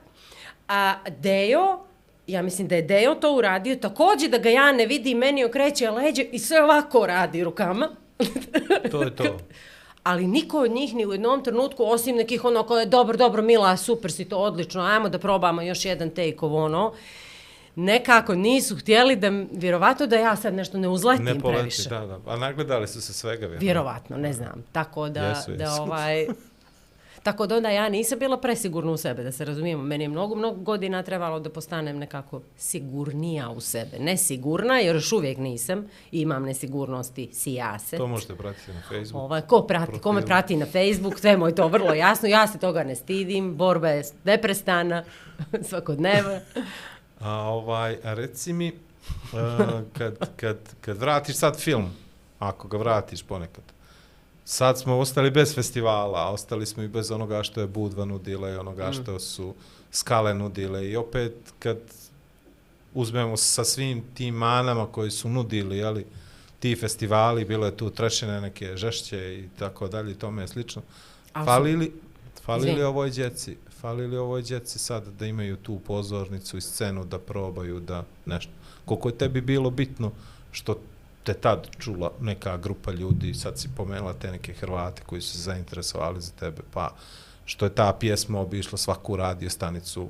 A 0.68 0.95
Dejo, 1.18 1.85
ja 2.27 2.43
mislim 2.43 2.68
da 2.68 2.75
je 2.75 2.83
Dejo 2.83 3.14
to 3.14 3.37
uradio, 3.37 3.77
također 3.77 4.31
da 4.31 4.39
ga 4.39 4.51
ja 4.51 4.72
ne 4.72 4.87
vidim, 4.87 5.18
meni 5.18 5.45
okreće 5.45 5.91
leđe 5.91 6.22
i 6.22 6.39
sve 6.39 6.62
ovako 6.62 7.07
radi 7.07 7.45
rukama. 7.45 7.89
To 8.91 9.03
je 9.03 9.16
to. 9.16 9.39
Ali 10.03 10.27
niko 10.27 10.59
od 10.61 10.70
njih 10.70 10.95
ni 10.95 11.07
u 11.07 11.12
jednom 11.12 11.45
trenutku, 11.45 11.85
osim 11.85 12.16
nekih 12.16 12.45
ono 12.45 12.62
koje 12.62 12.83
je 12.83 12.87
dobro, 12.87 13.16
dobro, 13.16 13.43
Mila, 13.43 13.77
super 13.77 14.12
si 14.12 14.25
to, 14.25 14.39
odlično, 14.39 14.83
ajmo 14.83 15.09
da 15.09 15.18
probamo 15.18 15.62
još 15.62 15.85
jedan 15.85 16.11
take 16.11 16.37
ovo 16.41 16.64
ono, 16.64 16.93
nekako 17.77 18.35
nisu 18.35 18.77
htjeli 18.77 19.16
da, 19.16 19.29
vjerovatno 19.53 20.07
da 20.07 20.16
ja 20.16 20.37
sad 20.37 20.55
nešto 20.55 20.79
ne 20.79 20.89
uzletim 20.89 21.25
Ne 21.25 21.41
poleti, 21.41 21.59
previše. 21.59 21.89
da, 21.89 22.07
da. 22.07 22.20
A 22.27 22.37
nagledali 22.37 22.89
su 22.89 23.01
se 23.01 23.12
svega, 23.12 23.41
vjerujem. 23.41 23.61
Vjerovatno, 23.61 24.16
ne 24.16 24.33
znam. 24.33 24.64
Tako 24.72 25.09
da, 25.09 25.20
Jesu, 25.20 25.53
da 25.53 25.64
jesu. 25.64 25.83
ovaj... 25.83 26.27
Tako 27.25 27.47
da 27.47 27.57
onda 27.57 27.70
ja 27.70 27.89
nisam 27.89 28.18
bila 28.18 28.41
presigurna 28.41 28.93
u 28.93 28.97
sebe, 28.97 29.22
da 29.22 29.33
se 29.33 29.45
razumijemo. 29.45 29.83
Meni 29.83 30.05
je 30.05 30.09
mnogo, 30.09 30.35
mnogo 30.35 30.61
godina 30.61 31.03
trebalo 31.03 31.41
da 31.41 31.51
postanem 31.51 31.99
nekako 31.99 32.41
sigurnija 32.57 33.51
u 33.51 33.61
sebe. 33.61 33.99
Nesigurna, 33.99 34.79
jer 34.79 34.97
još 34.97 35.12
uvijek 35.12 35.39
nisam. 35.39 35.87
Imam 36.12 36.43
nesigurnosti, 36.43 37.31
sija 37.33 37.79
se. 37.79 37.97
To 37.97 38.07
možete 38.07 38.35
pratiti 38.35 38.72
na 38.72 38.81
Facebooku. 38.89 39.25
Ovaj, 39.25 39.41
ko, 39.41 39.62
prati, 39.62 39.99
ko 39.99 40.12
me 40.12 40.27
prati 40.27 40.57
na 40.57 40.66
Facebook, 40.66 41.18
sve 41.20 41.37
mu 41.37 41.47
je 41.47 41.55
to 41.55 41.68
vrlo 41.68 41.95
jasno. 41.95 42.29
Ja 42.29 42.47
se 42.47 42.59
toga 42.59 42.85
ne 42.85 42.95
stidim, 42.95 43.57
borba 43.57 43.89
je 43.89 44.05
neprestana, 44.25 45.05
svakodnevna. 45.68 46.41
A 47.20 47.33
ovaj, 47.41 47.97
a 48.05 48.14
reci 48.14 48.53
mi, 48.53 48.72
uh, 48.72 49.39
kad, 49.99 50.18
kad, 50.37 50.59
kad 50.81 50.97
vratiš 50.97 51.37
sad 51.37 51.61
film, 51.61 51.91
ako 52.39 52.68
ga 52.68 52.77
vratiš 52.77 53.22
ponekad, 53.22 53.64
sad 54.45 54.79
smo 54.79 54.99
ostali 54.99 55.31
bez 55.31 55.55
festivala, 55.55 56.19
a 56.19 56.31
ostali 56.31 56.67
smo 56.67 56.83
i 56.83 56.89
bez 56.89 57.11
onoga 57.11 57.43
što 57.43 57.61
je 57.61 57.67
Budva 57.67 58.05
nudila 58.05 58.51
i 58.51 58.57
onoga 58.57 58.93
što 58.93 59.19
su 59.19 59.55
Skale 59.93 60.35
nudile 60.35 60.89
i 60.89 60.97
opet 60.97 61.33
kad 61.59 61.79
uzmemo 62.95 63.37
sa 63.37 63.65
svim 63.65 64.03
tim 64.15 64.35
manama 64.35 64.87
koji 64.87 65.11
su 65.11 65.29
nudili, 65.29 65.79
jeli, 65.79 66.07
ti 66.61 66.77
festivali, 66.77 67.45
bilo 67.45 67.67
je 67.67 67.77
tu 67.77 67.91
trešine 67.91 68.41
neke 68.41 68.77
žešće 68.77 69.19
i 69.35 69.49
tako 69.59 69.89
dalje 69.89 70.13
i 70.13 70.19
tome 70.19 70.43
je 70.43 70.49
slično. 70.49 70.83
A 71.33 71.41
su- 71.41 71.47
Fali 71.47 71.77
li, 71.77 71.93
fali 72.43 72.61
li 72.61 72.69
Izvini. 72.69 72.83
ovoj 72.83 73.11
djeci, 73.11 73.57
fali 73.71 74.07
li 74.07 74.17
ovoj 74.17 74.43
djeci 74.43 74.79
sad 74.79 75.07
da 75.09 75.27
imaju 75.27 75.57
tu 75.57 75.79
pozornicu 75.79 76.57
i 76.57 76.61
scenu 76.61 77.05
da 77.05 77.19
probaju 77.19 77.81
da 77.81 78.05
nešto. 78.27 78.53
Koliko 78.85 79.09
je 79.09 79.19
tebi 79.19 79.41
bilo 79.41 79.71
bitno 79.71 80.13
što 80.53 80.79
te 81.25 81.35
tad 81.35 81.68
čula 81.79 82.12
neka 82.20 82.57
grupa 82.57 82.93
ljudi, 82.93 83.35
sad 83.35 83.59
si 83.59 83.68
pomenula 83.77 84.12
te 84.12 84.31
neke 84.31 84.53
Hrvate 84.53 85.03
koji 85.07 85.20
su 85.20 85.33
se 85.33 85.39
zainteresovali 85.39 86.20
za 86.20 86.33
tebe, 86.33 86.62
pa 86.72 86.95
što 87.45 87.66
je 87.66 87.75
ta 87.75 87.97
pjesma 88.01 88.41
obišla 88.41 88.79
svaku 88.79 89.16
radio 89.16 89.51
stanicu 89.51 90.09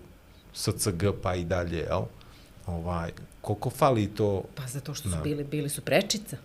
SCG 0.52 1.04
pa 1.22 1.34
i 1.34 1.44
dalje, 1.44 1.78
jel? 1.78 2.02
Ovaj, 2.66 3.10
koliko 3.40 3.70
fali 3.70 4.06
to 4.14 4.42
Pa 4.54 4.66
zato 4.66 4.94
što 4.94 5.10
su 5.10 5.16
bili, 5.22 5.44
bili 5.44 5.68
su 5.68 5.82
prečica. 5.82 6.36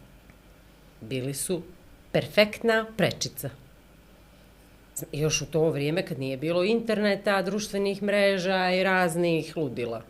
Bili 1.01 1.33
su 1.33 1.61
perfektna 2.11 2.85
prečica. 2.97 3.49
Još 5.11 5.41
u 5.41 5.45
to 5.45 5.69
vrijeme 5.69 6.05
kad 6.05 6.19
nije 6.19 6.37
bilo 6.37 6.63
interneta, 6.63 7.41
društvenih 7.41 8.03
mreža 8.03 8.71
i 8.71 8.83
raznih 8.83 9.57
ludila. 9.57 10.01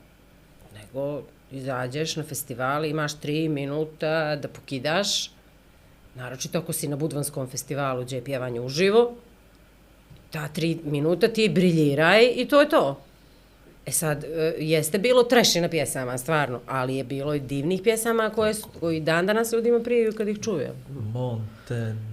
Nego 0.74 1.22
izađeš 1.52 2.16
na 2.16 2.24
festival, 2.24 2.86
imaš 2.86 3.20
tri 3.20 3.50
minuta 3.50 4.36
da 4.36 4.48
pokidaš, 4.48 5.32
naročito 6.16 6.58
ako 6.58 6.74
si 6.74 6.88
na 6.88 6.96
Budvanskom 6.96 7.48
festivalu 7.48 8.04
gdje 8.04 8.16
je 8.16 8.24
pjevanje 8.24 8.62
uživo, 8.62 9.16
ta 10.32 10.48
tri 10.48 10.78
minuta 10.84 11.28
ti 11.28 11.50
briljiraj 11.50 12.32
i 12.36 12.48
to 12.48 12.62
je 12.62 12.70
to. 12.70 13.02
E 13.86 13.92
sad, 13.92 14.24
e, 14.24 14.54
jeste 14.60 14.98
bilo 14.98 15.24
trešina 15.24 15.70
pjesama, 15.70 16.18
stvarno, 16.18 16.60
ali 16.68 16.96
je 16.96 17.04
bilo 17.04 17.34
i 17.34 17.40
divnih 17.40 17.82
pjesama 17.82 18.30
koje, 18.30 18.54
su, 18.54 18.68
koji 18.80 19.00
dan 19.00 19.26
danas 19.26 19.54
ljudima 19.54 19.80
priju 19.80 20.14
kad 20.18 20.28
ih 20.28 20.40
čuje. 20.40 20.74
Montenegro. 21.14 22.10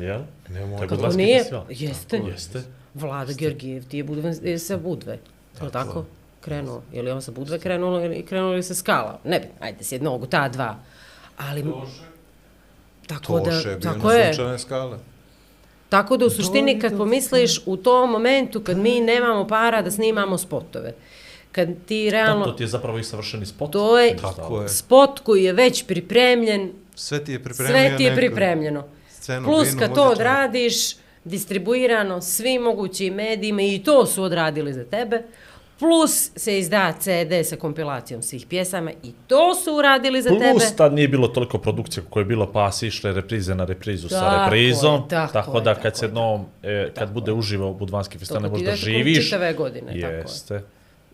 Jel? 0.06 0.20
Nemoj. 0.48 0.76
To 0.76 0.94
je 0.94 1.00
Kako 1.00 1.12
nije? 1.12 1.44
Jeste. 1.68 2.20
Jeste. 2.30 2.62
Vlada 2.94 3.32
Georgijev 3.32 3.84
ti 3.88 3.96
je, 3.96 4.04
Budvan, 4.04 4.34
je 4.42 4.58
sa 4.58 4.76
Budve. 4.76 5.18
Li 5.60 5.70
tako? 5.72 6.04
Krenuo. 6.42 6.82
Je 6.92 7.02
li 7.02 7.10
on 7.10 7.22
sa 7.22 7.30
Budve 7.30 7.58
krenuo 7.58 8.00
ili 8.00 8.22
krenuo 8.22 8.52
ili 8.52 8.62
sa 8.62 8.74
Skala? 8.74 9.20
Ne 9.24 9.40
bi, 9.40 9.46
ajde 9.60 9.84
s 9.84 9.92
jednog, 9.92 10.26
ta 10.28 10.48
dva. 10.48 10.76
Ali... 11.38 11.64
Tako 13.06 13.40
Toše, 13.40 13.68
da, 13.68 13.76
bio 13.76 13.90
tako 13.92 14.12
je. 14.12 14.34
sunčane 14.34 14.58
skale. 14.58 14.98
Tako 15.88 16.16
da 16.16 16.26
u 16.26 16.30
suštini 16.30 16.80
kad 16.80 16.96
pomisliš 16.96 17.60
u 17.66 17.76
tom 17.76 18.10
momentu 18.10 18.60
kad 18.60 18.78
mi 18.78 19.00
nemamo 19.00 19.46
para 19.46 19.82
da 19.82 19.90
snimamo 19.90 20.38
spotove, 20.38 20.94
kad 21.52 21.68
ti 21.86 22.04
Da, 22.04 22.10
realno... 22.12 22.44
to 22.44 22.52
ti 22.52 22.62
je 22.62 22.66
zapravo 22.66 22.98
i 22.98 23.04
savršeni 23.04 23.46
spot. 23.46 23.70
To 23.72 23.98
je 23.98 24.16
Tako 24.16 24.62
je. 24.62 24.68
spot 24.68 25.20
koji 25.20 25.44
je 25.44 25.52
već 25.52 25.86
pripremljen, 25.86 26.72
Sve 26.94 27.24
ti 27.24 27.32
je 27.32 27.42
pripremio 27.44 27.72
sve 27.72 27.96
ti 27.96 28.04
je 28.04 28.16
pripremljeno. 28.16 28.84
scenu, 29.10 29.44
Plus 29.44 29.68
kad 29.78 29.94
to 29.94 30.02
odradiš, 30.04 30.74
distribuirano 31.24 32.20
svim 32.20 32.62
mogućim 32.62 33.14
medijima 33.14 33.62
i 33.62 33.82
to 33.84 34.06
su 34.06 34.22
odradili 34.22 34.72
za 34.72 34.84
tebe, 34.84 35.22
plus 35.82 36.30
se 36.36 36.58
izda 36.58 36.94
CD 36.94 37.44
sa 37.44 37.56
kompilacijom 37.56 38.22
svih 38.22 38.46
pjesama 38.46 38.90
i 39.02 39.12
to 39.26 39.54
su 39.54 39.74
uradili 39.74 40.22
za 40.22 40.28
Plus, 40.28 40.40
tebe. 40.62 40.76
tad 40.76 40.92
nije 40.92 41.08
bilo 41.08 41.28
toliko 41.28 41.58
produkcije 41.58 42.04
koje 42.10 42.20
je 42.20 42.26
bilo, 42.26 42.52
pa 42.52 42.72
si 42.72 42.86
išle 42.86 43.12
reprize 43.12 43.54
na 43.54 43.64
reprizu 43.64 44.08
sa 44.08 44.20
Tako 44.20 44.44
reprizom. 44.44 44.94
je, 44.94 45.08
tako 45.08 45.32
tako 45.32 45.58
je, 45.58 45.60
da 45.60 45.70
tako 45.70 45.82
kad 45.82 45.96
se 45.96 46.04
je, 46.04 46.08
jednom, 46.08 46.44
e, 46.62 46.84
kad 46.84 46.94
Tako 46.94 47.12
bude 47.12 47.32
uživo 47.32 47.72
Budvanski 47.74 48.18
festival, 48.18 48.42
ne 48.42 48.48
To 48.48 48.54
ti 48.56 48.62
možeš 48.62 48.80
da 48.80 48.90
ide 48.90 48.92
tokom 48.92 49.04
živiš. 49.04 49.24
čitave 49.24 49.52
godine, 49.52 49.86
tako 49.92 50.06
je. 50.06 50.18
Jeste. 50.18 50.62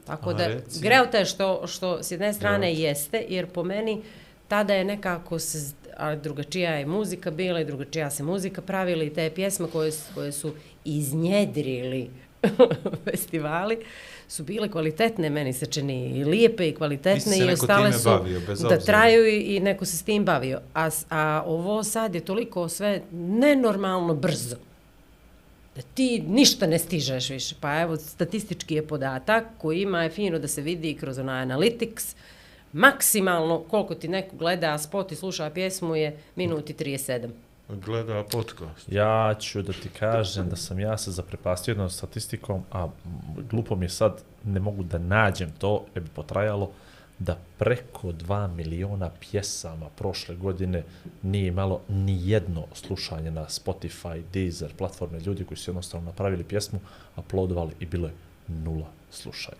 Tako 0.06 0.32
da, 0.32 0.48
greo 0.80 1.06
te 1.06 1.24
što, 1.24 1.66
što 1.66 2.02
s 2.02 2.10
jedne 2.10 2.32
strane 2.32 2.74
jeste, 2.74 3.24
jer 3.28 3.46
po 3.46 3.62
meni 3.62 4.02
tada 4.48 4.74
je 4.74 4.84
nekako 4.84 5.38
se, 5.38 5.58
a 5.96 6.14
drugačija 6.14 6.70
je 6.70 6.86
muzika 6.86 7.30
bila 7.30 7.60
i 7.60 7.64
drugačija 7.64 8.10
se 8.10 8.22
muzika 8.22 8.62
pravila 8.62 9.04
i 9.04 9.10
te 9.10 9.30
pjesme 9.30 9.66
koje, 9.72 9.92
koje 10.14 10.32
su 10.32 10.52
iznjedrili 10.84 12.10
festivali 13.04 13.78
su 14.28 14.44
bile 14.44 14.70
kvalitetne, 14.70 15.30
meni 15.30 15.52
se 15.52 15.66
čini, 15.66 16.18
i 16.18 16.24
lijepe 16.24 16.68
i 16.68 16.74
kvalitetne 16.74 17.38
i 17.38 17.50
ostale 17.50 17.92
su 17.92 18.08
bavio, 18.08 18.40
da 18.68 18.78
traju 18.78 19.26
i, 19.26 19.56
i 19.56 19.60
neko 19.60 19.84
se 19.84 19.96
s 19.96 20.02
tim 20.02 20.24
bavio. 20.24 20.60
A, 20.74 20.90
a 21.10 21.42
ovo 21.46 21.84
sad 21.84 22.14
je 22.14 22.20
toliko 22.20 22.68
sve 22.68 23.02
nenormalno 23.12 24.14
brzo 24.14 24.56
da 25.78 25.82
ti 25.94 26.22
ništa 26.28 26.66
ne 26.66 26.78
stižeš 26.78 27.30
više. 27.30 27.54
Pa 27.60 27.80
evo, 27.80 27.96
statistički 27.96 28.74
je 28.74 28.86
podatak 28.86 29.44
koji 29.58 29.82
ima 29.82 30.02
je 30.02 30.10
fino 30.10 30.38
da 30.38 30.48
se 30.48 30.62
vidi 30.62 30.94
kroz 30.94 31.18
onaj 31.18 31.44
analytics. 31.46 32.16
Maksimalno 32.72 33.60
koliko 33.60 33.94
ti 33.94 34.08
neko 34.08 34.36
gleda 34.36 34.78
spot 34.78 35.12
i 35.12 35.16
sluša 35.16 35.50
pjesmu 35.50 35.96
je 35.96 36.18
minuti 36.36 36.74
37. 36.74 37.28
Gleda 37.68 38.24
podcast. 38.30 38.88
Ja 38.92 39.34
ću 39.40 39.62
da 39.62 39.72
ti 39.72 39.88
kažem 39.88 40.48
da 40.48 40.56
sam 40.56 40.80
ja 40.80 40.98
se 40.98 41.10
zaprepastio 41.10 41.72
jednom 41.72 41.90
statistikom, 41.90 42.62
a 42.72 42.88
glupo 43.50 43.76
mi 43.76 43.84
je 43.84 43.88
sad, 43.88 44.22
ne 44.44 44.60
mogu 44.60 44.82
da 44.82 44.98
nađem 44.98 45.50
to, 45.58 45.84
jer 45.94 46.04
bi 46.04 46.10
potrajalo, 46.10 46.70
da 47.18 47.38
preko 47.58 48.08
2 48.08 48.54
miliona 48.54 49.10
pjesama 49.20 49.86
prošle 49.96 50.36
godine 50.36 50.82
nije 51.22 51.46
imalo 51.46 51.80
ni 51.88 52.30
jedno 52.30 52.64
slušanje 52.74 53.30
na 53.30 53.44
Spotify, 53.44 54.22
Deezer, 54.32 54.72
platforme 54.78 55.20
ljudi 55.20 55.44
koji 55.44 55.58
su 55.58 55.70
jednostavno 55.70 56.06
napravili 56.06 56.44
pjesmu, 56.44 56.80
uploadovali 57.16 57.72
i 57.80 57.86
bilo 57.86 58.06
je 58.06 58.14
nula 58.48 58.86
slušaja. 59.10 59.56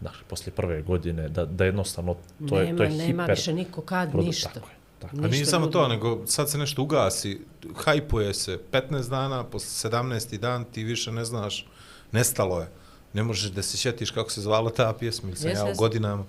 Dakle, 0.00 0.20
poslije 0.28 0.54
prve 0.54 0.82
godine, 0.82 1.28
da, 1.28 1.44
da 1.44 1.64
jednostavno 1.64 2.16
to 2.48 2.60
je, 2.60 2.66
nema, 2.66 2.78
to 2.78 2.82
je 2.84 2.90
nema 2.90 3.22
hiper... 3.22 3.36
više 3.36 3.52
niko 3.52 3.80
kad, 3.80 4.14
ništa. 4.14 4.50
Tako 4.54 4.68
je, 4.68 4.77
tako 4.98 5.16
A 5.16 5.28
nije 5.28 5.46
samo 5.46 5.66
to, 5.66 5.88
nego 5.88 6.26
sad 6.26 6.50
se 6.50 6.58
nešto 6.58 6.82
ugasi, 6.82 7.40
hajpuje 7.76 8.34
se, 8.34 8.58
15 8.72 9.08
dana, 9.10 9.44
posle 9.44 9.90
17. 9.90 10.36
dan 10.38 10.64
ti 10.64 10.84
više 10.84 11.12
ne 11.12 11.24
znaš, 11.24 11.66
nestalo 12.12 12.60
je. 12.60 12.68
Ne 13.12 13.22
možeš 13.22 13.50
da 13.50 13.62
se 13.62 13.76
sjetiš 13.76 14.10
kako 14.10 14.30
se 14.30 14.40
zvala 14.40 14.70
ta 14.70 14.92
pjesma, 14.92 15.28
ili 15.28 15.36
sam 15.38 15.50
ja 15.50 15.64
u 15.64 15.76
godinama, 15.76 16.24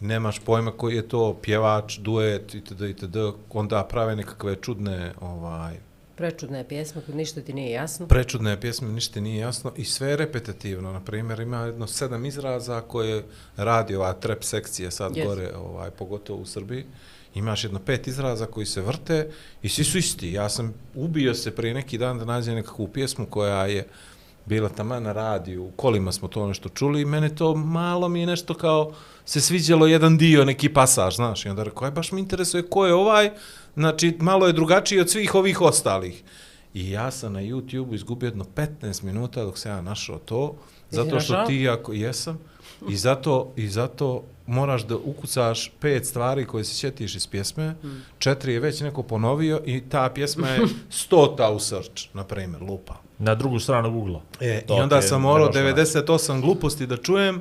nemaš 0.00 0.38
pojma 0.38 0.72
koji 0.72 0.96
je 0.96 1.08
to 1.08 1.38
pjevač, 1.42 1.98
duet 1.98 2.54
itd. 2.54 2.80
itd. 2.80 3.16
Onda 3.50 3.84
prave 3.84 4.16
nekakve 4.16 4.56
čudne 4.56 5.12
ovaj, 5.20 5.76
Prečudna 6.16 6.58
je 6.58 6.68
pjesma, 6.68 7.02
kod 7.06 7.14
ništa 7.16 7.40
ti 7.40 7.52
nije 7.52 7.70
jasno. 7.70 8.06
prečudne 8.06 8.60
pjesme, 8.60 8.88
ništa 8.88 9.20
nije 9.20 9.38
jasno 9.38 9.72
i 9.76 9.84
sve 9.84 10.08
je 10.10 10.16
repetitivno. 10.16 10.92
Na 10.92 11.00
primjer, 11.00 11.40
ima 11.40 11.58
jedno 11.58 11.86
sedam 11.86 12.26
izraza 12.26 12.80
koje 12.80 13.24
radi 13.56 13.96
ova 13.96 14.12
trap 14.12 14.42
sekcija 14.44 14.90
sad 14.90 15.12
Yes. 15.12 15.24
gore, 15.26 15.52
ovaj, 15.56 15.90
pogotovo 15.90 16.42
u 16.42 16.46
Srbiji. 16.46 16.84
Imaš 17.38 17.64
jedno 17.64 17.78
pet 17.78 18.06
izraza 18.06 18.46
koji 18.46 18.66
se 18.66 18.80
vrte 18.80 19.30
i 19.62 19.68
svi 19.68 19.84
su 19.84 19.98
isti. 19.98 20.32
Ja 20.32 20.48
sam 20.48 20.74
ubio 20.94 21.34
se 21.34 21.54
prije 21.54 21.74
neki 21.74 21.98
dan 21.98 22.18
da 22.18 22.24
nađem 22.24 22.54
nekakvu 22.54 22.88
pjesmu 22.88 23.26
koja 23.26 23.66
je 23.66 23.88
bila 24.44 24.68
tamo 24.68 25.00
na 25.00 25.12
radiju, 25.12 25.64
u 25.64 25.70
kolima 25.70 26.12
smo 26.12 26.28
to 26.28 26.46
nešto 26.46 26.68
čuli 26.68 27.02
i 27.02 27.04
mene 27.04 27.34
to 27.34 27.54
malo 27.54 28.08
mi 28.08 28.20
je 28.20 28.26
nešto 28.26 28.54
kao 28.54 28.92
se 29.24 29.40
sviđalo 29.40 29.86
jedan 29.86 30.18
dio, 30.18 30.44
neki 30.44 30.68
pasaž, 30.68 31.14
znaš, 31.14 31.46
i 31.46 31.48
onda 31.48 31.62
rekao, 31.62 31.84
aj 31.84 31.90
baš 31.90 32.12
me 32.12 32.20
interesuje 32.20 32.62
ko 32.62 32.86
je 32.86 32.94
ovaj, 32.94 33.30
znači 33.74 34.16
malo 34.20 34.46
je 34.46 34.52
drugačiji 34.52 35.00
od 35.00 35.10
svih 35.10 35.34
ovih 35.34 35.60
ostalih. 35.60 36.22
I 36.74 36.90
ja 36.90 37.10
sam 37.10 37.32
na 37.32 37.40
YouTube 37.40 37.94
izgubio 37.94 38.26
jedno 38.26 38.44
15 38.54 39.02
minuta 39.04 39.44
dok 39.44 39.58
se 39.58 39.68
ja 39.68 39.82
našao 39.82 40.18
to, 40.18 40.56
zato 40.90 41.20
što 41.20 41.44
ti 41.46 41.68
ako 41.68 41.92
jesam, 41.92 42.38
i 42.88 42.96
zato, 42.96 43.52
i 43.56 43.68
zato 43.68 44.22
moraš 44.46 44.86
da 44.86 44.96
ukucaš 44.96 45.72
pet 45.80 46.06
stvari 46.06 46.44
koje 46.44 46.64
se 46.64 46.74
sjetiš 46.74 47.14
iz 47.16 47.26
pjesme, 47.26 47.74
četiri 48.18 48.52
je 48.52 48.60
već 48.60 48.80
neko 48.80 49.02
ponovio 49.02 49.60
i 49.66 49.80
ta 49.80 50.10
pjesma 50.14 50.48
je 50.48 50.60
stota 50.90 51.50
u 51.50 51.58
search, 51.58 52.14
na 52.14 52.24
primjer, 52.24 52.62
lupa. 52.62 52.94
Na 53.18 53.34
drugu 53.34 53.58
stranu 53.58 53.90
Google-a. 53.90 54.20
E, 54.40 54.60
To 54.66 54.78
I 54.78 54.80
onda 54.80 55.02
sam 55.02 55.20
morao 55.22 55.46
možeš 55.46 55.62
da 55.62 55.70
nađeš. 55.70 55.94
98 55.94 56.40
gluposti 56.40 56.86
da 56.86 56.96
čujem, 56.96 57.40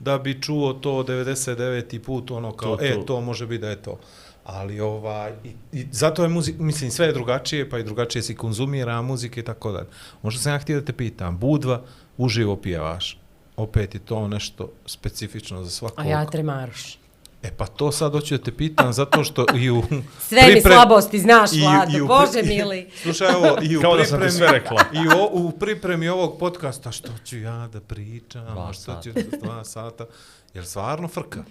da 0.00 0.18
bi 0.18 0.42
čuo 0.42 0.72
to 0.72 0.90
99. 0.90 1.98
put, 1.98 2.30
ono 2.30 2.52
kao, 2.52 2.76
To, 2.76 2.84
e, 2.84 2.94
to. 2.94 3.02
to 3.02 3.20
može 3.20 3.46
biti 3.46 3.60
da 3.60 3.70
je 3.70 3.82
to. 3.82 3.98
Ali 4.44 4.80
ovaj, 4.80 5.32
i, 5.44 5.78
i 5.78 5.86
zato 5.90 6.22
je 6.22 6.28
muzika, 6.28 6.62
mislim, 6.62 6.90
sve 6.90 7.06
je 7.06 7.12
drugačije, 7.12 7.70
pa 7.70 7.78
i 7.78 7.82
drugačije 7.84 8.22
si 8.22 8.34
konzumira 8.34 9.02
muzike 9.02 9.40
i 9.40 9.44
tako 9.44 9.72
dalje. 9.72 9.88
Možda 10.22 10.40
sam 10.40 10.52
ja 10.52 10.58
htio 10.58 10.80
da 10.80 10.86
te 10.86 10.92
pitam, 10.92 11.38
Budva, 11.38 11.82
uživo 12.16 12.56
pjevaš, 12.56 13.18
opet 13.58 13.94
je 13.94 14.00
to 14.00 14.28
nešto 14.28 14.72
specifično 14.86 15.64
za 15.64 15.70
svakog. 15.70 15.98
A 15.98 16.04
ja 16.04 16.26
tremaruš. 16.26 16.98
E 17.42 17.50
pa 17.52 17.66
to 17.66 17.92
sad 17.92 18.12
hoću 18.12 18.36
da 18.36 18.44
te 18.44 18.52
pitam, 18.52 18.92
zato 18.92 19.24
što 19.24 19.46
i 19.56 19.70
u... 19.70 19.82
Sve 20.28 20.42
mi 20.54 20.60
slabosti, 20.60 21.18
znaš, 21.18 21.50
i 21.52 21.56
u- 21.56 21.62
Vlado, 21.62 21.98
i 21.98 22.00
u- 22.00 22.06
Bože 22.06 22.42
mili. 22.44 22.90
Slušaj 23.02 23.28
ovo, 23.28 23.56
i 23.62 23.76
u 23.76 23.80
Kao 23.80 23.96
da 23.96 24.04
sam 24.04 24.10
pripremi, 24.10 24.32
sve 24.32 24.52
rekla. 24.52 24.84
I 24.94 25.08
o, 25.10 25.28
u 25.32 25.50
pripremi 25.52 26.08
ovog 26.08 26.38
podcasta, 26.38 26.92
što 26.92 27.08
ću 27.24 27.38
ja 27.38 27.68
da 27.68 27.80
pričam, 27.80 28.44
Dva 28.44 28.68
a 28.68 28.72
što 28.72 28.82
sata. 28.82 29.02
ću 29.02 29.10
dva 29.38 29.64
sata, 29.64 30.06
jer 30.54 30.66
stvarno 30.66 31.08
frka. 31.08 31.44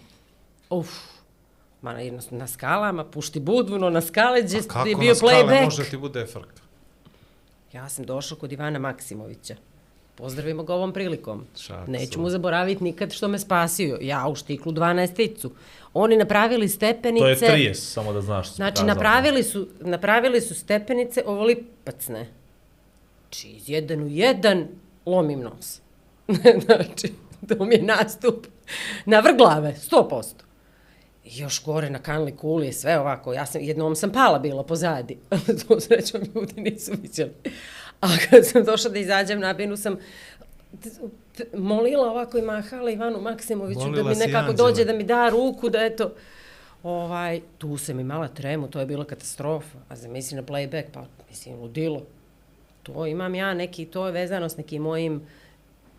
Uf, 0.70 0.90
ma 1.82 1.94
na, 1.94 2.00
na 2.32 2.48
skalama, 2.48 3.06
pušti 3.06 3.40
budvuno 3.40 3.90
na 3.90 4.02
skale, 4.02 4.42
gdje 4.42 4.56
A 4.56 4.60
je 4.60 4.68
kako 4.68 4.90
bio 4.92 5.10
na 5.10 5.16
skale 5.16 5.34
playback. 5.34 5.64
može 5.66 5.84
ti 5.84 5.98
bude 5.98 6.26
frka? 6.26 6.62
Ja 7.74 7.90
sam 7.90 8.06
došla 8.06 8.38
kod 8.38 8.52
Ivana 8.52 8.80
Maksimovića. 8.80 9.56
Pozdravimo 10.18 10.64
ga 10.64 10.74
ovom 10.74 10.94
prilikom. 10.94 11.46
Šaksu. 11.58 11.92
Neću 11.92 12.22
mu 12.22 12.30
zaboraviti 12.30 12.84
nikad 12.84 13.14
što 13.14 13.28
me 13.28 13.40
spasio. 13.40 13.98
Ja 14.02 14.28
u 14.28 14.36
štiklu 14.36 14.72
12-icu. 14.72 15.52
Oni 15.94 16.18
napravili 16.18 16.70
stepenice... 16.70 17.46
To 17.46 17.46
je 17.46 17.70
30, 17.70 17.74
samo 17.74 18.14
da 18.14 18.22
znaš. 18.22 18.54
Znači, 18.54 18.84
napravili 18.84 19.44
su, 19.44 19.68
napravili 19.80 20.42
su 20.42 20.56
stepenice 20.56 21.24
ovolipacne. 21.26 22.28
Znači, 23.22 23.48
iz 23.48 23.70
jedan 23.70 24.04
u 24.04 24.08
jedan 24.08 24.68
lomim 25.06 25.40
nos. 25.40 25.82
znači, 26.66 27.14
to 27.48 27.66
mi 27.66 27.76
je 27.76 27.82
nastup 27.82 28.48
na 29.06 29.20
vrh 29.20 29.38
glave, 29.38 29.76
100%. 29.92 30.24
I 31.26 31.40
još 31.40 31.64
gore 31.64 31.90
na 31.90 32.00
kanli 32.00 32.36
kuli 32.36 32.66
je 32.66 32.74
sve 32.74 33.00
ovako. 33.00 33.34
Ja 33.34 33.46
sam, 33.46 33.62
jednom 33.62 33.96
sam 33.96 34.12
pala 34.12 34.40
bila 34.40 34.64
pozadi. 34.64 35.18
to 35.68 35.80
srećom 35.80 36.22
ljudi 36.36 36.62
nisu 36.62 36.92
vidjeli. 37.02 37.34
A 38.02 38.08
kad 38.30 38.46
sam 38.46 38.64
došla 38.64 38.92
da 38.92 39.00
izađem 39.00 39.40
na 39.40 39.54
binu 39.54 39.78
sam 39.78 39.98
molila 41.54 42.12
ovako 42.12 42.38
i 42.38 42.42
mahala 42.42 42.92
Ivanu 42.92 43.22
Maksimoviću 43.22 43.80
Molila 43.80 44.04
da 44.04 44.10
mi 44.10 44.16
nekako 44.16 44.50
anđela. 44.50 44.70
dođe 44.70 44.86
da 44.86 44.94
mi 44.94 45.04
da 45.04 45.30
ruku, 45.30 45.70
da 45.70 45.86
eto, 45.86 46.14
ovaj, 46.84 47.42
tu 47.58 47.78
sam 47.78 48.00
imala 48.00 48.28
tremu, 48.28 48.68
to 48.68 48.80
je 48.80 48.86
bila 48.86 49.06
katastrofa. 49.06 49.78
A 49.90 49.96
zamisli 49.96 50.36
na 50.36 50.44
playback, 50.44 50.84
pa 50.94 51.06
mislim, 51.30 51.60
ludilo. 51.60 52.02
To 52.84 53.06
imam 53.06 53.36
ja 53.36 53.54
neki, 53.54 53.86
to 53.86 54.06
je 54.06 54.12
vezano 54.12 54.50
s 54.50 54.58
nekim 54.58 54.82
mojim 54.82 55.22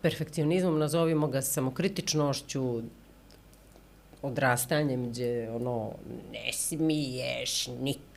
perfekcionizmom, 0.01 0.79
nazovimo 0.79 1.27
ga 1.27 1.41
samokritičnošću, 1.41 2.81
odrastanjem 4.21 5.09
gdje 5.09 5.51
ono, 5.51 5.91
ne 6.31 6.53
smiješ 6.53 7.67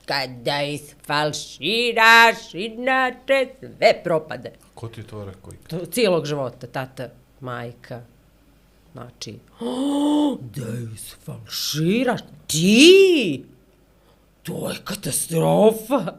nikada 0.03 0.63
isfalširaš, 0.63 2.55
inače 2.55 3.47
sve 3.61 4.03
propade. 4.05 4.53
Ko 4.75 4.89
ti 4.89 5.01
je 5.01 5.07
to 5.07 5.25
rekao? 5.25 5.53
To, 5.69 5.87
cijelog 5.87 6.27
života, 6.27 6.67
tata, 6.67 7.09
majka, 7.41 8.03
znači, 8.93 9.39
oh, 9.61 10.39
da 10.41 10.67
isfalširaš, 10.95 12.21
ti, 12.47 13.45
to 14.43 14.71
je 14.71 14.77
katastrofa. 14.85 16.15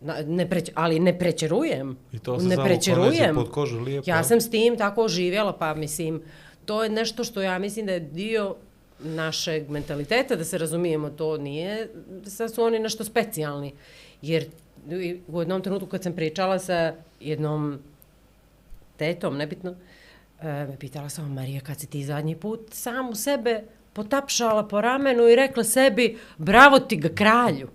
Na, 0.00 0.14
ne 0.26 0.50
preć, 0.50 0.70
ali 0.74 1.00
ne 1.00 1.18
prećerujem. 1.18 1.96
I 2.12 2.18
to 2.18 2.40
se 2.40 2.46
ne 2.46 2.56
prećerujem. 2.64 3.34
pod 3.34 3.50
kožu 3.50 3.80
lijepo. 3.80 4.10
Ja 4.10 4.24
sam 4.24 4.40
s 4.40 4.50
tim 4.50 4.76
tako 4.78 5.08
živjela, 5.08 5.52
pa 5.52 5.74
mislim, 5.74 6.22
to 6.64 6.82
je 6.82 6.90
nešto 6.90 7.24
što 7.24 7.42
ja 7.42 7.58
mislim 7.58 7.86
da 7.86 7.92
je 7.92 8.00
dio 8.00 8.56
našeg 8.98 9.70
mentaliteta, 9.70 10.36
da 10.36 10.44
se 10.44 10.58
razumijemo, 10.58 11.10
to 11.10 11.36
nije, 11.36 11.88
sad 12.26 12.54
su 12.54 12.62
oni 12.62 12.78
nešto 12.78 13.04
specijalni. 13.04 13.72
Jer 14.22 14.46
u 15.28 15.40
jednom 15.40 15.62
trenutku 15.62 15.88
kad 15.88 16.02
sam 16.02 16.12
pričala 16.12 16.58
sa 16.58 16.94
jednom 17.20 17.78
tetom, 18.96 19.36
nebitno, 19.36 19.74
e, 20.40 20.46
me 20.46 20.76
pitala 20.78 21.08
sam, 21.08 21.32
Marija, 21.32 21.60
kad 21.60 21.80
si 21.80 21.86
ti 21.86 22.04
zadnji 22.04 22.36
put 22.36 22.60
samu 22.70 23.14
sebe 23.14 23.62
potapšala 23.92 24.68
po 24.68 24.80
ramenu 24.80 25.28
i 25.28 25.36
rekla 25.36 25.64
sebi, 25.64 26.18
bravo 26.38 26.78
ti 26.78 26.96
ga 26.96 27.08
kralju 27.08 27.68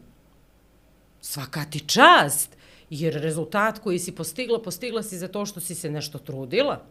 svaka 1.22 1.66
ti 1.66 1.80
čast, 1.80 2.58
jer 2.90 3.14
rezultat 3.14 3.80
koji 3.80 4.00
si 4.00 4.16
postigla, 4.16 4.62
postigla 4.62 5.04
si 5.04 5.18
za 5.18 5.28
to 5.28 5.46
što 5.46 5.60
si 5.60 5.76
se 5.76 5.90
nešto 5.90 6.18
trudila. 6.18 6.82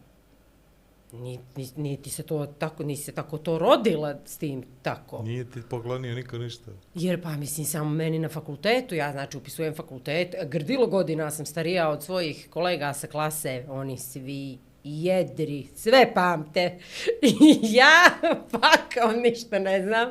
Ni, 1.13 1.39
ni, 1.55 1.69
ni 1.75 1.97
ti 1.97 2.09
se 2.09 2.23
to 2.23 2.45
tako, 2.45 2.83
nisi 2.83 3.03
se 3.03 3.11
tako 3.11 3.37
to 3.37 3.57
rodila 3.59 4.15
s 4.25 4.37
tim 4.37 4.63
tako. 4.81 5.21
Nije 5.23 5.51
ti 5.51 5.61
poklonio 5.69 6.15
niko 6.15 6.37
ništa. 6.37 6.71
Jer 6.95 7.21
pa 7.21 7.29
mislim 7.29 7.65
samo 7.65 7.89
meni 7.89 8.19
na 8.19 8.29
fakultetu, 8.29 8.95
ja 8.95 9.11
znači 9.11 9.37
upisujem 9.37 9.75
fakultet, 9.75 10.35
grdilo 10.45 10.87
godina 10.87 11.31
sam 11.31 11.45
starija 11.45 11.89
od 11.89 12.03
svojih 12.03 12.47
kolega 12.49 12.93
sa 12.93 13.07
klase, 13.07 13.65
oni 13.69 13.97
svi 13.97 14.57
jedri, 14.83 15.67
sve 15.75 16.13
pamte. 16.13 16.79
Ja 17.61 18.03
pa 18.51 18.71
kao 18.93 19.11
ništa 19.11 19.59
ne 19.59 19.81
znam. 19.81 20.09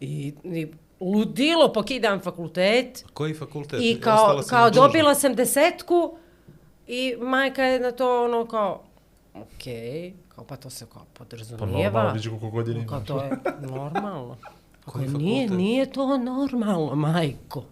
I, 0.00 0.32
i 0.44 0.66
ludilo 1.00 1.72
pokidam 1.72 2.20
fakultet. 2.20 3.04
Koji 3.14 3.34
fakultet? 3.34 3.80
I 3.82 4.00
kao, 4.00 4.42
kao 4.48 4.70
dobila 4.70 5.14
sam 5.14 5.34
desetku 5.34 6.16
i 6.86 7.16
majka 7.20 7.64
je 7.64 7.80
na 7.80 7.90
to 7.92 8.24
ono 8.24 8.46
kao, 8.46 8.84
okej, 9.34 10.12
kao 10.28 10.44
pa 10.44 10.56
to 10.56 10.70
se 10.70 10.86
kao 10.86 11.04
Pa 11.04 11.18
podrazumijeva. 11.18 11.82
normalno, 11.82 12.12
vidiš 12.12 12.28
koliko 12.28 12.50
godina 12.50 12.86
Kao 12.86 12.96
imaš. 12.96 13.08
to 13.08 13.22
je 13.22 13.30
normalno. 13.60 14.36
Koji 14.84 15.06
Kao, 15.06 15.18
nije, 15.18 15.50
nije 15.50 15.92
to 15.92 16.18
normalno, 16.18 16.94
majko. 16.94 17.64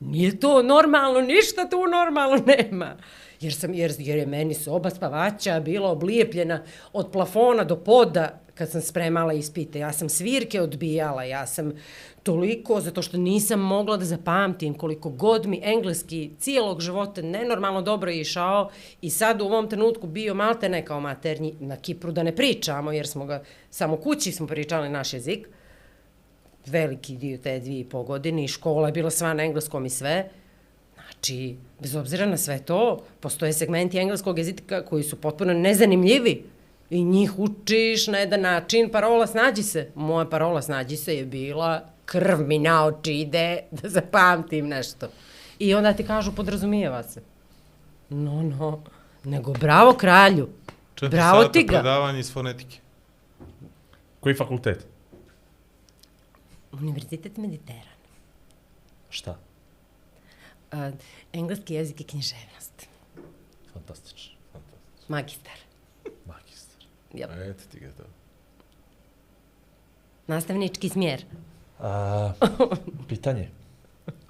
Nije 0.00 0.40
to 0.40 0.62
normalno, 0.62 1.20
ništa 1.20 1.68
tu 1.70 1.76
normalno 1.92 2.42
nema. 2.46 2.96
Jer, 3.40 3.54
sam, 3.54 3.74
jer, 3.74 3.94
jer 3.98 4.18
je 4.18 4.26
meni 4.26 4.54
soba 4.54 4.90
spavača 4.90 5.60
bila 5.60 5.90
oblijepljena 5.90 6.62
od 6.92 7.10
plafona 7.12 7.64
do 7.64 7.76
poda 7.76 8.40
kad 8.54 8.70
sam 8.70 8.80
spremala 8.80 9.32
ispite. 9.32 9.78
Ja 9.78 9.92
sam 9.92 10.08
svirke 10.08 10.60
odbijala, 10.60 11.24
ja 11.24 11.46
sam 11.46 11.72
toliko, 12.26 12.80
zato 12.80 13.02
što 13.02 13.16
nisam 13.16 13.60
mogla 13.60 13.96
da 13.96 14.04
zapamtim 14.04 14.74
koliko 14.74 15.10
god 15.10 15.46
mi 15.46 15.60
engleski 15.64 16.30
cijelog 16.38 16.80
života 16.80 17.22
nenormalno 17.22 17.82
dobro 17.82 18.10
je 18.10 18.20
išao 18.20 18.70
i 19.00 19.10
sad 19.10 19.42
u 19.42 19.44
ovom 19.44 19.68
trenutku 19.68 20.06
bio 20.06 20.34
malte 20.34 20.68
ne 20.68 20.84
kao 20.84 21.00
maternji 21.00 21.54
na 21.60 21.76
Kipru 21.76 22.12
da 22.12 22.22
ne 22.22 22.36
pričamo, 22.36 22.92
jer 22.92 23.06
smo 23.06 23.26
ga 23.26 23.42
samo 23.70 23.96
kući 23.96 24.32
smo 24.32 24.46
pričali 24.46 24.88
naš 24.88 25.12
jezik 25.12 25.48
veliki 26.66 27.16
dio 27.16 27.38
te 27.38 27.60
dvije 27.60 27.80
i 27.80 27.84
po 27.84 28.02
godine 28.02 28.44
i 28.44 28.48
škola 28.48 28.88
je 28.88 28.92
bila 28.92 29.10
sva 29.10 29.34
na 29.34 29.44
engleskom 29.44 29.86
i 29.86 29.90
sve. 29.90 30.28
Znači, 30.94 31.56
bez 31.80 31.94
obzira 31.96 32.26
na 32.26 32.36
sve 32.36 32.58
to, 32.58 33.04
postoje 33.20 33.52
segmenti 33.52 33.98
engleskog 33.98 34.38
jezika 34.38 34.84
koji 34.84 35.02
su 35.02 35.20
potpuno 35.20 35.54
nezanimljivi 35.54 36.42
i 36.90 37.04
njih 37.04 37.38
učiš 37.38 38.06
na 38.06 38.18
jedan 38.18 38.40
način, 38.40 38.90
parola 38.90 39.26
snađi 39.26 39.62
se. 39.62 39.90
Moja 39.94 40.26
parola 40.26 40.62
snađi 40.62 40.96
se 40.96 41.16
je 41.16 41.24
bila 41.24 41.95
krv 42.06 42.40
mi 42.46 42.58
na 42.58 42.84
oči 42.84 43.20
ide 43.20 43.62
da 43.82 43.88
zapamtim 43.88 44.68
nešto. 44.68 45.08
I 45.58 45.74
onda 45.74 45.92
ti 45.92 46.06
kažu 46.06 46.32
podrazumijeva 46.34 47.02
se. 47.02 47.22
No, 48.08 48.42
no, 48.42 48.82
nego 49.24 49.52
bravo 49.52 49.92
kralju. 49.92 50.48
Četiri 50.94 51.16
bravo 51.16 51.44
ti 51.44 51.62
ga. 51.62 51.72
predavanje 51.72 52.20
iz 52.20 52.32
fonetike. 52.32 52.78
Koji 54.20 54.34
fakultet? 54.34 54.86
Univerzitet 56.72 57.36
Mediteran. 57.36 57.96
Šta? 59.10 59.38
Uh, 60.72 60.78
engleski 61.32 61.74
jezik 61.74 62.00
i 62.00 62.04
književnost. 62.04 62.86
Fantastično. 63.72 64.36
Fantastično. 64.52 65.06
Magistar. 65.08 65.58
Magistar. 66.26 66.84
Jel. 67.12 67.50
Eto 67.50 67.62
ti 67.72 67.80
ga 67.80 67.90
to. 67.92 68.02
Nastavnički 70.26 70.88
smjer. 70.88 71.24
A, 71.80 72.32
pitanje. 73.08 73.48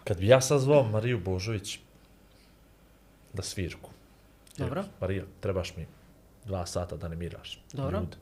Kad 0.05 0.19
bi 0.19 0.27
ja 0.27 0.41
sazvao 0.41 0.83
Mariju 0.83 1.21
Božović 1.25 1.79
da 3.33 3.43
svirku. 3.43 3.91
jer, 4.57 4.69
Dobro. 4.69 4.85
Marija, 5.01 5.25
trebaš 5.41 5.77
mi 5.77 5.87
dva 6.45 6.67
sata 6.67 6.97
da 6.97 7.07
animiraš. 7.07 7.61
Dobro. 7.73 7.99
ljude. 7.99 8.17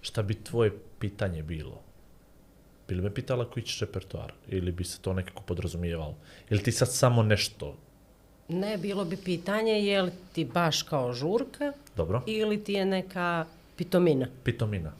Šta 0.00 0.22
bi 0.22 0.34
tvoje 0.34 0.78
pitanje 0.98 1.42
bilo? 1.42 1.80
Bi 2.88 2.94
li 2.94 3.02
me 3.02 3.14
pitala 3.14 3.50
koji 3.50 3.62
ćeš 3.64 3.80
repertoar? 3.80 4.32
Ili 4.48 4.72
bi 4.72 4.84
se 4.84 4.98
to 5.00 5.12
nekako 5.12 5.42
podrazumijevalo? 5.42 6.16
Ili 6.50 6.62
ti 6.62 6.72
sad 6.72 6.92
samo 6.94 7.22
nešto? 7.22 7.76
Ne, 8.48 8.78
bilo 8.78 9.04
bi 9.04 9.16
pitanje 9.16 9.72
je 9.72 10.02
li 10.02 10.12
ti 10.32 10.44
baš 10.44 10.82
kao 10.82 11.12
žurka 11.12 11.72
Dobro? 11.96 12.22
ili 12.26 12.64
ti 12.64 12.72
je 12.72 12.84
neka 12.84 13.44
pitomina. 13.78 14.26
Pitomina. 14.44 14.92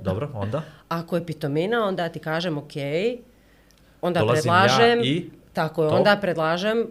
Dobro, 0.00 0.30
onda? 0.34 0.62
Ako 0.88 1.16
je 1.16 1.26
pitomina, 1.26 1.84
onda 1.86 2.08
ti 2.08 2.18
kažem 2.18 2.58
ok, 2.58 2.72
onda 4.00 4.20
Dolazim 4.20 4.42
predlažem, 4.42 4.98
ja 4.98 5.04
i 5.04 5.30
tako 5.52 5.84
je, 5.84 5.90
to? 5.90 5.96
onda 5.96 6.18
predlažem 6.20 6.86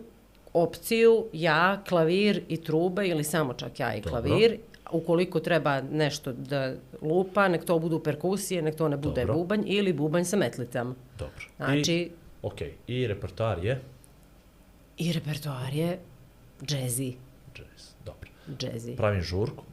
opciju 0.54 1.26
ja, 1.34 1.84
klavir 1.90 2.44
i 2.48 2.58
truba 2.58 3.04
ili 3.04 3.24
samo 3.24 3.54
čak 3.54 3.80
ja 3.80 3.96
i 3.96 4.02
Dobro. 4.02 4.12
klavir. 4.12 4.58
Ukoliko 4.92 5.40
treba 5.40 5.82
nešto 5.82 6.34
da 6.34 6.74
lupa, 7.02 7.48
nek 7.48 7.66
to 7.66 7.80
budu 7.80 8.00
perkusije, 8.00 8.62
nek 8.62 8.76
to 8.76 8.90
ne 8.90 8.98
bude 8.98 9.22
Dobro. 9.22 9.34
bubanj 9.34 9.64
ili 9.66 9.94
bubanj 9.94 10.24
sa 10.24 10.38
metlicama. 10.38 10.96
Dobro. 11.20 11.46
Znači, 11.58 11.94
I, 11.94 12.12
ok. 12.42 12.62
I 12.88 13.08
repertoar 13.08 13.64
je? 13.66 13.82
i 14.98 15.14
repertoar 15.14 15.74
je 15.74 16.00
džezi. 16.66 17.14
Jazz. 17.56 17.90
Dobro. 18.06 18.30
Džezi. 18.58 18.96
Pravim 18.96 19.22
žurku. 19.22 19.64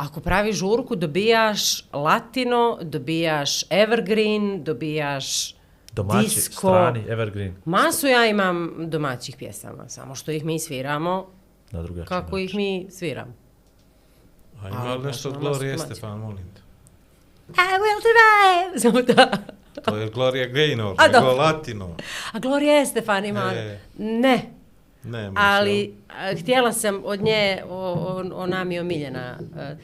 Ako 0.00 0.20
pravi 0.20 0.52
žurku, 0.52 0.96
dobijaš 0.96 1.84
latino, 1.92 2.78
dobijaš 2.82 3.64
evergreen, 3.70 4.64
dobijaš 4.64 5.54
Domaći, 5.92 6.24
Disco. 6.24 6.68
strani, 6.68 7.04
evergreen. 7.08 7.54
Masu 7.64 8.06
ja 8.06 8.26
imam 8.26 8.74
domaćih 8.78 9.36
pjesama, 9.36 9.88
samo 9.88 10.14
što 10.14 10.30
ih 10.30 10.44
mi 10.44 10.58
sviramo 10.58 11.26
Na 11.70 11.82
drugačiji 11.82 12.06
kako 12.06 12.38
ih 12.38 12.48
način. 12.48 12.56
mi 12.56 12.86
sviramo. 12.90 13.32
A 14.62 14.68
ima 14.68 14.78
Ali 14.80 14.98
li 14.98 15.06
nešto 15.06 15.28
od 15.28 15.38
Gloria 15.38 15.72
nama 15.72 15.82
Estefan, 15.82 16.18
molim 16.18 16.44
te? 16.54 16.60
I 17.48 17.52
will 17.52 18.00
survive! 18.00 18.78
Samo 18.82 19.02
da. 19.02 19.38
To 19.82 19.96
je 19.96 20.10
Gloria 20.10 20.48
Gaynor, 20.48 20.94
A, 20.98 21.06
nego 21.06 21.20
dobro. 21.20 21.32
latino. 21.34 21.96
A 22.32 22.38
Gloria 22.38 22.80
Estefan 22.80 23.24
ima... 23.24 23.52
E. 23.54 23.78
Ne. 23.98 24.59
Ne, 25.04 25.30
može, 25.30 25.34
Ali 25.38 25.94
a, 26.10 26.34
htjela 26.34 26.72
sam 26.72 27.00
od 27.04 27.20
nje, 27.22 27.62
o, 27.68 27.76
o, 27.76 28.24
ona 28.34 28.64
mi 28.64 28.74
je 28.74 28.80
omiljena. 28.80 29.38
a, 29.56 29.74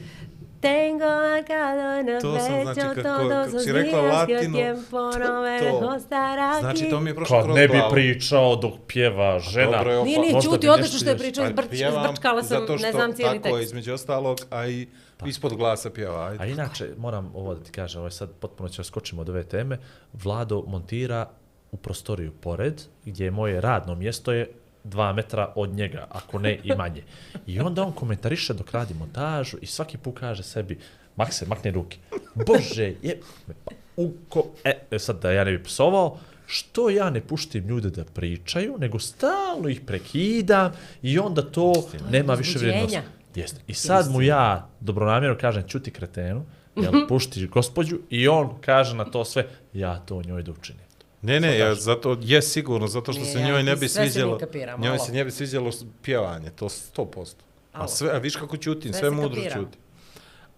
Tengo 0.61 1.05
marcado 1.05 1.81
en 1.91 2.09
el 2.09 2.21
To 2.21 2.39
sam, 2.39 2.61
znači, 2.63 2.79
pecho 2.79 2.93
kako- 3.03 3.29
kako 3.29 3.59
si 3.59 3.71
rekla 3.71 4.01
días 4.01 4.25
que 4.25 4.33
el 4.33 4.37
latino, 4.37 4.53
tiempo 4.53 4.97
no 5.11 5.41
me 5.41 5.59
to. 5.59 5.65
dejó 5.65 5.95
estar 5.95 6.39
aquí. 6.39 6.59
Znači, 6.59 6.89
to 6.89 6.99
mi 6.99 7.09
je 7.09 7.15
prošlo 7.15 7.37
Kad 7.37 7.45
kroz 7.45 7.55
ne 7.55 7.67
bi 7.67 7.81
pričao 7.91 8.55
dok 8.55 8.73
pjeva 8.87 9.39
žena. 9.39 9.71
Dobro 9.71 9.91
je, 9.91 10.03
Nije, 10.03 10.19
nije, 10.19 10.33
Možda 10.33 10.49
čuti, 10.49 10.59
bi 10.59 10.69
odlično 10.69 10.93
nešto 10.93 10.97
što 10.97 11.09
je 11.09 11.17
pričao, 11.17 11.43
Pa 11.45 11.49
izbrč, 11.51 11.73
izbrčkala 11.73 12.43
sam, 12.43 12.59
zato 12.59 12.77
što, 12.77 12.85
ne 12.85 12.91
znam 12.91 13.13
cijeli 13.13 13.41
tako, 13.41 13.55
tekst. 13.55 13.63
između 13.63 13.93
ostalog, 13.93 14.37
a 14.49 14.67
i 14.67 14.87
ispod 15.25 15.53
glasa 15.55 15.89
pjeva. 15.89 16.27
Ajde. 16.27 16.43
A 16.43 16.47
inače, 16.47 16.89
moram 16.97 17.31
ovo 17.35 17.55
da 17.55 17.63
ti 17.63 17.71
kažem, 17.71 17.99
ovo 17.99 18.07
je 18.07 18.11
sad 18.11 18.31
potpuno 18.31 18.69
ću 18.69 18.83
skočimo 18.83 19.21
od 19.21 19.29
ove 19.29 19.43
teme. 19.43 19.77
Vlado 20.13 20.63
montira 20.67 21.29
u 21.71 21.77
prostoriju 21.77 22.31
pored, 22.33 22.81
gdje 23.05 23.23
je 23.25 23.31
moje 23.31 23.61
radno 23.61 23.95
mjesto 23.95 24.33
je 24.33 24.47
dva 24.89 25.13
metra 25.13 25.53
od 25.55 25.69
njega, 25.69 26.07
ako 26.09 26.39
ne 26.39 26.59
i 26.63 26.75
manje. 26.75 27.03
I 27.47 27.59
onda 27.59 27.83
on 27.83 27.91
komentariše 27.91 28.53
dok 28.53 28.71
radi 28.71 28.93
montažu 28.93 29.57
i 29.61 29.65
svaki 29.65 29.97
put 29.97 30.19
kaže 30.19 30.43
sebi, 30.43 30.79
Makse, 31.17 31.45
makne 31.45 31.71
ruke. 31.71 31.97
Bože, 32.35 32.93
je... 33.01 33.19
Pa, 33.65 33.71
uko... 33.95 34.47
E, 34.63 34.73
e, 34.91 34.99
sad 34.99 35.21
da 35.21 35.31
ja 35.31 35.43
ne 35.43 35.51
bi 35.51 35.63
psovao, 35.63 36.17
što 36.45 36.89
ja 36.89 37.09
ne 37.09 37.21
puštim 37.21 37.67
ljude 37.67 37.89
da 37.89 38.05
pričaju, 38.05 38.77
nego 38.79 38.99
stalno 38.99 39.69
ih 39.69 39.81
prekidam 39.81 40.71
i 41.01 41.19
onda 41.19 41.41
to 41.41 41.73
nema 42.11 42.33
više 42.33 42.59
vrijednosti. 42.59 42.99
Jeste. 43.35 43.61
I 43.67 43.73
sad 43.73 44.11
mu 44.11 44.21
ja 44.21 44.69
dobronamjerno 44.79 45.37
kažem, 45.37 45.63
čuti 45.67 45.91
kretenu, 45.91 46.45
jel, 46.75 47.07
pušti 47.07 47.47
gospođu 47.47 47.99
i 48.09 48.27
on 48.27 48.49
kaže 48.61 48.95
na 48.95 49.05
to 49.05 49.25
sve, 49.25 49.47
ja 49.73 49.99
to 49.99 50.21
njoj 50.21 50.43
da 50.43 50.51
učinim. 50.51 50.86
Ne, 51.21 51.39
ne, 51.39 51.57
ja, 51.57 51.75
zato 51.75 52.17
je 52.21 52.41
sigurno, 52.41 52.87
zato 52.87 53.13
što 53.13 53.21
Nije, 53.21 53.33
se 53.33 53.39
ja, 53.39 53.47
njoj 53.47 53.63
ne 53.63 53.75
bi 53.75 53.89
sviđalo, 53.89 54.39
njoj 54.77 54.89
alo. 54.89 54.99
se 54.99 55.11
ne 55.11 55.25
bi 55.25 55.31
sviđalo 55.31 55.71
pjevanje, 56.01 56.49
to 56.49 56.65
100%. 56.69 57.33
A 57.73 57.87
sve, 57.87 58.09
a 58.09 58.17
viš 58.17 58.35
kako 58.35 58.57
ćutim, 58.57 58.93
Sve 58.93 58.99
sve, 58.99 59.11
mudro 59.11 59.41
ćutim. 59.41 59.79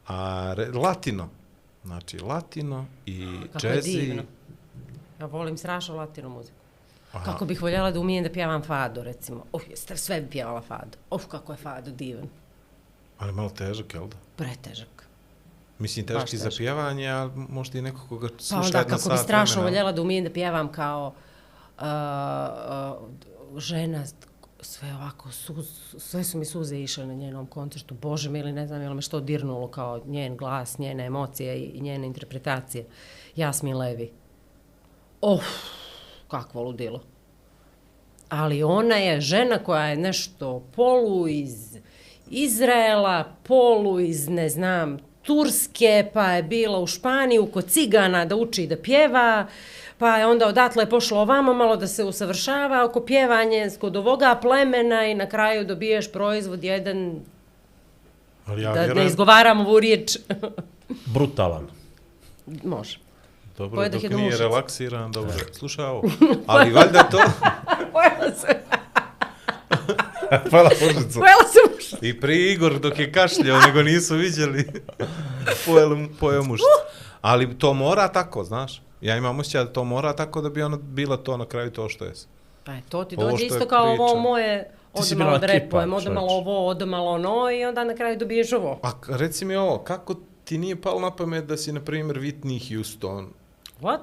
A 0.07 0.53
re, 0.57 0.67
latino, 0.71 1.29
znači 1.83 2.19
latino 2.19 2.85
i 3.05 3.27
Kako 3.53 3.67
je 3.67 3.81
divno. 3.81 4.23
Ja 5.19 5.25
volim 5.25 5.57
strašno 5.57 5.95
latinu 5.95 6.29
muziku. 6.29 6.55
Kako 7.25 7.45
bih 7.45 7.61
voljela 7.61 7.91
da 7.91 7.99
umijem 7.99 8.23
da 8.23 8.31
pjevam 8.31 8.63
fado, 8.63 9.03
recimo. 9.03 9.45
Uf, 9.53 9.63
jeste 9.69 9.97
sve 9.97 10.21
bi 10.21 10.29
pjevala 10.29 10.61
fado. 10.61 10.97
Uf, 11.11 11.25
kako 11.27 11.53
je 11.53 11.57
fado 11.57 11.91
divan. 11.91 12.27
ali 13.19 13.31
malo 13.33 13.49
težak, 13.49 13.93
jel 13.93 14.07
da? 14.07 14.17
Pretežak. 14.35 14.98
Mislim, 15.79 16.05
teški 16.05 16.37
za 16.37 16.49
pjevanje, 16.57 17.09
ali 17.09 17.31
možda 17.35 17.79
i 17.79 17.81
neko 17.81 18.01
koga 18.09 18.27
Pa 18.27 18.43
sluša 18.43 18.65
onda 18.65 18.77
jedna 18.77 18.97
kako 18.97 19.09
bi 19.09 19.17
sat 19.17 19.25
strašno 19.25 19.61
vremena. 19.61 19.69
voljela 19.69 19.91
da 19.91 20.01
umijem 20.01 20.23
da 20.23 20.29
pjevam 20.29 20.71
kao 20.71 21.13
uh, 21.77 21.83
uh, 23.53 23.59
žena, 23.59 24.03
sve 24.61 24.95
ovako, 24.95 25.31
suz, 25.31 25.93
sve 25.97 26.23
su 26.23 26.37
mi 26.37 26.45
suze 26.45 26.79
išle 26.79 27.05
na 27.05 27.13
njenom 27.13 27.45
koncertu. 27.45 27.95
Bože 27.95 28.29
mi 28.29 28.39
ili 28.39 28.51
ne 28.51 28.67
znam, 28.67 28.81
je 28.81 28.89
li 28.89 28.95
me 28.95 29.01
što 29.01 29.19
dirnulo 29.19 29.67
kao 29.67 30.01
njen 30.05 30.37
glas, 30.37 30.77
njene 30.77 31.05
emocije 31.05 31.65
i 31.65 31.81
njene 31.81 32.07
interpretacije. 32.07 32.85
Jasmin 33.35 33.77
Levi. 33.77 34.11
Of, 35.21 35.43
kakvo 36.27 36.63
ludilo. 36.63 37.03
Ali 38.29 38.63
ona 38.63 38.95
je 38.95 39.21
žena 39.21 39.63
koja 39.63 39.85
je 39.85 39.95
nešto 39.95 40.63
polu 40.75 41.27
iz 41.27 41.77
Izraela, 42.29 43.33
polu 43.43 43.99
iz, 43.99 44.29
ne 44.29 44.49
znam, 44.49 44.97
Turske, 45.29 46.09
pa 46.13 46.31
je 46.31 46.43
bila 46.43 46.79
u 46.79 46.87
Španiju 46.87 47.45
kod 47.45 47.65
cigana 47.65 48.25
da 48.25 48.35
uči 48.35 48.67
da 48.67 48.77
pjeva, 48.77 49.47
pa 49.97 50.17
je 50.17 50.25
onda 50.25 50.47
odatle 50.47 50.89
pošlo 50.89 51.19
ovamo 51.19 51.53
malo 51.53 51.75
da 51.75 51.87
se 51.87 52.03
usavršava 52.03 52.85
oko 52.85 53.01
pjevanje 53.05 53.69
kod 53.79 53.95
ovoga 53.95 54.39
plemena 54.41 55.05
i 55.05 55.13
na 55.13 55.29
kraju 55.29 55.65
dobiješ 55.65 56.11
proizvod 56.11 56.63
jedan, 56.63 57.19
Ali 58.45 58.61
ja 58.61 58.73
da 58.73 58.93
ne 58.93 59.05
izgovaram 59.05 59.59
ovu 59.59 59.79
riječ. 59.79 60.17
Brutalan. 61.15 61.67
Može. 62.63 62.99
dobro, 63.57 63.75
Pojede 63.75 63.99
dok 63.99 64.11
nije 64.11 64.37
relaksiran, 64.37 65.11
dobro, 65.11 65.33
sluša 65.51 65.85
ovo. 65.85 66.09
Ali 66.47 66.71
valjda 66.71 67.03
to, 67.03 67.17
Pojela 67.93 68.35
sam, 68.35 68.55
hvala 70.49 70.69
Božico. 70.81 71.19
pojela 71.19 71.43
sam. 71.43 71.99
I 72.01 72.19
prije 72.19 72.53
Igor 72.53 72.79
dok 72.79 72.99
je 72.99 73.11
kašljao, 73.11 73.61
nego 73.61 73.83
nisu 73.83 74.15
vidjeli, 74.15 74.67
pojel, 75.65 75.97
pojeo 76.19 76.43
mušicu. 76.43 76.67
Ali 77.21 77.57
to 77.57 77.73
mora 77.73 78.07
tako, 78.07 78.43
znaš. 78.43 78.81
Ja 79.01 79.17
imam 79.17 79.39
osjećaj 79.39 79.63
da 79.63 79.73
to 79.73 79.83
mora 79.83 80.13
tako 80.15 80.41
da 80.41 80.49
bi 80.49 80.61
ona 80.61 80.77
bila 80.77 81.17
to 81.17 81.37
na 81.37 81.45
kraju 81.45 81.71
to 81.71 81.89
što 81.89 82.05
je. 82.05 82.13
Pa 82.63 82.71
je, 82.71 82.81
to 82.89 83.03
ti 83.03 83.15
Ovo 83.19 83.31
dođe 83.31 83.45
isto 83.45 83.67
kao 83.67 83.85
ovo 83.85 84.07
priča. 84.07 84.19
moje, 84.19 84.71
Ti 84.95 85.03
si 85.03 85.07
ode 85.07 85.15
bila 85.15 85.25
malo 85.25 85.37
da 85.39 85.47
kipa, 85.47 85.59
repujem, 85.59 85.93
ode 85.93 86.09
malo 86.09 86.27
ovo, 86.29 86.67
ode 86.67 86.85
malo 86.85 87.11
ono 87.11 87.51
i 87.51 87.65
onda 87.65 87.83
na 87.83 87.95
kraju 87.95 88.17
dobiješ 88.17 88.53
ovo. 88.53 88.79
A 88.83 88.91
reci 89.07 89.45
mi 89.45 89.55
ovo, 89.55 89.77
kako 89.77 90.15
ti 90.43 90.57
nije 90.57 90.81
palo 90.81 90.99
na 90.99 91.15
pamet 91.15 91.45
da 91.45 91.57
si, 91.57 91.71
na 91.71 91.81
primjer, 91.81 92.17
Whitney 92.17 92.75
Houston? 92.75 93.27
What? 93.81 93.99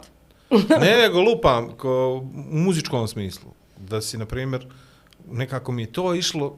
Ne, 0.80 0.96
nego 0.96 1.20
lupam, 1.20 1.72
ko, 1.76 2.22
u 2.52 2.56
muzičkom 2.56 3.08
smislu. 3.08 3.50
Da 3.78 4.00
si, 4.00 4.18
na 4.18 4.26
primjer, 4.26 4.66
nekako 5.30 5.72
mi 5.72 5.82
je 5.82 5.92
to 5.92 6.14
išlo, 6.14 6.56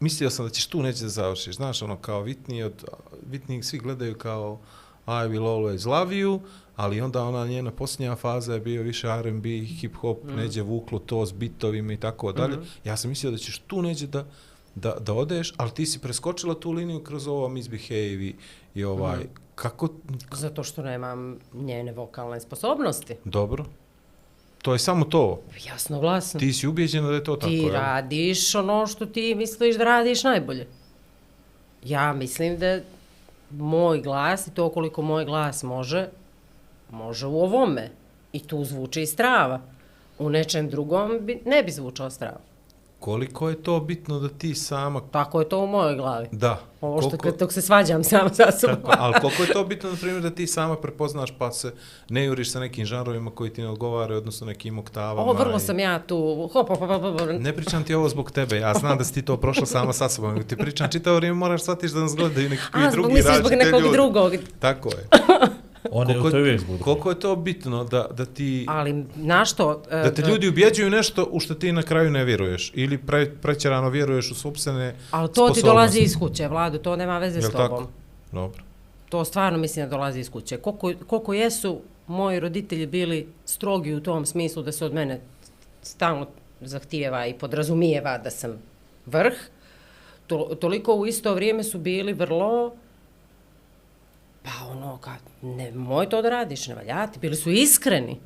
mislio 0.00 0.30
sam 0.30 0.46
da 0.46 0.50
ćeš 0.50 0.66
tu 0.66 0.82
neće 0.82 1.02
da 1.02 1.08
završiš. 1.08 1.56
Znaš, 1.56 1.82
ono, 1.82 1.96
kao 1.96 2.24
Whitney, 2.24 2.64
od, 2.64 2.84
Whitney 3.30 3.62
svi 3.62 3.78
gledaju 3.78 4.18
kao 4.18 4.58
I 5.06 5.28
will 5.28 5.46
always 5.46 5.86
love 5.88 6.16
you, 6.16 6.40
ali 6.76 7.00
onda 7.00 7.24
ona 7.24 7.46
njena 7.46 7.70
posljednja 7.70 8.16
faza 8.16 8.54
je 8.54 8.60
bio 8.60 8.82
više 8.82 9.08
R&B, 9.08 9.48
hip-hop, 9.48 10.16
mm. 10.24 10.36
neđe 10.36 10.62
vuklo 10.62 10.98
to 10.98 11.26
s 11.26 11.32
bitovima 11.32 11.92
i 11.92 11.96
tako 11.96 12.32
dalje. 12.32 12.56
Ja 12.84 12.96
sam 12.96 13.08
mislio 13.10 13.30
da 13.30 13.38
ćeš 13.38 13.58
tu 13.58 13.82
neđe 13.82 14.06
da, 14.06 14.26
da, 14.74 14.96
da 15.00 15.12
odeš, 15.12 15.54
ali 15.56 15.70
ti 15.70 15.86
si 15.86 15.98
preskočila 15.98 16.54
tu 16.54 16.70
liniju 16.70 17.04
kroz 17.04 17.26
ovo 17.26 17.48
misbehave 17.48 18.00
i, 18.00 18.34
i 18.74 18.84
ovaj, 18.84 19.18
kako, 19.54 19.88
Zato 20.32 20.62
što 20.64 20.82
nemam 20.82 21.38
njene 21.54 21.92
vokalne 21.92 22.40
sposobnosti. 22.40 23.16
dobro, 23.24 23.64
to 24.62 24.72
je 24.72 24.78
samo 24.78 25.04
to. 25.04 25.42
Jasno, 25.66 26.00
glasno. 26.00 26.40
Ti 26.40 26.52
si 26.52 26.66
ubijeđena 26.66 27.08
da 27.08 27.14
je 27.14 27.24
to 27.24 27.36
tako, 27.36 27.50
ti 27.50 27.70
radiš 27.72 28.54
ono 28.54 28.86
što 28.86 29.06
ti 29.06 29.34
misliš 29.34 29.76
da 29.76 29.84
radiš 29.84 30.24
najbolje. 30.24 30.66
Ja 31.84 32.12
mislim 32.12 32.58
da 32.58 32.80
moj 33.50 34.00
glas 34.00 34.46
i 34.46 34.50
to 34.50 34.68
koliko 34.70 35.02
moj 35.02 35.24
glas 35.24 35.62
može, 35.62 36.08
može 36.90 37.26
u 37.26 37.40
ovome. 37.40 37.90
I 38.32 38.40
tu 38.40 38.64
zvuči 38.64 39.06
strava. 39.06 39.60
U 40.18 40.30
nečem 40.30 40.68
drugom 40.70 41.18
bi, 41.20 41.40
ne 41.46 41.62
bi 41.62 41.70
zvučao 41.70 42.10
strava. 42.10 42.40
Koliko 43.02 43.48
je 43.48 43.56
to 43.56 43.80
bitno 43.80 44.18
da 44.18 44.28
ti 44.30 44.54
sama... 44.54 45.00
Tako 45.02 45.40
je 45.40 45.48
to 45.48 45.58
u 45.58 45.66
mojoj 45.66 45.96
glavi. 45.96 46.26
Da. 46.32 46.60
Ovo 46.80 47.00
što 47.00 47.10
koliko, 47.10 47.30
dok 47.30 47.52
se 47.52 47.62
svađam 47.62 48.04
sama 48.04 48.28
sa 48.30 48.52
sobom. 48.52 48.76
tako, 48.76 48.92
ali 48.94 49.14
koliko 49.14 49.42
je 49.42 49.48
to 49.48 49.64
bitno, 49.64 49.90
na 49.90 49.96
primjer, 49.96 50.22
da 50.22 50.30
ti 50.30 50.46
sama 50.46 50.76
prepoznaš 50.76 51.30
pa 51.38 51.52
se 51.52 51.72
ne 52.08 52.24
juriš 52.24 52.52
sa 52.52 52.60
nekim 52.60 52.86
žanrovima 52.86 53.30
koji 53.30 53.50
ti 53.50 53.62
ne 53.62 53.68
odgovaraju, 53.68 54.18
odnosno 54.18 54.46
nekim 54.46 54.78
oktavama. 54.78 55.20
Ovo 55.20 55.32
vrlo 55.34 55.56
i- 55.56 55.60
sam 55.60 55.78
ja 55.78 55.98
tu, 56.00 56.18
hop, 56.52 56.68
hop, 56.68 56.78
hop, 56.78 56.90
hop. 57.02 57.20
Ne 57.32 57.52
pričam 57.54 57.84
ti 57.84 57.94
ovo 57.94 58.08
zbog 58.08 58.30
tebe, 58.30 58.56
ja 58.56 58.74
znam 58.74 58.98
da 58.98 59.04
si 59.04 59.14
ti 59.14 59.22
to 59.22 59.36
prošla 59.36 59.66
sama 59.66 59.92
sa 59.92 60.08
sobom, 60.08 60.42
ti 60.42 60.56
pričam 60.56 60.88
čitavo 60.90 61.16
vrijeme 61.16 61.36
moraš 61.36 61.62
shvatiš 61.62 61.90
da 61.90 62.00
nas 62.00 62.16
gledaju 62.16 62.48
neki 62.50 62.62
A, 62.72 62.80
zbog, 62.80 62.92
drugi 62.92 63.08
misliš 63.08 63.24
zbog 63.26 63.42
različite 63.42 63.64
nekog 63.66 63.80
ljudi. 63.80 63.92
drugog. 63.92 64.32
Tako 64.58 64.88
je. 64.88 65.08
On 65.90 66.08
je 66.10 66.14
Koliko, 66.14 66.30
to 66.30 66.36
je 66.36 66.42
uvijek 66.42 66.60
zbog 66.60 66.80
koliko 66.80 67.10
je 67.10 67.20
to 67.20 67.36
bitno 67.36 67.84
da, 67.84 68.08
da 68.16 68.24
ti... 68.24 68.66
Ali, 68.68 69.04
na 69.16 69.44
što? 69.44 69.82
e, 69.90 69.96
Da 69.96 70.14
te 70.14 70.22
ljudi 70.22 70.48
ubjeđuju 70.48 70.90
nešto 70.90 71.28
u 71.30 71.40
što 71.40 71.54
ti 71.54 71.72
na 71.72 71.82
kraju 71.82 72.10
ne 72.10 72.24
vjeruješ 72.24 72.72
ili 72.74 72.98
pre, 72.98 73.30
prećerano 73.42 73.88
vjeruješ 73.88 74.30
u 74.30 74.34
sopstvene 74.34 74.94
Ali 75.10 75.32
to 75.32 75.50
ti 75.50 75.62
dolazi 75.62 76.00
iz 76.00 76.16
kuće, 76.18 76.48
Vlado, 76.48 76.78
to 76.78 76.96
nema 76.96 77.18
veze 77.18 77.40
Jel 77.40 77.50
s 77.50 77.52
tobom. 77.52 77.68
tako? 77.68 77.88
Dobro. 78.32 78.62
To 79.08 79.24
stvarno 79.24 79.58
mislim 79.58 79.86
da 79.86 79.90
dolazi 79.90 80.20
iz 80.20 80.30
kuće. 80.30 80.56
Koliko, 80.56 80.92
koliko 81.06 81.34
jesu 81.34 81.80
moji 82.06 82.40
roditelji 82.40 82.86
bili 82.86 83.28
strogi 83.44 83.94
u 83.94 84.00
tom 84.00 84.26
smislu 84.26 84.62
da 84.62 84.72
se 84.72 84.84
od 84.84 84.94
mene 84.94 85.20
stalno 85.82 86.26
zahtijeva 86.60 87.26
i 87.26 87.34
podrazumijeva 87.34 88.18
da 88.18 88.30
sam 88.30 88.58
vrh, 89.06 89.34
to, 90.26 90.56
toliko 90.60 90.94
u 90.94 91.06
isto 91.06 91.34
vrijeme 91.34 91.62
su 91.62 91.78
bili 91.78 92.12
vrlo 92.12 92.72
pa 94.42 94.50
ono, 94.70 94.98
ka, 94.98 95.16
ne 95.42 95.72
moj 95.72 96.08
to 96.08 96.22
da 96.22 96.30
radiš, 96.30 96.66
ne 96.66 96.74
valjati. 96.74 97.18
Bili 97.18 97.36
su 97.36 97.50
iskreni. 97.50 98.20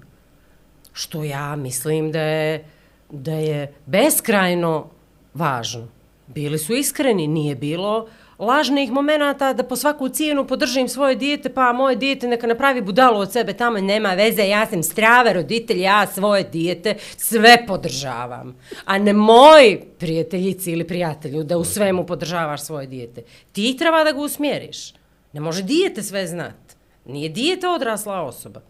Što 0.93 1.25
ja 1.25 1.57
mislim 1.57 2.13
da 2.13 2.21
je, 2.21 2.65
da 3.11 3.33
je 3.33 3.75
beskrajno 3.87 4.91
važno. 5.35 5.89
Bili 6.27 6.59
su 6.59 6.75
iskreni, 6.75 7.27
nije 7.27 7.55
bilo 7.55 8.09
lažnih 8.39 8.91
momenata 8.93 9.53
da 9.53 9.63
po 9.63 9.77
svaku 9.77 10.09
cijenu 10.09 10.47
podržim 10.47 10.89
svoje 10.89 11.15
dijete, 11.15 11.49
pa 11.49 11.73
moje 11.73 11.97
dijete 11.97 12.29
neka 12.29 12.47
napravi 12.47 12.81
budalo 12.81 13.21
od 13.21 13.33
sebe 13.33 13.53
tamo, 13.53 13.79
nema 13.81 14.15
veze, 14.15 14.49
ja 14.49 14.67
sam 14.67 14.83
strava 14.83 15.33
roditelj, 15.33 15.81
ja 15.81 16.07
svoje 16.07 16.43
dijete 16.43 16.95
sve 17.17 17.67
podržavam. 17.67 18.57
A 18.85 18.99
ne 18.99 19.13
moj 19.13 19.81
prijateljici 19.99 20.73
ili 20.73 20.87
prijatelju 20.87 21.43
da 21.43 21.59
u 21.59 21.65
svemu 21.65 22.07
podržavaš 22.07 22.63
svoje 22.63 22.87
dijete. 22.87 23.23
Ti 23.53 23.77
treba 23.79 24.05
da 24.05 24.13
ga 24.13 24.21
usmjeriš. 24.21 24.93
Ne 25.33 25.41
može 25.41 25.63
dijete 25.63 26.03
sve 26.03 26.27
znat. 26.27 26.77
Nije 27.05 27.29
dijete 27.29 27.69
odrasla 27.69 28.23
osoba. 28.23 28.61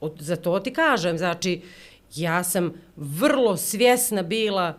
Od, 0.00 0.16
za 0.18 0.36
to 0.36 0.60
ti 0.60 0.72
kažem, 0.72 1.18
znači, 1.18 1.62
Ja 2.14 2.44
sam 2.44 2.72
vrlo 2.96 3.56
svjesna 3.56 4.22
bila 4.22 4.74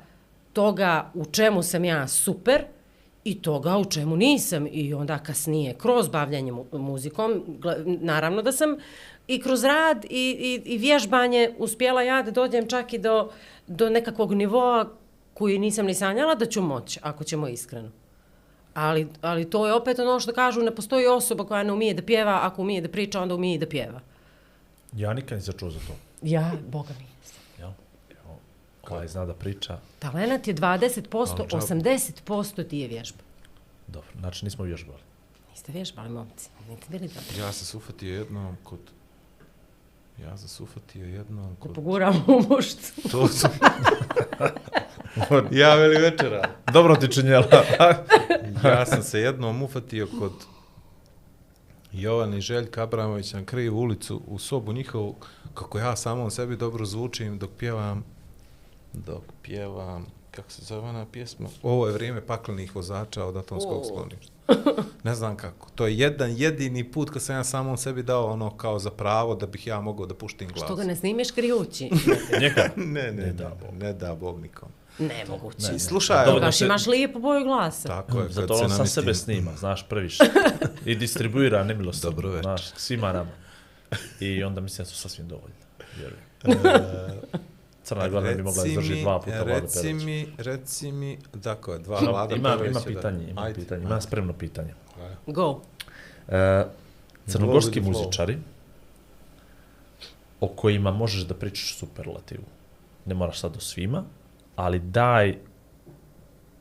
toga 0.54 1.12
u 1.14 1.26
čemu 1.26 1.64
sam 1.64 1.86
ja 1.86 2.08
super 2.08 2.64
i 3.24 3.42
toga 3.42 3.78
u 3.78 3.86
čemu 3.86 4.16
nisam. 4.16 4.68
I 4.72 4.94
onda 4.94 5.18
kasnije, 5.18 5.74
kroz 5.74 6.10
bavljanje 6.10 6.52
mu- 6.52 6.78
muzikom, 6.78 7.44
naravno 7.86 8.42
da 8.42 8.52
sam 8.52 8.78
i 9.28 9.42
kroz 9.42 9.64
rad 9.64 10.06
i, 10.06 10.08
i, 10.10 10.74
i 10.74 10.78
vježbanje 10.78 11.56
uspjela 11.58 12.02
ja 12.02 12.22
da 12.24 12.32
dođem 12.32 12.68
čak 12.68 12.94
i 12.94 12.98
do, 12.98 13.32
do 13.68 13.90
nekakvog 13.90 14.34
nivoa 14.34 14.90
koji 15.34 15.60
nisam 15.60 15.86
ni 15.86 15.94
sanjala 15.94 16.36
da 16.36 16.46
ću 16.46 16.62
moći, 16.62 17.00
ako 17.04 17.24
ćemo 17.24 17.48
iskreno. 17.48 17.92
Ali, 18.76 19.08
ali 19.22 19.50
to 19.50 19.68
je 19.68 19.74
opet 19.74 20.00
ono 20.00 20.20
što 20.20 20.34
kažu, 20.34 20.62
ne 20.62 20.76
postoji 20.76 21.08
osoba 21.08 21.46
koja 21.46 21.64
ne 21.64 21.72
umije 21.74 21.94
da 21.94 22.02
pjeva, 22.02 22.40
ako 22.44 22.62
umije 22.62 22.82
da 22.82 22.90
priča, 22.90 23.22
onda 23.22 23.36
umije 23.36 23.60
da 23.60 23.70
pjeva. 23.70 24.02
Ja 24.94 25.14
nikad 25.14 25.38
nisam 25.38 25.54
čuo 25.58 25.70
za 25.72 25.80
to. 25.80 25.94
Ja, 26.22 26.52
boga 26.68 26.94
mi. 27.00 27.06
Evo, 27.64 27.74
Ovaj 28.90 29.08
zna 29.08 29.26
da 29.26 29.34
priča. 29.34 29.80
Talent 30.00 30.48
je 30.48 30.56
20%, 30.56 31.36
Ali 31.40 31.48
džabe. 31.50 31.90
80% 31.90 32.68
ti 32.68 32.78
je 32.78 32.88
vježba. 32.88 33.24
Dobro, 33.88 34.10
znači 34.20 34.46
nismo 34.46 34.66
vježbali. 34.66 35.00
Niste 35.52 35.72
vježbali, 35.72 36.10
momci. 36.10 36.50
Niste 36.70 36.86
bili 36.90 37.08
dobri. 37.08 37.40
Ja 37.40 37.52
sam 37.52 37.66
se 37.66 37.78
ufatio 37.78 38.16
jednom 38.16 38.58
kod... 38.64 38.80
Ja 40.22 40.38
sam 40.38 40.48
se 40.48 40.64
ufatio 40.64 41.06
jednom 41.06 41.50
Da 41.50 41.60
kod... 41.60 41.74
poguramo 41.76 42.24
u 42.28 42.54
muštu. 42.54 42.82
To 43.12 43.28
sam... 43.28 43.52
ja 45.52 45.76
veli 45.76 46.02
večera. 46.02 46.50
Dobro 46.74 46.96
ti 46.96 47.12
činjela. 47.12 47.48
Ja 48.64 48.86
sam 48.86 49.04
se 49.04 49.20
jednom 49.20 49.64
ufatio 49.64 50.08
kod 50.20 50.32
Jovana 51.92 52.38
i 52.38 52.42
Željka 52.42 52.84
Abramovića 52.84 53.40
na 53.40 53.46
krivu 53.46 53.80
ulicu 53.80 54.22
u 54.28 54.40
sobu 54.40 54.74
njihovu, 54.74 55.16
kako 55.54 55.80
ja 55.80 55.96
samom 55.96 56.32
sebi 56.32 56.56
dobro 56.58 56.86
zvučim 56.86 57.40
dok 57.40 57.50
pjevam, 57.58 58.04
dok 58.94 59.24
pjevam, 59.42 60.06
kako 60.32 60.52
se 60.52 60.62
zove 60.62 60.90
ona 60.90 61.06
pjesma? 61.06 61.50
Ovo 61.64 61.88
je 61.88 61.94
vrijeme 61.94 62.26
paklenih 62.26 62.76
vozača 62.76 63.26
od 63.26 63.38
atomskog 63.38 63.82
O. 63.82 63.86
skloništa. 63.86 64.35
Ne 65.04 65.16
znam 65.16 65.38
kako. 65.38 65.70
To 65.72 65.88
je 65.88 65.98
jedan 65.98 66.32
jedini 66.34 66.84
put 66.86 67.10
kad 67.10 67.22
sam 67.22 67.36
ja 67.36 67.44
samom 67.44 67.78
sebi 67.78 68.04
dao 68.04 68.26
ono 68.26 68.50
kao 68.52 68.80
za 68.80 68.92
pravo 68.92 69.36
da 69.36 69.48
bih 69.48 69.68
ja 69.68 69.82
mogao 69.82 70.06
da 70.06 70.14
puštim 70.16 70.48
glas. 70.50 70.64
Što 70.64 70.76
ga 70.76 70.84
ne 70.84 70.96
snimiš 70.96 71.32
krijući? 71.32 71.90
Njega. 72.42 72.70
Ne, 72.76 72.86
ne, 72.86 73.12
Ne 73.14 73.26
ne, 73.26 73.34
da 73.34 73.50
Bog. 73.52 73.74
ne 73.74 73.94
da 73.94 74.16
Bog 74.16 74.42
nikom. 74.42 74.70
Nemoguće. 75.00 75.76
I 75.76 75.80
slušaj, 75.80 76.26
Dobro, 76.26 76.42
Baš 76.42 76.58
se- 76.58 76.66
imaš 76.66 76.88
lijepu 76.88 77.20
boju 77.20 77.44
glasa. 77.44 77.88
tako 77.88 78.20
je, 78.20 78.30
Zato 78.30 78.48
kad 78.48 78.58
se 78.58 78.64
on 78.64 78.70
sam 78.70 78.78
namestim- 78.78 78.94
sebe 78.94 79.14
snima, 79.16 79.52
znaš, 79.58 79.88
previše. 79.90 80.24
I 80.86 80.96
distribuira 80.96 81.64
nemilosrdno, 81.64 82.10
Dobro 82.12 82.30
večer. 82.30 82.44
znaš, 82.44 82.72
svima 82.72 83.14
nama. 83.14 83.32
I 84.20 84.44
onda 84.44 84.62
mislim 84.62 84.84
da 84.84 84.90
su 84.90 84.96
sasvim 84.98 85.28
dovoljni, 85.28 85.56
vjerujem. 85.96 86.26
Crna 87.86 88.08
Gora 88.08 88.28
ne 88.30 88.36
bi 88.36 88.44
mogla 88.44 88.64
Reci 88.64 88.70
izdržiti 88.72 89.02
dva 89.02 89.20
puta 89.20 89.44
Vlado 89.44 89.60
Reci 89.60 89.82
Perović. 89.82 90.04
mi, 90.04 90.28
reci 90.38 90.92
mi, 90.92 91.18
dakle, 91.34 91.80
dva 91.80 92.00
Ima, 92.02 92.12
Vlada 92.12 92.36
ima, 92.36 92.50
Perovića, 92.50 92.72
ima 92.72 92.82
pitanje, 92.82 93.30
ima 93.30 93.42
Ajde. 93.42 93.60
pitanje, 93.60 93.84
ima 93.84 94.02
spremno 94.02 94.34
pitanje. 94.34 94.74
Go. 95.28 95.62
E, 96.28 96.66
crnogorski 97.28 97.82
flow. 97.82 97.86
muzičari 97.86 98.38
o 100.40 100.48
kojima 100.48 100.92
možeš 100.92 101.22
da 101.22 101.34
pričaš 101.34 101.78
superlativu. 101.78 102.44
Ne 103.06 103.16
moraš 103.16 103.40
sad 103.40 103.58
o 103.58 103.60
svima, 103.60 104.04
ali 104.56 104.80
daj 104.80 105.38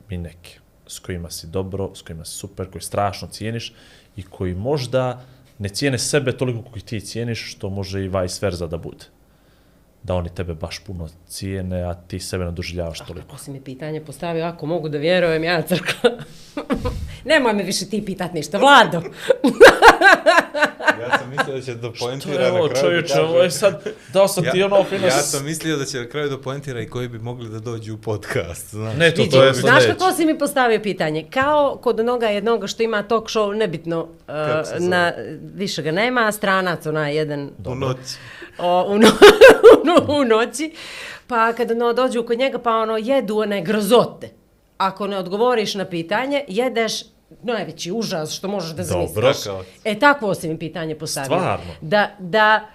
mi 0.09 0.17
neke 0.17 0.59
s 0.87 0.99
kojima 0.99 1.29
si 1.29 1.47
dobro, 1.47 1.95
s 1.95 2.01
kojima 2.01 2.25
si 2.25 2.31
super, 2.31 2.71
koji 2.71 2.81
strašno 2.81 3.27
cijeniš 3.27 3.73
i 4.15 4.23
koji 4.23 4.55
možda 4.55 5.25
ne 5.57 5.69
cijene 5.69 5.97
sebe 5.97 6.37
toliko 6.37 6.69
koji 6.69 6.81
ti 6.81 7.01
cijeniš, 7.01 7.51
što 7.55 7.69
može 7.69 8.05
i 8.05 8.07
vice 8.07 8.45
versa 8.45 8.67
da 8.67 8.77
bude. 8.77 9.05
Da 10.05 10.13
oni 10.13 10.29
tebe 10.29 10.53
baš 10.53 10.79
puno 10.79 11.09
cijene, 11.27 11.83
a 11.83 11.93
ti 11.93 12.19
sebe 12.19 12.45
ne 12.45 12.51
doživljavaš 12.51 12.99
toliko. 12.99 13.27
Ako 13.27 13.37
si 13.37 13.51
mi 13.51 13.61
pitanje 13.61 14.01
postavio, 14.01 14.45
ako 14.45 14.65
mogu 14.65 14.89
da 14.89 14.97
vjerujem, 14.97 15.43
ja 15.43 15.61
crkla. 15.61 16.09
Nemoj 17.25 17.53
me 17.53 17.63
više 17.63 17.85
ti 17.85 18.05
pitat 18.05 18.33
ništa. 18.33 18.57
Vlado. 18.57 19.01
Ja 21.01 21.17
sam 21.17 21.29
mislio 21.29 21.55
da 21.55 21.61
će 21.61 21.75
da 21.75 21.81
To 21.81 21.93
poentira 21.99 22.43
na 22.43 22.49
kraju. 22.49 22.67
da 22.67 22.81
čovječe, 22.81 23.07
kaže- 23.07 23.21
ovo 23.21 23.39
je 23.39 23.51
sad, 23.51 23.83
dao 24.13 24.27
sam 24.27 24.43
ti 24.43 24.63
ono 24.63 24.83
fino... 24.83 25.07
ja 25.07 25.11
sam 25.11 25.45
mislio 25.45 25.77
da 25.77 25.85
će 25.85 25.99
na 25.99 26.09
kraju 26.09 26.29
da 26.29 26.41
poentira 26.41 26.81
i 26.81 26.87
koji 26.87 27.07
bi 27.07 27.19
mogli 27.19 27.49
da 27.49 27.59
dođu 27.59 27.93
u 27.93 27.97
podcast. 27.97 28.69
Znaš. 28.69 28.97
Ne, 28.97 29.11
to, 29.11 29.21
Vidi, 29.21 29.31
to 29.31 29.43
je 29.43 29.53
znaš 29.53 29.75
sljedeće. 29.75 29.99
kako 29.99 30.11
si 30.11 30.25
mi 30.25 30.37
postavio 30.39 30.79
pitanje? 30.79 31.25
Kao 31.29 31.79
kod 31.83 31.99
onoga 31.99 32.27
jednoga 32.27 32.67
što 32.67 32.83
ima 32.83 33.03
talk 33.03 33.23
show, 33.25 33.55
nebitno, 33.55 34.01
uh, 34.01 34.07
na, 34.79 35.13
više 35.55 35.81
ga 35.81 35.91
nema, 35.91 36.31
stranac, 36.31 36.85
onaj 36.85 37.15
jedan 37.15 37.49
U 37.65 37.75
noć. 37.75 37.97
O, 38.57 38.85
u, 38.89 38.97
no, 39.83 40.15
u 40.15 40.25
noći, 40.25 40.71
pa 41.27 41.53
kada 41.53 41.73
no, 41.73 41.93
dođu 41.93 42.23
kod 42.23 42.39
njega 42.39 42.59
pa 42.59 42.71
ono 42.71 42.97
jedu 42.97 43.37
one 43.37 43.61
grozote. 43.61 44.29
Ako 44.77 45.07
ne 45.07 45.17
odgovoriš 45.17 45.75
na 45.75 45.85
pitanje, 45.85 46.43
jedeš 46.47 47.01
najveći 47.43 47.91
užas 47.91 48.31
što 48.31 48.47
možeš 48.47 48.69
da 48.69 48.83
Dobro. 48.83 49.07
zamisliš. 49.07 49.43
Kakav? 49.43 49.63
E, 49.83 49.99
takvo 49.99 50.35
si 50.35 50.49
mi 50.49 50.59
pitanje 50.59 50.95
postavio. 50.95 51.25
Stvarno? 51.27 51.73
Da, 51.81 52.15
da 52.19 52.65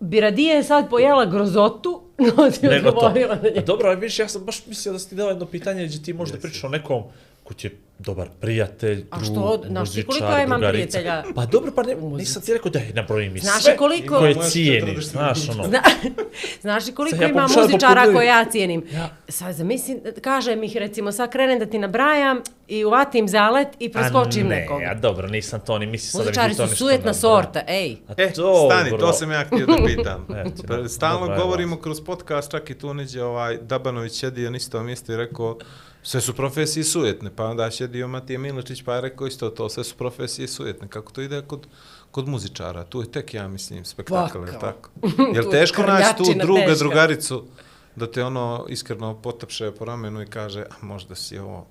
bi 0.00 0.20
radije 0.20 0.62
sad 0.62 0.90
pojela 0.90 1.24
grozotu, 1.26 2.02
no 2.36 2.50
ti 2.50 2.66
Nego 2.66 2.90
to. 2.90 2.96
odgovorila 2.96 3.34
na 3.34 3.42
njega. 3.42 3.60
dobro, 3.60 3.88
ali 3.88 3.96
vidiš, 3.96 4.18
ja 4.18 4.28
sam 4.28 4.44
baš 4.44 4.66
mislio 4.66 4.92
da 4.92 4.98
si 4.98 5.08
ti 5.08 5.14
dao 5.14 5.28
jedno 5.28 5.46
pitanje 5.46 5.86
gdje 5.86 6.02
ti 6.02 6.12
možda 6.12 6.38
pričaš 6.38 6.64
o 6.64 6.68
nekom 6.68 7.02
ko 7.44 7.54
ti 7.54 7.66
je 7.66 7.76
dobar 8.00 8.28
prijatelj, 8.40 9.04
A 9.10 9.16
drug, 9.16 9.24
što 9.24 9.62
znaš 9.62 9.90
ti 9.90 9.96
muzičar, 9.96 10.06
koliko 10.08 10.26
ja 10.28 10.42
imam 10.42 10.60
drugarica. 10.60 10.98
prijatelja 10.98 11.24
Pa 11.34 11.46
dobro, 11.46 11.72
pa 11.72 11.82
ne, 11.82 11.94
nisam 11.94 12.42
ti 12.42 12.52
rekao 12.52 12.70
da 12.70 12.78
je 12.78 12.92
nabrojim 12.94 13.36
i 13.36 13.40
Znaš 13.40 13.62
sve 13.62 13.76
koliko- 13.76 14.18
koje 14.18 14.34
cijeniš, 14.42 14.96
40 14.96 15.00
znaš 15.02 15.48
ono. 15.48 15.64
Zna, 15.64 15.82
znaš 16.62 16.86
li 16.86 16.92
koliko 16.92 17.22
ja 17.22 17.28
ima 17.28 17.48
muzičara 17.56 18.04
koje 18.04 18.26
ja 18.26 18.44
cijenim? 18.44 18.84
Ja. 18.92 19.08
Sad 19.28 19.54
zamislim, 19.54 19.98
kažem 20.20 20.62
ih 20.62 20.76
recimo, 20.76 21.12
sad 21.12 21.30
krenem 21.30 21.58
da 21.58 21.66
ti 21.66 21.78
nabrajam 21.78 22.40
i 22.68 22.84
uvatim 22.84 23.28
zalet 23.28 23.68
i 23.78 23.88
preskočim 23.88 24.46
a 24.46 24.48
ne, 24.48 24.56
nekoga. 24.56 24.84
a 24.86 24.94
dobro, 24.96 25.28
nisam 25.28 25.60
to 25.60 25.78
ni 25.78 25.86
mislio 25.86 26.10
sad 26.10 26.20
da 26.20 26.24
Muzičari 26.24 26.48
bi 26.48 26.52
ti 26.52 26.56
to 26.56 26.64
su 26.64 26.70
nešto 26.70 26.76
sujetna 26.78 27.14
sorta, 27.14 27.60
ej. 27.68 27.96
A 28.08 28.12
E, 28.16 28.32
dobro. 28.36 28.70
stani, 28.70 28.90
to 28.90 29.12
sam 29.12 29.30
ja 29.32 29.44
htio 29.44 29.66
da 29.66 29.76
pitam. 29.86 30.26
Pa, 30.68 30.88
Stalno 30.88 31.36
govorimo 31.36 31.76
kroz 31.76 32.00
podcast, 32.00 32.50
čak 32.50 32.70
i 32.70 32.74
tu 32.74 32.94
neđe 32.94 33.22
ovaj 33.22 33.58
Dabanović 33.58 34.12
sjedio 34.14 34.50
na 34.50 34.56
isto 34.56 34.82
mjesto 34.82 35.12
i 35.12 35.16
rekao 35.16 35.58
sve 36.08 36.20
su 36.20 36.34
profesije 36.34 36.84
sujetne, 36.84 37.30
pa 37.36 37.44
onda 37.44 37.70
sjedio 37.70 38.08
Matije 38.08 38.38
Miličić 38.38 38.82
pa 38.82 38.94
je 38.94 39.00
rekao 39.00 39.26
isto 39.26 39.50
to, 39.50 39.68
sve 39.68 39.84
su 39.84 39.96
profesije 39.96 40.48
sujetne. 40.48 40.88
Kako 40.88 41.12
to 41.12 41.20
ide 41.20 41.42
kod, 41.42 41.66
kod 42.10 42.28
muzičara? 42.28 42.84
Tu 42.84 43.00
je 43.00 43.12
tek, 43.12 43.34
ja 43.34 43.48
mislim, 43.48 43.84
spektakl, 43.84 44.46
je 44.46 44.58
tako? 44.60 44.90
Tu 45.16 45.22
Jel 45.34 45.44
je 45.44 45.50
teško 45.50 45.82
naći 45.82 46.16
tu 46.16 46.24
druga, 46.40 46.60
teška. 46.60 46.78
drugaricu 46.78 47.44
da 47.96 48.10
te 48.10 48.24
ono 48.24 48.66
iskreno 48.68 49.14
potapše 49.22 49.70
po 49.70 49.84
ramenu 49.84 50.22
i 50.22 50.26
kaže, 50.26 50.62
a 50.62 50.86
možda 50.86 51.14
si 51.14 51.38
ovo 51.38 51.66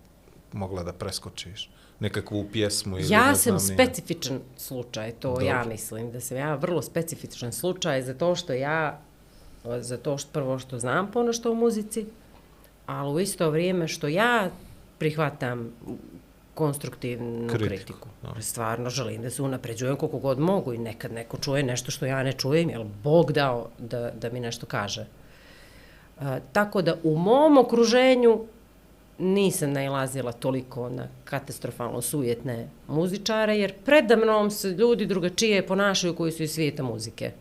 mogla 0.54 0.84
da 0.84 0.94
preskočiš 0.94 1.70
nekakvu 2.00 2.46
pjesmu 2.52 3.00
ili 3.00 3.14
Ja 3.14 3.36
sam 3.36 3.60
znam 3.60 3.76
specifičan 3.76 4.40
slučaj, 4.58 5.12
to 5.12 5.30
Dobro. 5.30 5.46
ja 5.46 5.64
mislim, 5.64 6.12
da 6.12 6.20
sam 6.20 6.38
ja 6.38 6.56
vrlo 6.56 6.82
specifičan 6.82 7.54
slučaj 7.54 8.04
za 8.04 8.14
to 8.14 8.36
što 8.36 8.54
ja, 8.54 9.02
za 9.80 9.98
to 9.98 10.18
što 10.18 10.30
prvo 10.32 10.60
što 10.60 10.80
znam 10.80 11.12
ponošto 11.12 11.52
o 11.52 11.56
muzici, 11.56 12.06
ali 12.88 13.14
u 13.14 13.20
isto 13.20 13.50
vrijeme 13.50 13.88
što 13.88 14.08
ja 14.08 14.50
prihvatam 14.98 15.72
konstruktivnu 16.54 17.48
Kritiku, 17.48 17.76
kritiku. 17.76 18.08
da. 18.24 18.42
Stvarno 18.42 18.90
želim 18.90 19.22
da 19.22 19.30
se 19.30 19.42
unapređujem 19.42 19.96
koliko 19.96 20.20
god 20.20 20.40
mogu 20.40 20.74
i 20.74 20.78
nekad 20.78 21.12
neko 21.12 21.38
čuje 21.38 21.64
nešto 21.64 21.92
što 21.92 22.06
ja 22.06 22.24
ne 22.24 22.34
čujem, 22.34 22.70
jer 22.70 22.84
Bog 23.04 23.32
dao 23.32 23.70
da, 23.78 24.12
da 24.12 24.30
mi 24.30 24.40
nešto 24.40 24.66
kaže. 24.66 25.06
A, 26.20 26.40
tako 26.52 26.82
da 26.82 26.96
u 27.04 27.18
mom 27.18 27.58
okruženju 27.58 28.46
nisam 29.20 29.72
nailazila 29.72 30.32
toliko 30.32 30.90
na 30.90 31.08
katastrofalno 31.26 32.02
sujetne 32.02 32.70
muzičare, 32.88 33.58
jer 33.58 33.74
predamnom 33.86 34.52
se 34.52 34.70
ljudi 34.70 35.06
drugačije 35.06 35.68
ponašaju 35.68 36.16
koji 36.16 36.32
su 36.32 36.44
iz 36.44 36.52
svijeta 36.52 36.84
muzike. 36.84 37.32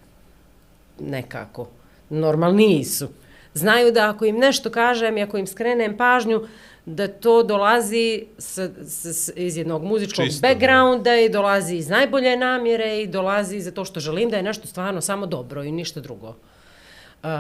Nekako. 1.01 1.68
Normalniji 2.10 2.85
su. 2.85 3.09
Znaju 3.56 3.92
da 3.92 4.10
ako 4.10 4.24
im 4.24 4.36
nešto 4.38 4.70
kažem 4.70 5.16
i 5.16 5.22
ako 5.22 5.38
im 5.38 5.46
skrenem 5.46 5.96
pažnju, 5.96 6.42
da 6.86 7.08
to 7.10 7.42
dolazi 7.44 8.04
sa, 8.38 8.68
sa, 8.84 9.12
s- 9.12 9.32
iz 9.36 9.56
jednog 9.56 9.84
muzičkog 9.84 10.24
Čisto, 10.24 10.40
da. 10.40 10.48
backgrounda 10.48 11.16
i 11.16 11.28
dolazi 11.28 11.76
iz 11.76 11.88
najbolje 11.88 12.36
namjere 12.36 12.98
i 12.98 13.06
dolazi 13.08 13.60
zato 13.60 13.84
što 13.84 14.00
želim 14.00 14.30
da 14.30 14.36
je 14.36 14.42
nešto 14.44 14.66
stvarno 14.66 15.00
samo 15.00 15.26
dobro 15.28 15.62
i 15.64 15.72
ništa 15.72 16.00
drugo. 16.00 16.28
Uh, 16.28 17.30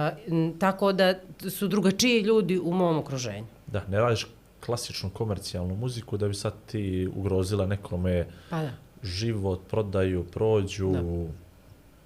tako 0.58 0.92
da 0.92 1.14
su 1.50 1.68
drugačiji 1.68 2.20
ljudi 2.20 2.58
u 2.58 2.72
mom 2.72 2.98
okruženju. 2.98 3.46
Da, 3.66 3.84
ne 3.86 4.00
radiš 4.00 4.26
klasičnu 4.60 5.10
komercijalnu 5.10 5.76
muziku 5.76 6.16
da 6.16 6.28
bi 6.28 6.34
sad 6.34 6.54
ti 6.66 6.84
ugrozila 7.16 7.66
nekome 7.66 8.26
Pa 8.50 8.62
da. 8.62 8.70
život, 9.02 9.60
prodaju, 9.70 10.24
prođu, 10.24 10.90
Da. 10.90 11.02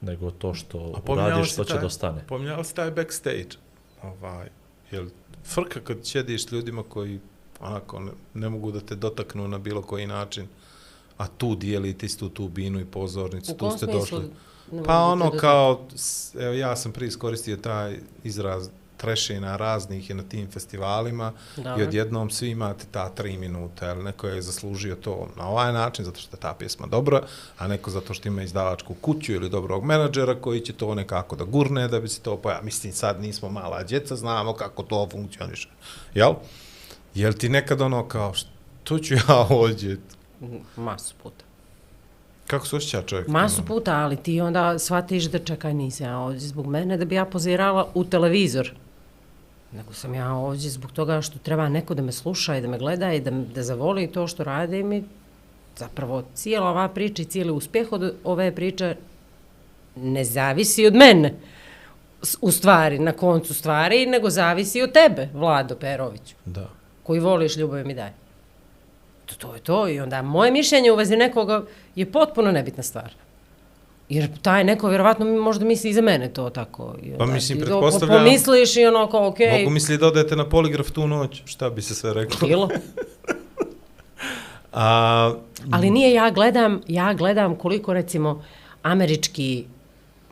nego 0.03 0.31
to 0.33 0.55
što 0.55 0.93
A 0.97 1.01
pominjala 1.01 1.29
uradiš, 1.29 1.51
si 1.51 1.57
to 1.57 1.65
će 1.65 1.73
taj- 1.73 1.83
dostane. 1.83 2.21
Pominjala 2.29 2.65
si 2.65 2.75
taj 2.75 2.91
backstage. 2.91 3.49
Ovaj, 4.03 4.49
jel 4.91 5.07
frka 5.45 5.81
kad 5.81 5.99
sjediš 6.03 6.47
s 6.47 6.53
ljudima 6.53 6.83
koji 6.83 7.21
onako 7.61 8.01
ne, 8.01 8.11
ne 8.35 8.49
mogu 8.49 8.73
da 8.73 8.81
te 8.81 8.95
dotaknu 8.95 9.49
na 9.49 9.59
bilo 9.59 9.83
koji 9.83 10.07
način, 10.07 10.47
a 11.17 11.27
tu 11.27 11.55
dijelite 11.55 12.07
istu 12.07 12.29
tu 12.29 12.49
binu 12.49 12.81
i 12.81 12.85
pozornicu, 12.85 13.55
tu 13.55 13.71
ste 13.71 13.87
došli. 13.87 14.31
Pa 14.87 14.99
ono 14.99 15.31
kao, 15.31 15.81
evo 16.39 16.53
ja 16.55 16.77
sam 16.77 16.93
prije 16.93 17.09
iskoristio 17.09 17.57
taj 17.57 17.99
izraz 18.25 18.69
trešina 19.01 19.57
raznih 19.57 20.11
je 20.11 20.17
na 20.17 20.23
tim 20.23 20.51
festivalima 20.51 21.33
Dobro. 21.57 21.75
i 21.79 21.83
odjednom 21.83 22.31
svi 22.31 22.51
imate 22.51 22.85
ta 22.91 23.09
tri 23.09 23.37
minuta, 23.37 23.87
jer 23.87 23.97
neko 23.97 24.27
je 24.27 24.43
zaslužio 24.43 24.95
to 24.95 25.29
na 25.37 25.49
ovaj 25.49 25.73
način, 25.73 26.05
zato 26.05 26.21
što 26.21 26.37
je 26.37 26.41
ta 26.41 26.55
pjesma 26.59 26.87
dobra, 26.87 27.23
a 27.59 27.69
neko 27.69 27.91
zato 27.91 28.15
što 28.15 28.29
ima 28.29 28.43
izdavačku 28.43 28.95
kuću 28.95 29.33
ili 29.33 29.51
dobrog 29.51 29.85
menadžera 29.85 30.35
koji 30.35 30.61
će 30.61 30.73
to 30.73 30.95
nekako 30.95 31.37
da 31.37 31.45
gurne 31.45 31.89
da 31.89 32.01
bi 32.01 32.09
se 32.09 32.21
to 32.21 32.37
pojavio. 32.37 32.65
Mislim, 32.65 32.93
sad 32.93 33.21
nismo 33.21 33.49
mala 33.49 33.83
djeca, 33.83 34.17
znamo 34.17 34.53
kako 34.53 34.83
to 34.83 35.09
funkcioniše. 35.13 35.69
Jel? 36.15 36.35
Jel 37.15 37.33
ti 37.33 37.49
nekad 37.49 37.81
ono 37.81 38.09
kao, 38.09 38.35
što 38.35 38.99
ću 38.99 39.15
ja 39.15 39.47
ovdje? 39.51 39.99
Masu 40.77 41.15
puta. 41.23 41.45
Kako 42.47 42.67
se 42.67 42.77
osjeća 42.77 43.03
čovjek? 43.03 43.29
Masu 43.29 43.61
ono? 43.61 43.67
puta, 43.67 43.97
ali 43.97 44.17
ti 44.17 44.41
onda 44.41 44.79
shvatiš 44.79 45.25
da 45.25 45.39
čekaj 45.39 45.75
nisam 45.75 46.07
ja 46.07 46.19
ovdje 46.19 46.41
zbog 46.41 46.67
mene 46.67 46.97
da 46.97 47.05
bi 47.05 47.15
ja 47.15 47.25
pozirala 47.25 47.89
u 47.95 48.05
televizor. 48.05 48.73
Nego 49.73 49.93
sam 49.93 50.15
ja 50.15 50.33
ovdje 50.33 50.71
zbog 50.71 50.93
toga 50.93 51.21
što 51.23 51.39
treba 51.39 51.69
neko 51.69 51.95
da 51.95 52.03
me 52.03 52.13
sluša 52.13 52.57
i 52.57 52.61
da 52.61 52.69
me 52.69 52.79
gleda 52.79 53.13
i 53.13 53.21
da, 53.21 53.31
da 53.31 53.63
zavoli 53.63 54.07
to 54.07 54.27
što 54.27 54.45
radim 54.45 54.93
i 54.93 55.05
zapravo 55.77 56.23
cijela 56.35 56.71
ova 56.71 56.89
priča 56.89 57.23
i 57.23 57.25
cijeli 57.25 57.51
uspjeh 57.51 57.93
od 57.93 58.15
ove 58.25 58.55
priče 58.55 58.97
ne 59.97 60.25
zavisi 60.25 60.87
od 60.87 60.95
mene 60.95 61.35
u 62.41 62.51
stvari, 62.51 62.99
na 62.99 63.13
koncu 63.13 63.55
stvari, 63.55 64.07
nego 64.07 64.31
zavisi 64.31 64.83
od 64.83 64.93
tebe, 64.93 65.29
Vlado 65.35 65.75
Perović, 65.75 66.35
Da. 66.45 66.69
koji 67.03 67.21
voliš 67.21 67.57
ljubav 67.57 67.87
mi 67.87 67.95
daj. 67.95 68.11
To, 69.27 69.35
to 69.35 69.55
je 69.55 69.61
to 69.61 69.89
i 69.89 70.01
onda 70.01 70.23
moje 70.23 70.51
mišljenje 70.51 70.93
u 70.93 70.97
vezi 70.97 71.17
nekoga 71.17 71.63
je 71.95 72.13
potpuno 72.13 72.53
nebitna 72.53 72.83
stvar. 72.83 73.13
Jer 74.11 74.29
taj 74.43 74.65
neko 74.65 74.89
vjerovatno 74.89 75.27
možda 75.27 75.65
misli 75.65 75.91
i 75.91 75.95
za 75.95 76.01
mene 76.03 76.29
to 76.29 76.51
tako. 76.51 76.95
I 77.03 77.11
Pa 77.11 77.23
onda 77.23 77.35
mislim, 77.35 77.59
pretpostavljam- 77.59 78.19
Pomisliš 78.19 78.77
i 78.77 78.85
ono 78.85 79.07
kao, 79.07 79.29
okej, 79.29 79.59
Mogu 79.59 79.71
misli 79.71 79.99
da 79.99 80.07
odete 80.07 80.37
na 80.37 80.49
poligraf 80.49 80.91
tu 80.91 81.07
noć, 81.07 81.43
šta 81.45 81.71
bi 81.71 81.83
se 81.83 81.95
sve 81.95 82.15
reklo? 82.15 82.49
bilo. 82.49 82.69
A, 84.73 85.35
Ali 85.71 85.91
nije, 85.91 86.13
ja 86.13 86.31
gledam, 86.31 86.81
ja 86.89 87.15
gledam 87.15 87.57
koliko 87.57 87.93
recimo 87.93 88.43
američki, 88.83 89.65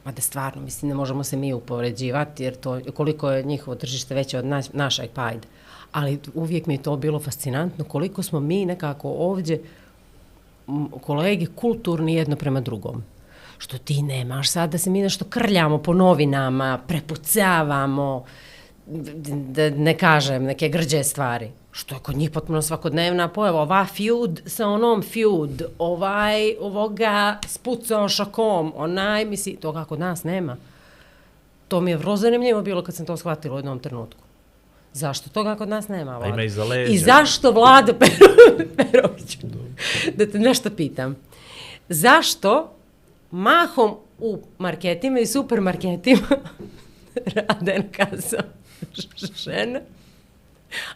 da 0.07 0.21
stvarno, 0.21 0.63
mislim, 0.63 0.89
ne 0.89 0.95
možemo 0.95 1.25
se 1.25 1.37
mi 1.37 1.53
upoređivati, 1.53 2.45
jer 2.45 2.55
to, 2.57 2.81
koliko 2.95 3.31
je 3.31 3.43
njihovo 3.43 3.75
tržište 3.75 4.15
veće 4.15 4.39
od 4.39 4.45
naš, 4.45 4.73
našeg 4.73 5.11
pajda. 5.11 5.47
Ali 5.93 6.19
uvijek 6.35 6.67
mi 6.67 6.75
je 6.75 6.83
to 6.83 6.97
bilo 6.97 7.21
fascinantno, 7.21 7.85
koliko 7.85 8.23
smo 8.23 8.41
mi 8.41 8.67
nekako 8.67 9.09
ovdje, 9.11 9.63
kolege, 11.01 11.47
kulturni 11.47 12.15
jedno 12.15 12.37
prema 12.37 12.61
drugom. 12.61 13.03
Što 13.59 13.79
ti 13.79 14.03
nemaš 14.03 14.51
sad 14.51 14.71
da 14.73 14.79
se 14.79 14.91
mi 14.91 15.03
nešto 15.03 15.25
krljamo 15.25 15.79
po 15.79 15.93
novinama, 15.93 16.79
prepucavamo, 16.89 18.25
da 19.27 19.71
ne 19.71 19.99
kažem, 19.99 20.45
neke 20.45 20.69
grđe 20.69 21.05
stvari. 21.05 21.51
Što 21.73 21.95
je 21.95 22.01
kod 22.01 22.17
njih 22.17 22.31
potpuno 22.31 22.63
svakodnevna 22.63 23.29
pojava. 23.29 23.61
Ova 23.63 23.87
feud 23.87 24.41
sa 24.47 24.67
onom 24.69 25.03
feud, 25.03 25.63
ovaj 25.79 26.55
ovoga 26.61 27.39
spucao 27.47 28.09
šakom, 28.09 28.73
onaj, 28.77 29.25
misli, 29.25 29.57
toga 29.57 29.85
kod 29.85 29.99
nas 29.99 30.25
nema. 30.25 30.57
To 31.69 31.81
mi 31.81 31.91
je 31.91 31.97
vrlo 31.97 32.17
zanimljivo 32.17 32.63
bilo 32.63 32.83
kad 32.83 32.95
sam 32.95 33.07
to 33.07 33.17
shvatila 33.17 33.55
u 33.55 33.59
jednom 33.59 33.79
trenutku. 33.79 34.21
Zašto 34.93 35.31
toga 35.31 35.57
kod 35.57 35.69
nas 35.69 35.89
nema, 35.89 36.19
Vlado? 36.19 36.33
ima 36.35 36.43
iza 36.43 36.65
leđa. 36.65 36.93
I 36.93 36.99
zašto 36.99 37.53
Pero- 37.99 38.67
Perović? 38.77 39.39
da 40.17 40.27
te 40.31 40.39
nešto 40.39 40.71
pitam. 40.71 41.17
Zašto 41.89 42.73
mahom 43.31 43.97
u 44.19 44.43
marketima 44.59 45.21
i 45.21 45.27
supermarketima 45.27 46.29
rade 47.35 47.79
na 47.79 47.85
kasama 47.93 48.53
žene, 49.45 49.83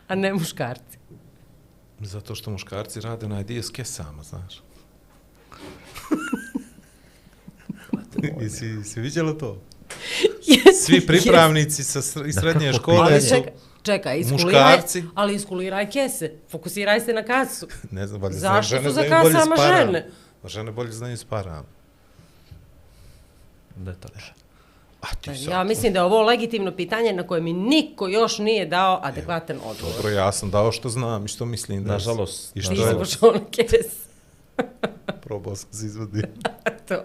a 0.09 0.15
ne 0.15 0.35
muškarci? 0.35 0.99
zato 2.01 2.35
što 2.35 2.51
muškarci 2.51 3.01
rade 3.01 3.29
na 3.29 3.43
dio 3.43 3.63
s 3.63 3.71
kesama, 3.71 4.23
znaš. 4.23 4.63
I 8.41 8.49
si, 8.51 8.85
si 8.85 9.01
vidjela 9.01 9.39
to? 9.39 9.63
Svi 10.85 11.07
pripravnici 11.07 11.85
sa 11.85 11.99
iz 12.27 12.35
srednje 12.35 12.73
škole 12.73 13.21
su, 13.21 13.29
čekaj, 13.29 13.53
čekaj, 13.83 14.19
iskuliraj, 14.19 14.63
muškarci. 14.77 15.05
ali 15.15 15.35
iskuliraj 15.35 15.91
kese, 15.91 16.33
fokusiraj 16.51 17.01
se 17.01 17.13
na 17.13 17.23
kasu. 17.23 17.67
ne 17.91 18.07
znam, 18.07 18.23
valjda 18.23 18.39
Zašto 18.39 18.77
žene 18.77 18.89
su 18.89 18.95
za 18.95 19.03
znaju 19.03 19.23
bolje 19.23 19.33
s 19.33 19.37
kasama 19.37 19.57
parama. 19.57 19.87
žene? 19.87 20.09
Pa 20.43 20.49
Žene 20.49 20.73
bolje 20.73 20.93
znaju 20.93 21.17
s 21.17 21.25
parama. 21.25 21.82
Ne 23.77 23.95
tačno. 24.01 24.35
A 25.01 25.07
ti 25.21 25.37
sad, 25.37 25.53
Ja 25.53 25.65
mislim 25.65 25.93
da 25.93 25.99
je 25.99 26.05
ovo 26.05 26.23
legitimno 26.23 26.73
pitanje 26.73 27.13
na 27.13 27.27
koje 27.27 27.41
mi 27.41 27.53
niko 27.53 28.09
još 28.09 28.39
nije 28.39 28.67
dao 28.67 29.01
adekvatan 29.03 29.57
odgovor. 29.65 29.95
dobro, 29.97 30.11
ja 30.11 30.33
sam 30.33 30.51
dao 30.51 30.73
što 30.73 30.89
znam 30.89 31.25
i 31.25 31.29
što 31.29 31.45
mislim 31.45 31.85
da... 31.85 31.93
Nažalost, 31.93 32.57
I 32.57 32.63
što 32.63 32.73
je, 32.73 32.99
počeo 32.99 33.33
na 33.33 33.41
kes. 33.51 33.87
probao 35.25 35.57
sam 35.57 35.73
se 35.73 35.87
izvadio. 35.87 36.23
To. 36.89 37.05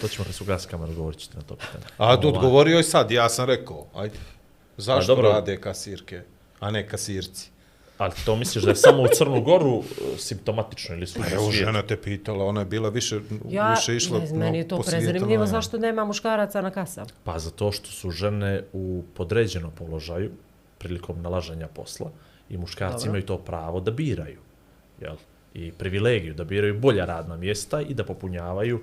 To 0.00 0.08
ćemo 0.08 0.24
kad 0.24 0.34
su 0.34 0.44
gas 0.44 0.66
kameru 0.66 0.94
govorit 0.94 1.20
ćete 1.20 1.36
na 1.36 1.42
to 1.42 1.56
pitanje. 1.56 1.84
A 1.98 2.04
Ovaj, 2.04 2.16
odgovorio 2.16 2.76
je 2.76 2.82
sad, 2.82 3.10
ja 3.10 3.28
sam 3.28 3.46
rekao, 3.46 3.86
ajde. 3.94 4.18
Zašto 4.76 5.12
A, 5.12 5.16
dobro. 5.16 5.28
rade 5.32 5.60
kasirke, 5.60 6.22
a 6.60 6.70
ne 6.70 6.88
kasirci? 6.88 7.50
Ali 8.02 8.12
to 8.26 8.36
misliš 8.36 8.64
da 8.64 8.70
je 8.70 8.76
samo 8.76 9.02
u 9.02 9.06
Crnu 9.16 9.40
Goru 9.40 9.70
uh, 9.70 9.84
simptomatično 10.18 10.94
ili 10.94 11.06
su 11.06 11.20
Pa 11.20 11.34
evo, 11.34 11.50
žena 11.50 11.82
te 11.82 11.96
pitala, 11.96 12.44
ona 12.44 12.60
je 12.60 12.66
bila 12.66 12.88
više, 12.88 13.20
Ja, 13.48 13.70
više 13.70 13.96
išla 13.96 14.18
ne 14.18 14.26
znam, 14.26 14.40
meni 14.40 14.58
je 14.58 14.68
to 14.68 14.82
prezanimljivo 14.82 15.42
no, 15.42 15.46
zašto 15.46 15.78
nema 15.78 16.04
muškaraca 16.04 16.60
na 16.60 16.70
kasama. 16.70 17.06
Pa 17.24 17.38
zato 17.38 17.72
što 17.72 17.90
su 17.90 18.10
žene 18.10 18.62
u 18.72 19.04
podređenom 19.14 19.70
položaju 19.70 20.30
prilikom 20.78 21.22
nalaženja 21.22 21.68
posla 21.68 22.10
i 22.50 22.56
muškarci 22.56 22.96
Dobro. 22.96 23.08
imaju 23.08 23.26
to 23.26 23.38
pravo 23.38 23.80
da 23.80 23.90
biraju. 23.90 24.38
Jel? 25.00 25.16
I 25.54 25.72
privilegiju 25.72 26.34
da 26.34 26.44
biraju 26.44 26.80
bolja 26.80 27.04
radna 27.04 27.36
mjesta 27.36 27.80
i 27.80 27.94
da 27.94 28.04
popunjavaju 28.04 28.80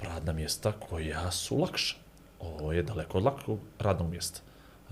radna 0.00 0.32
mjesta 0.32 0.72
koja 0.72 1.30
su 1.30 1.58
lakša. 1.58 1.96
Ovo 2.40 2.72
je 2.72 2.82
daleko 2.82 3.18
od 3.18 3.24
lakog 3.24 3.58
radnog 3.78 4.10
mjesta. 4.10 4.40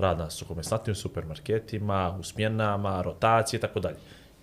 Radna 0.01 0.31
su 0.31 0.45
komesnatnim 0.45 0.95
supermarketima, 0.97 2.17
u 2.21 2.23
smjenama, 2.23 3.03
rotacije 3.03 3.59
i 3.59 3.61
tako 3.61 3.81
dalje. 3.81 3.97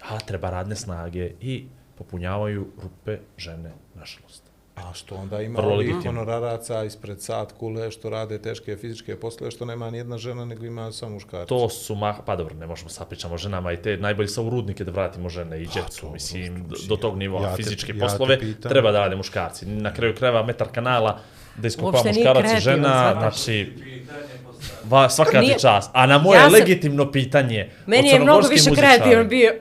A 0.09 0.19
treba 0.19 0.49
radne 0.49 0.75
snage 0.75 1.31
i 1.41 1.65
popunjavaju 1.97 2.67
rupe 2.83 3.17
žene, 3.37 3.71
nažalost. 3.95 4.43
A 4.75 4.93
što 4.93 5.15
onda 5.15 5.41
ima 5.41 5.59
ovih 5.61 5.95
honoraraca 6.03 6.83
ispred 6.83 7.21
sat 7.21 7.51
kule 7.51 7.91
što 7.91 8.09
rade 8.09 8.41
teške 8.41 8.75
fizičke 8.77 9.15
poslove, 9.19 9.51
što 9.51 9.65
nema 9.65 9.89
ni 9.89 9.97
jedna 9.97 10.17
žena, 10.17 10.45
nego 10.45 10.65
ima 10.65 10.91
samo 10.91 11.11
muškarci. 11.13 11.49
To 11.49 11.69
su, 11.69 11.95
ma, 11.95 12.15
pa 12.25 12.35
dobro, 12.35 12.55
ne 12.55 12.67
možemo 12.67 12.89
sad 12.89 13.07
pričamo 13.09 13.33
o 13.33 13.37
ženama 13.37 13.71
i 13.71 13.81
te 13.81 13.97
najbolje 13.97 14.27
sa 14.27 14.41
u 14.41 14.49
rudnike 14.49 14.83
da 14.83 14.91
vratimo 14.91 15.29
žene 15.29 15.61
i 15.61 15.67
djecu, 15.67 16.01
to, 16.01 16.11
mislim, 16.11 16.63
to, 16.63 16.69
do, 16.69 16.75
do 16.87 16.95
tog 16.95 17.17
nivoa 17.17 17.41
ja 17.41 17.55
te- 17.55 17.63
fizičke 17.63 17.91
ja 17.91 17.95
te 17.95 17.99
poslove 17.99 18.39
pitam. 18.39 18.69
treba 18.69 18.91
da 18.91 18.99
rade 18.99 19.15
muškarci. 19.15 19.65
Na 19.65 19.93
kraju 19.93 20.15
krajeva 20.15 20.43
metar 20.43 20.67
kanala 20.71 21.19
da 21.57 21.67
iskopa 21.67 21.87
Uopšte 21.87 22.11
nije 22.11 22.25
muškarac 22.27 22.57
i 22.57 22.61
žena, 22.61 23.09
shvataš? 23.11 23.35
znači, 23.35 23.73
va, 24.83 25.09
svaka 25.09 25.41
ti 25.41 25.55
čast. 25.59 25.89
A 25.93 26.05
na 26.05 26.17
moje 26.17 26.37
Ja 26.37 26.43
sam- 26.43 26.53
legitimno 26.53 27.11
pitanje 27.11 27.69
Meni 27.85 28.09
je 28.09 28.19
mnogo 28.19 28.47
više 28.47 28.69
kreativan 28.71 29.27
bio, 29.27 29.51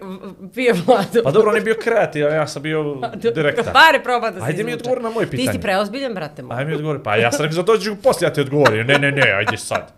bio 0.54 0.74
Vlado. 0.76 1.22
Pa 1.24 1.30
dobro, 1.30 1.50
on 1.50 1.56
je 1.56 1.62
bio 1.62 1.74
kreativan, 1.76 2.34
ja 2.34 2.46
sam 2.46 2.62
bio 2.62 2.96
direktan. 3.34 3.64
Pare 3.66 4.02
proba 4.02 4.30
da 4.30 4.40
se 4.40 4.46
Ajde 4.46 4.64
mi 4.64 4.70
izvuče. 4.70 4.80
odgovori 4.82 5.02
na 5.02 5.10
moje 5.10 5.26
Ti 5.26 5.30
pitanje. 5.30 5.52
si 5.52 5.60
preozbiljan, 5.60 6.14
brate 6.14 6.42
moj. 6.42 6.56
Ajde 6.56 6.64
mi 6.66 6.74
odgovori. 6.74 6.98
Pa 7.02 7.16
ja 7.16 7.32
sam 7.32 7.42
rekao 7.42 7.54
za 7.54 7.62
to 7.62 7.78
ću 7.78 7.96
poslije 7.96 8.26
ja 8.26 8.32
ti 8.32 8.40
odgovorio. 8.40 8.84
Ne, 8.84 8.98
ne, 8.98 9.12
ne, 9.12 9.32
ajde 9.32 9.56
sad. 9.56 9.92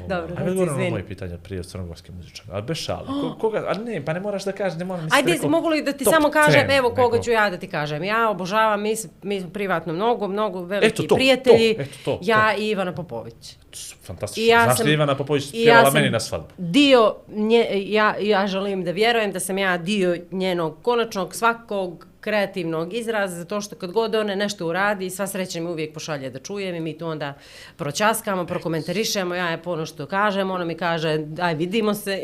Dobro, 0.00 0.16
Ajde 0.28 0.34
reci, 0.34 0.42
odgovori 0.42 0.66
na 0.66 0.72
izvini. 0.72 0.90
moje 0.90 1.06
pitanje 1.06 1.38
prije 1.38 1.60
o 1.60 1.64
crnogorskim 1.64 2.14
muzičarima. 2.14 2.54
Ali 2.54 2.62
bez 2.62 2.76
šala. 2.76 3.06
Ko, 3.06 3.36
koga, 3.40 3.64
ali 3.68 3.84
ne, 3.84 4.04
pa 4.04 4.12
ne 4.12 4.20
moraš 4.20 4.44
da 4.44 4.52
kažeš, 4.52 4.78
ne 4.78 4.84
moram. 4.84 5.04
nisi 5.04 5.16
Ajde, 5.16 5.32
rekao 5.32 5.48
mogu 5.50 5.68
li 5.68 5.82
da 5.82 5.92
ti 5.92 6.04
samo 6.04 6.30
kažem, 6.30 6.60
10, 6.62 6.78
evo 6.78 6.90
koga 6.90 7.20
ću 7.20 7.30
ja 7.30 7.50
da 7.50 7.56
ti 7.56 7.66
kažem. 7.68 8.04
Ja 8.04 8.30
obožavam, 8.30 8.82
mi, 8.82 8.94
mi 9.22 9.40
smo 9.40 9.50
privatno 9.50 9.92
mnogo, 9.92 10.28
mnogo 10.28 10.60
veliki 10.60 10.86
Eto 10.94 11.02
to, 11.04 11.14
prijatelji. 11.14 11.74
to, 11.74 11.82
eto 11.82 11.92
to, 12.04 12.18
ja 12.22 12.54
i 12.56 12.68
Ivana 12.68 12.94
Popović. 12.94 13.56
Fantastično. 14.02 14.42
I 14.42 14.48
ja 14.48 14.64
Znaš 14.64 14.76
sam- 14.76 14.86
li 14.86 14.92
Ivana 14.92 15.16
Popović 15.16 15.44
ja 15.44 15.50
pjevala 15.54 15.84
sam 15.84 15.94
meni 15.94 16.10
na 16.10 16.20
svadbu? 16.20 16.48
Dio, 16.58 17.14
nje, 17.28 17.66
ja, 17.72 18.14
ja 18.20 18.46
želim 18.46 18.84
da 18.84 18.90
vjerujem 18.90 19.32
da 19.32 19.40
sam 19.40 19.58
ja 19.58 19.78
dio 19.78 20.16
njenog 20.30 20.76
konačnog 20.82 21.34
svakog 21.34 22.06
kreativnog 22.22 22.94
izraza, 22.94 23.36
zato 23.36 23.60
što 23.60 23.76
kad 23.76 23.92
god 23.92 24.14
one 24.14 24.36
nešto 24.36 24.66
uradi, 24.66 25.10
sva 25.10 25.26
sreća 25.26 25.60
mi 25.60 25.66
uvijek 25.66 25.94
pošalje 25.94 26.30
da 26.30 26.38
čujem 26.38 26.74
i 26.74 26.80
mi 26.80 26.98
to 26.98 27.08
onda 27.08 27.34
pročaskamo, 27.76 28.46
prokomentarišemo, 28.46 29.34
ja 29.34 29.48
je 29.48 29.62
pono 29.62 29.86
što 29.86 30.06
kažem, 30.06 30.50
ona 30.50 30.64
mi 30.64 30.74
kaže, 30.74 31.18
aj 31.40 31.54
vidimo 31.54 31.94
se. 31.94 32.22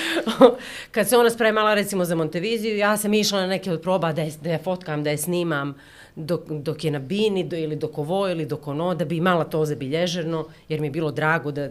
kad 0.94 1.08
se 1.08 1.16
ona 1.16 1.30
spremala 1.30 1.74
recimo 1.74 2.04
za 2.04 2.14
Monteviziju, 2.14 2.76
ja 2.76 2.96
sam 2.96 3.14
išla 3.14 3.40
na 3.40 3.46
neke 3.46 3.72
od 3.72 3.82
proba 3.82 4.12
da 4.12 4.22
je, 4.22 4.32
da 4.42 4.50
je 4.50 4.58
fotkam, 4.58 5.04
da 5.04 5.10
je 5.10 5.18
snimam, 5.18 5.74
dok, 6.16 6.48
dok 6.48 6.84
je 6.84 6.90
na 6.90 6.98
bini 6.98 7.44
do, 7.44 7.56
ili 7.56 7.76
dok 7.76 7.98
ovo 7.98 8.28
ili 8.28 8.46
dok 8.46 8.68
ono, 8.68 8.94
da 8.94 9.04
bi 9.04 9.16
imala 9.16 9.44
to 9.44 9.64
zabilježeno, 9.64 10.46
jer 10.68 10.80
mi 10.80 10.86
je 10.86 10.90
bilo 10.90 11.10
drago 11.12 11.52
da 11.52 11.68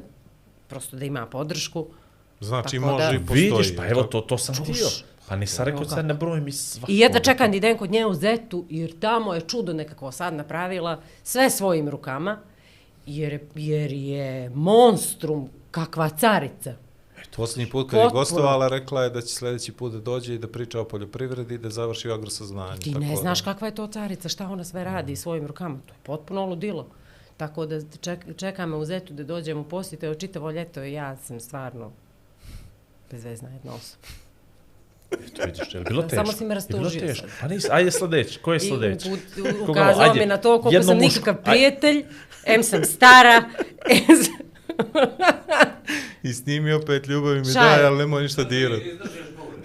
prosto 0.67 0.97
da 0.97 1.05
ima 1.05 1.25
podršku. 1.25 1.87
Znači, 2.39 2.77
Tako 2.77 2.91
može 2.91 3.05
da- 3.05 3.15
i 3.15 3.19
postoji. 3.19 3.51
Vidiš, 3.51 3.75
pa 3.75 3.87
evo, 3.87 4.03
to, 4.03 4.21
to 4.21 4.37
sam 4.37 4.55
htio. 4.55 4.87
Pa 5.29 5.35
nisam 5.35 5.65
rekao 5.65 5.81
Evo 5.81 5.89
sad 5.89 6.05
ne 6.05 6.13
brojim 6.13 6.47
i 6.47 6.51
svako. 6.51 6.91
I 6.91 6.99
jedva 6.99 7.19
čekam 7.19 7.51
da 7.51 7.57
idem 7.57 7.77
kod 7.77 7.91
nje 7.91 8.05
u 8.05 8.13
Zetu, 8.13 8.65
jer 8.69 8.99
tamo 8.99 9.33
je 9.33 9.41
čudo 9.41 9.73
nekako 9.73 10.11
sad 10.11 10.33
napravila 10.33 11.01
sve 11.23 11.49
svojim 11.49 11.89
rukama, 11.89 12.39
jer, 13.05 13.39
jer 13.55 13.91
je 13.91 14.49
monstrum 14.49 15.49
kakva 15.71 16.09
carica. 16.09 16.73
Posljednji 17.35 17.71
put 17.71 17.89
kad 17.89 17.97
je 17.97 18.03
Potpuno. 18.03 18.21
gostovala, 18.21 18.67
rekla 18.67 19.03
je 19.03 19.09
da 19.09 19.21
će 19.21 19.35
sljedeći 19.35 19.71
put 19.71 19.91
da 19.93 19.99
dođe 19.99 20.35
i 20.35 20.37
da 20.37 20.47
priča 20.47 20.79
o 20.81 20.85
poljoprivredi 20.85 21.55
i 21.55 21.57
da 21.57 21.69
završi 21.69 22.11
agrosaznanje. 22.11 22.79
Ti 22.79 22.91
tako 22.93 23.05
ne 23.05 23.09
da- 23.09 23.15
znaš 23.15 23.41
kakva 23.41 23.67
je 23.67 23.75
to 23.75 23.87
carica, 23.87 24.29
šta 24.29 24.47
ona 24.49 24.63
sve 24.63 24.83
radi 24.83 25.15
svojim 25.15 25.47
rukama. 25.47 25.79
To 25.85 25.93
je 25.93 25.97
potpuno 26.03 26.45
ludilo. 26.45 26.87
Tako 27.37 27.65
da 27.65 27.81
ček, 28.01 28.19
čeka 28.37 28.65
me 28.65 28.75
u 28.75 28.85
Zetu 28.85 29.13
da 29.13 29.23
dođem 29.23 29.57
u 29.57 29.63
posjetu, 29.63 30.05
evo 30.05 30.15
čitavo 30.15 30.51
ljeto 30.51 30.83
i 30.83 30.93
ja 30.93 31.17
sam 31.17 31.39
stvarno 31.39 31.91
bezvezna 33.11 33.49
jedna 33.49 33.73
osoba. 33.73 34.07
Eto, 35.11 35.41
vidiš, 35.45 35.73
je 35.73 35.79
li 35.79 35.85
bilo 35.85 36.01
teško? 36.03 36.15
samo 36.15 36.31
si 36.31 36.45
me 36.45 36.55
rastužio 36.55 36.99
teško? 37.01 37.27
sad. 37.27 37.37
Pa 37.41 37.47
nis, 37.47 37.69
ajde 37.69 37.91
sljedeći, 37.91 38.39
ko 38.39 38.53
je 38.53 38.57
I 38.57 38.59
sljedeći? 38.59 39.09
Koga? 39.59 39.71
ukazao 39.81 40.03
Ajde, 40.03 40.19
mi 40.19 40.25
na 40.25 40.37
to 40.37 40.49
koliko 40.61 40.69
jedno 40.69 40.87
sam 40.87 40.97
muško. 40.97 41.07
nikakav 41.09 41.43
prijatelj, 41.43 42.05
em 42.45 42.63
sam 42.63 42.85
stara, 42.85 43.43
em 44.09 44.17
sam... 44.23 44.33
I 46.23 46.33
snimi 46.33 46.73
opet 46.73 47.07
ljubavi 47.07 47.39
mi 47.39 47.45
Šaj. 47.45 47.53
daje, 47.53 47.85
ali 47.85 47.97
nemoj 47.97 48.23
ništa 48.23 48.43
dirati. 48.43 48.97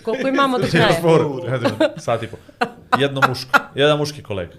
koliko 0.03 0.29
imamo 0.29 0.59
do 0.59 0.67
kraja. 0.67 1.01
Foru, 1.03 1.41
sat 1.97 2.23
i 2.23 2.27
po. 2.27 2.37
Jedno 2.99 3.21
muško, 3.29 3.59
jedan 3.75 3.99
muški 3.99 4.23
kolega. 4.23 4.53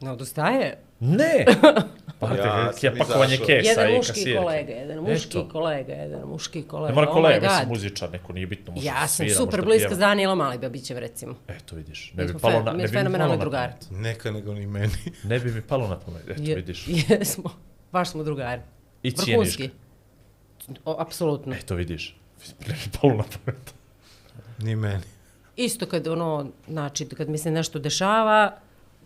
Ne 0.00 0.10
odustaje. 0.10 0.78
Ne! 1.00 1.44
Pa 2.22 2.34
Ja 2.36 2.72
ja, 2.82 2.92
pakovanje 2.98 3.34
izašao. 3.34 3.46
kesa 3.48 3.68
Jedan 3.70 3.90
i 3.90 3.96
muški 3.96 4.08
kasirke. 4.10 4.38
kolega, 4.38 4.72
jedan 4.72 4.98
muški 5.00 5.28
Eto. 5.30 5.48
kolega, 5.48 5.92
jedan 5.92 6.22
muški 6.22 6.62
kolega. 6.62 6.88
Ne 6.88 6.94
mora 6.94 7.08
Oh 7.08 7.12
kolega, 7.12 7.40
my 7.40 7.50
mislim 7.50 7.68
muzičar, 7.68 8.10
neko 8.10 8.32
nije 8.32 8.46
bitno. 8.46 8.72
može 8.72 8.86
Ja 8.86 8.94
sam 8.98 9.08
svira, 9.08 9.34
super 9.34 9.62
bliska 9.62 9.94
s 9.94 9.98
Danielom 9.98 10.40
Alibabićem, 10.40 10.98
recimo. 10.98 11.34
Eto 11.48 11.76
vidiš, 11.76 12.12
ne 12.14 12.24
bi 12.24 12.32
palo 12.34 12.62
na, 12.62 12.72
ne 12.72 12.76
bi 12.78 12.98
mi 12.98 13.18
palo 13.18 13.28
na 13.28 13.38
pamet. 13.40 13.86
Neka 13.92 14.30
nego 14.30 14.54
ni 14.54 14.66
meni. 14.66 14.92
Ne 15.24 15.38
bi 15.38 15.52
mi 15.52 15.62
palo 15.62 15.88
na 15.88 15.98
pamet, 15.98 16.22
eto 16.28 16.42
Je- 16.42 16.56
vidiš. 16.56 16.84
Jesmo, 17.08 17.50
baš 17.92 18.10
smo 18.10 18.22
drugari. 18.22 18.60
I 19.02 19.10
Vrhunski. 19.10 19.56
cijeniš 19.56 19.72
O, 20.84 20.96
apsolutno. 21.00 21.54
Eto 21.54 21.74
vidiš, 21.74 22.16
ne 22.60 22.74
bi 22.74 22.98
palo 23.00 23.14
na 23.14 23.24
pamet. 23.24 23.74
Ni 24.58 24.76
meni. 24.76 25.02
Isto 25.56 25.86
kad 25.86 26.06
ono, 26.06 26.46
znači, 26.68 27.06
kad 27.06 27.28
mi 27.28 27.38
se 27.38 27.50
nešto 27.50 27.78
dešava, 27.78 28.56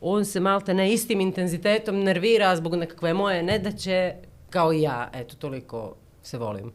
on 0.08 0.24
se 0.24 0.40
malte 0.40 0.74
ne 0.74 0.92
istim 0.92 1.20
intenzitetom 1.20 2.00
nervira 2.00 2.56
zbog 2.56 2.74
nekakve 2.74 3.14
moje 3.14 3.42
nedaće, 3.42 4.14
kao 4.50 4.72
i 4.72 4.82
ja. 4.82 5.10
Eto, 5.14 5.36
toliko 5.36 5.94
se 6.22 6.38
volim. 6.38 6.72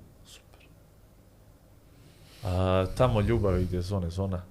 A, 2.43 2.85
tamo 2.97 3.21
ljubavi 3.21 3.65
gdje 3.65 3.77
je 3.77 3.81
zone 3.81 4.09
zona, 4.09 4.41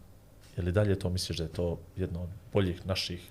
je 0.57 0.62
li 0.62 0.73
dalje 0.73 0.98
to 0.98 1.11
misliš 1.11 1.39
da 1.39 1.44
je 1.44 1.52
to 1.52 1.78
jedno 1.97 2.23
od 2.23 2.28
boljih 2.52 2.86
naših 2.86 3.28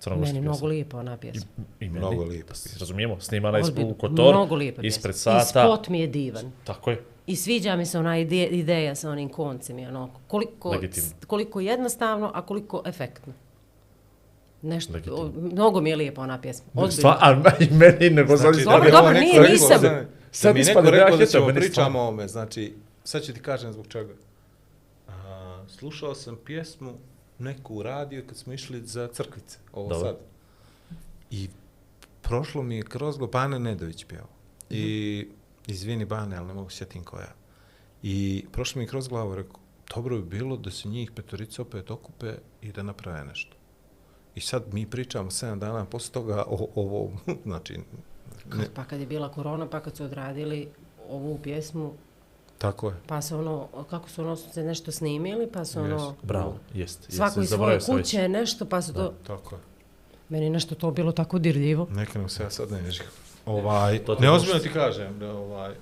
crnogorskih 0.00 0.34
Meni 0.34 0.46
mnogo 0.48 0.66
lijepa 0.66 0.98
ona 0.98 1.16
pjesma. 1.16 1.50
I, 1.80 1.84
i 1.84 1.88
meni, 1.88 1.98
Mnogo 1.98 2.24
lijepa 2.24 2.52
pjesma. 2.52 2.78
Razumijemo, 2.80 3.20
snimana 3.20 3.58
je 3.58 3.64
Ozbiljno, 3.64 3.90
u 3.90 3.94
Kotor, 3.94 4.34
Mnogo 4.34 4.54
lijepa 4.54 4.82
ispred 4.82 5.14
pjesma. 5.14 5.40
sata. 5.40 5.60
I 5.62 5.66
spot 5.66 5.88
mi 5.88 6.00
je 6.00 6.06
divan. 6.06 6.52
Tako 6.64 6.90
je. 6.90 7.02
I 7.26 7.36
sviđa 7.36 7.76
mi 7.76 7.86
se 7.86 7.98
ona 7.98 8.18
ide, 8.18 8.46
ideja 8.46 8.94
sa 8.94 9.10
onim 9.10 9.28
koncem 9.28 9.78
i 9.78 9.86
ono, 9.86 10.10
koliko, 10.28 10.70
Legitimno. 10.70 11.10
koliko 11.26 11.60
jednostavno, 11.60 12.30
a 12.34 12.42
koliko 12.42 12.82
efektno. 12.86 13.32
Nešto, 14.62 14.92
o, 15.10 15.32
mnogo 15.40 15.80
mi 15.80 15.90
je 15.90 15.96
lijepa 15.96 16.22
ona 16.22 16.40
pjesma. 16.40 16.66
Ozbiljno. 16.74 16.92
Stva, 17.00 17.18
a 17.20 17.52
i 17.60 17.70
meni 17.70 18.10
nego 18.10 18.36
Znači, 18.36 18.60
znači, 18.60 18.64
Dobro, 18.64 18.84
mi 18.84 18.90
dobro, 18.90 19.10
ovo 19.10 19.20
nije, 19.20 19.32
neko 19.32 19.42
rekao, 19.42 19.52
nisam. 19.52 19.82
da- 19.82 20.06
Sad 20.30 20.54
mi 20.54 20.62
neko 20.62 20.80
rekao 20.80 21.16
da 21.16 21.26
ćemo 21.26 21.48
pričamo 21.48 21.98
o 21.98 22.02
ovome, 22.02 22.28
znači, 22.28 22.74
sad 23.04 23.22
ću 23.22 23.32
ti 23.32 23.40
kažem 23.40 23.72
zbog 23.72 23.86
čega. 23.86 24.12
A, 25.08 25.64
slušao 25.68 26.14
sam 26.14 26.36
pjesmu 26.44 26.94
neku 27.38 27.74
u 27.74 27.82
radiju 27.82 28.24
kad 28.26 28.36
smo 28.36 28.52
išli 28.52 28.86
za 28.86 29.08
crkvice, 29.12 29.58
ovo 29.72 29.88
Dobro. 29.88 30.08
sad. 30.08 30.16
I 31.30 31.48
prošlo 32.22 32.62
mi 32.62 32.76
je 32.76 32.82
kroz 32.82 33.16
glavu, 33.18 33.30
Bane 33.32 33.58
Nedović 33.58 34.04
pjevao. 34.04 34.28
I, 34.70 35.26
izvini 35.66 36.04
Bane, 36.04 36.36
ali 36.36 36.46
ne 36.46 36.54
mogu 36.54 36.70
sjetim 36.70 37.04
koja. 37.04 37.32
I 38.02 38.44
prošlo 38.52 38.78
mi 38.78 38.84
je 38.84 38.88
kroz 38.88 39.08
glavu, 39.08 39.34
rekao, 39.34 39.60
dobro 39.94 40.16
bi 40.16 40.22
bilo 40.38 40.56
da 40.56 40.70
se 40.70 40.88
njih 40.88 41.10
petorica 41.10 41.62
opet 41.62 41.90
okupe 41.90 42.34
i 42.62 42.72
da 42.72 42.82
naprave 42.82 43.24
nešto. 43.24 43.56
I 44.34 44.40
sad 44.40 44.74
mi 44.74 44.86
pričamo 44.86 45.30
7 45.30 45.58
dana 45.58 45.84
posle 45.84 46.12
toga 46.12 46.44
o 46.46 46.68
ovom, 46.74 47.12
znači, 47.44 47.78
ne, 48.54 48.66
Pa 48.74 48.84
kad 48.84 49.00
je 49.00 49.06
bila 49.06 49.28
korona, 49.28 49.66
pa 49.66 49.80
kad 49.80 49.96
su 49.96 50.04
odradili 50.04 50.68
ovu 51.08 51.38
pjesmu, 51.38 51.92
tako 52.58 52.88
je. 52.88 52.94
pa 53.06 53.22
su 53.22 53.38
ono, 53.38 53.68
kako 53.90 54.08
su 54.08 54.22
ono 54.22 54.36
su 54.36 54.50
se 54.50 54.62
nešto 54.62 54.92
snimili, 54.92 55.48
pa 55.52 55.64
su 55.64 55.80
ono, 55.80 56.14
Bravo, 56.22 56.56
jest. 56.74 57.00
jest, 57.00 57.12
svako 57.12 57.40
iz 57.40 57.48
svoje 57.48 57.80
sam 57.80 57.96
već. 57.96 58.04
kuće, 58.06 58.28
nešto, 58.28 58.64
pa 58.64 58.82
su 58.82 58.94
to, 58.94 59.14
Tako 59.26 59.54
je. 59.54 59.60
meni 60.28 60.50
nešto 60.50 60.74
to 60.74 60.90
bilo 60.90 61.12
tako 61.12 61.38
dirljivo. 61.38 61.86
Neka 61.90 62.18
nam 62.18 62.28
se 62.28 62.42
ja 62.42 62.50
sad 62.50 62.70
ne 62.72 62.78
ježim. 62.78 63.06
Ovaj, 63.46 63.98
To 63.98 64.14
ti 64.14 64.22
neozbiljno 64.22 64.58
ti 64.58 64.70
kažem 64.72 65.18
da 65.18 65.32
ovaj, 65.32 65.74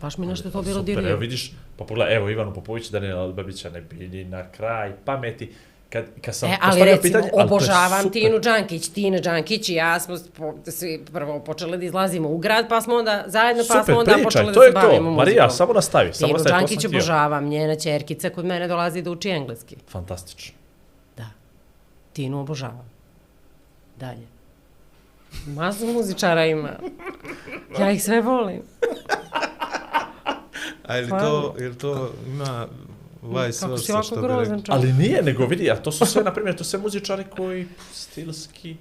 Baš 0.00 0.18
mi 0.18 0.26
nešto 0.26 0.50
to 0.50 0.62
bilo 0.62 0.74
Super, 0.74 0.92
evo 0.92 1.00
dirljivo. 1.00 1.18
vidiš, 1.18 1.52
pa 1.76 1.84
pogledaj, 1.84 2.16
evo 2.16 2.30
Ivanu 2.30 2.54
Popović, 2.54 2.90
Daniela 2.90 3.22
Albabića 3.22 3.70
ne 3.70 3.80
bili 3.80 4.24
na 4.24 4.50
kraj 4.52 4.96
pameti. 5.04 5.52
Kad, 5.90 6.04
kad 6.24 6.34
sam 6.34 6.50
E, 6.50 6.56
ali 6.60 6.84
recimo, 6.84 7.02
pitanje, 7.02 7.30
ali 7.34 7.42
obožavam. 7.44 8.10
Tinu 8.10 8.38
Đankić. 8.38 8.88
Tina 8.88 9.20
Đankić 9.20 9.68
i 9.68 9.74
ja 9.74 10.00
smo 10.00 10.16
po, 10.36 10.54
svi 10.70 11.04
prvo 11.12 11.40
počeli 11.40 11.78
da 11.78 11.84
izlazimo 11.84 12.28
u 12.28 12.38
grad, 12.38 12.68
pa 12.68 12.80
smo 12.80 12.94
onda 12.94 13.24
zajedno, 13.26 13.62
pa 13.68 13.74
Super, 13.74 13.84
smo 13.84 13.98
onda 13.98 14.12
pričaj, 14.12 14.24
počeli 14.24 14.54
to 14.54 14.60
da 14.60 14.66
se 14.66 14.72
to. 14.72 14.80
bavimo 14.80 15.10
muzikom. 15.10 15.16
Marija, 15.16 15.50
samo 15.50 15.72
nastavi, 15.72 16.12
samo 16.12 16.26
Tinu 16.26 16.38
nastavi, 16.38 16.52
to 16.52 16.58
Đankić 16.58 16.84
obožavam, 16.84 17.48
njena 17.48 17.76
čerkica 17.76 18.30
kod 18.30 18.44
mene 18.44 18.68
dolazi 18.68 19.02
da 19.02 19.10
uči 19.10 19.28
engleski. 19.30 19.76
Fantastično. 19.88 20.54
Da. 21.16 21.26
Tinu 22.12 22.40
obožavam. 22.40 22.90
Dalje. 23.96 24.26
Mazu 25.46 25.86
muzičara 25.86 26.46
ima. 26.46 26.70
Ja 27.78 27.90
ih 27.90 28.04
sve 28.04 28.20
volim. 28.20 28.62
a 30.86 30.96
je 30.96 31.02
li 31.02 31.10
to, 31.10 31.54
je 31.58 31.68
li 31.68 31.78
to 31.78 32.10
ima 32.26 32.66
vice 33.26 33.60
Kako 33.60 33.78
si 33.78 33.92
ovako 33.92 34.16
grozan 34.16 34.62
čovjek. 34.62 34.68
Ali 34.70 34.92
nije, 34.92 35.22
nego 35.22 35.46
vidi, 35.46 35.70
a 35.70 35.76
to 35.76 35.92
su 35.92 36.06
sve, 36.06 36.22
na 36.24 36.32
primjer, 36.34 36.56
to 36.56 36.64
su 36.64 36.70
sve 36.70 36.78
muzičari 36.78 37.24
koji 37.36 37.66
stilski... 37.92 38.76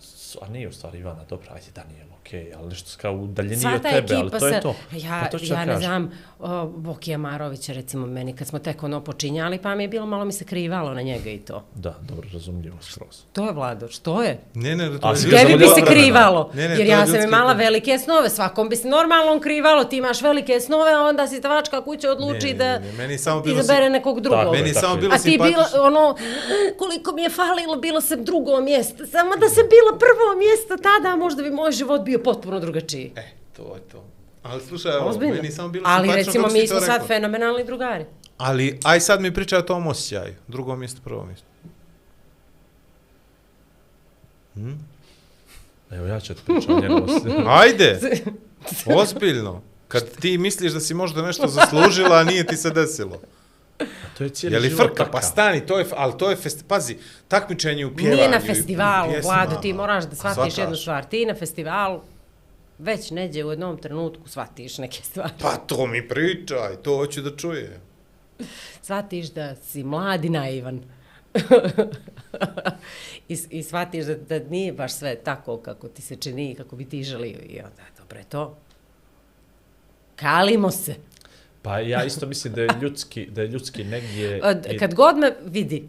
su- 0.00 0.38
A 0.42 0.48
nije 0.48 0.68
u 0.68 0.72
stvari 0.72 0.98
Ivana, 0.98 1.24
dobro, 1.24 1.48
ajde 1.54 1.66
Daniel, 1.74 2.07
okej, 2.28 2.54
ali 2.54 2.68
nešto 2.68 2.90
kao 2.98 3.12
udaljenije 3.14 3.60
Sva 3.60 3.74
od 3.74 3.82
tebe, 3.84 4.14
ali 4.14 4.30
to 4.30 4.46
je 4.46 4.52
se, 4.52 4.60
to. 4.60 4.74
ja, 4.94 5.20
Pa 5.22 5.28
to 5.28 5.44
ja 5.44 5.64
ne 5.64 5.76
znam, 5.76 6.10
o, 6.40 6.66
Bokija 6.66 7.18
Marovića 7.18 7.72
recimo 7.72 8.06
meni, 8.06 8.32
kad 8.32 8.46
smo 8.46 8.58
tek 8.58 8.82
ono 8.82 9.00
počinjali, 9.00 9.58
pa 9.58 9.74
mi 9.74 9.84
je 9.84 9.88
bilo 9.88 10.06
malo 10.06 10.24
mi 10.24 10.32
se 10.32 10.44
krivalo 10.44 10.94
na 10.94 11.02
njega 11.02 11.30
i 11.30 11.38
to. 11.38 11.64
Da, 11.74 11.94
dobro, 12.02 12.28
razumljivo 12.32 12.76
skroz. 12.82 13.22
To 13.32 13.46
je 13.46 13.52
Vlado, 13.52 13.88
što 13.88 14.22
je? 14.22 14.38
Ne, 14.54 14.76
ne, 14.76 14.98
to 14.98 15.08
je 15.08 15.12
ljudski 15.12 15.30
Tebi 15.30 15.54
bi 15.54 15.66
se 15.66 15.82
krivalo, 15.84 16.50
Ne, 16.54 16.62
ne, 16.62 16.70
jer 16.70 16.80
je 16.80 16.86
ja 16.88 17.06
sam 17.06 17.14
imala 17.16 17.28
vremena. 17.44 17.52
velike 17.60 17.98
snove, 17.98 18.30
svakom 18.30 18.68
bi 18.68 18.76
se 18.76 18.88
normalno 18.88 19.40
krivalo, 19.40 19.84
ti 19.84 19.96
imaš 19.96 20.22
velike 20.22 20.60
snove, 20.60 20.92
a 20.92 21.00
onda 21.00 21.26
si 21.26 21.40
tavačka 21.40 21.84
kuća 21.84 22.10
odluči 22.10 22.46
Ne, 22.46 22.52
ne, 22.52 22.54
da 22.54 22.78
ne, 22.78 22.80
ne, 22.82 22.92
meni 22.92 23.14
je 23.14 23.18
samo 23.18 23.40
bilo 23.40 23.60
izabere 23.60 23.86
si- 23.86 23.90
nekog 23.90 24.20
drugog. 24.20 24.44
Je, 24.44 24.50
Meni 24.52 24.68
je 24.68 24.74
samo 24.74 24.94
je. 24.94 25.00
bilo 25.00 25.14
A 25.14 25.18
ti 25.18 25.30
bila, 25.30 25.46
simpatično. 25.46 25.82
ono, 25.82 26.16
koliko 26.76 27.12
mi 27.12 27.22
je 27.22 27.30
falilo, 27.30 27.76
bilo 27.76 28.00
sam 28.00 28.24
drugo 28.24 28.60
mjesto. 28.60 29.06
Samo 29.06 29.36
da 29.36 29.48
sam 29.48 29.64
bila 29.68 29.98
prvo 29.98 30.26
mjesto 30.38 30.74
tada, 30.78 31.16
možda 31.16 31.42
bi 31.42 31.50
moj 31.52 31.72
život 31.72 32.00
bio 32.02 32.17
potpuno 32.22 32.60
drugačiji. 32.60 33.12
E, 33.16 33.22
to 33.56 33.74
je 33.74 33.80
to. 33.80 34.04
Ali 34.42 34.62
slušaj, 34.62 34.96
evo, 34.96 35.06
Ozbiljno. 35.08 35.34
meni 35.34 35.50
samo 35.50 35.68
bilo 35.68 35.84
Ali 35.88 36.12
recimo 36.14 36.48
mi 36.48 36.66
smo 36.66 36.80
sad 36.80 37.06
fenomenalni 37.06 37.64
drugari. 37.64 38.04
Ali, 38.38 38.80
aj 38.84 39.00
sad 39.00 39.20
mi 39.20 39.34
pričaj 39.34 39.58
o 39.58 39.62
tom 39.62 39.86
osjećaju. 39.86 40.34
Drugo 40.48 40.76
mjesto, 40.76 41.00
prvo 41.04 41.24
mjesto. 41.24 41.46
Hm? 44.54 44.72
Evo, 45.90 46.06
ja 46.06 46.20
ću 46.20 46.34
ti 46.34 46.40
pričati 46.44 46.72
o 46.72 46.80
njenom 46.80 47.02
osjećaju. 47.08 47.44
Ajde, 47.48 48.00
ozbiljno. 48.86 49.62
Kad 49.88 50.16
ti 50.20 50.38
misliš 50.38 50.72
da 50.72 50.80
si 50.80 50.94
možda 50.94 51.22
nešto 51.22 51.48
zaslužila, 51.48 52.16
a 52.16 52.24
nije 52.24 52.46
ti 52.46 52.56
se 52.56 52.70
desilo. 52.70 53.20
To 54.18 54.24
je 54.24 54.30
cijeli 54.30 54.56
Je 54.56 54.60
li 54.60 54.68
život 54.68 54.86
frka? 54.86 55.04
Pa 55.04 55.10
takav. 55.10 55.30
stani, 55.30 55.66
to 55.66 55.78
je, 55.78 55.86
ali 55.96 56.12
to 56.18 56.30
je, 56.30 56.36
fest, 56.36 56.64
pazi, 56.68 56.96
takmičenje 57.28 57.86
u 57.86 57.96
pjevanju. 57.96 58.16
Nije 58.16 58.28
na 58.28 58.40
festivalu. 58.40 59.12
Vlado, 59.22 59.56
ti 59.56 59.72
moraš 59.72 60.04
da 60.04 60.16
shvatiš 60.16 60.34
Shvataš. 60.34 60.58
jednu 60.58 60.76
stvar. 60.76 61.04
Ti 61.04 61.26
na 61.26 61.34
festivalu 61.34 62.00
već 62.78 63.10
neđe 63.10 63.44
u 63.44 63.50
jednom 63.50 63.78
trenutku 63.78 64.28
shvatiš 64.28 64.78
neke 64.78 65.02
stvari. 65.02 65.32
Pa 65.40 65.56
to 65.56 65.86
mi 65.86 66.08
pričaj, 66.08 66.76
to 66.82 66.96
hoću 66.96 67.22
da 67.22 67.36
čujem. 67.36 67.80
Shvatiš 68.82 69.30
da 69.30 69.56
si 69.56 69.84
mlad 69.84 70.24
i 70.24 70.30
naivan. 70.30 70.82
I, 73.28 73.38
I 73.50 73.62
shvatiš 73.62 74.04
da, 74.04 74.14
da 74.14 74.38
nije 74.38 74.72
baš 74.72 74.92
sve 74.92 75.16
tako 75.16 75.56
kako 75.56 75.88
ti 75.88 76.02
se 76.02 76.16
čini, 76.16 76.54
kako 76.54 76.76
bi 76.76 76.84
ti 76.84 77.02
želio. 77.04 77.38
I 77.46 77.58
onda, 77.60 77.82
dobro 77.98 78.18
je 78.18 78.24
to. 78.24 78.58
Kalimo 80.16 80.70
se. 80.70 80.94
Pa 81.68 81.78
ja 81.78 82.04
isto 82.04 82.26
mislim 82.26 82.54
da 82.54 82.60
je 82.62 82.68
ljudski, 82.80 83.26
da 83.26 83.42
je 83.42 83.48
ljudski 83.48 83.84
negdje... 83.84 84.40
Kad 84.80 84.94
god 84.94 85.16
me 85.16 85.32
vidi, 85.44 85.88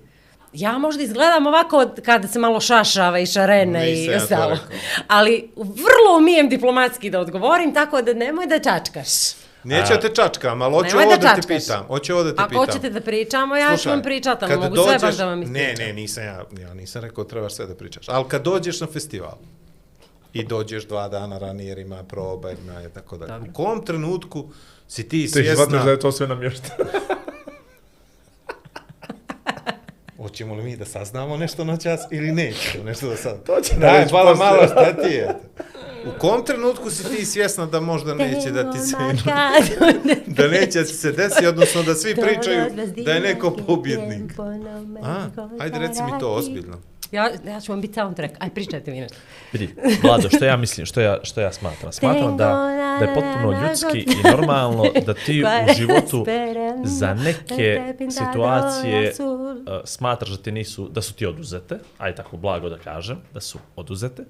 ja 0.53 0.77
možda 0.77 1.03
izgledam 1.03 1.47
ovako 1.47 1.85
kada 2.05 2.27
se 2.27 2.39
malo 2.39 2.59
šašava 2.59 3.19
i 3.19 3.25
šarene 3.25 3.85
Nisam 3.85 4.03
i 4.03 4.05
ja 4.05 4.17
ostalo. 4.23 4.57
Ali 5.07 5.51
vrlo 5.55 6.17
umijem 6.17 6.49
diplomatski 6.49 7.09
da 7.09 7.19
odgovorim, 7.19 7.73
tako 7.73 8.01
da 8.01 8.13
nemoj 8.13 8.47
da 8.47 8.59
čačkaš. 8.59 9.09
Neću 9.63 9.93
da 9.93 9.99
te 9.99 10.09
čačkam, 10.15 10.61
ali 10.61 10.73
hoću 10.73 10.97
ovo 10.97 11.09
da 11.09 11.17
da 11.17 11.35
te 11.35 11.47
pitam. 11.47 11.85
Hoću 11.87 12.13
ovo 12.13 12.23
da 12.23 12.35
te 12.35 12.41
Ako 12.41 12.49
pitam. 12.49 12.65
hoćete 12.65 12.89
da 12.89 13.01
pričamo, 13.01 13.55
ja 13.55 13.77
ću 13.77 13.89
vam 13.89 14.01
pričati, 14.01 14.45
ali 14.45 14.57
mogu 14.57 14.75
sve 14.75 14.97
baš 15.01 15.17
da 15.17 15.25
vam 15.25 15.39
Ne, 15.39 15.71
ispričam. 15.71 15.87
ne, 15.87 15.93
nisam 15.93 16.23
ja, 16.23 16.43
ja 16.61 16.73
nisam 16.73 17.01
rekao 17.01 17.23
trebaš 17.23 17.53
sve 17.53 17.65
da 17.67 17.75
pričaš. 17.75 18.09
Ali 18.09 18.25
kad 18.27 18.43
dođeš 18.43 18.81
na 18.81 18.87
festival 18.87 19.37
i 20.33 20.43
dođeš 20.43 20.87
dva 20.87 21.07
dana 21.07 21.37
ranije 21.37 21.69
jer 21.69 21.79
ima 21.79 22.03
proba, 22.03 22.51
ima 22.51 22.73
je 22.73 22.89
tako 22.89 23.17
da. 23.17 23.39
U 23.49 23.53
kom 23.53 23.85
trenutku 23.85 24.49
si 24.89 25.03
ti 25.03 25.21
Ti 25.21 25.27
svjesna, 25.27 25.53
shvataš 25.65 25.85
da 25.85 25.91
je 25.91 25.99
to 25.99 26.11
sve 26.11 26.27
namješta. 26.27 26.75
hoćemo 30.21 30.55
li 30.55 30.63
mi 30.63 30.75
da 30.77 30.85
saznamo 30.85 31.37
nešto 31.37 31.63
noćas 31.63 32.01
ili 32.11 32.31
nećemo 32.31 32.83
nešto 32.83 33.09
da 33.09 33.15
sad. 33.15 33.43
To 33.43 33.61
će 33.63 33.75
Daj, 33.75 33.99
reći 33.99 34.11
poslije. 34.11 34.35
malo, 34.35 34.67
šta 34.67 34.93
ti 34.93 35.09
je? 35.13 35.35
U 36.05 36.19
kom 36.19 36.45
trenutku 36.45 36.89
si 36.89 37.03
ti 37.03 37.25
svjesna 37.25 37.65
da 37.65 37.79
možda 37.79 38.15
neće 38.15 38.51
da 38.51 38.71
ti 38.71 38.79
se 38.79 38.95
da 40.37 40.47
neće 40.47 40.79
da 40.79 40.85
ti 40.85 40.93
se 40.93 41.11
desi, 41.11 41.47
odnosno 41.47 41.83
da 41.83 41.95
svi 41.95 42.15
pričaju 42.15 42.65
da 43.05 43.11
je 43.11 43.19
neko 43.19 43.51
pobjednik. 43.67 44.39
A, 45.03 45.25
ajde 45.59 45.79
reci 45.79 46.03
mi 46.03 46.19
to 46.19 46.33
ozbiljno. 46.33 46.77
Ja, 47.11 47.29
ja 47.45 47.61
ću 47.61 47.71
vam 47.71 47.81
biti 47.81 47.93
soundtrack. 47.93 48.35
Aj, 48.39 48.49
pričajte 48.49 48.91
mi 48.91 48.99
nešto. 48.99 49.17
Vidi, 49.53 49.75
Vlado, 50.03 50.29
što 50.29 50.45
ja 50.45 50.57
mislim, 50.57 50.85
što 50.85 51.01
ja, 51.01 51.19
što 51.23 51.41
ja 51.41 51.51
smatram? 51.51 51.91
Smatram 51.91 52.37
da, 52.37 52.47
da 52.99 53.05
je 53.05 53.15
potpuno 53.15 53.61
ljudski 53.61 53.99
i 53.99 54.27
normalno 54.31 54.83
da 55.05 55.13
ti 55.13 55.43
u 55.43 55.73
životu 55.73 56.25
za 56.83 57.13
neke 57.13 57.93
situacije 58.11 59.13
uh, 59.19 59.81
smatraš 59.85 60.29
da 60.29 60.37
ti 60.37 60.51
nisu, 60.51 60.89
da 60.89 61.01
su 61.01 61.13
ti 61.13 61.25
oduzete, 61.25 61.79
aj 61.97 62.15
tako 62.15 62.37
blago 62.37 62.69
da 62.69 62.77
kažem, 62.77 63.17
da 63.33 63.41
su 63.41 63.59
oduzete, 63.75 64.23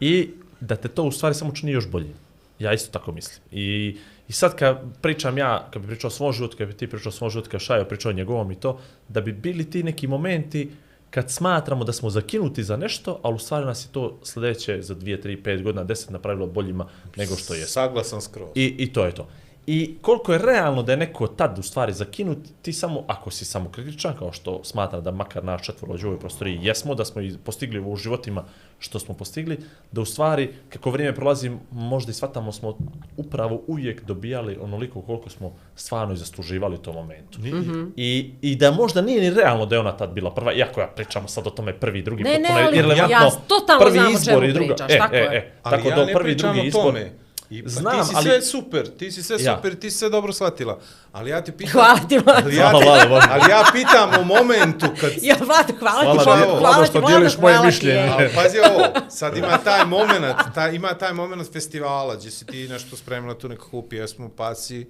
i 0.00 0.30
da 0.60 0.76
te 0.76 0.88
to 0.88 1.02
u 1.02 1.12
stvari 1.12 1.34
samo 1.34 1.52
čini 1.52 1.72
još 1.72 1.88
bolje. 1.88 2.14
Ja 2.58 2.72
isto 2.72 2.92
tako 2.92 3.12
mislim. 3.12 3.42
I, 3.52 3.98
i 4.28 4.32
sad 4.32 4.56
kad 4.56 4.78
pričam 5.00 5.38
ja, 5.38 5.68
kad 5.70 5.82
bi 5.82 5.88
pričao 5.88 6.08
o 6.08 6.10
svom 6.10 6.32
životu, 6.32 6.56
kad 6.56 6.68
bi 6.68 6.74
ti 6.74 6.86
pričao 6.86 7.10
o 7.10 7.12
svom 7.12 7.30
životu, 7.30 7.50
kad 7.50 7.60
Šajo 7.60 7.84
pričao 7.84 8.10
o 8.10 8.12
njegovom 8.12 8.52
i 8.52 8.60
to, 8.60 8.80
da 9.08 9.20
bi 9.20 9.32
bili 9.32 9.70
ti 9.70 9.82
neki 9.82 10.06
momenti 10.06 10.70
kad 11.10 11.30
smatramo 11.30 11.84
da 11.84 11.92
smo 11.92 12.10
zakinuti 12.10 12.64
za 12.64 12.76
nešto, 12.76 13.20
ali 13.22 13.34
u 13.34 13.38
stvari 13.38 13.66
nas 13.66 13.84
je 13.84 13.88
to 13.92 14.18
sljedeće 14.22 14.82
za 14.82 14.94
2, 14.94 15.22
3, 15.22 15.42
5 15.42 15.62
godina, 15.62 15.84
10 15.84 16.10
napravilo 16.10 16.46
boljima 16.46 16.88
nego 17.16 17.36
što 17.36 17.54
je. 17.54 17.66
Saglasan 17.66 18.20
skroz. 18.20 18.48
I, 18.54 18.74
I 18.78 18.92
to 18.92 19.06
je 19.06 19.14
to. 19.14 19.28
I 19.72 19.94
koliko 20.00 20.32
je 20.32 20.38
realno 20.38 20.82
da 20.82 20.92
je 20.92 20.96
neko 20.96 21.26
tad 21.26 21.58
u 21.58 21.62
stvari 21.62 21.92
zakinut, 21.92 22.38
ti 22.62 22.72
samo, 22.72 23.04
ako 23.06 23.30
si 23.30 23.44
samo 23.44 23.70
kritičan, 23.70 24.16
kao 24.18 24.32
što 24.32 24.64
smatra 24.64 25.00
da 25.00 25.10
makar 25.10 25.44
naš 25.44 25.62
četvorođe 25.62 26.06
u 26.06 26.10
ovoj 26.10 26.20
prostoriji 26.20 26.58
jesmo, 26.62 26.94
da 26.94 27.04
smo 27.04 27.22
i 27.22 27.36
postigli 27.44 27.80
u 27.80 27.96
životima 27.96 28.44
što 28.78 28.98
smo 28.98 29.14
postigli, 29.14 29.58
da 29.92 30.00
u 30.00 30.04
stvari, 30.04 30.48
kako 30.68 30.90
vrijeme 30.90 31.14
prolazi, 31.14 31.50
možda 31.70 32.10
i 32.10 32.14
shvatamo 32.14 32.52
smo 32.52 32.78
upravo 33.16 33.62
uvijek 33.66 34.04
dobijali 34.04 34.58
onoliko 34.60 35.02
koliko 35.02 35.30
smo 35.30 35.52
stvarno 35.74 36.14
i 36.14 36.16
zasluživali 36.16 36.74
u 36.74 36.78
tom 36.78 36.94
momentu. 36.94 37.40
Mm 37.40 37.44
-hmm. 37.44 37.90
I, 37.96 38.30
I 38.42 38.56
da 38.56 38.70
možda 38.70 39.02
nije 39.02 39.20
ni 39.20 39.30
realno 39.30 39.66
da 39.66 39.74
je 39.74 39.80
ona 39.80 39.96
tad 39.96 40.10
bila 40.10 40.34
prva, 40.34 40.52
iako 40.52 40.80
ja 40.80 40.86
pričamo 40.86 41.28
sad 41.28 41.46
o 41.46 41.50
tome 41.50 41.72
prvi, 41.72 42.02
drugi, 42.02 42.22
Ne, 42.22 42.38
ne, 42.38 42.48
potpuno 42.48 42.94
ali 43.02 43.12
ja 43.12 43.30
totalno 43.46 43.80
prvi 43.80 43.92
znam 43.92 44.06
o 44.06 44.10
izbor 44.10 44.34
čemu 44.34 44.44
i 44.44 44.52
druga. 44.52 44.74
pričaš, 44.74 44.90
e, 44.90 44.98
tako 44.98 45.14
e, 45.14 45.18
je. 45.18 45.36
E, 45.36 45.52
Ali 45.62 45.76
tako 45.76 45.88
ja 45.88 45.96
da 45.96 46.04
ne 46.04 46.12
prvi, 46.12 46.24
pričam 46.24 46.48
drugi 46.48 46.60
o 46.60 46.68
izbor, 46.68 46.82
tome. 46.82 47.12
I, 47.50 47.62
pa 47.62 47.68
Znam, 47.70 48.00
ti 48.00 48.06
si 48.06 48.12
ali- 48.16 48.24
sve 48.24 48.42
super, 48.42 48.88
ti 48.88 49.12
si 49.12 49.22
sve 49.22 49.36
Ja. 49.40 49.56
super, 49.56 49.74
ti 49.74 49.90
si 49.90 49.98
sve 49.98 50.08
dobro 50.08 50.32
shvatila. 50.32 50.78
Ali 51.12 51.30
ja 51.30 51.40
ti 51.40 51.52
pitam... 51.52 51.72
Hvala 51.72 51.98
ti, 52.08 52.18
Vlado. 52.18 52.40
Ali 52.44 52.56
ja, 52.56 52.70
Hvala, 52.70 52.84
Vlado, 52.84 53.08
Vlado. 53.08 53.26
ali 53.30 53.50
ja 53.50 53.64
pitam 53.72 54.20
u 54.20 54.24
momentu 54.24 54.86
kad... 55.00 55.10
Ja, 55.22 55.36
Vlado, 55.36 55.72
hvala, 55.78 56.02
Hvala 56.04 56.14
ti, 56.14 56.28
Vlado, 56.30 56.58
hvala 56.58 56.84
što 56.84 56.92
ti, 56.92 56.98
Vlado, 56.98 57.06
dijeliš 57.08 57.38
moje 57.38 57.54
hvala 57.54 57.70
ti, 57.70 57.76
mišljenje. 57.76 58.08
Ali 58.12 58.28
pazi 58.34 58.58
ovo, 58.70 59.08
sad 59.10 59.36
ima 59.36 59.58
taj 59.58 59.84
moment, 59.86 60.36
taj, 60.54 60.74
ima 60.74 60.94
taj 60.94 61.12
moment 61.12 61.52
festivala 61.52 62.16
gdje 62.16 62.30
si 62.30 62.46
ti 62.46 62.68
nešto 62.68 62.96
spremila 62.96 63.34
tu 63.34 63.48
nekakvu 63.48 63.82
pjesmu, 63.82 64.28
pa 64.28 64.54
si 64.54 64.86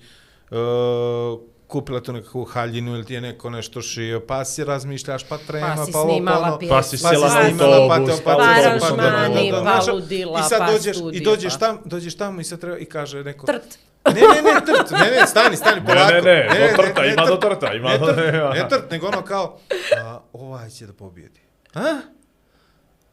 uh, 0.51 0.57
kupila 1.71 2.01
tu 2.01 2.13
nekakvu 2.13 2.45
haljinu 2.45 2.95
ili 2.95 3.05
ti 3.05 3.15
je 3.15 3.21
neko 3.21 3.51
nešto 3.51 3.83
šio, 3.83 4.21
pa 4.21 4.45
si 4.45 4.65
razmišljaš, 4.65 5.29
pa 5.29 5.39
trema, 5.39 5.67
Pa 5.67 5.75
pa, 5.77 5.85
si 5.85 5.93
ovo, 5.95 6.13
snimala 6.13 6.49
pa 6.49 6.55
ono. 6.55 6.69
Pa 6.69 6.83
si 6.83 7.03
pa 7.03 7.09
sjela 7.09 7.31
si 7.31 7.37
na 7.37 7.45
snimala, 7.45 7.89
pa 7.89 7.95
pa 7.95 8.03
pa 8.25 8.37
pa 9.87 9.93
ludila, 9.93 10.41
I 10.41 10.43
sad 10.43 10.59
pa 10.59 10.73
dođeš, 10.73 10.97
i 10.97 10.99
studio, 10.99 11.21
dođeš 11.25 11.53
pa- 11.53 11.59
tam, 11.59 11.79
dođeš 11.85 12.17
tamo 12.17 12.41
i 12.41 12.45
sad 12.45 12.61
treba, 12.61 12.79
i 12.79 12.85
kaže 12.85 13.25
neko... 13.25 13.47
Trt. 13.47 13.79
Ne, 14.05 14.21
ne, 14.21 14.43
ne, 14.43 14.61
trt, 14.67 14.91
ne, 14.91 15.21
ne, 15.21 15.27
stani, 15.27 15.57
stani, 15.57 15.81
polako. 15.87 16.13
ne, 16.13 16.21
ne, 16.23 16.49
do 16.77 16.83
trta, 16.83 17.05
ima 17.05 17.25
do 17.27 17.37
trta, 17.37 17.75
ima 17.75 17.89
ne, 17.89 17.99
do- 17.99 18.07
trt, 18.07 18.55
ne 18.55 18.69
trt, 18.69 18.91
nego 18.91 19.07
ono 19.07 19.23
kao, 19.23 19.59
a, 20.03 20.21
ovaj 20.33 20.71
će 20.71 20.87
da 20.87 20.93
pobjedi. 20.93 21.41
A? 21.75 22.01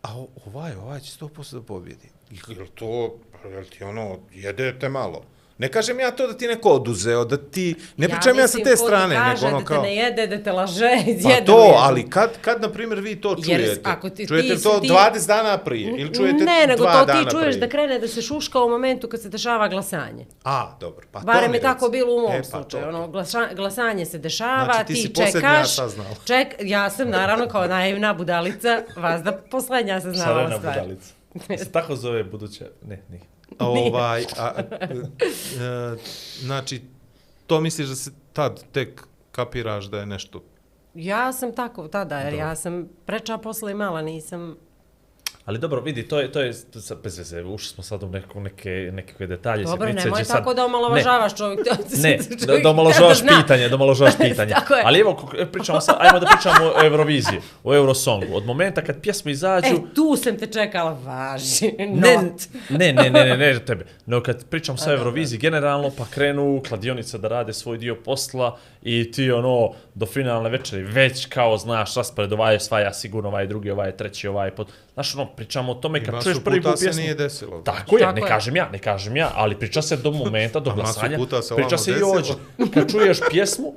A 0.04 0.26
ovaj, 0.46 0.74
ovaj 0.76 1.00
će 1.00 1.18
100% 1.20 1.54
da 1.54 1.62
pobjedi. 1.62 2.10
Jel 2.48 2.68
to, 2.76 3.16
jel 3.52 3.64
ti 3.64 3.84
ono, 3.84 4.18
jedete 4.32 4.90
malo? 4.90 5.24
Ne 5.60 5.70
kažem 5.70 6.00
ja 6.00 6.12
to 6.12 6.28
da 6.28 6.34
ti 6.34 6.48
neko 6.48 6.70
oduzeo, 6.72 7.26
da 7.26 7.38
ti, 7.40 7.76
ne 7.98 8.10
pričam 8.10 8.40
ja, 8.40 8.48
sa 8.48 8.58
te 8.60 8.76
strane, 8.78 9.16
kaže 9.16 9.36
nego 9.36 9.48
ono 9.48 9.60
da 9.60 9.66
kao... 9.66 9.78
te 9.78 9.84
ne 9.84 9.96
jede, 9.96 10.28
da 10.28 10.38
te 10.40 10.52
laže, 10.52 10.90
Pa 11.24 11.30
jede 11.30 11.46
to, 11.46 11.64
jede. 11.64 11.76
ali 11.78 12.10
kad, 12.10 12.30
kad 12.42 12.62
na 12.62 12.70
primjer, 12.70 13.00
vi 13.00 13.16
to 13.18 13.30
Jer 13.38 13.46
čujete? 13.60 13.82
ako 13.86 14.10
ti- 14.10 14.28
čujete 14.28 14.56
ti- 14.56 14.64
to 14.64 14.80
ti- 14.80 14.90
20 14.90 15.28
dana 15.28 15.58
prije 15.58 15.92
ili 15.92 16.14
čujete 16.14 16.44
Ne, 16.44 16.66
nego 16.68 16.84
to 16.84 17.06
ti 17.06 17.32
čuješ 17.32 17.46
prije? 17.46 17.58
da 17.58 17.68
krene 17.68 18.00
da 18.00 18.08
se 18.08 18.22
šuška 18.22 18.60
u 18.60 18.70
momentu 18.70 19.08
kad 19.08 19.22
se 19.22 19.30
dešava 19.30 19.68
glasanje. 19.68 20.26
A, 20.44 20.78
dobro, 20.80 21.08
pa 21.12 21.20
to 21.20 21.26
Barem 21.26 21.52
mi 21.52 21.58
je 21.58 21.62
tako 21.62 21.90
bilo 21.90 22.16
u 22.16 22.22
mom 22.22 22.32
E, 22.32 22.38
pa 22.38 22.44
slučaju. 22.44 22.84
to. 22.84 22.90
Ono, 22.90 23.08
glasa, 23.08 23.48
glasanje 23.54 24.06
se 24.06 24.18
dešava, 24.20 24.66
Znači, 24.66 24.86
ti 24.86 24.94
ti, 24.94 25.02
si 25.02 25.10
posljednja 25.10 25.32
čekaš. 25.52 25.76
saznala. 25.76 26.16
Ček, 26.26 26.48
ja 26.62 26.90
sam 26.90 27.10
naravno 27.10 27.48
kao 27.48 27.68
naivna 27.68 28.14
budalica, 28.16 28.82
vas 28.98 29.22
da 29.22 29.32
poslednja 29.34 30.02
saznala 30.02 30.26
Šarena 30.36 30.58
stvar. 30.58 30.74
budalica. 30.76 31.14
Se 31.58 31.72
tako 31.72 31.96
zove 31.96 32.24
buduće, 32.24 32.66
ne, 32.82 33.02
nije. 33.10 33.22
Ovaj, 33.66 34.26
a, 34.38 34.46
a, 34.46 34.62
e, 34.62 35.98
znači, 36.40 36.82
to 37.48 37.62
misliš 37.62 37.88
da 37.88 37.96
se 37.96 38.12
tad 38.34 38.64
tek 38.72 39.08
kapiraš 39.32 39.86
da 39.86 40.00
je 40.00 40.06
nešto... 40.06 40.44
Ja 40.94 41.34
sam 41.34 41.56
tako 41.56 41.88
tada, 41.88 42.20
jer 42.20 42.34
ja 42.34 42.56
sam 42.56 42.88
preča 43.06 43.38
posle 43.38 43.72
imala, 43.72 44.02
nisam... 44.02 44.56
Ali 45.48 45.60
dobro, 45.60 45.82
vidi, 45.82 46.03
to 46.03 46.19
je, 46.19 46.32
to 46.32 46.41
je, 46.41 46.53
to 46.64 46.80
je 46.80 46.98
bez 47.03 47.18
veze, 47.18 47.44
ušli 47.44 47.68
smo 47.68 47.84
sad 47.84 48.03
u 48.03 48.07
neko, 48.07 48.40
neke, 48.40 48.90
nekakve 48.94 49.28
detalje. 49.28 49.64
Dobro, 49.64 49.88
sitnice, 49.88 50.06
nemoj 50.06 50.18
gdje 50.18 50.26
sad- 50.26 50.38
tako 50.38 50.53
da 50.53 50.65
omalovažavaš 50.65 51.36
čovjek. 51.36 51.60
Ne, 52.03 52.18
čovjek 52.18 52.40
da, 52.40 52.45
da 52.45 52.53
treba 52.53 52.69
omaložavaš 52.69 53.19
zna. 53.19 53.32
pitanje, 53.38 53.69
da 53.69 53.76
omaložavaš 53.76 54.14
pitanje. 54.30 54.52
Tako 54.52 54.74
je. 54.74 54.82
Ali 54.86 54.99
evo, 54.99 55.15
kako- 55.15 55.45
pričamo 55.45 55.82
sad, 55.82 55.95
ajmo 55.99 56.19
da 56.19 56.26
pričamo 56.28 56.72
o 56.72 56.86
Euroviziji, 56.86 57.40
o 57.64 57.76
Eurosongu. 57.76 58.28
Od 58.34 58.45
momenta 58.45 58.82
kad 58.82 59.02
pjesme 59.02 59.32
izađu, 59.32 59.68
E, 59.68 59.94
tu 59.95 60.15
sam 60.15 60.38
te 60.38 60.48
čekala, 60.48 60.91
važi, 60.95 61.72
ne, 61.80 61.86
not. 62.14 62.41
ne, 62.69 62.94
ne, 62.94 63.10
ne, 63.10 63.26
ne, 63.26 63.38
ne, 63.38 63.60
tebe. 63.60 63.86
No 64.06 64.24
kad 64.24 64.45
pričam 64.45 64.78
sa 64.78 64.94
Euroviziji 64.94 65.40
generalno, 65.40 65.91
pa 65.98 66.06
krenu 66.06 66.61
kladionice 66.68 67.18
da 67.18 67.28
rade 67.28 67.53
svoj 67.53 67.78
dio 67.78 67.95
posla 67.95 68.57
i 68.82 69.11
ti 69.11 69.32
ono, 69.32 69.72
do 69.95 70.06
finalne 70.06 70.49
večeri 70.49 70.84
već 70.84 71.26
kao 71.26 71.57
znaš 71.57 71.95
raspored, 71.95 72.34
ovaj 72.34 72.53
je 72.53 72.60
svaja 72.60 72.94
sigurno, 72.94 73.30
ovaj 73.30 73.44
je 73.44 73.48
drugi, 73.48 73.72
ovaj 73.72 73.90
je 73.90 73.98
treći, 73.98 74.28
ovaj 74.28 74.48
je 74.48 74.56
pod... 74.56 74.68
Znaš 74.98 75.15
ono, 75.15 75.26
pričamo 75.26 75.72
o 75.72 75.76
tome 75.76 76.03
kad 76.03 76.24
čuješ 76.24 76.38
prvi 76.44 76.61
put 76.61 76.80
se 76.80 76.86
pjesmu. 76.86 77.02
nije 77.02 77.15
desilo. 77.15 77.61
Tako 77.61 77.98
je, 77.98 78.02
Tako 78.02 78.15
ne 78.15 78.22
je. 78.22 78.28
kažem 78.28 78.56
ja, 78.56 78.69
ne 78.72 78.80
kažem 78.80 79.18
ja, 79.18 79.32
ali 79.36 79.60
priča 79.60 79.82
se 79.82 79.98
do 79.98 80.11
momenta, 80.11 80.60
do 80.60 80.74
glasanja, 80.74 81.18
se 81.41 81.56
priča 81.56 81.78
se 81.78 81.91
i 81.91 82.03
ođe. 82.18 82.34
Kad 82.74 82.91
čuješ 82.91 83.19
pjesmu, 83.30 83.74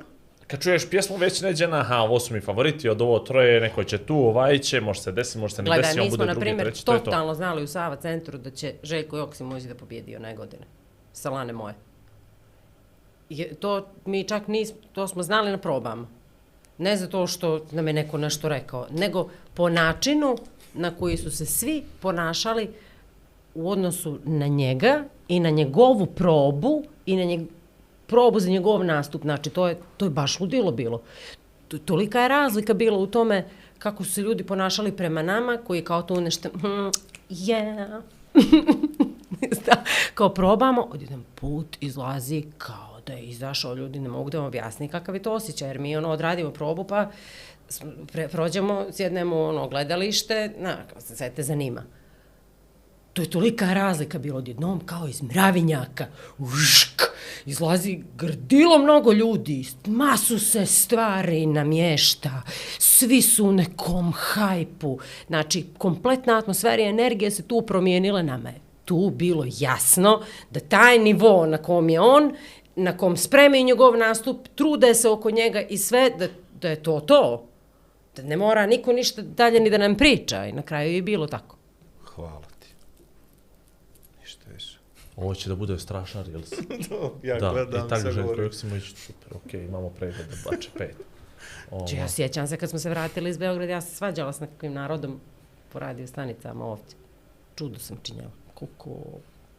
kad 0.47 0.61
čuješ 0.63 0.89
pjesmu, 0.89 1.17
već 1.17 1.41
neđe 1.41 1.67
na, 1.67 1.77
aha, 1.77 1.97
ovo 1.97 2.19
su 2.19 2.33
mi 2.33 2.41
favoriti, 2.41 2.89
od 2.89 3.01
ovo 3.01 3.19
troje, 3.19 3.61
neko 3.61 3.83
će 3.83 3.97
tu, 3.97 4.15
ovaj 4.15 4.59
će, 4.59 4.81
može 4.81 5.01
se 5.01 5.11
desiti, 5.11 5.37
može 5.39 5.55
se 5.55 5.61
ne 5.61 5.65
Gledaj, 5.65 5.81
desiti, 5.81 5.99
on 5.99 6.05
mi 6.05 6.09
smo, 6.09 6.17
bude 6.17 6.27
na 6.27 6.33
drugi, 6.33 6.45
primjer, 6.45 6.67
treći, 6.67 6.85
to 6.85 6.93
je 6.93 6.99
to. 6.99 7.05
totalno 7.05 7.33
znali 7.33 7.63
u 7.63 7.67
Sava 7.67 7.95
centru 7.95 8.37
da 8.37 8.49
će 8.49 8.73
Željko 8.83 9.17
Joksimović 9.17 9.63
da 9.63 9.75
pobjedi 9.75 10.15
one 10.15 10.35
godine. 10.35 10.63
Salane 11.13 11.53
moje. 11.53 11.75
Je, 13.29 13.53
to 13.55 13.87
mi 14.05 14.23
čak 14.23 14.47
nismo, 14.47 14.77
to 14.93 15.07
smo 15.07 15.23
znali 15.23 15.51
na 15.51 15.57
probama. 15.57 16.07
Ne 16.77 16.97
zato 16.97 17.27
što 17.27 17.65
nam 17.71 17.87
je 17.87 17.93
neko 17.93 18.17
nešto 18.17 18.49
rekao, 18.49 18.87
nego 18.91 19.29
po 19.53 19.69
načinu 19.69 20.35
na 20.73 20.91
koji 20.91 21.17
su 21.17 21.31
se 21.31 21.45
svi 21.45 21.83
ponašali 21.99 22.69
u 23.55 23.69
odnosu 23.69 24.19
na 24.25 24.47
njega 24.47 25.03
i 25.27 25.39
na 25.39 25.49
njegovu 25.49 26.05
probu 26.05 26.83
i 27.05 27.15
na 27.15 27.23
njeg, 27.23 27.41
probu 28.07 28.39
za 28.39 28.49
njegov 28.49 28.83
nastup. 28.85 29.21
Znači, 29.21 29.49
to 29.49 29.67
je, 29.67 29.77
to 29.97 30.05
je 30.05 30.09
baš 30.09 30.39
ludilo 30.39 30.71
bilo. 30.71 31.01
To- 31.67 31.77
Tolika 31.77 32.21
je 32.21 32.27
razlika 32.27 32.73
bila 32.73 32.97
u 32.97 33.07
tome 33.07 33.45
kako 33.79 34.03
su 34.03 34.11
se 34.11 34.21
ljudi 34.21 34.43
ponašali 34.43 34.91
prema 34.91 35.21
nama, 35.21 35.57
koji 35.57 35.83
kao 35.83 36.01
to 36.01 36.21
nešto, 36.21 36.49
mm, 36.49 36.91
yeah, 37.29 38.01
kao 40.13 40.29
probamo, 40.29 40.81
odjedan 40.81 41.23
put 41.35 41.77
izlazi 41.79 42.43
kao 42.57 43.01
da 43.07 43.13
je 43.13 43.23
izašao, 43.23 43.73
ljudi 43.73 43.99
ne 43.99 44.09
mogu 44.09 44.29
da 44.29 44.37
vam 44.37 44.47
objasni 44.47 44.87
kakav 44.87 45.15
je 45.15 45.21
to 45.21 45.33
osjećaj, 45.33 45.67
jer 45.69 45.79
mi 45.79 45.97
ono 45.97 46.09
odradimo 46.09 46.51
probu 46.51 46.83
pa 46.83 47.09
pre, 48.11 48.27
prođemo, 48.27 48.85
sjednemo 48.91 49.35
u 49.35 49.43
ono 49.43 49.67
gledalište, 49.67 50.53
na, 50.57 50.77
kao 50.93 51.01
se 51.01 51.15
sve 51.15 51.29
te 51.29 51.43
zanima. 51.43 51.83
To 53.13 53.21
je 53.21 53.29
tolika 53.29 53.73
razlika 53.73 54.19
bilo 54.19 54.37
odjednom 54.37 54.79
kao 54.85 55.07
iz 55.07 55.21
mravinjaka. 55.21 56.07
Ušk! 56.37 57.01
izlazi 57.45 57.99
grdilo 58.17 58.77
mnogo 58.77 59.11
ljudi, 59.11 59.65
masu 59.85 60.39
se 60.39 60.65
stvari 60.65 61.45
namješta, 61.45 62.41
svi 62.79 63.21
su 63.21 63.45
u 63.45 63.51
nekom 63.51 64.13
hajpu, 64.15 64.99
znači 65.27 65.65
kompletna 65.77 66.37
atmosfera 66.37 66.83
i 66.83 66.89
energija 66.89 67.31
se 67.31 67.47
tu 67.47 67.61
promijenila 67.61 68.21
nama 68.21 68.49
je 68.49 68.61
tu 68.85 69.11
bilo 69.15 69.45
jasno 69.59 70.21
da 70.51 70.59
taj 70.59 70.99
nivo 70.99 71.45
na 71.45 71.57
kom 71.57 71.89
je 71.89 71.99
on, 71.99 72.33
na 72.75 72.97
kom 72.97 73.17
spreme 73.17 73.59
i 73.59 73.63
njegov 73.63 73.97
nastup, 73.97 74.47
trude 74.55 74.93
se 74.95 75.09
oko 75.09 75.31
njega 75.31 75.61
i 75.61 75.77
sve, 75.77 76.09
da, 76.09 76.27
da 76.61 76.69
je 76.69 76.83
to 76.83 76.99
to. 76.99 77.50
Da 78.15 78.23
ne 78.23 78.37
mora 78.37 78.65
niko 78.65 78.93
ništa 78.93 79.21
dalje 79.21 79.59
ni 79.59 79.69
da 79.69 79.77
nam 79.77 79.95
priča 79.95 80.45
i 80.45 80.51
na 80.51 80.61
kraju 80.61 80.93
je 80.93 81.01
bilo 81.01 81.27
tako. 81.27 81.57
Hvala 82.05 82.41
ti. 82.59 82.67
Ništa 84.21 84.49
više. 84.53 84.77
Ovo 85.15 85.35
će 85.35 85.49
da 85.49 85.55
bude 85.55 85.79
strašan 85.79 86.25
reels. 86.25 86.49
to, 86.89 87.19
ja 87.23 87.39
da, 87.39 87.49
gledam 87.51 87.85
i 87.85 87.89
tako 87.89 88.01
sve 88.01 88.11
Željko 88.11 88.21
govorim. 88.21 88.43
Joksimović, 88.45 88.83
super, 88.95 89.37
okej, 89.37 89.63
imamo 89.65 89.89
pregled 89.89 90.27
da 90.27 90.51
bače 90.51 90.69
pet. 90.77 90.95
Ovo, 91.71 91.87
Če, 91.87 91.95
ja 91.95 92.07
sjećam 92.07 92.47
se 92.47 92.57
kad 92.57 92.69
smo 92.69 92.79
se 92.79 92.89
vratili 92.89 93.29
iz 93.29 93.37
Beograda, 93.37 93.71
ja 93.71 93.81
sam 93.81 93.89
se 93.89 93.95
svađala 93.95 94.33
s 94.33 94.39
nekakvim 94.39 94.73
narodom 94.73 95.19
po 95.73 95.79
radio 95.79 96.07
stanicama 96.07 96.65
ovdje. 96.65 96.95
Čudo 97.55 97.79
sam 97.79 97.97
činjala. 98.03 98.31
Kuku. 98.53 98.97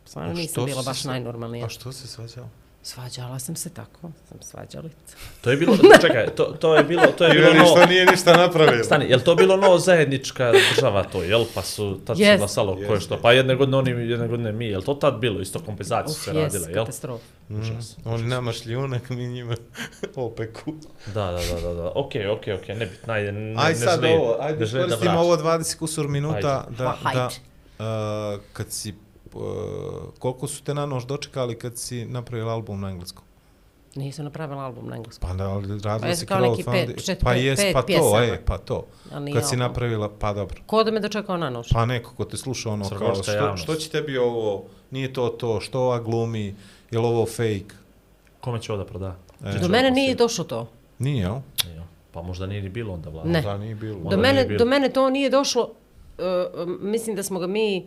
Stvarno 0.04 0.32
nisam 0.32 0.52
što 0.52 0.64
bila 0.64 0.82
baš 0.82 1.02
se- 1.02 1.08
najnormalnija. 1.08 1.66
A 1.66 1.68
što 1.68 1.92
se 1.92 2.06
svađao? 2.06 2.48
Svađala 2.84 3.38
sam 3.38 3.56
se 3.56 3.70
tako, 3.70 3.98
sam 4.28 4.38
svađalica. 4.42 5.16
To 5.40 5.50
je 5.50 5.56
bilo, 5.56 5.76
čekaj, 6.00 6.26
to, 6.26 6.44
to 6.44 6.76
je 6.76 6.84
bilo, 6.84 7.06
to 7.08 7.24
je 7.24 7.34
bilo 7.34 7.66
što 7.66 7.86
nije 7.86 8.06
ništa 8.06 8.36
napravio. 8.36 8.84
Stani, 8.84 9.04
je 9.04 9.16
li 9.16 9.24
to 9.24 9.34
bilo 9.34 9.56
no 9.56 9.78
zajednička 9.78 10.52
država 10.70 11.02
to, 11.04 11.22
jel? 11.22 11.44
Pa 11.54 11.62
su, 11.62 12.00
tad 12.06 12.18
Jest. 12.18 12.32
su 12.32 12.38
glasalo 12.38 12.76
ko 12.78 12.94
je 12.94 13.00
što. 13.00 13.18
Pa 13.18 13.32
jedne 13.32 13.54
godine 13.54 13.76
oni, 13.76 13.90
jedne 13.90 14.28
godine 14.28 14.52
mi, 14.52 14.66
jel 14.66 14.82
to 14.82 14.94
tad 14.94 15.14
bilo? 15.14 15.40
Isto 15.40 15.58
kompenzaciju 15.58 16.14
se 16.14 16.30
jes, 16.30 16.36
radila, 16.44 16.68
jel? 16.68 16.74
katastrofa. 16.76 17.24
Užas. 17.50 17.96
Oni 18.04 18.22
nama 18.24 18.52
šljunak, 18.52 19.10
mi 19.10 19.26
njima 19.26 19.54
opeku. 20.16 20.74
Da, 21.06 21.12
da, 21.26 21.40
da, 21.54 21.60
da, 21.62 21.74
da. 21.74 21.92
Okej, 21.94 22.26
okej, 22.28 22.54
okej, 22.54 22.74
nebitno, 22.74 23.12
ajde, 23.12 23.32
ne, 23.32 23.54
Aj 23.58 23.70
ne 23.70 23.76
sad 23.76 24.00
želim- 24.00 24.12
ovo, 24.12 24.36
ajde 24.40 24.58
ne 24.58 24.66
želim 24.66 24.88
da 24.90 24.96
vraćam. 24.96 25.16
ovo 25.16 25.36
20 25.36 25.78
kusur 25.78 26.08
minuta 26.08 26.64
Ajde. 26.66 26.76
da, 26.78 26.96
Pa, 27.02 27.12
da 27.12 27.26
uh, 28.34 28.40
kad 28.52 28.66
si, 28.70 28.94
koliko 30.18 30.46
su 30.46 30.62
te 30.62 30.74
na 30.74 30.86
nož 30.86 31.04
dočekali 31.04 31.58
kad 31.58 31.78
si 31.78 32.04
napravila 32.04 32.52
album 32.52 32.80
na 32.80 32.90
engleskom? 32.90 33.24
Nisam 33.94 34.24
napravila 34.24 34.62
album 34.64 34.88
na 34.88 34.96
engleskom. 34.96 35.28
Pa 35.28 35.34
da, 35.36 35.48
ali 35.48 35.68
Pa 35.82 35.88
radila 35.88 36.08
jesu 36.08 36.20
si 36.20 36.26
kao 36.26 36.40
crowdfunding. 36.40 37.16
Pa 37.24 37.32
jes, 37.34 37.60
pa 37.72 37.82
to, 37.82 38.22
e, 38.22 38.40
pa 38.44 38.58
to. 38.58 38.86
Kad 39.10 39.20
si 39.22 39.54
album. 39.54 39.58
napravila, 39.58 40.10
pa 40.18 40.32
dobro. 40.32 40.60
Ko 40.66 40.84
da 40.84 40.90
me 40.90 41.00
dočekao 41.00 41.36
na 41.36 41.50
nož? 41.50 41.66
Pa 41.72 41.86
neko 41.86 42.14
ko 42.16 42.24
te 42.24 42.36
sluša 42.36 42.70
ono 42.70 42.88
kao, 42.88 42.98
Crnogorska 42.98 43.22
što, 43.22 43.32
javnost. 43.32 43.62
što 43.62 43.74
će 43.74 43.90
tebi 43.90 44.18
ovo, 44.18 44.64
nije 44.90 45.12
to 45.12 45.28
to, 45.28 45.60
što 45.60 45.80
ova 45.80 46.00
glumi, 46.00 46.54
je 46.90 46.98
li 46.98 47.06
ovo 47.06 47.26
fake? 47.26 47.74
Kome 48.40 48.60
će 48.60 48.72
ovo 48.72 48.82
da 48.82 48.88
proda? 48.88 49.16
E, 49.44 49.58
Do 49.58 49.68
mene 49.68 49.90
nije 49.90 50.14
došlo 50.14 50.44
to. 50.44 50.68
Nije, 50.98 51.20
jel? 51.22 51.34
Jo, 51.76 51.82
Pa 52.12 52.22
možda 52.22 52.46
nije 52.46 52.62
ni 52.62 52.68
bilo 52.68 52.94
onda 52.94 53.10
vlada. 53.10 53.28
Ne. 53.28 53.42
Da, 53.42 53.58
nije 53.58 53.74
bilo. 53.74 54.10
Do 54.10 54.16
mene, 54.16 54.32
nije 54.34 54.46
bilo. 54.46 54.58
do 54.58 54.64
mene 54.64 54.88
to 54.88 55.10
nije 55.10 55.30
došlo, 55.30 55.70
uh, 56.18 56.68
mislim 56.80 57.16
da 57.16 57.22
smo 57.22 57.38
ga 57.38 57.46
mi, 57.46 57.86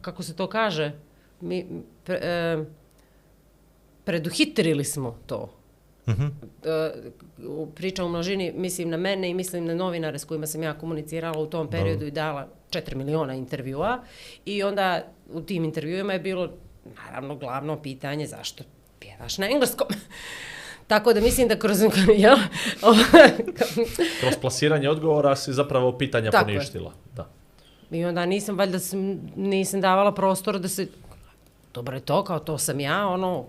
kako 0.00 0.22
se 0.22 0.36
to 0.36 0.46
kaže, 0.46 0.92
mi, 1.40 1.66
pre, 2.04 2.20
uh, 2.58 2.66
preduhitrili 4.04 4.84
smo 4.84 5.18
to. 5.26 5.50
Mhm. 6.08 6.24
Uh, 6.24 7.68
priča 7.74 8.04
u 8.04 8.08
množini, 8.08 8.52
mislim 8.56 8.88
na 8.88 8.96
mene 8.96 9.30
i 9.30 9.34
mislim 9.34 9.64
na 9.64 9.74
novinare 9.74 10.18
s 10.18 10.24
kojima 10.24 10.46
sam 10.46 10.62
ja 10.62 10.74
komunicirala 10.74 11.38
u 11.38 11.46
tom 11.46 11.70
periodu 11.70 12.06
i 12.06 12.10
dala 12.10 12.48
4 12.70 12.94
miliona 12.94 13.34
intervjua. 13.34 14.02
I 14.44 14.62
onda 14.62 15.04
u 15.32 15.40
tim 15.40 15.64
intervjuima 15.64 16.12
je 16.12 16.18
bilo, 16.18 16.50
naravno, 16.96 17.36
glavno 17.36 17.82
pitanje 17.82 18.26
zašto 18.26 18.64
pjevaš 19.00 19.38
na 19.38 19.46
engleskom. 19.50 19.86
Tako 20.86 21.12
da 21.12 21.20
mislim 21.20 21.48
da 21.48 21.58
kroz... 21.58 21.78
Ja, 22.18 22.36
Kroz 24.20 24.34
plasiranje 24.40 24.88
odgovora 24.88 25.36
si 25.36 25.52
zapravo 25.52 25.98
pitanja 25.98 26.30
Tako 26.30 26.50
je. 26.50 26.56
poništila. 26.56 26.92
Da. 27.16 27.28
I 27.94 28.04
onda 28.04 28.26
nisam, 28.26 28.58
valjda 28.58 28.78
sam, 28.78 29.20
nisam 29.36 29.80
davala 29.80 30.14
prostor 30.14 30.58
da 30.58 30.68
se... 30.68 30.88
Dobro 31.74 31.96
je 31.96 32.00
to, 32.00 32.24
kao 32.24 32.38
to 32.38 32.58
sam 32.58 32.80
ja, 32.80 33.06
ono... 33.08 33.44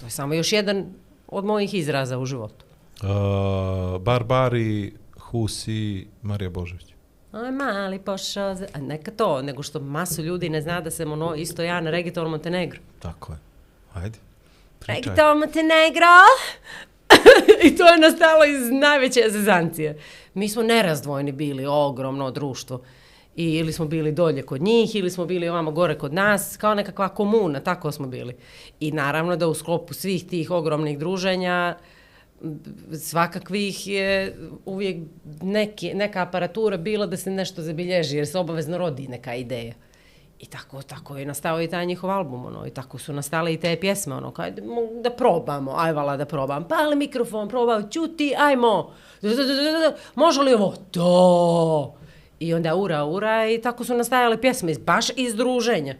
To 0.00 0.06
je 0.06 0.10
samo 0.10 0.34
još 0.34 0.52
jedan 0.52 0.86
od 1.28 1.44
mojih 1.44 1.74
izraza 1.74 2.18
u 2.18 2.26
životu. 2.26 2.64
Uh, 3.02 4.02
Barbari, 4.02 4.92
Husi, 5.18 6.06
Marija 6.22 6.50
Božović. 6.50 6.86
Aj, 7.32 7.50
mali 7.50 7.98
pošao 7.98 8.54
za... 8.54 8.66
A 8.74 8.80
neka 8.80 9.10
to, 9.10 9.42
nego 9.42 9.62
što 9.62 9.80
masu 9.80 10.22
ljudi 10.22 10.48
ne 10.48 10.60
zna 10.60 10.80
da 10.80 10.90
sam 10.90 11.12
ono 11.12 11.34
isto 11.34 11.62
ja 11.62 11.80
na 11.80 11.90
Reggaeton 11.90 12.30
Montenegro. 12.30 12.80
Tako 12.98 13.32
je. 13.32 13.38
Ajde. 13.94 14.18
Pričaj. 14.78 14.94
Reggaeton 14.94 15.38
Montenegro! 15.38 16.16
I 17.66 17.76
to 17.76 17.86
je 17.88 17.98
nastalo 17.98 18.44
iz 18.44 18.70
najveće 18.70 19.20
zezancije. 19.28 19.98
Mi 20.34 20.48
smo 20.48 20.62
nerazdvojni 20.62 21.32
bili, 21.32 21.66
ogromno 21.66 22.30
društvo. 22.30 22.82
I 23.36 23.52
ili 23.52 23.72
smo 23.72 23.86
bili 23.86 24.12
dolje 24.12 24.42
kod 24.42 24.62
njih, 24.62 24.94
ili 24.94 25.10
smo 25.10 25.26
bili 25.26 25.48
ovamo 25.48 25.70
gore 25.70 25.98
kod 25.98 26.14
nas, 26.14 26.56
kao 26.56 26.74
nekakva 26.74 27.08
komuna, 27.08 27.60
tako 27.60 27.92
smo 27.92 28.06
bili. 28.06 28.36
I 28.80 28.92
naravno 28.92 29.36
da 29.36 29.48
u 29.48 29.54
sklopu 29.54 29.94
svih 29.94 30.26
tih 30.26 30.50
ogromnih 30.50 30.98
druženja, 30.98 31.76
svakakvih 33.00 33.86
je 33.86 34.36
uvijek 34.64 34.96
neki, 35.42 35.94
neka 35.94 36.22
aparatura 36.22 36.76
bila 36.76 37.06
da 37.06 37.16
se 37.16 37.30
nešto 37.30 37.62
zabilježi, 37.62 38.16
jer 38.16 38.26
se 38.26 38.38
obavezno 38.38 38.78
rodi 38.78 39.08
neka 39.08 39.34
ideja. 39.34 39.74
I 40.38 40.46
tako, 40.46 40.82
tako 40.82 41.16
je 41.16 41.26
nastao 41.26 41.62
i 41.62 41.68
taj 41.68 41.86
njihov 41.86 42.10
album, 42.10 42.46
ono, 42.46 42.66
i 42.66 42.70
tako 42.70 42.98
su 42.98 43.12
nastale 43.12 43.54
i 43.54 43.60
te 43.60 43.76
pjesme, 43.80 44.14
ono, 44.14 44.30
kaj, 44.30 44.50
da, 44.50 44.62
probamo, 44.62 45.02
aj 45.04 45.16
probamo, 45.16 45.72
ajvala 45.76 46.16
da 46.16 46.24
probam, 46.24 46.68
pali 46.68 46.96
mikrofon, 46.96 47.48
probao, 47.48 47.82
čuti, 47.82 48.34
ajmo, 48.38 48.90
da, 49.22 49.28
da, 49.28 49.44
da, 49.44 49.54
da, 49.54 49.78
da, 49.78 49.96
može 50.14 50.40
li 50.40 50.54
ovo? 50.54 50.74
To! 50.90 51.94
I 52.40 52.54
onda 52.54 52.74
ura, 52.74 53.04
ura, 53.04 53.50
i 53.50 53.60
tako 53.62 53.84
su 53.84 53.94
nastajale 53.94 54.40
pjesme, 54.40 54.74
baš 54.86 55.06
iz 55.16 55.34
druženja. 55.34 55.96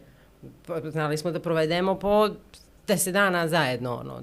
Pa, 0.67 0.81
Znali 0.91 1.17
smo 1.17 1.31
da 1.31 1.39
provedemo 1.39 1.95
po 1.99 2.29
deset 2.87 3.13
dana 3.13 3.47
zajedno, 3.47 3.95
ono, 3.95 4.21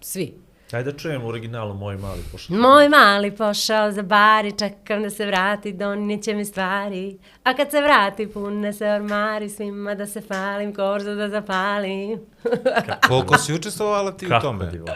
svi. 0.00 0.43
Ajde 0.72 0.92
da 0.92 0.98
čujem 0.98 1.24
u 1.24 1.28
originalu 1.28 1.74
Moj 1.74 1.96
mali 1.96 2.20
pošao. 2.32 2.56
Moj 2.56 2.88
mali 2.88 3.30
pošao 3.30 3.92
za 3.92 4.02
bar 4.02 4.44
i 4.44 4.52
čekam 4.52 5.02
da 5.02 5.10
se 5.10 5.26
vrati, 5.26 5.72
donijet 5.72 6.26
mi 6.26 6.44
stvari. 6.44 7.18
A 7.44 7.54
kad 7.54 7.70
se 7.70 7.80
vrati, 7.80 8.26
pune 8.28 8.72
se 8.72 8.86
ormari, 8.86 9.50
svima 9.50 9.94
da 9.94 10.06
se 10.06 10.20
falim, 10.20 10.74
korzu 10.74 11.14
da 11.14 11.28
zapalim. 11.28 12.20
Koliko 13.08 13.38
si 13.38 13.54
učestvovala 13.54 14.12
ti 14.12 14.26
u 14.26 14.28
Kako 14.28 14.42
tome? 14.42 14.66
divo. 14.66 14.86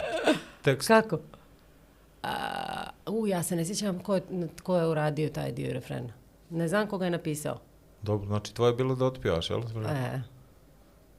Tekst. 0.62 0.88
Kako? 0.88 1.18
A, 2.22 2.28
u, 3.06 3.26
ja 3.26 3.42
se 3.42 3.56
ne 3.56 3.64
sjećam 3.64 3.98
ko 3.98 4.14
je, 4.14 4.22
ko 4.62 4.76
je 4.76 4.86
uradio 4.86 5.28
taj 5.28 5.52
dio 5.52 5.72
refrena. 5.72 6.12
Ne 6.50 6.68
znam 6.68 6.86
koga 6.86 7.04
je 7.04 7.10
napisao. 7.10 7.58
Dobro, 8.02 8.26
znači 8.26 8.54
tvoje 8.54 8.70
je 8.70 8.74
bilo 8.74 8.94
da 8.94 9.04
otpjevaš, 9.04 9.50
jel? 9.50 9.60
E, 9.88 10.20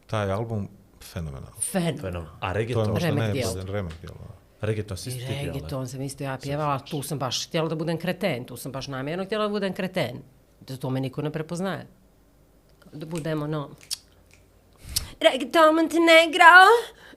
Taj 0.07 0.31
album, 0.31 0.67
fenomenal. 1.03 1.51
fen. 1.61 1.97
Fenomen. 1.99 2.29
A 2.31 2.39
To 2.41 2.47
je 2.49 2.53
reggaeton? 2.53 2.91
možda 2.91 3.07
Remek 3.07 3.21
ne, 3.35 3.71
remek 3.73 3.93
dijel. 4.01 4.13
Reggaeton 4.61 4.97
si 4.97 5.09
isto 5.09 5.25
pjela. 5.27 5.41
reggaeton 5.41 5.87
sam 5.87 6.01
isto 6.01 6.23
ja 6.23 6.37
pjevala, 6.41 6.79
tu 6.79 7.01
sam 7.01 7.19
baš 7.19 7.47
htjela 7.47 7.69
da 7.69 7.75
budem 7.75 7.97
kreten, 7.97 8.45
tu 8.45 8.57
sam 8.57 8.71
baš 8.71 8.87
namjerno 8.87 9.25
htjela 9.25 9.43
da 9.43 9.49
budem 9.49 9.73
kreten. 9.73 10.21
Da 10.67 10.77
to 10.77 10.89
me 10.89 10.99
niko 10.99 11.21
ne 11.21 11.31
prepoznaje. 11.31 11.87
Da 12.93 13.05
budemo, 13.05 13.47
no... 13.47 13.69
Reggaeton 15.19 15.75
Montenegro! 15.75 16.55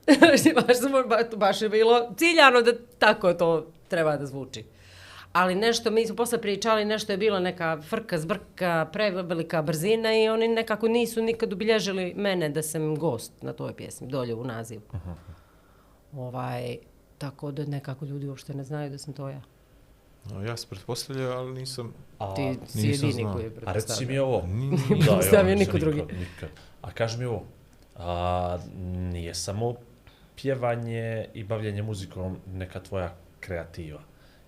baš, 0.67 0.79
sam, 0.79 0.93
baš, 1.09 1.25
baš 1.37 1.63
je 1.63 1.69
bilo 1.69 2.15
ciljano 2.17 2.63
da 2.63 2.73
tako 2.99 3.35
to 3.35 3.73
treba 3.89 4.17
da 4.17 4.27
zvuči. 4.27 4.65
Ali 5.33 5.55
nešto, 5.55 5.91
mi 5.91 6.07
smo 6.07 6.17
posle 6.17 6.41
pričali, 6.41 6.85
nešto 6.85 7.13
je 7.13 7.19
bilo 7.19 7.41
neka 7.41 7.81
frka, 7.89 8.19
zbrka, 8.19 8.89
prevelika 8.93 9.63
brzina 9.63 10.15
i 10.15 10.29
oni 10.29 10.49
nekako 10.49 10.89
nisu 10.89 11.23
nikad 11.23 11.53
obilježili 11.53 12.15
mene 12.17 12.49
da 12.49 12.63
sam 12.63 12.97
gost 12.97 13.43
na 13.43 13.53
toj 13.53 13.77
pjesmi, 13.77 14.07
dolje 14.07 14.35
u 14.35 14.45
nazivu. 14.45 14.83
Ovaj, 16.13 16.77
tako 17.23 17.51
da 17.53 17.65
nekako 17.67 18.05
ljudi 18.05 18.29
uopšte 18.29 18.55
ne 18.55 18.65
znaju 18.65 18.91
da 18.91 18.99
sam 18.99 19.15
to 19.15 19.29
ja. 19.29 19.41
No, 20.31 20.43
ja 20.45 20.57
se 20.57 20.67
pretpostavljao, 20.71 21.33
ali 21.39 21.53
nisam... 21.53 21.95
A, 22.19 22.35
Ti 22.35 22.59
si 22.67 22.89
jedini 22.89 23.13
znao. 23.13 23.33
koji 23.33 23.45
je 23.45 23.51
a 23.67 23.73
reci 23.73 24.07
mi 24.07 24.07
pretpostavljao. 24.07 24.27
ovo. 24.27 24.47
Ni- 24.71 24.79
pretpostavio 24.89 25.51
ja, 25.51 25.57
niko 25.59 25.79
drugi. 25.79 26.01
nikad, 26.03 26.19
nikad. 26.19 26.49
A 26.83 26.91
kaži 26.91 27.19
mi 27.19 27.25
ovo. 27.25 27.45
A, 27.97 28.59
nije 29.13 29.35
samo 29.35 29.75
pjevanje 30.37 31.27
i 31.35 31.45
bavljanje 31.45 31.83
muzikom 31.83 32.39
neka 32.47 32.81
tvoja 32.81 33.15
kreativa. 33.41 34.01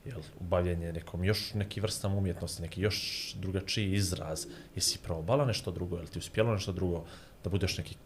Jel, 0.05 0.21
bavljanje 0.41 0.93
nekom 0.93 1.25
još 1.25 1.55
neki 1.55 1.81
vrstam 1.81 2.15
umjetnosti, 2.15 2.63
neki 2.63 2.81
još 2.81 2.99
drugačiji 3.39 3.93
izraz. 3.93 4.47
Jesi 4.75 4.99
probala 4.99 5.45
nešto 5.45 5.71
drugo, 5.71 5.97
jel 5.97 6.07
ti 6.07 6.19
uspjelo 6.19 6.53
nešto 6.53 6.73
drugo 6.73 7.05
da 7.45 7.51
budeš 7.51 7.79
neki 7.79 7.97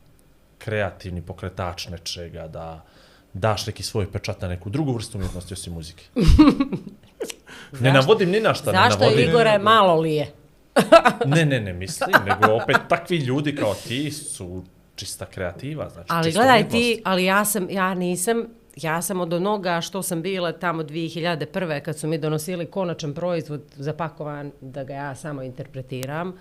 kreativni 0.58 1.22
pokretač 1.22 1.88
nečega, 1.88 2.48
da 2.48 2.84
daš 3.32 3.66
neki 3.66 3.82
svoj 3.82 4.12
pečat 4.12 4.42
na 4.42 4.48
neku 4.48 4.70
drugu 4.70 4.92
vrstu 4.92 5.18
umjetnosti 5.18 5.54
osim 5.54 5.72
muzike? 5.72 6.04
ne 7.80 7.92
navodim 7.92 8.30
ni 8.30 8.40
na 8.40 8.54
šta, 8.54 8.72
ne 8.72 8.78
Zašto 8.78 9.04
navodim. 9.04 9.28
Igore 9.28 9.58
malo 9.58 10.00
li 10.00 10.14
je? 10.14 10.32
Ne, 11.26 11.44
ne, 11.46 11.60
ne 11.60 11.72
mislim, 11.72 12.10
nego 12.26 12.54
opet 12.62 12.76
takvi 12.88 13.16
ljudi 13.16 13.56
kao 13.56 13.74
ti 13.74 14.10
su 14.10 14.64
čista 14.96 15.26
kreativa, 15.26 15.88
znači 15.88 16.06
Ali 16.08 16.32
gledaj 16.32 16.60
umjetnost. 16.60 16.72
ti, 16.72 17.02
ali 17.04 17.24
ja 17.24 17.44
sam, 17.44 17.70
ja 17.70 17.94
nisam, 17.94 18.44
ja 18.76 19.02
sam 19.02 19.20
od 19.20 19.32
onoga 19.32 19.80
što 19.80 20.02
sam 20.02 20.22
bila 20.22 20.52
tamo 20.52 20.82
2001. 20.82 21.80
kad 21.80 21.98
su 21.98 22.08
mi 22.08 22.18
donosili 22.18 22.66
konačan 22.66 23.14
proizvod 23.14 23.62
zapakovan 23.76 24.52
da 24.60 24.84
ga 24.84 24.94
ja 24.94 25.14
samo 25.14 25.42
interpretiram, 25.42 26.32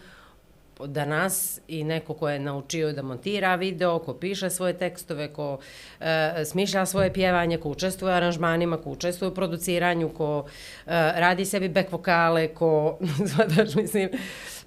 danas 0.85 1.59
i 1.67 1.83
neko 1.83 2.13
ko 2.13 2.29
je 2.29 2.39
naučio 2.39 2.93
da 2.93 3.01
montira 3.01 3.55
video, 3.55 3.99
ko 3.99 4.13
piše 4.13 4.49
svoje 4.49 4.77
tekstove, 4.77 5.33
ko 5.33 5.59
e, 5.99 6.45
smišlja 6.45 6.85
svoje 6.85 7.13
pjevanje, 7.13 7.57
ko 7.57 7.69
učestvuje 7.69 8.13
u 8.13 8.15
aranžmanima, 8.15 8.77
ko 8.77 8.89
učestvuje 8.89 9.31
u 9.31 9.35
produciranju, 9.35 10.09
ko 10.09 10.45
e, 10.47 10.89
radi 11.15 11.45
sebi 11.45 11.69
back 11.69 11.91
vokale, 11.91 12.47
ko, 12.47 12.97
zvadaš, 13.29 13.75
mislim, 13.75 14.09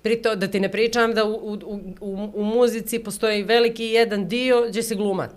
Prito, 0.02 0.36
da 0.36 0.48
ti 0.48 0.60
ne 0.60 0.72
pričam 0.72 1.14
da 1.14 1.24
u, 1.24 1.30
u, 1.32 1.80
u, 2.00 2.30
u 2.34 2.44
muzici 2.44 2.98
postoji 2.98 3.42
veliki 3.42 3.84
jedan 3.84 4.28
dio 4.28 4.66
gdje 4.68 4.82
si 4.82 4.96
glumac. 4.96 5.30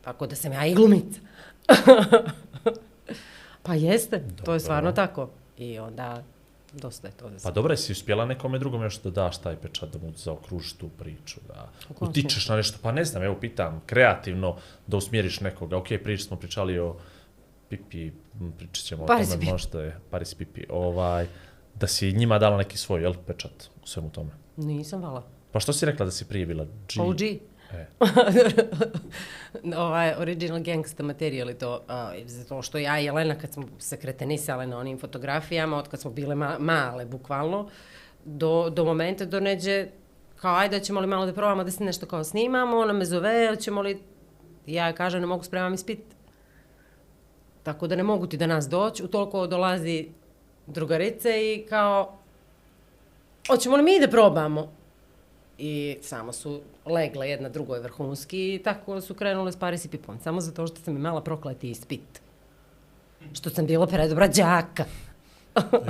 Tako 0.00 0.26
da 0.26 0.36
sam 0.36 0.52
ja 0.52 0.66
i 0.66 0.74
glumica. 0.74 1.20
pa 3.62 3.74
jeste, 3.74 4.24
to 4.44 4.54
je 4.54 4.60
stvarno 4.60 4.92
tako. 4.92 5.30
I 5.58 5.78
onda 5.78 6.22
dosta 6.76 7.08
je 7.08 7.12
to 7.12 7.30
za 7.36 7.48
Pa 7.48 7.54
dobro, 7.54 7.72
jesi 7.72 7.92
uspjela 7.92 8.26
nekome 8.26 8.58
drugom 8.58 8.82
još 8.82 9.02
da 9.02 9.10
daš 9.10 9.38
taj 9.38 9.56
pečat, 9.56 9.92
da 9.92 9.98
mu 9.98 10.12
zaokružiš 10.16 10.72
tu 10.72 10.88
priču, 10.88 11.40
da 11.48 11.68
utičeš 12.00 12.48
na 12.48 12.56
nešto, 12.56 12.78
pa 12.82 12.92
ne 12.92 13.04
znam, 13.04 13.22
evo 13.22 13.36
pitam, 13.40 13.82
kreativno 13.86 14.56
da 14.86 14.96
usmjeriš 14.96 15.40
nekoga, 15.40 15.76
ok, 15.76 15.86
prič 16.04 16.26
smo 16.26 16.36
pričali 16.36 16.78
o 16.78 16.96
Pipi, 17.68 18.10
pričat 18.58 18.84
ćemo 18.84 19.04
o 19.04 19.06
Paris 19.06 19.28
tome, 19.28 19.40
Pipi. 19.40 19.52
možda 19.52 19.82
je 19.82 20.00
Paris 20.10 20.34
Pipi, 20.34 20.64
ovaj, 20.68 21.26
da 21.74 21.86
si 21.86 22.12
njima 22.12 22.38
dala 22.38 22.56
neki 22.56 22.78
svoj, 22.78 23.02
jel, 23.02 23.14
pečat 23.26 23.68
u 23.82 23.86
svemu 23.86 24.10
tome. 24.10 24.30
Nisam 24.56 25.02
vala. 25.02 25.22
Pa 25.52 25.60
što 25.60 25.72
si 25.72 25.86
rekla 25.86 26.06
da 26.06 26.12
si 26.12 26.24
prije 26.24 26.46
bila 26.46 26.64
G? 26.64 27.02
OG. 27.02 27.20
E, 27.72 27.86
ovaj 29.76 30.14
original 30.18 30.62
gangsta 30.62 31.02
material 31.02 31.50
i 31.50 31.54
to, 31.54 31.84
uh, 31.88 32.26
zato 32.26 32.62
što 32.62 32.78
ja 32.78 33.00
i 33.00 33.04
Jelena 33.04 33.34
kad 33.34 33.52
smo 33.52 33.64
se 33.78 33.96
kretenisale 33.96 34.66
na 34.66 34.78
onim 34.78 34.98
fotografijama, 34.98 35.78
od 35.78 35.88
kad 35.88 36.00
smo 36.00 36.10
bile 36.10 36.34
ma 36.34 36.56
male, 36.58 37.04
bukvalno, 37.04 37.68
do, 38.24 38.70
do 38.70 38.84
momenta 38.84 39.24
do 39.24 39.40
neđe, 39.40 39.86
kao 40.36 40.54
ajde, 40.54 40.80
ćemo 40.80 41.00
li 41.00 41.06
malo 41.06 41.26
da 41.26 41.32
probamo 41.32 41.64
da 41.64 41.70
se 41.70 41.84
nešto 41.84 42.06
kao 42.06 42.24
snimamo, 42.24 42.78
ona 42.78 42.92
me 42.92 43.04
zove, 43.04 43.56
ćemo 43.60 43.82
li, 43.82 44.02
ja 44.66 44.92
kažem, 44.92 45.20
ne 45.20 45.26
mogu 45.26 45.44
spremam 45.44 45.74
ispit. 45.74 46.00
Tako 47.62 47.86
da 47.86 47.96
ne 47.96 48.02
mogu 48.02 48.26
ti 48.26 48.36
da 48.36 48.46
nas 48.46 48.68
doći, 48.68 49.04
u 49.04 49.08
toliko 49.08 49.46
dolazi 49.46 50.08
drugarice 50.66 51.54
i 51.54 51.66
kao, 51.68 52.18
hoćemo 53.48 53.76
li 53.76 53.82
mi 53.82 54.00
da 54.00 54.08
probamo? 54.08 54.72
I 55.58 55.96
samo 56.02 56.32
su 56.32 56.60
legle 56.86 57.30
jedna 57.30 57.48
drugoj 57.48 57.80
vrhunski 57.80 58.54
i 58.54 58.58
tako 58.64 59.00
su 59.00 59.14
krenule 59.14 59.52
s 59.52 59.56
Paris 59.56 59.84
i 59.84 59.88
Pipon. 59.88 60.18
Samo 60.24 60.40
zato 60.40 60.66
što 60.66 60.76
sam 60.76 60.96
imala 60.96 61.20
prokleti 61.20 61.70
ispit. 61.70 62.20
Što 63.32 63.50
sam 63.50 63.66
bila 63.66 63.86
predobra 63.86 64.28
đaka. 64.28 64.84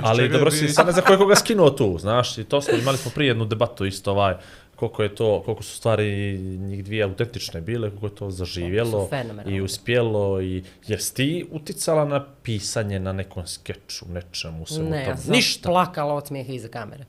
ali 0.03 0.29
dobro 0.29 0.51
si, 0.51 0.67
sad 0.67 0.85
ne 0.85 0.91
znam 0.91 1.05
koga 1.17 1.35
skinuo 1.35 1.69
tu, 1.69 1.97
znaš, 1.99 2.37
i 2.37 2.43
to 2.43 2.61
smo, 2.61 2.77
imali 2.77 2.97
smo 2.97 3.11
prije 3.15 3.27
jednu 3.29 3.45
debatu 3.45 3.85
isto, 3.85 4.11
ovaj, 4.11 4.35
koliko 4.75 5.03
je 5.03 5.15
to, 5.15 5.41
koliko 5.45 5.63
su 5.63 5.75
stvari 5.75 6.37
njih 6.39 6.83
dvije 6.85 7.03
autentične 7.03 7.61
bile, 7.61 7.89
koliko 7.89 8.05
je 8.05 8.15
to 8.15 8.31
zaživjelo 8.31 9.09
i 9.47 9.61
uspjelo 9.61 10.41
i 10.41 10.63
jesi 10.87 11.15
ti 11.15 11.45
uticala 11.51 12.05
na 12.05 12.25
pisanje 12.43 12.99
na 12.99 13.13
nekom 13.13 13.47
skeču, 13.47 14.05
nečemu, 14.09 14.65
svemu 14.65 14.89
Ne, 14.89 14.99
ja 14.99 15.05
tome? 15.05 15.17
sam 15.17 15.31
Ništa. 15.31 15.69
plakala 15.69 16.13
od 16.13 16.27
smijeha 16.27 16.53
iza 16.53 16.67
kamere. 16.67 17.05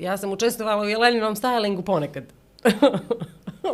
Ja 0.00 0.16
sam 0.16 0.32
učestvovala 0.32 0.82
u 0.82 0.88
Jeleninom 0.88 1.36
stylingu 1.36 1.82
ponekad. 1.82 2.24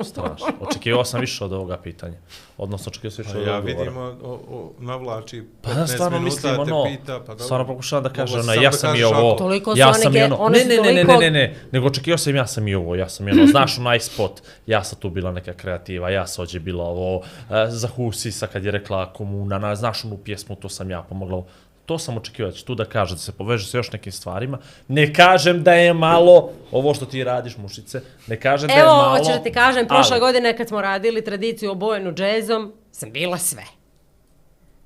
Strašno. 0.03 0.47
Očekivao 0.61 1.05
sam 1.05 1.21
više 1.21 1.45
od 1.45 1.53
ovoga 1.53 1.77
pitanja. 1.77 2.17
Odnosno, 2.59 2.91
očekivao 2.91 3.11
sam 3.11 3.25
više 3.25 3.35
Pa 3.35 3.41
od 3.41 3.47
ja 3.47 3.57
odgovora. 3.57 3.81
vidim, 3.81 3.97
o, 4.23 4.33
o, 4.33 4.73
navlači 4.79 5.37
15 5.37 5.45
Pa 5.65 5.71
ja 5.71 5.87
stvarno 5.87 6.19
minuta 6.19 6.35
mislim 6.37 6.55
te 6.57 6.61
ono, 6.63 6.85
pita, 6.85 7.21
pa 7.21 7.27
dobro. 7.27 7.45
stvarno 7.45 7.67
pokušavam 7.67 8.03
da 8.03 8.11
kažem, 8.11 8.41
ona, 8.41 8.55
ja 8.55 8.61
da 8.61 8.73
sam 8.73 8.97
i 8.97 9.05
ovo, 9.05 9.29
ako- 9.29 9.39
Toliko 9.39 9.73
su 9.73 9.79
ja 9.79 9.89
one 9.89 9.95
sam 9.95 10.17
i 10.17 10.23
ono, 10.23 10.49
ne, 10.49 10.59
ne, 10.59 10.77
ne, 10.77 10.93
ne, 10.95 11.05
toliko- 11.05 11.21
ne, 11.21 11.31
ne, 11.31 11.55
nego 11.73 11.87
očekivao 11.87 12.19
sam 12.19 12.37
ja 12.37 12.47
sam 12.47 12.69
i 12.69 12.75
ovo, 12.75 12.95
ja 12.95 13.09
sam 13.09 13.29
i 13.29 13.33
ono, 13.33 13.47
znaš 13.47 13.79
onaj 13.79 14.01
spot, 14.01 14.33
ja 14.67 14.85
sam 14.85 14.99
tu 14.99 15.11
bila 15.11 15.33
neka 15.33 15.53
kreativa, 15.53 16.11
ja 16.11 16.27
sam 16.27 16.43
ođe 16.43 16.61
bila 16.61 16.85
ovo, 16.85 17.23
e, 17.51 17.67
za 17.69 17.89
Husisa 17.89 18.47
kad 18.47 18.65
je 18.65 18.71
rekla 18.71 19.13
komuna, 19.13 19.59
na, 19.59 19.75
znaš 19.75 20.05
onu 20.05 20.17
pjesmu, 20.17 20.57
to 20.57 20.69
sam 20.69 20.91
ja 20.91 21.03
pomogla, 21.03 21.45
to 21.87 21.99
sam 21.99 22.17
očekivao, 22.17 22.51
da 22.51 22.57
će 22.57 22.65
tu 22.65 22.75
da 22.75 22.85
kaže, 22.85 23.15
da 23.15 23.19
se 23.19 23.33
poveže 23.33 23.67
sa 23.67 23.79
još 23.79 23.93
nekim 23.93 24.13
stvarima. 24.13 24.59
Ne 24.89 25.15
kažem 25.15 25.63
da 25.63 25.73
je 25.75 25.95
malo 25.95 26.51
ovo 26.73 26.95
što 26.95 27.07
ti 27.07 27.25
radiš, 27.25 27.57
mušice, 27.57 28.01
ne 28.27 28.41
kažem 28.41 28.69
da 28.69 28.75
je 28.75 28.81
Evo, 28.81 28.97
malo. 28.97 29.19
hoću 29.19 29.31
da 29.31 29.43
ti 29.43 29.53
kažem, 29.53 29.87
prošle 29.87 30.15
ali- 30.15 30.21
godine 30.21 30.57
kad 30.57 30.69
smo 30.69 30.81
radili 30.81 31.25
tradiciju 31.25 31.71
obojenu 31.71 32.13
džezom, 32.13 32.73
sam 32.93 33.13
bila 33.13 33.39
sve. 33.39 33.65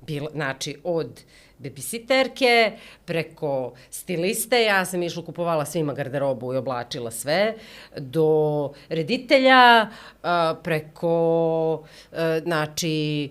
Bila, 0.01 0.29
znači, 0.33 0.77
od 0.83 1.21
babysitterke, 1.59 2.71
preko 3.05 3.73
stiliste, 3.89 4.63
ja 4.63 4.85
sam 4.85 5.03
išla 5.03 5.25
kupovala 5.25 5.65
svima 5.65 5.93
garderobu 5.93 6.53
i 6.53 6.57
oblačila 6.57 7.11
sve, 7.11 7.55
do 7.97 8.27
reditelja, 8.89 9.87
preko, 10.63 11.83
znači, 12.43 13.29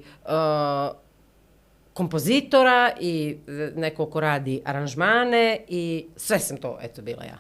kompozitora 1.95 2.93
i 3.01 3.37
e, 3.49 3.51
neko 3.77 4.07
ko 4.07 4.21
radi 4.21 4.63
aranžmane 4.65 5.61
i 5.69 6.07
sve 6.17 6.39
sam 6.39 6.57
to, 6.57 6.79
eto, 6.81 7.03
bila 7.03 7.25
ja. 7.25 7.39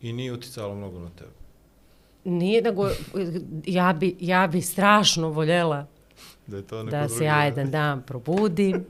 I 0.00 0.12
nije 0.12 0.32
uticalo 0.32 0.74
mnogo 0.74 0.98
na 0.98 1.10
tebe. 1.10 1.30
Nije 2.24 2.62
nego, 2.62 2.88
ja 3.66 3.92
bi, 3.92 4.16
ja 4.20 4.46
bi 4.46 4.62
strašno 4.62 5.28
voljela 5.28 5.86
Da 6.46 6.56
je 6.56 6.62
to 6.62 6.82
neko 6.82 6.90
da 6.90 7.00
drugi. 7.00 7.18
se 7.18 7.24
ja 7.24 7.44
jedan 7.44 7.70
dan 7.70 8.02
probudim 8.02 8.84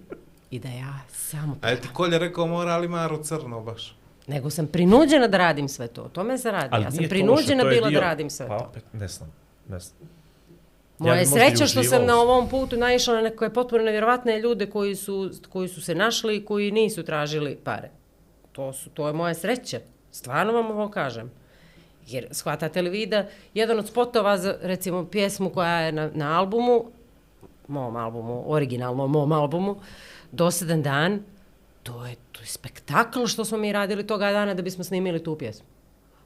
i 0.51 0.59
da 0.59 0.69
ja 0.69 0.99
samo... 1.09 1.57
A 1.63 1.69
je 1.69 1.81
ti 1.81 1.89
Kolja 1.93 2.19
rekao 2.19 2.47
mora 2.47 2.71
ali 2.71 2.89
Maro 2.89 3.19
crno 3.19 3.61
baš? 3.61 3.97
Nego 4.27 4.51
sam 4.51 4.67
prinuđena 4.67 5.29
da 5.29 5.39
radim 5.39 5.69
sve 5.69 5.89
to. 5.89 6.03
O 6.03 6.09
tome 6.09 6.39
se 6.39 6.51
radi. 6.51 6.69
Ali 6.71 6.85
ja 6.85 6.91
sam 6.91 7.05
prinuđena 7.09 7.65
bila 7.65 7.89
dio- 7.89 8.01
da 8.01 8.07
radim 8.07 8.31
sve 8.31 8.49
pa, 8.49 8.59
to. 8.59 8.65
opet, 8.65 8.85
ne 8.93 9.09
znam, 9.09 9.33
ne 9.69 9.79
znam. 9.79 10.09
Moja 11.01 11.21
i 11.21 11.27
sreća 11.27 11.67
što 11.67 11.83
sam 11.83 12.05
na 12.05 12.21
ovom 12.21 12.49
putu 12.49 12.77
naišla 12.77 13.15
na 13.15 13.21
neke 13.21 13.49
potpuno 13.51 13.83
nevjerovatne 13.83 14.41
ljude 14.41 14.67
koji 14.67 14.95
su, 14.95 15.31
koji 15.49 15.69
su 15.69 15.83
se 15.83 15.95
našli 15.95 16.37
i 16.37 16.45
koji 16.45 16.71
nisu 16.71 17.03
tražili 17.03 17.59
pare. 17.65 17.91
To, 18.53 18.73
su, 18.73 18.91
to 18.91 19.07
je 19.07 19.13
moja 19.13 19.35
sreća. 19.35 19.81
Stvarno 20.11 20.53
vam 20.53 20.71
ovo 20.71 20.89
kažem. 20.89 21.31
Jer 22.07 22.27
shvatate 22.31 22.83
li 22.83 22.91
vi 22.91 23.07
da 23.07 23.27
jedan 23.55 23.79
od 23.79 23.89
spotova 23.89 24.39
za, 24.39 24.59
recimo, 24.63 25.05
pjesmu 25.05 25.51
koja 25.51 25.81
je 25.81 25.93
na, 25.93 26.11
na 26.15 26.39
albumu, 26.39 26.85
mom 27.69 27.97
albumu, 27.97 28.45
originalnom 28.47 29.11
mom 29.11 29.33
albumu, 29.33 29.77
Dosadan 30.33 30.83
dan, 30.83 31.23
to 31.83 32.07
je, 32.07 32.17
to 32.33 32.41
je 32.41 32.47
spektakl 32.47 33.27
što 33.27 33.45
smo 33.45 33.59
mi 33.59 33.73
radili 33.73 34.07
toga 34.07 34.33
dana 34.33 34.55
da 34.55 34.63
bismo 34.63 34.85
snimili 34.85 35.25
tu 35.25 35.37
pjesmu. 35.37 35.67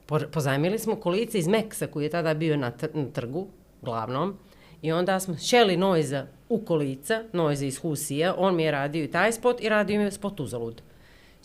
Po, 0.05 0.19
pozajmili 0.31 0.79
smo 0.79 0.95
kolice 0.95 1.39
iz 1.39 1.47
Meksa 1.47 1.87
koji 1.87 2.03
je 2.03 2.09
tada 2.09 2.33
bio 2.33 2.57
na, 2.57 2.71
tr 2.71 2.87
na 2.93 3.05
trgu, 3.13 3.47
glavnom, 3.81 4.37
i 4.85 4.91
onda 4.91 5.19
smo 5.19 5.37
šeli 5.37 5.77
Noiza 5.77 6.25
u 6.49 6.59
kolica, 6.65 7.23
Noiza 7.33 7.65
iz 7.65 7.77
Husija, 7.77 8.35
on 8.37 8.55
mi 8.55 8.63
je 8.63 8.71
radio 8.71 9.03
i 9.03 9.11
taj 9.11 9.31
spot 9.31 9.61
i 9.61 9.69
radio 9.69 9.97
mi 9.97 10.03
je 10.03 10.11
spot 10.11 10.39
uzalud. 10.39 10.81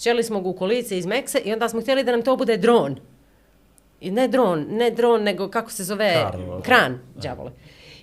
Šeli 0.02 0.22
smo 0.22 0.40
ga 0.40 0.48
u 0.48 0.52
kolice 0.52 0.98
iz 0.98 1.06
Meksa 1.06 1.38
i 1.38 1.52
onda 1.52 1.68
smo 1.68 1.80
htjeli 1.80 2.04
da 2.04 2.12
nam 2.12 2.22
to 2.22 2.36
bude 2.36 2.56
dron. 2.56 2.96
I 4.00 4.10
ne 4.10 4.28
dron, 4.28 4.66
ne 4.70 4.90
dron, 4.90 5.22
nego 5.22 5.48
kako 5.48 5.70
se 5.70 5.84
zove? 5.84 6.12
Kar. 6.14 6.62
Kran, 6.62 6.98
džavole. 7.20 7.50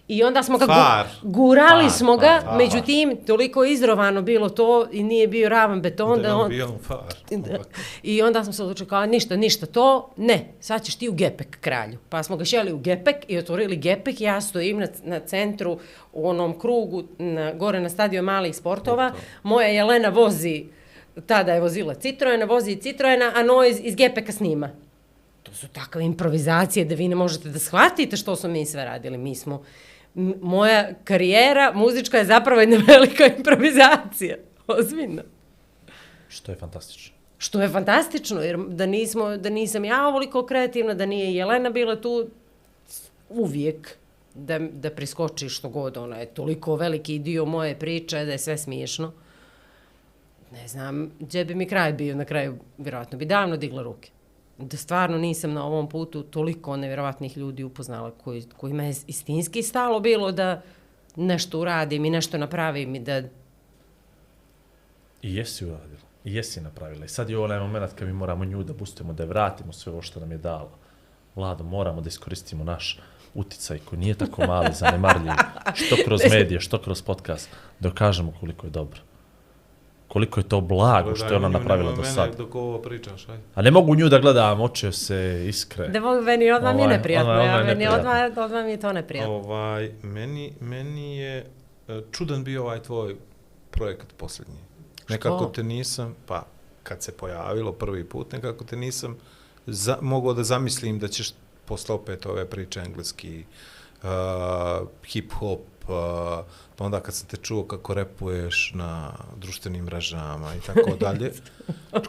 I 0.08 0.24
onda 0.24 0.44
smo 0.44 0.58
ga 0.58 0.66
Far. 0.66 1.06
gurali 1.22 1.84
Far, 1.84 1.92
smo 1.92 2.18
ga, 2.18 2.28
far, 2.28 2.44
far. 2.44 2.58
međutim, 2.58 3.18
toliko 3.26 3.66
izrovano 3.66 4.22
bilo 4.22 4.50
to 4.50 4.88
i 4.92 5.04
nije 5.04 5.28
bio 5.28 5.50
ravan 5.50 5.82
beton 5.82 6.22
da, 6.22 6.28
da 6.28 6.36
on... 6.36 6.42
on... 6.42 6.50
bio 6.50 6.66
on 6.66 6.80
far. 6.84 7.16
Da. 7.48 7.60
I 8.04 8.22
onda 8.22 8.44
smo 8.44 8.54
se 8.54 8.64
odlučili 8.64 8.90
kao 8.90 9.06
ništa, 9.06 9.36
ništa 9.36 9.66
to, 9.66 10.10
ne, 10.18 10.54
sad 10.60 10.84
ćeš 10.84 10.96
ti 10.96 11.10
u 11.10 11.14
Gepek 11.14 11.58
kralju. 11.62 11.98
Pa 12.10 12.24
smo 12.24 12.38
ga 12.38 12.46
šeli 12.46 12.74
u 12.74 12.78
Gepek 12.78 13.16
i 13.28 13.38
otvorili 13.38 13.76
Gepek, 13.76 14.22
ja 14.22 14.42
stojim 14.42 14.80
na, 14.80 14.88
na 15.04 15.20
centru 15.20 15.80
u 16.14 16.30
onom 16.30 16.60
krugu 16.60 17.04
na, 17.18 17.54
gore 17.54 17.80
na 17.80 17.90
stadion 17.90 18.26
malih 18.26 18.56
sportova, 18.56 19.12
moja 19.44 19.68
Jelena 19.68 20.10
vozi, 20.10 20.66
tada 21.26 21.54
je 21.54 21.62
vozila 21.62 21.94
Citroena, 21.94 22.46
vozi 22.46 22.72
i 22.72 22.82
Citroena, 22.82 23.32
a 23.36 23.44
Noise 23.44 23.82
iz 23.82 23.96
Gepeka 23.96 24.32
snima. 24.32 24.70
To 25.44 25.54
su 25.54 25.68
takve 25.68 26.06
improvizacije 26.06 26.86
da 26.86 26.96
vi 26.96 27.08
ne 27.08 27.16
možete 27.16 27.50
da 27.50 27.60
shvatite 27.60 28.18
što 28.18 28.36
smo 28.36 28.50
mi 28.50 28.66
sve 28.66 28.86
radili. 28.86 29.18
Mi 29.18 29.36
smo, 29.36 29.64
moja 30.42 30.90
karijera 31.04 31.72
muzička 31.76 32.18
je 32.18 32.26
zapravo 32.26 32.62
jedna 32.62 32.78
velika 32.94 33.26
improvizacija. 33.38 34.36
Ozbiljno. 34.68 35.22
Što 36.28 36.52
je 36.52 36.56
fantastično. 36.56 37.16
Što 37.38 37.62
je 37.62 37.70
fantastično, 37.70 38.42
jer 38.42 38.58
da, 38.58 38.86
nismo, 38.86 39.38
da 39.38 39.50
nisam 39.50 39.86
ja 39.86 40.08
ovoliko 40.08 40.46
kreativna, 40.46 40.94
da 40.94 41.06
nije 41.06 41.36
Jelena 41.36 41.70
bila 41.70 42.02
tu 42.02 42.28
uvijek 43.30 43.98
da, 44.34 44.60
da 44.60 44.90
priskoči 44.90 45.50
što 45.50 45.70
god. 45.70 45.98
Ona 45.98 46.18
je 46.18 46.26
toliko 46.26 46.76
veliki 46.76 47.20
dio 47.20 47.46
moje 47.46 47.80
priče 47.80 48.26
da 48.26 48.32
je 48.32 48.38
sve 48.38 48.58
smiješno. 48.58 49.14
Ne 50.52 50.68
znam, 50.68 51.12
gdje 51.20 51.46
bi 51.46 51.56
mi 51.56 51.68
kraj 51.68 51.94
bio 51.94 52.16
na 52.16 52.26
kraju, 52.26 52.58
vjerojatno 52.78 53.18
bi 53.18 53.26
davno 53.26 53.58
digla 53.58 53.84
ruke. 53.84 54.10
Da 54.58 54.78
stvarno 54.78 55.18
nisam 55.18 55.54
na 55.54 55.66
ovom 55.66 55.90
putu 55.90 56.24
toliko 56.24 56.78
nevjerovatnih 56.78 57.38
ljudi 57.38 57.64
upoznala 57.64 58.12
koji, 58.12 58.46
kojima 58.58 58.84
je 58.84 58.96
istinski 59.08 59.64
stalo 59.64 60.00
bilo 60.00 60.32
da 60.32 60.62
nešto 61.16 61.60
uradim 61.60 62.06
i 62.06 62.10
nešto 62.10 62.38
napravim 62.38 62.96
i 62.96 63.00
da 63.00 63.22
I 65.22 65.36
jesi 65.36 65.66
uradila. 65.66 66.08
I 66.24 66.36
jesi 66.36 66.62
napravila. 66.62 67.06
I 67.06 67.10
sad 67.10 67.30
je 67.30 67.38
onaj 67.38 67.60
moment 67.60 67.94
kad 67.94 68.08
mi 68.08 68.14
moramo 68.14 68.46
nju 68.46 68.64
da 68.64 68.74
bustimo, 68.74 69.14
da 69.14 69.26
vratimo 69.26 69.74
sve 69.74 69.92
ovo 69.92 70.02
što 70.02 70.20
nam 70.20 70.32
je 70.32 70.38
dala. 70.38 70.72
Vlado, 71.36 71.64
moramo 71.64 72.02
da 72.02 72.08
iskoristimo 72.08 72.64
naš 72.64 73.00
uticaj 73.34 73.80
koji 73.80 74.00
nije 74.00 74.16
tako 74.16 74.46
mali, 74.46 74.74
zanemarljiv, 74.74 75.32
što 75.74 75.96
kroz 76.06 76.22
medije, 76.34 76.60
što 76.60 76.82
kroz 76.82 77.02
podcast, 77.02 77.50
da 77.80 77.92
kažemo 77.92 78.34
koliko 78.40 78.68
je 78.68 78.72
dobro. 78.72 79.02
Koliko 80.08 80.40
je 80.40 80.50
to 80.50 80.62
blago 80.62 81.16
što 81.16 81.26
je 81.26 81.36
ona 81.36 81.50
napravila 81.50 81.92
do 81.92 82.04
sad. 82.04 82.36
Dok 82.38 82.56
ovo 82.56 82.78
pričaš, 82.80 83.30
ajde. 83.30 83.44
A 83.56 83.62
ne 83.62 83.72
mogu 83.72 83.96
nju 83.96 84.10
da 84.10 84.20
gledam, 84.20 84.62
oče 84.62 84.92
se 84.92 85.46
iskre. 85.48 85.88
Da 85.88 86.00
mogu, 86.00 86.22
meni 86.22 86.52
odmah 86.52 86.76
mi 86.76 86.82
je 86.82 86.86
Ovaj, 86.86 86.98
neprijatno, 86.98 87.32
ja, 87.32 87.40
odmah 87.40 87.60
je 87.60 87.76
meni 87.76 87.88
odmah, 87.88 88.46
odmah 88.46 88.66
mi 88.66 88.72
je 88.72 88.80
to 88.80 88.94
neprijatno. 88.94 89.34
Ovaj, 89.34 89.92
meni, 90.04 90.54
meni 90.60 91.18
je 91.18 91.46
e, 91.88 92.02
čudan 92.12 92.44
bio 92.44 92.64
ovaj 92.64 92.80
tvoj 92.80 93.16
projekat 93.72 94.08
posljednji. 94.18 94.60
Nekako 95.10 95.46
te 95.46 95.64
nisam, 95.64 96.16
pa 96.26 96.46
kad 96.84 97.04
se 97.04 97.18
pojavilo 97.18 97.72
prvi 97.72 98.04
put, 98.04 98.32
nekako 98.32 98.64
te 98.64 98.76
nisam 98.76 99.18
za, 99.66 99.98
mogao 100.02 100.34
da 100.34 100.44
zamislim 100.44 101.00
da 101.00 101.08
ćeš 101.08 101.34
posle 101.66 101.96
opet 101.96 102.26
ove 102.26 102.46
priče 102.46 102.80
engleski, 102.80 103.44
uh, 104.04 104.10
hip-hop, 105.04 105.60
uh, 105.88 106.46
pa 106.78 106.86
onda 106.86 107.00
kad 107.00 107.14
sam 107.14 107.28
te 107.28 107.38
čuo 107.38 107.64
kako 107.64 107.94
repuješ 107.94 108.72
na 108.76 109.10
društvenim 109.38 109.84
mrežama 109.84 110.56
i 110.56 110.66
tako 110.66 110.96
dalje. 111.00 111.32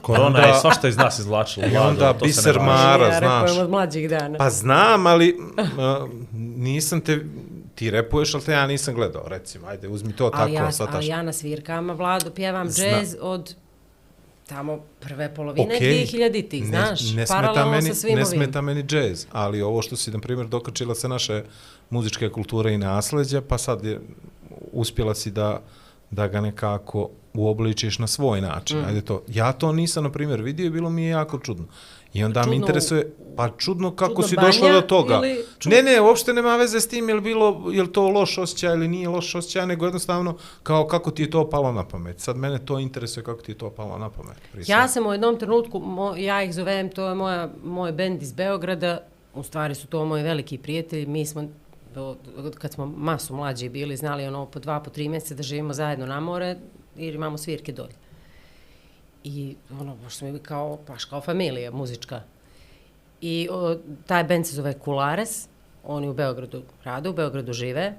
Korona 0.02 0.26
onda- 0.26 0.40
je 0.40 0.54
svašta 0.54 0.88
iz 0.88 0.96
nas 0.96 1.18
izvlačila. 1.18 1.66
I 1.66 1.76
onda 1.76 2.12
to 2.12 2.24
biser. 2.24 2.58
Mara, 2.58 3.06
ja 3.06 3.18
znaš. 3.18 3.42
repujem 3.42 3.64
od 3.64 3.70
mlađih 3.70 4.08
dana. 4.10 4.38
Pa 4.38 4.50
znam, 4.50 5.06
ali 5.06 5.36
uh, 5.38 6.10
nisam 6.56 7.00
te, 7.00 7.24
ti 7.74 7.90
repuješ, 7.90 8.34
ali 8.34 8.44
te 8.44 8.52
ja 8.52 8.66
nisam 8.66 8.94
gledao, 8.94 9.28
recimo, 9.28 9.66
ajde, 9.66 9.88
uzmi 9.88 10.12
to 10.12 10.30
tako, 10.30 10.42
ali, 10.42 10.52
ja, 10.52 10.72
sad 10.72 10.88
ali 10.92 11.06
ja 11.06 11.22
na 11.22 11.32
svirkama, 11.32 11.92
Vlado, 11.92 12.30
pjevam 12.30 12.68
Zna- 12.68 12.84
džez 12.90 13.16
od 13.20 13.54
tamo 14.46 14.80
prve 15.00 15.34
polovine 15.34 15.74
Okej, 15.76 16.06
2000-ih, 16.06 16.66
znaš, 16.66 17.00
ne, 17.02 17.06
ne 17.06 17.26
smeta 17.26 17.34
paralelno 17.34 17.70
meni, 17.70 17.88
sa 17.88 17.94
svim 17.94 18.14
ne 18.14 18.22
ovim. 18.22 18.38
smeta 18.38 18.60
meni 18.60 18.82
džez, 18.82 19.26
ali 19.32 19.62
ovo 19.62 19.82
što 19.82 19.96
si, 19.96 20.10
na 20.10 20.18
primjer, 20.18 20.46
dokačila 20.46 20.94
se 20.94 21.08
naše 21.08 21.42
muzičke 21.90 22.28
kulture 22.28 22.72
i 22.72 22.78
nasleđa, 22.78 23.40
pa 23.40 23.58
sad 23.58 23.84
je, 23.84 24.00
uspjela 24.72 25.14
si 25.14 25.30
da, 25.30 25.62
da 26.10 26.26
ga 26.26 26.40
nekako 26.40 27.10
uobličiš 27.34 27.98
na 27.98 28.06
svoj 28.06 28.40
način. 28.40 28.78
Mm. 28.78 28.84
Ajde 28.84 29.00
to. 29.00 29.22
Ja 29.28 29.52
to 29.52 29.72
nisam, 29.72 30.04
na 30.04 30.12
primjer, 30.12 30.42
vidio 30.42 30.66
i 30.66 30.70
bilo 30.70 30.90
mi 30.90 31.02
je 31.02 31.08
jako 31.08 31.38
čudno. 31.38 31.64
I 32.12 32.24
onda 32.24 32.40
Čudno 32.40 32.50
me 32.50 32.56
u- 32.56 32.60
interesuje, 32.60 33.02
pa 33.36 33.48
čudno 33.50 33.90
kako 33.92 34.10
čudno 34.12 34.22
si 34.24 34.36
došla 34.36 34.72
do 34.72 34.80
toga. 34.80 35.20
čud- 35.58 35.72
Ne, 35.72 35.82
ne, 35.82 36.00
uopšte 36.00 36.32
nema 36.32 36.56
veze 36.56 36.80
s 36.80 36.88
tim, 36.88 37.08
je 37.08 37.14
li 37.14 37.20
bilo, 37.20 37.46
je 37.70 37.82
li 37.82 37.92
to 37.92 38.08
loš 38.08 38.38
osjećaj 38.38 38.74
ili 38.74 38.88
nije 38.88 39.08
loš 39.08 39.34
osjećaj, 39.34 39.66
nego 39.66 39.86
jednostavno 39.86 40.34
kao 40.62 40.86
kako 40.86 41.10
ti 41.10 41.22
je 41.22 41.30
to 41.30 41.50
palo 41.50 41.72
na 41.72 41.84
pamet. 41.84 42.20
Sad 42.20 42.36
mene 42.36 42.58
to 42.58 42.78
interesuje 42.78 43.24
kako 43.24 43.42
ti 43.42 43.52
je 43.52 43.58
to 43.58 43.70
palo 43.70 43.98
na 43.98 44.10
pamet. 44.10 44.36
prije 44.52 44.64
Ja 44.68 44.88
sam 44.88 45.06
u 45.06 45.12
jednom 45.12 45.38
trenutku, 45.38 45.78
mo, 45.80 46.14
ja 46.16 46.42
ih 46.42 46.54
zovem, 46.54 46.88
to 46.88 47.08
je 47.08 47.14
moja, 47.14 47.50
moj 47.64 47.92
bend 47.92 48.22
iz 48.22 48.32
Beograda, 48.32 48.98
u 49.34 49.42
stvari 49.42 49.74
su 49.74 49.86
to 49.86 50.04
moji 50.04 50.22
veliki 50.22 50.58
prijatelji, 50.58 51.06
mi 51.06 51.26
smo, 51.26 51.44
kad 52.58 52.72
smo 52.72 52.86
masu 52.86 53.34
mlađi 53.34 53.68
bili, 53.68 53.96
znali 53.96 54.26
ono 54.26 54.46
po 54.46 54.58
dva, 54.58 54.80
po 54.80 54.90
tri 54.90 55.08
mjeseca 55.08 55.34
da 55.34 55.42
živimo 55.42 55.72
zajedno 55.72 56.06
na 56.06 56.20
more, 56.20 56.56
jer 56.96 57.14
imamo 57.14 57.38
svirke 57.38 57.72
dolje. 57.72 57.94
I 59.24 59.56
ono, 59.80 59.96
baš 59.96 60.16
smo 60.16 60.28
bili 60.28 60.42
kao, 60.42 60.78
baš 60.86 61.04
kao 61.04 61.20
familija 61.20 61.70
muzička. 61.70 62.22
I 63.20 63.48
o, 63.50 63.76
taj 64.06 64.24
band 64.24 64.46
se 64.46 64.54
zove 64.54 64.78
Kulares, 64.78 65.48
oni 65.84 66.08
u 66.08 66.14
Beogradu 66.14 66.62
rade, 66.84 67.08
u 67.08 67.12
Beogradu 67.12 67.52
žive. 67.52 67.94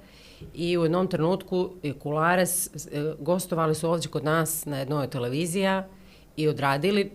I 0.54 0.78
u 0.78 0.84
jednom 0.84 1.08
trenutku 1.08 1.70
je 1.84 1.94
Kulares, 1.94 2.68
e, 2.68 3.14
gostovali 3.20 3.76
su 3.76 3.90
ovdje 3.90 4.12
kod 4.12 4.24
nas 4.24 4.66
na 4.66 4.80
jednoj 4.80 5.10
televizija 5.10 5.88
i 6.36 6.48
odradili, 6.48 7.12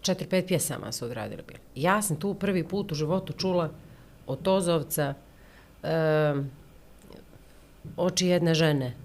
četiri, 0.00 0.28
pet 0.28 0.46
pjesama 0.46 0.92
su 0.92 1.04
odradili 1.04 1.42
bili. 1.46 1.60
Ja 1.74 2.02
sam 2.02 2.16
tu 2.16 2.34
prvi 2.34 2.64
put 2.64 2.92
u 2.92 2.94
životu 2.94 3.32
čula 3.32 3.70
od 4.26 4.42
Tozovca 4.42 5.14
e, 5.82 6.34
oči 7.96 8.26
jedne 8.26 8.54
žene. 8.54 8.96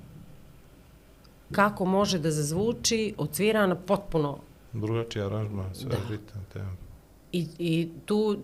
Kako 1.52 1.86
može 1.86 2.20
da 2.20 2.32
zazvuči 2.32 3.14
odsvirana 3.18 3.76
potpuno 3.76 4.38
Drugačiji 4.74 5.24
aranžman, 5.24 5.76
sve 5.76 5.90
Da. 5.90 5.98
ritam, 6.10 6.46
tempo. 6.54 6.84
I, 7.32 7.48
i 7.60 7.90
tu, 8.06 8.38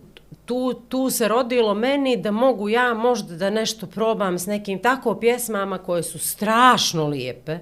tu, 0.44 0.74
tu 0.88 1.10
se 1.10 1.28
rodilo 1.28 1.74
meni 1.74 2.16
da 2.16 2.30
mogu 2.30 2.68
ja 2.68 2.94
možda 2.94 3.36
da 3.36 3.50
nešto 3.50 3.86
probam 3.86 4.38
s 4.38 4.46
nekim 4.46 4.78
tako 4.82 5.14
pjesmama 5.20 5.78
koje 5.78 6.02
su 6.02 6.18
strašno 6.18 7.08
lijepe, 7.08 7.58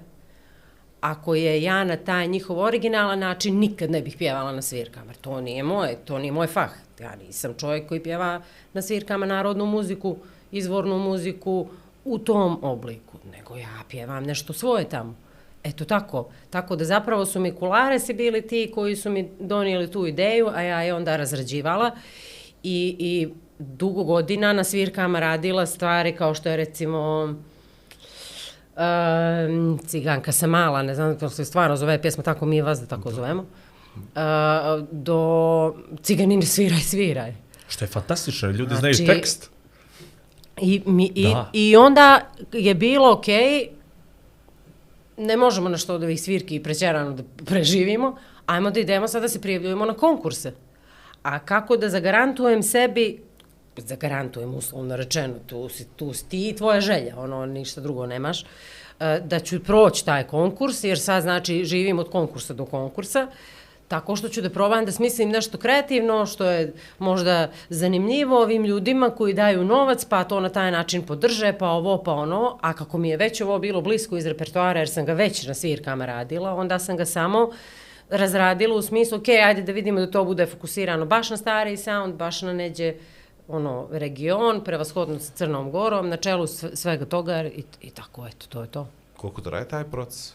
a 1.01 1.23
koje 1.23 1.63
ja 1.63 1.85
na 1.85 1.97
taj 1.97 2.27
njihov 2.27 2.59
originalan 2.59 3.19
način 3.19 3.59
nikad 3.59 3.91
ne 3.91 4.03
bih 4.03 4.17
pjevala 4.19 4.53
na 4.53 4.63
svirkama. 4.63 5.13
To 5.21 5.41
nije 5.41 5.63
moje, 5.63 5.97
to 6.05 6.19
nije 6.19 6.33
moj 6.33 6.47
fah. 6.47 6.71
Ja 7.01 7.17
nisam 7.17 7.55
čovjek 7.59 7.89
koji 7.89 8.03
pjeva 8.03 8.43
na 8.73 8.83
svirkama 8.83 9.27
narodnu 9.27 9.67
muziku, 9.67 10.17
izvornu 10.53 10.99
muziku 10.99 11.69
u 12.05 12.19
tom 12.19 12.59
obliku, 12.63 13.19
nego 13.33 13.57
ja 13.57 13.83
pjevam 13.89 14.25
nešto 14.25 14.53
svoje 14.53 14.89
tamo. 14.89 15.15
Eto 15.65 15.85
tako, 15.85 16.29
tako 16.51 16.77
da 16.77 16.85
zapravo 16.85 17.27
su 17.27 17.41
mi 17.41 17.53
kularesi 17.55 18.15
bili 18.15 18.47
ti 18.47 18.71
koji 18.75 18.97
su 18.97 19.11
mi 19.11 19.31
donijeli 19.41 19.91
tu 19.91 20.07
ideju, 20.07 20.49
a 20.55 20.63
ja 20.63 20.83
je 20.83 20.95
onda 20.95 21.17
razrađivala 21.17 21.91
i, 22.63 22.97
i 22.99 23.29
dugo 23.59 24.05
godina 24.05 24.53
na 24.53 24.65
svirkama 24.65 25.21
radila 25.21 25.67
stvari 25.67 26.17
kao 26.17 26.35
što 26.35 26.49
je 26.49 26.57
recimo 26.57 27.29
Um, 28.81 29.79
ciganka 29.87 30.33
sa 30.33 30.47
mala, 30.47 30.83
ne 30.83 30.95
znam 30.95 31.15
kako 31.19 31.33
se 31.35 31.45
stvarno 31.45 31.77
zove 31.77 32.03
pjesma, 32.03 32.23
tako 32.23 32.47
mi 32.47 32.57
je 32.57 32.63
vas 32.63 32.81
da 32.81 32.87
tako 32.87 33.11
zovemo. 33.11 33.43
Uh, 33.43 34.87
do 34.91 35.75
ciganine 36.03 36.47
sviraj, 36.47 36.81
sviraj. 36.81 37.35
Što 37.69 37.85
je 37.85 37.89
fantastično, 37.89 38.51
ljudi 38.51 38.75
Znači, 38.75 38.95
znaju 38.97 39.17
tekst. 39.17 39.51
I, 40.63 40.83
mi, 40.87 41.13
i, 41.15 41.25
Da. 41.25 41.51
I 41.53 41.77
onda 41.77 42.21
je 42.53 42.75
bilo 42.75 43.13
ok, 43.13 43.27
ne 45.17 45.37
možemo 45.37 45.69
na 45.69 45.77
što 45.77 45.95
od 45.95 46.03
ovih 46.03 46.23
svirki 46.23 46.63
prećerano 46.63 47.13
da 47.13 47.23
preživimo, 47.45 48.17
ajmo 48.47 48.71
da 48.71 48.81
idemo 48.81 49.09
sad 49.09 49.23
da 49.23 49.29
se 49.29 49.41
prijavljujemo 49.41 49.85
na 49.85 49.95
konkurse. 49.95 50.53
A 51.23 51.39
kako 51.39 51.77
da 51.77 51.89
zagarantujem 51.89 52.63
sebi, 52.63 53.23
zagarantujem 53.77 54.55
uslovno 54.55 54.97
rečeno, 54.97 55.35
tu 55.47 55.69
si, 55.69 55.87
tu 55.97 56.13
si 56.13 56.29
ti 56.29 56.49
i 56.49 56.57
tvoja 56.57 56.81
želja, 56.81 57.15
ono, 57.19 57.47
ništa 57.47 57.81
drugo 57.81 58.07
nemaš, 58.07 58.43
e, 58.43 59.21
da 59.25 59.41
ću 59.41 59.61
proći 59.65 60.05
taj 60.05 60.27
konkurs, 60.27 60.85
jer 60.85 60.99
sad 60.99 61.23
znači 61.23 61.65
živim 61.65 61.99
od 61.99 62.11
konkursa 62.11 62.55
do 62.55 62.65
konkursa, 62.65 63.27
tako 63.91 64.17
što 64.17 64.29
ću 64.29 64.43
da 64.43 64.51
probam 64.51 64.85
da 64.87 64.93
smislim 64.93 65.31
nešto 65.31 65.59
kreativno, 65.59 66.27
što 66.27 66.45
je 66.45 66.73
možda 66.99 67.51
zanimljivo 67.69 68.43
ovim 68.43 68.65
ljudima 68.65 69.11
koji 69.11 69.35
daju 69.35 69.65
novac, 69.65 70.05
pa 70.05 70.25
to 70.25 70.41
na 70.41 70.49
taj 70.49 70.71
način 70.71 71.03
podrže, 71.03 71.53
pa 71.59 71.69
ovo, 71.69 71.97
pa 72.03 72.13
ono, 72.13 72.59
a 72.61 72.73
kako 72.73 72.99
mi 72.99 73.09
je 73.09 73.17
već 73.17 73.41
ovo 73.41 73.59
bilo 73.59 73.81
blisko 73.81 74.17
iz 74.17 74.27
repertoara, 74.27 74.79
jer 74.79 74.89
sam 74.89 75.05
ga 75.05 75.13
već 75.13 75.47
na 75.47 75.55
svirkama 75.55 76.07
radila, 76.07 76.55
onda 76.55 76.79
sam 76.79 76.97
ga 76.97 77.05
samo 77.05 77.51
razradila 78.11 78.77
u 78.77 78.83
smislu, 78.83 79.19
ok, 79.19 79.29
ajde 79.29 79.63
da 79.63 79.73
vidimo 79.73 80.01
da 80.01 80.11
to 80.11 80.25
bude 80.25 80.47
fokusirano 80.47 81.07
baš 81.07 81.31
na 81.31 81.37
stari 81.37 81.77
sound, 81.77 82.15
baš 82.15 82.43
na 82.43 82.53
neđe 82.53 82.95
ono, 83.49 83.89
region, 83.91 84.65
prevashodno 84.65 85.19
sa 85.19 85.33
Crnom 85.35 85.71
Gorom, 85.71 86.09
na 86.09 86.17
čelu 86.17 86.47
svega 86.47 87.05
toga 87.05 87.43
i, 87.45 87.65
i 87.81 87.91
tako, 87.91 88.27
eto, 88.27 88.47
to 88.49 88.63
je 88.63 88.69
to. 88.69 88.89
Koliko 89.17 89.41
traje 89.41 89.69
taj 89.69 89.85
proces? 89.85 90.35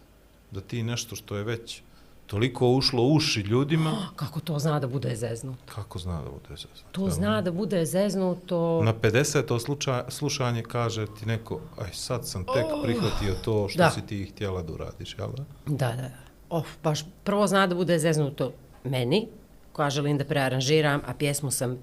Da 0.51 0.61
ti 0.61 0.83
nešto 0.83 1.15
što 1.15 1.37
je 1.37 1.43
već 1.43 1.84
toliko 2.27 2.69
ušlo 2.69 3.03
u 3.03 3.13
uši 3.13 3.41
ljudima, 3.41 4.07
Kako 4.15 4.39
to 4.39 4.59
zna 4.59 4.79
da 4.79 4.87
bude 4.87 5.15
zeznuto? 5.15 5.59
kako 5.65 5.99
zna 5.99 6.13
da 6.15 6.29
bude 6.31 6.49
zeznuto? 6.49 6.89
To 6.91 7.09
zna 7.09 7.41
da 7.41 7.51
bude 7.51 7.85
zeznuto... 7.85 8.81
Na 8.83 8.93
50. 8.93 9.59
Sluča, 9.59 10.05
slušanje 10.09 10.63
kaže 10.63 11.05
ti 11.09 11.25
neko, 11.25 11.59
aj 11.79 11.89
sad 11.93 12.27
sam 12.27 12.43
tek 12.45 12.65
prihvatio 12.83 13.35
to 13.35 13.69
što 13.69 13.77
Da. 13.77 13.89
si 13.89 14.01
ti 14.01 14.25
htjela 14.25 14.61
da 14.61 14.73
uradiš, 14.73 15.15
jel 15.17 15.29
da? 15.29 15.43
Da, 15.67 15.95
da. 15.95 16.09
Of, 16.49 16.67
baš 16.83 16.99
prvo 17.23 17.47
zna 17.47 17.67
da 17.67 17.75
bude 17.75 17.99
zeznuto 17.99 18.51
meni, 18.83 19.27
koja 19.71 19.89
želim 19.89 20.17
da 20.17 20.25
prearanžiram, 20.25 21.01
a 21.05 21.13
pjesmu 21.13 21.51
sam 21.51 21.77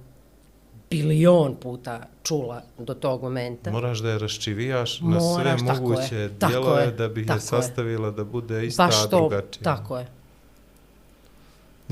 bilion 0.91 1.55
puta 1.57 2.01
čula 2.23 2.63
do 2.79 2.95
tog 2.95 3.23
momenta. 3.23 3.71
Moraš 3.71 3.99
da 3.99 4.11
je 4.11 4.19
raščivijaš 4.19 5.01
na 5.01 5.07
Moraš, 5.09 5.61
sve 5.61 5.73
moguće 5.73 6.17
je, 6.17 6.29
dijelove 6.29 6.83
je, 6.83 6.91
da 6.93 7.09
bi 7.09 7.21
je 7.21 7.27
tako 7.27 7.37
je. 7.37 7.41
sastavila 7.43 8.11
da 8.11 8.25
bude 8.25 8.67
ista, 8.67 8.87
baš 8.87 8.95
a 8.97 9.09
to, 9.09 9.17
drugačija. 9.19 9.63
tako 9.65 9.99
je. 9.99 10.07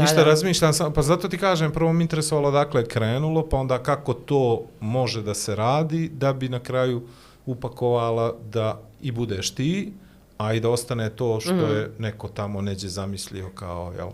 Da, 0.00 0.04
Ništa 0.04 0.16
da. 0.16 0.24
razmišljam, 0.24 0.72
sam, 0.72 0.92
pa 0.92 1.02
zato 1.02 1.28
ti 1.28 1.38
kažem, 1.38 1.72
prvo 1.72 1.92
mi 1.92 2.02
interesovalo 2.02 2.50
dakle 2.50 2.80
je 2.80 2.86
krenulo, 2.86 3.48
pa 3.48 3.56
onda 3.56 3.78
kako 3.78 4.14
to 4.14 4.42
može 4.80 5.22
da 5.22 5.34
se 5.34 5.56
radi, 5.56 6.10
da 6.10 6.32
bi 6.32 6.48
na 6.48 6.60
kraju 6.60 7.02
upakovala 7.46 8.34
da 8.44 8.66
i 9.02 9.10
budeš 9.12 9.50
ti, 9.50 9.92
a 10.38 10.54
i 10.54 10.60
da 10.60 10.70
ostane 10.70 11.10
to 11.10 11.40
što 11.40 11.52
Mhm. 11.54 11.64
je 11.66 11.90
neko 11.98 12.28
tamo 12.28 12.60
neđe 12.60 12.88
zamislio 12.88 13.50
kao, 13.50 13.92
jel? 13.98 14.08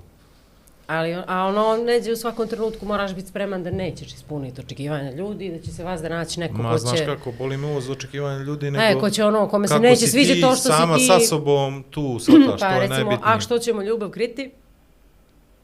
Ali, 0.86 1.14
a 1.26 1.44
ono, 1.44 1.76
neđe 1.76 2.12
u 2.12 2.16
svakom 2.16 2.48
trenutku 2.48 2.86
moraš 2.86 3.14
biti 3.14 3.28
spreman 3.28 3.62
da 3.62 3.70
nećeš 3.70 4.14
ispuniti 4.14 4.60
očekivanja 4.60 5.10
ljudi 5.12 5.50
da 5.50 5.58
će 5.58 5.70
se 5.70 5.84
vas 5.84 6.02
da 6.02 6.08
naći 6.08 6.40
neko 6.40 6.54
Ma, 6.54 6.72
ko 6.72 6.78
znaš 6.78 6.98
će... 6.98 7.04
kako, 7.06 7.32
boli 7.32 7.56
me 7.56 7.66
ovo 7.66 7.80
za 7.80 7.92
očekivanje 7.92 8.44
ljudi, 8.44 8.70
nego... 8.70 8.98
E, 8.98 9.00
ko 9.00 9.10
će 9.10 9.24
ono, 9.24 9.48
kome 9.48 9.68
se 9.68 9.74
kako 9.74 9.82
neće 9.82 10.00
si 10.00 10.06
sviđati 10.08 10.34
ti 10.34 10.40
to 10.40 10.50
što 10.50 10.68
sama 10.68 10.94
si 10.94 11.00
ti... 11.00 11.06
sa 11.06 11.20
sobom 11.20 11.84
tu, 11.90 12.18
svataš, 12.18 12.60
pa 12.60 12.68
to 12.68 12.74
je 12.74 12.80
recimo, 12.80 12.94
najbitnije. 12.96 13.34
a 13.34 13.40
što 13.40 13.58
ćemo 13.58 13.82
ljubav 13.82 14.10
kriti? 14.10 14.50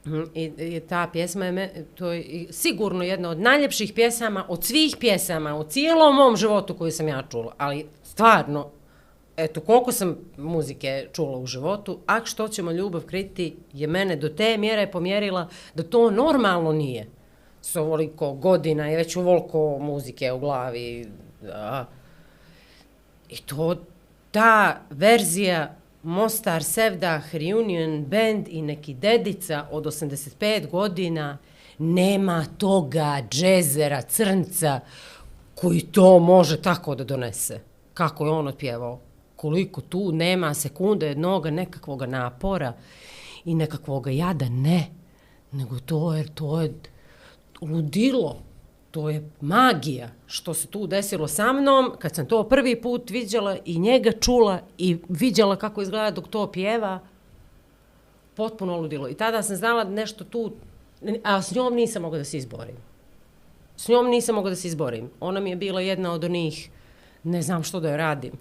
Mhm. 0.07 0.23
I, 0.35 0.53
I 0.59 0.81
ta 0.81 1.09
pjesma 1.13 1.45
je, 1.45 1.53
me, 1.53 1.71
to 1.95 2.13
je 2.13 2.47
sigurno 2.51 3.05
jedna 3.05 3.31
od 3.31 3.41
najljepših 3.41 3.93
pjesama, 3.93 4.45
od 4.49 4.65
svih 4.65 4.97
pjesama, 5.01 5.57
u 5.57 5.65
cijelom 5.65 6.17
mom 6.17 6.37
životu 6.37 6.75
koju 6.75 6.91
sam 6.91 7.09
ja 7.09 7.23
čula. 7.31 7.55
Ali 7.59 7.87
stvarno, 8.03 8.71
eto, 9.37 9.61
koliko 9.61 9.93
sam 9.93 10.17
muzike 10.37 11.09
čula 11.13 11.39
u 11.39 11.47
životu, 11.47 11.99
a 12.07 12.21
što 12.25 12.49
ćemo 12.49 12.73
ljubav 12.73 13.01
kriti 13.01 13.57
je 13.73 13.87
mene 13.87 14.17
do 14.17 14.29
te 14.29 14.57
mjere 14.59 14.91
pomjerila 14.91 15.49
da 15.75 15.83
to 15.83 16.11
normalno 16.11 16.73
nije. 16.73 17.07
S 17.61 17.77
ovoliko 17.77 18.33
godina 18.33 18.93
i 18.93 18.97
već 18.97 19.17
uvoliko 19.17 19.79
muzike 19.81 20.33
u 20.33 20.39
glavi. 20.39 21.07
Da. 21.43 21.89
I 23.29 23.37
to, 23.37 23.77
ta 24.31 24.81
verzija 24.91 25.77
Mostar 26.03 26.63
Sevdah 26.63 27.35
Reunion 27.35 28.05
Band 28.05 28.49
i 28.49 28.63
neki 28.63 28.95
dedica 28.95 29.67
od 29.71 29.85
85 29.85 30.71
godina 30.71 31.39
nema 31.79 32.45
toga 32.59 33.23
džezera, 33.31 34.03
crnca 34.03 34.81
koji 35.55 35.81
to 35.81 36.19
može 36.19 36.63
tako 36.63 36.95
da 36.95 37.05
donese. 37.05 37.61
Kako 37.95 38.25
je 38.27 38.31
on 38.31 38.49
otpjevao. 38.49 39.01
Koliko 39.37 39.81
tu 39.81 40.13
nema 40.13 40.55
sekunde 40.55 41.07
jednog 41.07 41.47
nekakvog 41.47 42.03
napora 42.03 42.73
i 43.45 43.55
nekakvog 43.55 44.07
jada. 44.11 44.49
Ne. 44.49 44.87
Nego 45.53 45.79
to 45.81 46.15
je, 46.15 46.35
to 46.35 46.61
je 46.61 46.75
ludilo. 47.61 48.43
To 48.93 49.09
je 49.11 49.31
magija 49.41 50.09
što 50.27 50.55
se 50.55 50.67
tu 50.67 50.87
desilo 50.87 51.29
sa 51.29 51.53
mnom, 51.53 51.93
kad 51.99 52.15
sam 52.15 52.27
to 52.27 52.49
prvi 52.49 52.81
put 52.81 53.11
vidjela 53.11 53.57
i 53.65 53.79
njega 53.79 54.13
čula 54.13 54.61
i 54.79 54.97
vidjela 55.09 55.57
kako 55.57 55.83
izgleda 55.83 56.11
dok 56.11 56.29
to 56.29 56.53
pjeva, 56.53 57.01
potpuno 58.35 58.77
ludilo. 58.77 59.09
I 59.09 59.15
tada 59.15 59.43
sam 59.43 59.57
znala 59.57 59.85
da 59.85 59.91
nešto 59.91 60.25
tu, 60.25 60.53
a 61.23 61.43
s 61.43 61.55
njom 61.55 61.75
nisam 61.75 62.03
mogla 62.03 62.19
da 62.19 62.25
se 62.25 62.37
izborim. 62.37 62.77
S 63.77 63.89
njom 63.89 64.07
nisam 64.07 64.35
mogla 64.35 64.51
da 64.51 64.57
se 64.57 64.69
izborim. 64.69 65.11
Ona 65.21 65.41
mi 65.41 65.51
je 65.51 65.57
bila 65.57 65.81
jedna 65.81 66.13
od 66.13 66.25
onih, 66.25 66.71
ne 67.23 67.43
znam 67.43 67.63
što 67.63 67.81
da 67.81 67.89
joj 67.89 67.97
radim. 67.97 68.33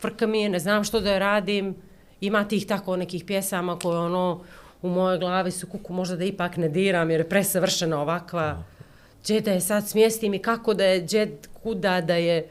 Frka 0.00 0.26
mi 0.26 0.42
je, 0.42 0.48
ne 0.48 0.58
znam 0.58 0.84
što 0.84 1.00
da 1.00 1.10
joj 1.10 1.18
radim. 1.18 1.74
Ima 2.20 2.44
tih 2.44 2.66
tako 2.66 2.96
nekih 2.96 3.24
pjesama 3.24 3.78
koje 3.78 3.98
ono, 3.98 4.40
u 4.82 4.88
mojoj 4.88 5.18
glavi 5.18 5.50
su 5.50 5.66
kuku 5.66 5.92
možda 5.92 6.16
da 6.16 6.24
ipak 6.24 6.56
ne 6.56 6.68
diram 6.68 7.10
jer 7.10 7.20
je 7.20 7.28
presavršena 7.28 8.00
ovakva. 8.02 8.62
Gdje 9.22 9.40
da 9.40 9.52
je 9.52 9.60
sad 9.60 9.88
smjestim 9.88 10.34
i 10.34 10.38
kako 10.38 10.74
da 10.74 10.84
je, 10.84 11.00
gdje, 11.00 11.38
kuda 11.62 12.00
da 12.00 12.14
je. 12.14 12.48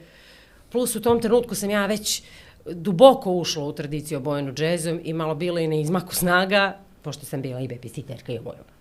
Plus 0.71 0.95
u 0.95 1.01
tom 1.01 1.21
trenutku 1.21 1.55
sam 1.55 1.69
ja 1.69 1.85
već 1.85 2.23
duboko 2.65 3.31
ušla 3.31 3.63
u 3.63 3.73
tradiciju 3.73 4.17
obojenu 4.17 4.53
džezom 4.53 5.01
i 5.03 5.13
malo 5.13 5.35
bila 5.35 5.59
i 5.59 5.67
na 5.67 5.75
izmaku 5.75 6.15
snaga, 6.15 6.77
pošto 7.01 7.25
sam 7.25 7.41
bila 7.41 7.59
i 7.59 7.67
babysitterka 7.67 8.35
i 8.35 8.39
obojena. 8.39 8.77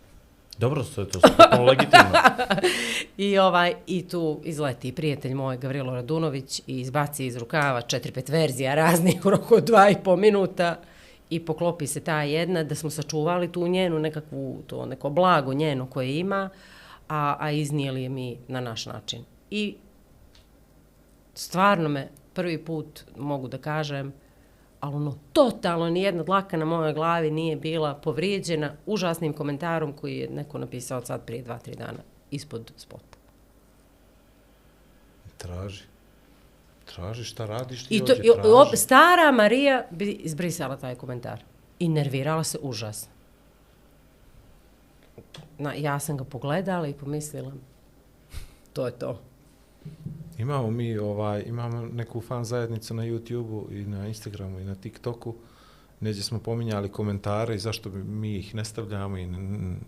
Dobro, 0.59 0.85
to 0.95 1.01
je 1.01 1.09
to 1.09 1.21
potpuno 1.21 1.65
legitimno. 1.71 2.19
I 3.17 3.39
ovaj 3.39 3.75
i 3.87 4.09
tu 4.09 4.41
izleti 4.45 4.93
prijatelj 4.93 5.35
moj 5.35 5.57
Gavrilo 5.57 5.95
Radunović 5.95 6.63
i 6.67 6.81
izbaci 6.81 7.27
iz 7.27 7.37
rukava 7.37 7.83
četiri 7.83 8.13
pet 8.13 8.29
verzija 8.29 8.75
raznih 8.75 9.27
u 9.27 9.31
roku 9.31 9.61
dva 9.61 9.91
i 9.91 9.97
po 10.05 10.17
minuta 10.17 10.77
i 11.31 11.41
poklopi 11.45 11.87
se 11.87 12.01
ta 12.01 12.23
jedna 12.23 12.65
da 12.65 12.75
smo 12.75 12.91
sačuvali 12.91 13.53
tu 13.53 13.69
njenu 13.69 13.99
nekakvu 13.99 14.63
to 14.67 14.87
neko 14.87 15.11
blago 15.11 15.55
njeno 15.55 15.87
koje 15.87 16.19
ima 16.19 16.51
a, 17.09 17.37
a 17.39 17.51
iznijeli 17.51 18.03
je 18.03 18.09
mi 18.09 18.39
na 18.49 18.61
naš 18.61 18.87
način. 18.87 19.25
I 19.51 19.77
stvarno 21.35 21.89
me 21.89 22.09
prvi 22.35 22.65
put 22.65 23.05
mogu 23.17 23.49
da 23.49 23.59
kažem 23.59 24.13
ali 24.81 24.97
ono, 24.97 25.15
totalno 25.33 25.91
nijedna 25.91 26.23
dlaka 26.23 26.57
na 26.57 26.65
mojoj 26.65 26.93
glavi 26.93 27.31
nije 27.31 27.57
bila 27.57 27.95
povrijeđena 27.95 28.73
užasnim 28.87 29.33
komentarom 29.33 29.93
koji 29.93 30.19
je 30.19 30.31
neko 30.31 30.59
napisao 30.59 31.05
sad 31.05 31.25
prije 31.27 31.43
dva, 31.43 31.59
tri 31.59 31.75
dana 31.75 31.99
ispod 32.31 32.73
spota. 32.77 33.19
Traži. 35.37 35.83
Traži 36.95 37.25
šta 37.25 37.47
radiš 37.47 37.87
ti 37.87 37.97
I, 37.97 37.99
to, 37.99 38.13
ovdje, 38.13 38.31
i, 38.31 38.43
traži. 38.43 38.77
stara 38.77 39.33
Marija 39.33 39.87
bi 39.91 40.11
izbrisala 40.11 40.77
taj 40.77 40.95
komentar. 40.95 41.45
I 41.79 41.89
nervirala 41.89 42.45
se 42.45 42.59
užasno. 42.63 43.16
Na, 45.59 45.75
ja 45.75 45.99
sam 45.99 46.17
ga 46.17 46.25
pogledala 46.25 46.89
i 46.89 46.93
pomislila, 46.93 47.53
to 48.73 48.87
je 48.87 48.93
to. 48.93 49.21
Imamo 50.39 50.71
mi 50.71 50.99
ovaj, 50.99 51.43
imamo 51.47 51.87
neku 51.87 52.21
fan 52.21 52.45
zajednicu 52.45 52.95
na 52.95 53.03
YouTubeu 53.03 53.73
i 53.73 53.87
na 53.87 54.07
Instagramu 54.09 54.61
i 54.61 54.65
na 54.65 54.75
TikToku. 54.75 55.35
Neđe 56.01 56.23
smo 56.23 56.39
pominjali 56.39 56.89
komentare 56.89 57.55
i 57.55 57.59
zašto 57.59 57.91
mi 57.91 58.37
ih 58.37 58.55
ne 58.55 58.65
stavljamo 58.65 59.19
i 59.19 59.29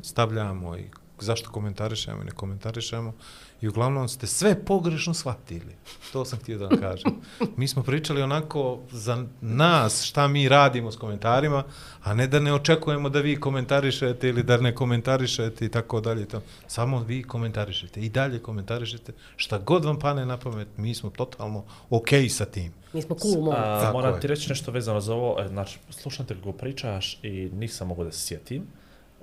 stavljamo 0.02 0.76
i 0.76 0.84
zašto 1.20 1.50
komentarišemo 1.50 2.22
i 2.22 2.24
ne 2.24 2.30
komentarišemo. 2.30 3.12
I 3.60 3.68
uglavnom 3.68 4.08
ste 4.08 4.26
sve 4.26 4.64
pogrešno 4.64 5.14
shvatili. 5.14 5.76
To 6.12 6.24
sam 6.24 6.38
htio 6.38 6.58
da 6.58 6.66
vam 6.66 6.80
kažem. 6.80 7.12
Mi 7.56 7.68
smo 7.68 7.82
pričali 7.82 8.22
onako 8.22 8.78
za 8.90 9.24
nas 9.40 10.02
šta 10.02 10.28
mi 10.28 10.48
radimo 10.48 10.92
s 10.92 10.96
komentarima, 10.96 11.64
a 12.02 12.14
ne 12.14 12.26
da 12.26 12.40
ne 12.40 12.52
očekujemo 12.52 13.08
da 13.08 13.20
vi 13.20 13.40
komentarišete 13.40 14.28
ili 14.28 14.42
da 14.42 14.56
ne 14.56 14.74
komentarišete 14.74 15.64
i 15.64 15.68
tako 15.68 16.00
dalje. 16.00 16.26
To. 16.26 16.42
Samo 16.66 17.00
vi 17.00 17.22
komentarišete 17.22 18.00
i 18.00 18.08
dalje 18.08 18.38
komentarišete. 18.38 19.12
Šta 19.36 19.58
god 19.58 19.84
vam 19.84 19.98
pane 19.98 20.26
na 20.26 20.36
pamet, 20.36 20.68
mi 20.76 20.94
smo 20.94 21.10
totalno 21.10 21.64
okej 21.90 22.22
okay 22.22 22.28
sa 22.28 22.44
tim. 22.44 22.72
Mi 22.92 23.02
smo 23.02 23.16
cool 23.16 23.44
moment. 23.44 23.92
Moram 23.92 24.14
je. 24.14 24.20
ti 24.20 24.26
reći 24.26 24.48
nešto 24.48 24.70
vezano 24.70 25.00
za 25.00 25.14
ovo. 25.14 25.40
E, 25.40 25.48
Znači, 25.48 25.78
slušam 25.90 26.26
te 26.26 26.34
kako 26.34 26.52
pričaš 26.52 27.18
i 27.22 27.50
nisam 27.52 27.88
mogao 27.88 28.04
da 28.04 28.12
se 28.12 28.26
sjetim. 28.26 28.66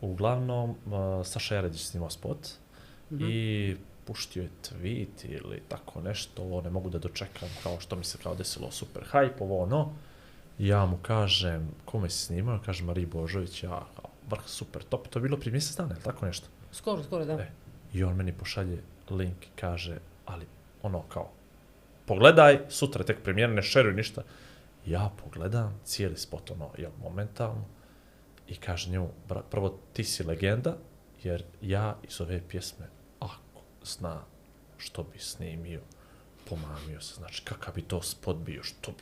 Uglavnom, 0.06 0.69
uh, 0.69 1.26
Saša 1.26 1.56
Jaredić 1.56 1.82
snimao 1.82 2.10
spot 2.10 2.48
mm 3.11 3.18
-hmm. 3.18 3.30
i 3.30 3.77
puštio 4.06 4.44
je 4.44 4.49
tweet 4.64 5.26
ili 5.26 5.61
tako 5.68 6.02
nešto, 6.02 6.44
ovo 6.44 6.61
ne 6.61 6.69
mogu 6.69 6.90
da 6.90 6.99
dočekam 6.99 7.49
kao 7.64 7.80
što 7.80 7.95
mi 7.95 8.03
se 8.03 8.18
kao 8.23 8.36
desilo 8.36 8.72
super 8.72 9.03
hype, 9.11 9.41
ovo 9.41 9.64
ono. 9.64 9.94
Ja 10.60 10.86
mu 10.86 10.98
kažem, 11.02 11.68
kome 11.86 12.10
si 12.10 12.26
snimao? 12.26 12.60
Kaže 12.65 12.84
Mariji 12.84 13.06
Božović, 13.06 13.64
ja 13.64 13.86
kao, 13.95 14.10
vrh, 14.30 14.41
super, 14.45 14.84
top, 14.84 15.07
to 15.07 15.19
je 15.19 15.23
bilo 15.23 15.38
prije 15.38 15.52
mjesec 15.52 15.77
dana, 15.77 15.95
tako 16.03 16.26
nešto? 16.26 16.48
Skoro, 16.72 17.03
skoro, 17.03 17.26
da. 17.26 17.34
E, 17.34 17.52
I 17.94 18.03
on 18.03 18.15
meni 18.15 18.34
pošalje 18.34 18.82
link 19.10 19.45
i 19.45 19.49
kaže, 19.56 19.98
ali 20.26 20.45
ono 20.82 21.02
kao, 21.02 21.30
pogledaj, 22.06 22.60
sutra 22.69 23.03
tek 23.03 23.23
premijer, 23.23 23.49
ne 23.49 23.61
šeruj 23.61 23.94
ništa. 23.94 24.23
Ja 24.86 25.11
pogledam 25.23 25.80
cijeli 25.84 26.18
spot, 26.18 26.52
ono, 26.52 26.69
jel, 26.77 26.91
momentalno, 27.02 27.65
i 28.47 28.55
kaže 28.55 28.89
njemu, 28.89 29.09
prvo, 29.51 29.80
ti 29.93 30.03
si 30.03 30.23
legenda, 30.23 30.77
jer 31.23 31.43
ja 31.61 31.97
iz 32.07 32.22
ove 32.22 32.41
pjesme, 32.49 32.85
ako 33.19 33.61
zna 33.84 34.22
što 34.77 35.03
bi 35.03 35.19
snimio, 35.19 35.81
pomamio 36.49 37.01
se, 37.01 37.15
znači, 37.15 37.41
kakav 37.43 37.73
bi 37.76 37.81
to 37.81 38.01
spot 38.01 38.38
bio, 38.38 38.63
što, 38.63 38.93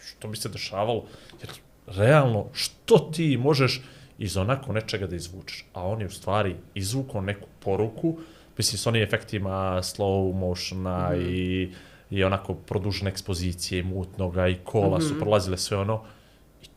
što 0.00 0.28
bi 0.28 0.36
se 0.36 0.48
dešavalo, 0.48 1.04
jer 1.40 1.50
realno, 1.86 2.46
što 2.52 2.98
ti 2.98 3.36
možeš 3.36 3.82
iz 4.18 4.36
onako 4.36 4.72
nečega 4.72 5.06
da 5.06 5.16
izvučeš, 5.16 5.64
a 5.72 5.86
on 5.86 6.00
je 6.00 6.06
u 6.06 6.10
stvari 6.10 6.56
izvukao 6.74 7.20
neku 7.20 7.48
poruku, 7.60 8.18
mislim, 8.58 8.78
s 8.78 8.86
onim 8.86 9.02
efektima 9.02 9.78
slow 9.82 10.34
motiona 10.34 11.10
mm 11.10 11.14
-hmm. 11.14 11.30
i, 11.30 11.72
i 12.10 12.24
onako 12.24 12.54
produžene 12.54 13.10
ekspozicije 13.10 13.82
mutnoga 13.82 14.48
i 14.48 14.58
kola 14.64 14.98
mm 14.98 15.00
-hmm. 15.00 15.08
su 15.08 15.18
prolazile 15.18 15.58
sve 15.58 15.76
ono, 15.76 16.04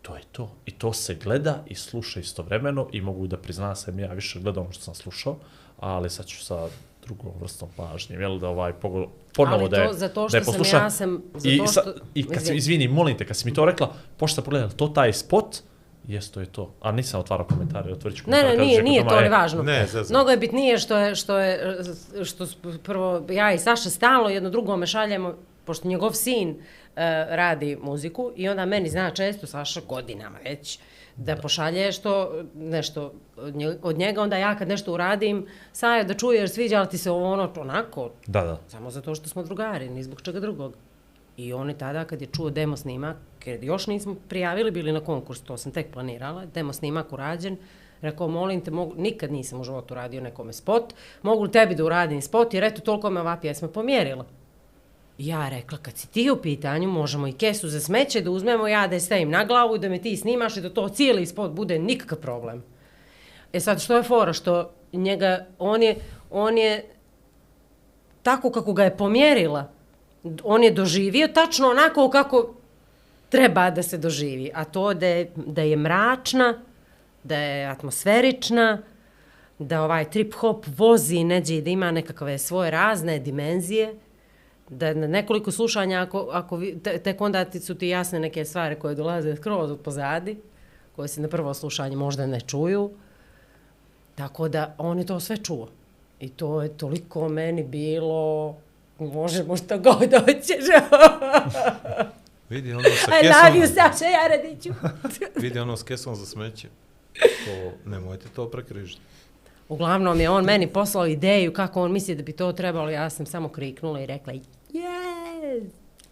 to 0.06 0.16
je 0.16 0.22
to. 0.32 0.52
I 0.66 0.72
to 0.72 0.94
se 0.94 1.16
gleda 1.16 1.64
i 1.68 1.76
sluša 1.76 2.20
istovremeno 2.20 2.88
i 2.92 3.02
mogu 3.02 3.28
da 3.28 3.38
prizna 3.38 3.76
sam 3.76 4.00
ja 4.00 4.14
više 4.14 4.40
gledao 4.40 4.64
ono 4.64 4.72
što 4.74 4.84
sam 4.84 4.96
slušao, 4.96 5.36
ali 5.80 6.10
sad 6.10 6.26
ću 6.26 6.46
sa 6.46 6.68
drugom 7.06 7.32
vrstom 7.42 7.70
pažnje, 7.76 8.16
jel 8.16 8.40
da 8.40 8.50
ovaj 8.50 8.74
pogo, 8.74 9.08
ponovo 9.36 9.62
Ali 9.62 9.70
da 9.70 9.78
je, 9.78 9.88
to, 9.88 9.94
za 9.94 10.10
to 10.10 10.28
da 10.28 10.38
je 10.38 10.44
što 10.44 10.64
sam 10.64 10.82
ja 10.82 10.90
sam, 10.90 11.24
I, 11.44 11.62
sa, 11.68 11.82
što... 11.82 11.94
I 12.16 12.24
kad 12.24 12.38
si, 12.38 12.44
Izvini. 12.44 12.58
izvini, 12.58 12.88
molim 12.88 13.18
te, 13.18 13.26
kad 13.26 13.38
si 13.38 13.46
mi 13.46 13.54
to 13.54 13.66
rekla, 13.66 13.94
pošto 14.18 14.36
sam 14.36 14.44
pogledala, 14.44 14.72
to 14.72 14.88
taj 14.88 15.14
spot, 15.14 15.58
jes 16.08 16.32
to 16.32 16.40
je 16.40 16.46
to. 16.46 16.74
A 16.82 16.92
nisam 16.92 17.20
otvarao 17.20 17.48
komentare, 17.48 17.92
otvorit 17.92 18.18
ću 18.18 18.24
Ne, 18.28 18.42
komentare. 18.42 18.50
ne, 18.50 18.58
kad 18.58 18.66
nije, 18.66 18.84
nije 18.84 19.08
to 19.08 19.20
e, 19.20 19.24
ni 19.24 19.30
važno. 19.30 19.64
Ne, 19.64 19.86
zezam. 19.88 20.14
Mnogo 20.14 20.32
je 20.32 20.38
bitnije 20.38 20.78
što 20.78 20.98
je, 20.98 21.16
što 21.16 21.40
je, 21.40 21.78
što 22.24 22.48
prvo 22.84 23.26
ja 23.30 23.54
i 23.54 23.58
Saša 23.58 23.90
stalno 23.90 24.30
jedno 24.30 24.50
drugome 24.50 24.88
šaljemo, 24.88 25.36
pošto 25.66 25.88
njegov 25.88 26.12
sin 26.14 26.50
uh, 26.50 26.56
radi 27.30 27.78
muziku 27.82 28.32
i 28.36 28.50
onda 28.50 28.66
meni 28.66 28.90
zna 28.90 29.12
često 29.12 29.48
Saša 29.48 29.82
godinama 29.82 30.38
već 30.44 30.80
da, 31.16 31.36
pošalje 31.36 31.92
što 31.92 32.32
nešto 32.56 33.14
od 33.38 33.56
nje- 33.56 33.78
od 33.82 33.98
njega, 33.98 34.22
onda 34.22 34.38
ja 34.38 34.56
kad 34.58 34.68
nešto 34.68 34.94
uradim, 34.94 35.48
Saja 35.72 36.04
da 36.04 36.14
čuješ 36.14 36.52
sviđa 36.52 36.82
li 36.82 36.90
ti 36.90 36.98
se 36.98 37.12
ono, 37.12 37.52
onako, 37.58 38.10
Da, 38.28 38.44
da. 38.44 38.60
samo 38.68 38.90
zato 38.92 39.16
što 39.16 39.30
smo 39.30 39.44
drugari, 39.44 39.90
ni 39.90 40.04
zbog 40.04 40.22
čega 40.22 40.40
drugog. 40.40 40.74
I 41.38 41.54
on 41.54 41.70
je 41.70 41.78
tada, 41.78 42.06
kad 42.06 42.22
je 42.22 42.28
čuo 42.28 42.50
demo 42.50 42.78
snimak, 42.78 43.18
jer 43.46 43.64
još 43.64 43.88
nismo 43.88 44.16
prijavili, 44.30 44.72
bili 44.72 44.92
na 44.92 45.00
konkurs, 45.00 45.42
to 45.42 45.58
sam 45.58 45.72
tek 45.72 45.88
planirala, 45.94 46.46
demo 46.46 46.74
snimak 46.74 47.14
urađen, 47.14 47.58
Rekao, 48.02 48.28
molim 48.28 48.62
te, 48.62 48.72
mogu, 48.72 48.94
nikad 48.98 49.32
nisam 49.32 49.62
u 49.62 49.64
životu 49.64 49.94
radio 49.94 50.22
nekome 50.22 50.54
spot, 50.54 50.94
mogu 51.22 51.44
li 51.44 51.52
tebi 51.52 51.76
da 51.76 51.84
uradim 51.84 52.22
spot, 52.22 52.54
jer 52.54 52.64
eto, 52.64 52.82
toliko 52.82 53.10
me 53.10 53.22
ova 53.22 53.38
pjesma 53.38 53.68
pomjerila. 53.68 54.26
Ja 55.18 55.50
rekla, 55.50 55.78
kad 55.78 55.98
si 55.98 56.08
ti 56.08 56.30
u 56.30 56.42
pitanju, 56.42 56.90
možemo 56.90 57.28
i 57.28 57.34
kesu 57.34 57.70
za 57.70 57.80
smeće 57.80 58.22
da 58.22 58.32
uzmemo 58.32 58.68
ja 58.68 58.88
da 58.88 58.96
je 58.96 59.00
stavim 59.00 59.30
na 59.30 59.46
glavu, 59.46 59.78
da 59.78 59.90
me 59.90 60.02
ti 60.02 60.18
snimaš 60.18 60.58
i 60.58 60.62
da 60.62 60.70
to 60.70 60.90
cijeli 60.90 61.26
spot 61.26 61.52
bude 61.52 61.80
nikakav 61.80 62.18
problem. 62.18 62.64
E 63.54 63.60
sad, 63.60 63.82
što 63.82 63.98
je 63.98 64.04
fora? 64.04 64.34
Što 64.34 64.72
njega, 64.94 65.46
on 65.60 65.84
je, 65.84 65.96
on 66.30 66.58
je 66.58 66.86
tako 68.24 68.52
kako 68.52 68.74
ga 68.74 68.84
je 68.84 68.98
pomjerila, 68.98 69.72
on 70.44 70.64
je 70.64 70.72
doživio 70.72 71.28
tačno 71.28 71.70
onako 71.70 72.10
kako 72.10 72.56
treba 73.30 73.70
da 73.72 73.84
se 73.84 73.98
doživi. 73.98 74.52
A 74.54 74.64
to 74.64 74.94
da 74.94 75.08
je, 75.08 75.32
da 75.36 75.62
je 75.62 75.78
mračna, 75.78 76.62
da 77.24 77.38
je 77.38 77.66
atmosferična, 77.66 78.82
da 79.60 79.84
ovaj 79.84 80.06
trip-hop 80.06 80.66
vozi 80.78 81.24
neđe 81.24 81.56
i 81.56 81.62
da 81.62 81.70
ima 81.70 81.92
nekakve 81.92 82.38
svoje 82.38 82.72
razne 82.72 83.20
dimenzije, 83.20 83.94
da 84.70 84.94
na 84.94 85.08
nekoliko 85.08 85.52
slušanja, 85.52 86.02
ako, 86.02 86.30
ako 86.32 86.58
vi, 86.58 86.80
te, 86.80 86.98
tek 86.98 87.22
onda 87.22 87.46
ti 87.46 87.60
su 87.60 87.76
ti 87.76 87.88
jasne 87.88 88.20
neke 88.20 88.46
stvari 88.46 88.76
koje 88.76 88.96
dolaze 88.96 89.36
skroz 89.36 89.72
od 89.72 89.80
pozadi, 89.80 90.38
koje 90.96 91.08
se 91.08 91.22
na 91.22 91.28
prvo 91.28 91.54
slušanje 91.54 91.96
možda 91.96 92.26
ne 92.26 92.42
čuju, 92.42 92.92
tako 94.16 94.50
da 94.50 94.76
on 94.78 95.00
je 95.00 95.06
to 95.06 95.20
sve 95.20 95.38
čuo. 95.38 95.68
I 96.20 96.30
to 96.30 96.62
je 96.62 96.78
toliko 96.78 97.30
meni 97.30 97.64
bilo, 97.64 98.56
možemo 99.00 99.58
što 99.58 99.78
god 99.78 100.14
hoćeš. 100.26 100.66
Vidi 102.50 102.74
ono 102.74 102.84
sa 102.84 103.12
I 103.24 103.28
love 103.28 103.60
you, 103.60 103.62
kesom, 103.62 103.76
Saša 103.76 104.06
Jaradiću. 104.06 104.70
vidi 105.44 105.60
ono 105.60 105.78
s 105.78 105.84
kesom 105.84 106.16
za 106.16 106.26
smeće. 106.26 106.68
To, 107.14 107.90
nemojte 107.90 108.26
to 108.36 108.50
prekrižiti. 108.50 109.02
Uglavnom 109.70 110.20
je 110.20 110.30
on 110.30 110.46
meni 110.46 110.68
poslao 110.68 111.08
ideju 111.08 111.54
kako 111.54 111.82
on 111.82 111.92
misli 111.92 112.16
da 112.16 112.24
bi 112.24 112.32
to 112.32 112.52
trebalo, 112.52 112.90
ja 112.90 113.10
sam 113.10 113.26
samo 113.26 113.50
kriknula 113.50 114.02
i 114.02 114.06
rekla 114.06 114.34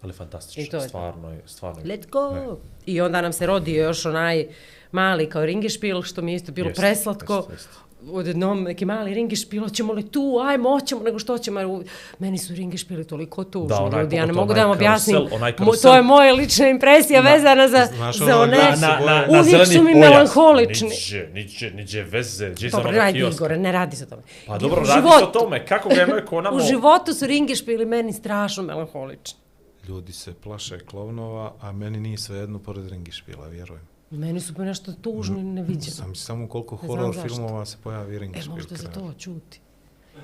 Ali 0.01 0.09
I 0.09 0.13
to 0.13 0.17
fantastično, 0.17 0.63
je 0.63 0.81
to. 0.81 0.87
stvarno 0.87 1.31
je, 1.31 1.41
stvarno 1.45 1.81
je. 1.81 1.85
let's 1.87 2.09
go. 2.09 2.57
I 2.85 3.01
onda 3.01 3.21
nam 3.21 3.33
se 3.33 3.45
rodio 3.45 3.83
još 3.83 4.05
onaj 4.05 4.47
mali 4.91 5.29
kao 5.29 5.45
ringišpil, 5.45 6.01
što 6.01 6.21
mi 6.21 6.31
je 6.31 6.35
isto 6.35 6.51
bilo 6.51 6.67
Jeste, 6.69 6.81
preslatko. 6.81 7.35
jeste, 7.35 7.53
jeste. 7.53 7.69
Odjednom 8.07 8.63
neki 8.63 8.85
mali 8.85 9.13
ringišpil, 9.13 9.61
hoćemo 9.61 9.93
li 9.93 10.03
tu, 10.03 10.21
ajmo, 10.41 10.69
hoćemo, 10.71 11.01
nego 11.01 11.19
što 11.19 11.37
ćemo. 11.37 11.61
u- 11.63 11.83
Meni 12.19 12.37
su 12.37 12.53
ringišpili 12.55 13.03
toliko 13.05 13.43
tužni, 13.43 13.67
Da, 13.67 13.75
onaj, 13.77 14.01
ljudi, 14.01 14.15
ja 14.15 14.25
ne 14.25 14.33
mogu 14.33 14.53
da 14.53 14.61
vam 14.61 14.71
objasnim. 14.71 15.17
Mo-. 15.59 15.81
To 15.81 15.95
je 15.95 16.01
moja 16.01 16.33
lična 16.33 16.67
impresija 16.67 17.21
vezana 17.23 17.67
za, 17.67 17.85
Znaš 17.87 18.17
za 18.17 18.25
ono, 18.25 18.41
one... 18.43 18.57
Na, 18.57 18.75
na, 18.77 18.99
na, 19.01 19.25
Uvijek 19.29 19.45
zeleni 19.45 19.65
su 19.67 19.83
mi 19.83 19.93
pojas. 19.93 20.09
melanholični. 20.09 20.89
Niđe, 20.89 21.27
niđe, 21.29 21.71
niđe 21.71 22.01
veze, 22.03 22.49
gdje 22.49 22.69
za 22.69 22.77
Dobro, 22.77 22.89
onoga 22.89 23.03
ajde 23.03 23.19
kioska. 23.19 23.35
Igore, 23.35 23.57
ne 23.57 23.71
radi 23.71 23.95
se 23.95 24.03
o 24.03 24.07
tome. 24.07 24.21
Pa 24.47 24.55
U 24.55 24.59
dobro, 24.59 24.75
radi 24.77 25.07
se 25.09 25.23
o 25.23 25.27
tome, 25.27 25.65
kako 25.65 25.89
ga 25.89 25.95
je 25.95 26.07
neko 26.07 26.41
namo... 26.41 26.57
U 26.57 26.61
životu 26.61 27.13
su 27.13 27.27
ringišpili 27.27 27.85
meni 27.85 28.13
strašno 28.13 28.63
melanholični. 28.63 29.39
Ljudi 29.87 30.13
se 30.13 30.33
plaše 30.33 30.79
klovnova, 30.79 31.53
a 31.61 31.71
meni 31.71 31.99
nije 31.99 32.17
sve 32.17 32.37
jedno 32.37 32.59
pored 32.59 32.87
ringišpila, 32.87 33.47
vjerujem. 33.47 33.92
Meni 34.13 34.39
su 34.39 34.53
pa 34.53 34.63
nešto 34.63 34.93
tužno 34.93 35.39
i 35.39 35.43
neviđeno. 35.43 35.91
Sam 35.91 36.15
samo 36.15 36.47
koliko 36.47 36.75
horor 36.77 37.15
filmova 37.17 37.65
se 37.65 37.77
pojavi 37.79 38.15
E, 38.15 38.19
ringišpil. 38.19 38.51
možda 38.51 38.75
za 38.75 38.87
to 38.89 39.13
čuti. 39.13 39.59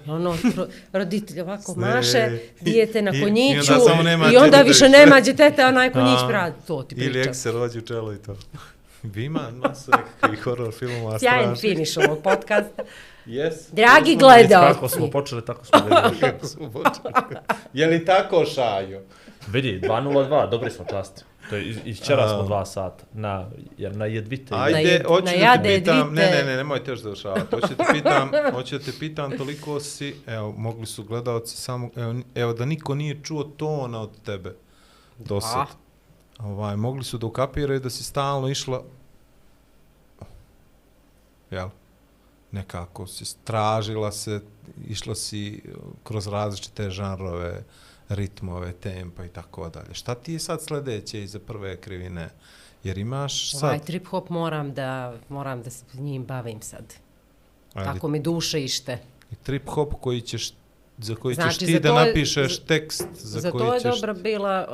Ono, 0.08 0.36
ro, 0.56 0.68
roditelj 0.94 1.42
ovako 1.42 1.74
Sve. 1.74 1.86
maše, 1.86 2.30
dijete 2.62 3.02
na 3.02 3.12
I- 3.12 3.18
i 3.18 3.22
konjiću 3.22 3.74
onda 3.82 4.04
nema 4.04 4.32
i 4.32 4.38
onda 4.38 4.62
više 4.62 4.90
nema 4.90 5.22
djeteta, 5.22 5.68
onaj 5.68 5.92
konjić 5.92 6.20
A, 6.20 6.28
pradi. 6.28 6.56
To 6.68 6.84
ti 6.84 6.96
Ili 6.96 7.06
pričam. 7.06 7.30
ek 7.30 7.36
se 7.36 7.52
rođu 7.52 7.82
čelo 7.82 8.14
i 8.14 8.18
to. 8.18 8.36
Vi 9.04 9.26
ima 9.26 9.52
masu 9.54 9.92
nekakvih 9.94 10.40
horor 10.42 10.74
filmova 10.74 11.20
Sjajan 11.20 11.44
strašnih. 11.46 11.62
finiš 11.68 11.98
ovog 11.98 12.18
podcasta. 12.20 12.84
Yes. 13.28 13.54
Dragi 13.72 14.14
Kako 14.14 14.20
gledalci, 14.20 14.90
smo 14.90 15.10
počeli, 15.10 15.46
tako 15.46 15.66
smo 15.66 15.80
vidjeli. 15.86 16.20
Kako 16.22 16.48
smo 16.48 16.72
počeli. 16.72 17.14
Je 17.74 17.88
li 17.88 18.06
tako 18.06 18.46
šaju? 18.46 19.02
Vidi, 19.48 19.82
2.02, 19.82 20.50
dobri 20.50 20.72
smo 20.72 20.86
časti. 20.86 21.24
To 21.50 21.56
je, 21.56 21.70
iz, 21.70 21.78
iz 21.86 22.00
včera 22.00 22.30
smo 22.30 22.44
dva 22.44 22.66
sata. 22.66 23.04
Na, 23.14 23.50
jer 23.78 23.96
na 23.96 24.06
jedvite. 24.06 24.56
Na 24.56 24.64
Ajde, 24.64 24.80
jed- 24.80 25.08
hoću 25.08 25.26
na 25.26 25.56
da 25.58 25.64
te 25.64 25.80
pitam, 25.80 26.14
ne, 26.14 26.32
ne, 26.32 26.44
ne, 26.46 26.56
nemojte 26.58 26.92
još 26.92 27.02
završavati. 27.02 27.56
Hoću 27.56 27.68
da 27.76 27.84
te 27.86 27.94
pitam, 27.94 28.32
hoću 28.56 28.78
da 28.78 28.84
te 28.84 28.92
pitam, 29.00 29.38
toliko 29.38 29.80
si, 29.80 30.16
evo, 30.28 30.52
mogli 30.58 30.86
su 30.86 31.04
gledalci 31.04 31.58
samo, 31.58 31.90
evo, 31.96 32.16
evo 32.36 32.54
da 32.54 32.66
niko 32.66 32.96
nije 32.96 33.20
čuo 33.24 33.44
tona 33.44 34.02
od 34.02 34.22
tebe 34.26 34.56
do 35.18 35.42
sad. 35.42 35.68
Ovaj, 36.40 36.76
mogli 36.76 37.04
su 37.04 37.18
da 37.18 37.26
ukapiraju 37.26 37.80
da 37.80 37.90
si 37.90 38.04
stalno 38.04 38.50
išla, 38.50 38.84
jel, 41.52 41.70
nekako 42.52 43.08
si 43.08 43.36
tražila 43.44 44.12
se, 44.12 44.42
išla 44.88 45.16
si 45.16 45.64
kroz 46.04 46.28
različite 46.28 46.90
žanrove, 46.90 47.64
ritmove, 48.10 48.72
tempa 48.74 49.26
i 49.26 49.30
tako 49.30 49.70
dalje. 49.70 49.94
Šta 49.94 50.16
ti 50.16 50.34
je 50.34 50.40
sad 50.40 50.62
sledeće 50.62 51.24
iza 51.24 51.40
prve 51.40 51.78
krivine? 51.78 52.30
Jer 52.84 52.98
imaš 52.98 53.52
sad... 53.52 53.64
ovaj 53.64 53.80
trip 53.80 54.08
hop 54.08 54.30
moram 54.30 54.74
da, 54.74 55.16
moram 55.30 55.62
da 55.62 55.70
se 55.70 55.86
njim 55.94 56.26
bavim 56.26 56.62
sad. 56.62 56.94
Ajde, 57.74 57.92
Tako 57.94 58.08
mi 58.08 58.20
duše 58.20 58.64
ište. 58.64 58.98
I 59.32 59.36
trip 59.36 59.70
hop 59.70 59.94
koji 59.94 60.22
ćeš 60.22 60.54
za 60.98 61.16
koji 61.16 61.36
ćeš 61.36 61.44
Znači, 61.44 61.60
ti 61.60 61.74
za 61.74 61.80
da 61.80 61.90
je- 61.90 62.08
napišeš 62.08 62.60
za- 62.60 62.66
tekst 62.66 63.08
za, 63.14 63.40
Za 63.40 63.52
koji 63.52 63.60
to 63.60 63.74
je 63.74 63.80
ćeš 63.82 63.96
dobra 63.96 64.14
bila 64.14 64.66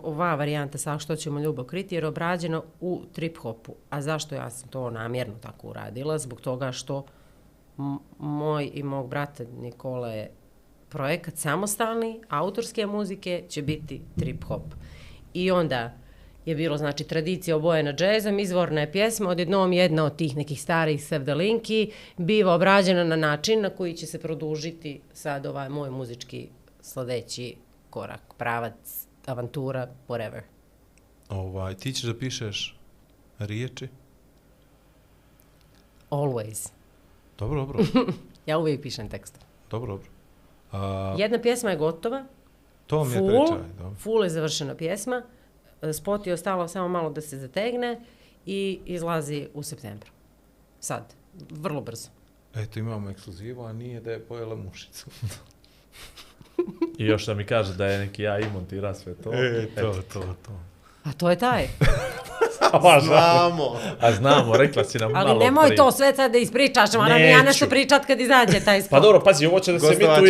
uh, 0.00 0.04
ova 0.04 0.34
varijanta 0.34 0.78
sa 0.78 0.98
što 0.98 1.16
ćemo 1.16 1.40
ljubav 1.40 1.64
kriti 1.64 1.94
jer 1.94 2.04
je 2.04 2.08
obrađeno 2.08 2.64
u 2.80 3.00
trip 3.12 3.36
hopu. 3.38 3.74
A 3.90 4.02
zašto 4.02 4.34
ja 4.34 4.50
sam 4.50 4.68
to 4.68 4.90
namjerno 4.90 5.34
tako 5.40 5.68
uradila? 5.68 6.18
Zbog 6.18 6.40
toga 6.40 6.72
što 6.72 7.04
moj 8.18 8.70
i 8.74 8.82
mog 8.82 9.08
brata 9.08 9.44
Nikola 9.52 10.08
je 10.08 10.30
projekat 10.92 11.36
samostalni, 11.36 12.20
autorske 12.28 12.86
muzike 12.86 13.44
će 13.48 13.62
biti 13.62 14.00
trip 14.18 14.44
hop. 14.44 14.62
I 15.34 15.50
onda 15.50 15.92
je 16.46 16.54
bilo 16.54 16.76
znači 16.78 17.04
tradicija 17.04 17.56
obojena 17.56 17.92
džezom, 17.92 18.38
izvorna 18.38 18.80
je 18.80 18.92
pjesma, 18.92 19.28
odjednom 19.30 19.72
jedna 19.72 20.04
od 20.04 20.16
tih 20.16 20.36
nekih 20.36 20.62
starih 20.62 21.04
sevdalinki 21.04 21.92
biva 22.16 22.54
obrađena 22.54 23.04
na 23.04 23.16
način 23.16 23.60
na 23.60 23.70
koji 23.70 23.94
će 23.94 24.06
se 24.06 24.20
produžiti 24.20 25.00
sad 25.12 25.46
ovaj 25.46 25.68
moj 25.68 25.90
muzički 25.90 26.48
sledeći 26.80 27.56
korak, 27.90 28.34
pravac, 28.38 29.06
avantura, 29.26 29.88
whatever. 30.08 30.40
ovaj 31.28 31.74
ti 31.74 31.92
ćeš 31.92 32.02
da 32.02 32.18
pišeš 32.18 32.76
riječi. 33.38 33.88
Always. 36.10 36.68
Dobro, 37.38 37.60
dobro. 37.60 37.84
Ja 38.46 38.58
uvijek 38.58 38.82
pišem 38.82 39.08
tekst. 39.08 39.38
dobro, 39.70 39.92
dobro. 39.92 40.11
A, 40.72 41.14
Jedna 41.18 41.38
pjesma 41.38 41.70
je 41.70 41.76
gotova, 41.76 42.24
to 42.86 43.04
mi 43.04 43.12
je 43.12 43.18
full, 43.18 43.46
pričaj, 43.46 43.68
dobro. 43.78 43.94
full 43.98 44.24
je 44.24 44.30
završena 44.30 44.74
pjesma, 44.74 45.22
e, 45.82 45.92
spot 45.92 46.26
je 46.26 46.32
ostalo 46.32 46.68
samo 46.68 46.88
malo 46.88 47.10
da 47.10 47.20
se 47.20 47.38
zategne 47.38 48.00
i 48.46 48.80
izlazi 48.86 49.48
u 49.54 49.62
septembru. 49.62 50.10
Sad, 50.80 51.14
vrlo 51.50 51.80
brzo. 51.80 52.08
Eto, 52.54 52.78
imamo 52.78 53.10
ekskluzivu, 53.10 53.64
a 53.64 53.72
nije 53.72 54.00
da 54.00 54.12
je 54.12 54.20
pojela 54.20 54.56
mušicu. 54.56 55.06
I 56.98 57.04
još 57.06 57.26
da 57.26 57.34
mi 57.34 57.46
kaže 57.46 57.74
da 57.74 57.86
je 57.86 57.98
neki 57.98 58.22
ja 58.22 58.38
i 58.38 58.50
montira 58.52 58.94
sve 58.94 59.14
to. 59.14 59.32
E, 59.34 59.68
to, 59.74 60.02
to, 60.12 60.20
to. 60.20 60.60
A 61.04 61.12
to 61.12 61.30
je 61.30 61.38
taj. 61.38 61.68
A, 62.72 63.00
Znamo! 63.06 63.76
A 64.00 64.12
znamo, 64.12 64.56
rekla 64.56 64.84
si 64.84 64.98
nam 64.98 65.16
Ali 65.16 65.28
malo 65.28 65.38
nemoj 65.40 65.64
prije. 65.66 65.76
to 65.76 65.92
sve 65.92 66.14
sad 66.14 66.32
da 66.32 66.38
ispričaš, 66.38 66.92
moram 66.92 67.18
i 67.18 67.30
ja 67.30 67.42
nešto 67.42 67.66
pričat 67.66 68.06
kad 68.06 68.20
izađe 68.20 68.60
taj 68.60 68.82
spot. 68.82 68.90
Pa 68.90 69.00
dobro, 69.00 69.20
pazi, 69.20 69.46
ovo 69.46 69.60
će 69.60 69.72
da 69.72 69.78
se 69.78 69.86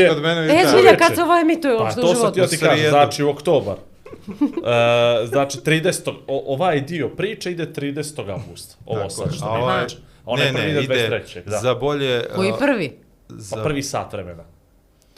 kod 0.08 0.22
mene 0.22 0.60
E, 0.60 0.66
zbilja, 0.68 0.96
kad 0.96 1.14
se 1.14 1.22
ovo 1.22 1.40
emituje 1.40 1.76
Pa 1.76 1.82
uopšte 1.82 2.00
u 2.00 2.02
to 2.02 2.08
sam 2.08 2.16
životu? 2.16 2.34
ti 2.34 2.40
ja 2.40 2.46
ti 2.46 2.58
kažem, 2.58 2.90
znači 2.90 3.22
u 3.24 3.30
oktobar. 3.30 3.76
E, 5.22 5.26
znači 5.26 5.58
30. 5.58 6.10
O, 6.26 6.44
ovaj 6.46 6.80
dio 6.80 7.08
priče 7.08 7.50
ide 7.50 7.66
30. 7.66 8.30
augusta. 8.30 8.76
Ovo 8.86 8.98
Tako 8.98 9.10
sad 9.10 9.34
što 9.34 9.44
mi 9.46 9.60
ovaj- 9.62 9.78
znači. 9.78 9.96
Onaj 10.24 10.52
prvi 10.52 10.70
ide 10.70 10.94
23. 10.94 11.44
Da. 11.44 11.58
za 11.58 11.74
bolje... 11.74 12.24
Koji 12.36 12.52
prvi? 12.58 12.98
Za, 13.28 13.56
Pa 13.56 13.62
prvi 13.62 13.82
sat 13.82 14.12
vremena. 14.12 14.44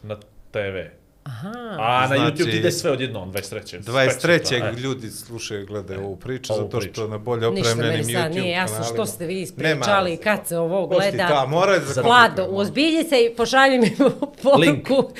Na 0.02 0.16
TV. 0.50 0.76
Aha. 1.24 1.48
A 1.78 2.00
na 2.00 2.06
Znači- 2.08 2.20
YouTube 2.36 2.50
ti 2.50 2.56
ide 2.56 2.72
sve 2.72 2.90
odjednom, 2.90 3.32
23. 3.32 3.78
23. 3.80 4.54
E. 4.68 4.72
ljudi 4.72 5.10
slušaju 5.10 5.62
i 5.62 5.66
gledaju 5.66 6.00
ovu 6.00 6.16
priču, 6.16 6.52
Ovu 6.52 6.62
zato 6.62 6.80
što 6.80 6.80
priču. 6.82 7.08
na 7.08 7.18
bolje 7.18 7.50
Ništa 7.50 7.70
opremljenim 7.70 7.98
meni 7.98 8.12
YouTube 8.12 8.22
sad 8.22 8.32
nije 8.34 8.50
jasno 8.50 8.76
kanalima- 8.76 8.94
što 8.94 9.06
ste 9.06 9.26
vi 9.26 9.34
Nema 9.34 9.42
ispričali, 9.42 10.10
veze. 10.10 10.22
kad 10.22 10.46
se 10.46 10.58
ovo 10.58 10.86
gleda. 10.88 11.26
Da, 11.26 11.46
mora 11.48 11.78
da 11.78 12.00
Vlado, 12.02 12.46
ozbilji 12.46 13.04
se 13.04 13.16
i 13.22 13.36
pošalji 13.36 13.78
mi 13.78 13.96
poruku 14.42 15.10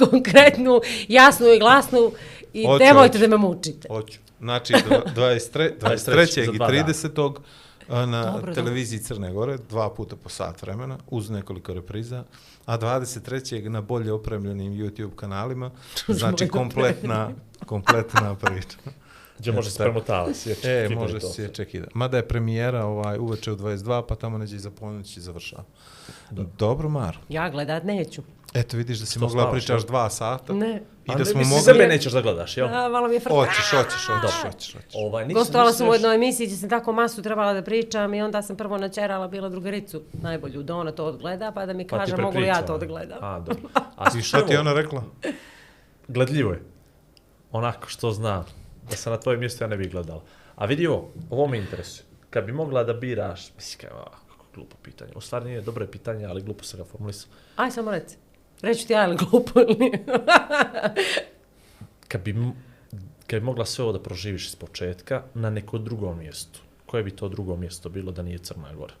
konkretnu, 0.00 0.80
jasnu 1.08 1.46
i 1.48 1.58
glasnu 1.58 2.12
i 2.52 2.66
Hoću, 2.66 2.78
nemojte 2.80 3.08
hoću. 3.10 3.20
da 3.20 3.28
me 3.28 3.38
mučite. 3.38 3.88
Hoću. 3.88 4.18
Znači, 4.40 4.72
dva- 4.86 5.02
23. 5.16 5.70
23. 5.80 6.34
za 6.36 6.42
i 6.44 6.56
dva 6.56 6.66
dana. 6.66 6.84
30. 6.84 7.34
a, 7.88 8.06
na 8.06 8.32
Dobro, 8.32 8.54
televiziji 8.54 8.98
Crne 9.00 9.32
Gore, 9.32 9.56
dva 9.60 9.90
puta 9.90 10.16
po 10.16 10.28
sat 10.28 10.62
vremena, 10.62 10.98
uz 11.08 11.30
nekoliko 11.30 11.74
repriza, 11.74 12.24
a 12.66 12.78
23. 12.78 13.68
na 13.68 13.80
bolje 13.80 14.12
opremljenim 14.12 14.72
YouTube 14.72 15.14
kanalima, 15.16 15.70
znači 16.08 16.48
kompletna, 16.48 17.30
kompletna 17.66 18.36
priča. 18.42 18.76
Gdje 19.38 19.52
može 19.52 19.70
se 19.70 19.78
tako. 19.78 19.90
premotavati, 19.90 20.38
sjeći. 20.38 20.68
E, 20.68 20.88
može 20.88 21.20
se 21.20 21.32
sjeći 21.32 21.80
da. 21.80 21.86
Mada 21.94 22.16
je 22.16 22.28
premijera 22.28 22.84
ovaj, 22.84 23.18
uveče 23.18 23.52
u 23.52 23.56
22, 23.56 24.02
pa 24.08 24.14
tamo 24.14 24.38
neđe 24.38 24.56
i 24.56 24.58
za 24.58 24.70
ponoć 24.70 25.16
i 25.16 25.20
završava. 25.20 25.64
Dobro, 26.30 26.88
Mar. 26.88 27.18
Ja 27.28 27.50
gledat 27.50 27.84
neću. 27.84 28.22
Eto, 28.54 28.76
vidiš 28.76 28.98
da 28.98 29.06
si 29.06 29.12
Što 29.12 29.20
mogla 29.20 29.42
spavaš, 29.42 29.52
pričaš 29.52 29.86
dva 29.86 30.10
sata. 30.10 30.52
Ne. 30.52 30.82
I 31.04 31.16
da 31.18 31.24
smo 31.24 31.38
misli, 31.38 31.50
mogli... 31.50 31.64
sebe 31.64 31.86
nećeš 31.86 32.12
da 32.12 32.20
gledaš, 32.20 32.56
jel? 32.56 32.68
A, 32.68 32.88
malo 32.88 33.08
mi 33.08 33.14
je 33.14 33.20
fr... 33.20 33.30
Hoćeš, 33.30 33.70
hoćeš, 33.70 34.06
hoćeš, 34.06 34.42
hoćeš, 34.42 34.72
hoćeš. 34.72 34.92
Ovaj, 34.94 35.26
nisam, 35.26 35.40
Gostovala 35.40 35.72
sam 35.72 35.88
u 35.88 35.92
jednoj 35.92 36.14
emisiji 36.14 36.46
gdje 36.46 36.56
sam 36.56 36.68
tako 36.68 36.92
masu 36.92 37.22
trebala 37.22 37.52
da 37.52 37.62
pričam 37.62 38.14
i 38.14 38.22
onda 38.22 38.42
sam 38.42 38.56
prvo 38.56 38.78
načerala 38.78 39.28
bila 39.28 39.48
drugaricu 39.48 40.02
najbolju 40.12 40.62
da 40.62 40.76
ona 40.76 40.92
to 40.92 41.04
odgleda 41.04 41.52
pa 41.52 41.66
da 41.66 41.72
mi 41.72 41.86
Pa 41.86 42.04
ti 42.04 42.10
kaže 42.10 42.22
mogu 42.22 42.38
li 42.38 42.46
ja 42.46 42.62
to 42.62 42.74
odgledam. 42.74 43.18
A, 43.20 43.40
dobro. 43.40 43.68
A 43.96 44.18
I 44.18 44.22
šta 44.22 44.46
ti 44.46 44.52
je 44.52 44.60
ona 44.60 44.72
rekla? 44.72 45.02
Gledljivo 46.08 46.52
je. 46.52 46.62
Onako 47.52 47.88
što 47.88 48.10
znam. 48.10 48.44
Da 48.90 48.96
sam 48.96 49.12
na 49.12 49.20
tvojem 49.20 49.40
mjestu 49.40 49.64
ja 49.64 49.68
ne 49.68 49.76
bih 49.76 49.90
gledala. 49.90 50.22
A 50.56 50.64
vidi 50.66 50.86
ovo, 50.86 51.10
ovo 51.30 51.46
me 51.46 51.58
interesuje. 51.58 52.04
Kad 52.30 52.44
bi 52.44 52.52
mogla 52.52 52.84
da 52.84 52.92
biraš, 52.92 53.52
mislim, 53.56 53.90
kako 53.90 54.44
glupo 54.54 54.76
pitanje. 54.82 55.12
U 55.14 55.20
stvari 55.20 55.44
nije 55.44 55.60
dobro 55.60 55.84
je 55.84 55.90
pitanje, 55.90 56.26
ali 56.26 56.42
glupo 56.42 56.64
se 56.64 56.76
ga 56.76 56.84
formulisao. 56.84 57.30
Aj 57.56 57.70
samo 57.70 57.90
reci. 57.90 58.16
Reći 58.62 58.86
ti 58.86 58.92
ja 58.92 59.06
ili 59.06 59.16
glupo 59.16 59.60
ili 59.60 59.76
nije. 59.78 60.04
Kad 62.08 62.22
bi, 62.22 62.34
kad 63.26 63.40
bi 63.40 63.46
mogla 63.46 63.66
sve 63.66 63.84
ovo 63.84 63.92
da 63.92 64.02
proživiš 64.02 64.46
iz 64.46 64.56
početka 64.56 65.22
na 65.34 65.50
neko 65.50 65.78
drugo 65.78 66.14
mjesto, 66.14 66.60
koje 66.86 67.02
bi 67.02 67.10
to 67.10 67.28
drugo 67.28 67.56
mjesto 67.56 67.88
bilo 67.88 68.12
da 68.12 68.22
nije 68.22 68.38
Crna 68.38 68.74
Gora? 68.74 68.94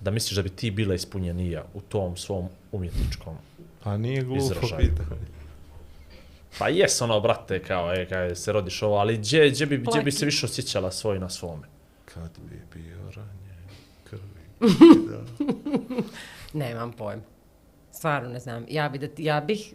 Da 0.00 0.10
misliš 0.10 0.36
da 0.36 0.42
bi 0.42 0.48
ti 0.48 0.70
bila 0.70 0.94
ispunjenija 0.94 1.64
u 1.74 1.80
tom 1.80 2.16
svom 2.16 2.48
umjetničkom 2.72 3.36
Pa 3.82 3.96
nije 3.96 4.22
glupo 4.22 4.42
Izražaj. 4.42 4.78
pitanje. 4.78 5.26
Pa 6.58 6.68
jes 6.68 7.00
ono, 7.00 7.20
brate, 7.20 7.62
kao, 7.62 7.94
e, 7.94 8.06
kao 8.08 8.34
se 8.34 8.52
rodiš 8.52 8.82
ovo, 8.82 8.96
ali 8.96 9.16
gdje, 9.16 9.50
gdje, 9.50 9.66
bi, 9.66 9.78
gdje 9.78 10.02
bi 10.02 10.12
se 10.12 10.24
više 10.24 10.46
osjećala 10.46 10.90
svoj 10.90 11.18
na 11.18 11.30
svome? 11.30 11.66
Kad 12.04 12.30
bi 12.50 12.80
bio 12.80 13.10
ranje 13.16 13.54
krvi. 14.04 14.72
Nemam 16.62 16.92
pojma. 16.92 17.22
Stvarno 17.98 18.28
ne 18.28 18.38
znam. 18.38 18.66
Ja, 18.68 18.88
bi 18.88 18.98
da, 18.98 19.06
ja 19.16 19.40
bih, 19.40 19.74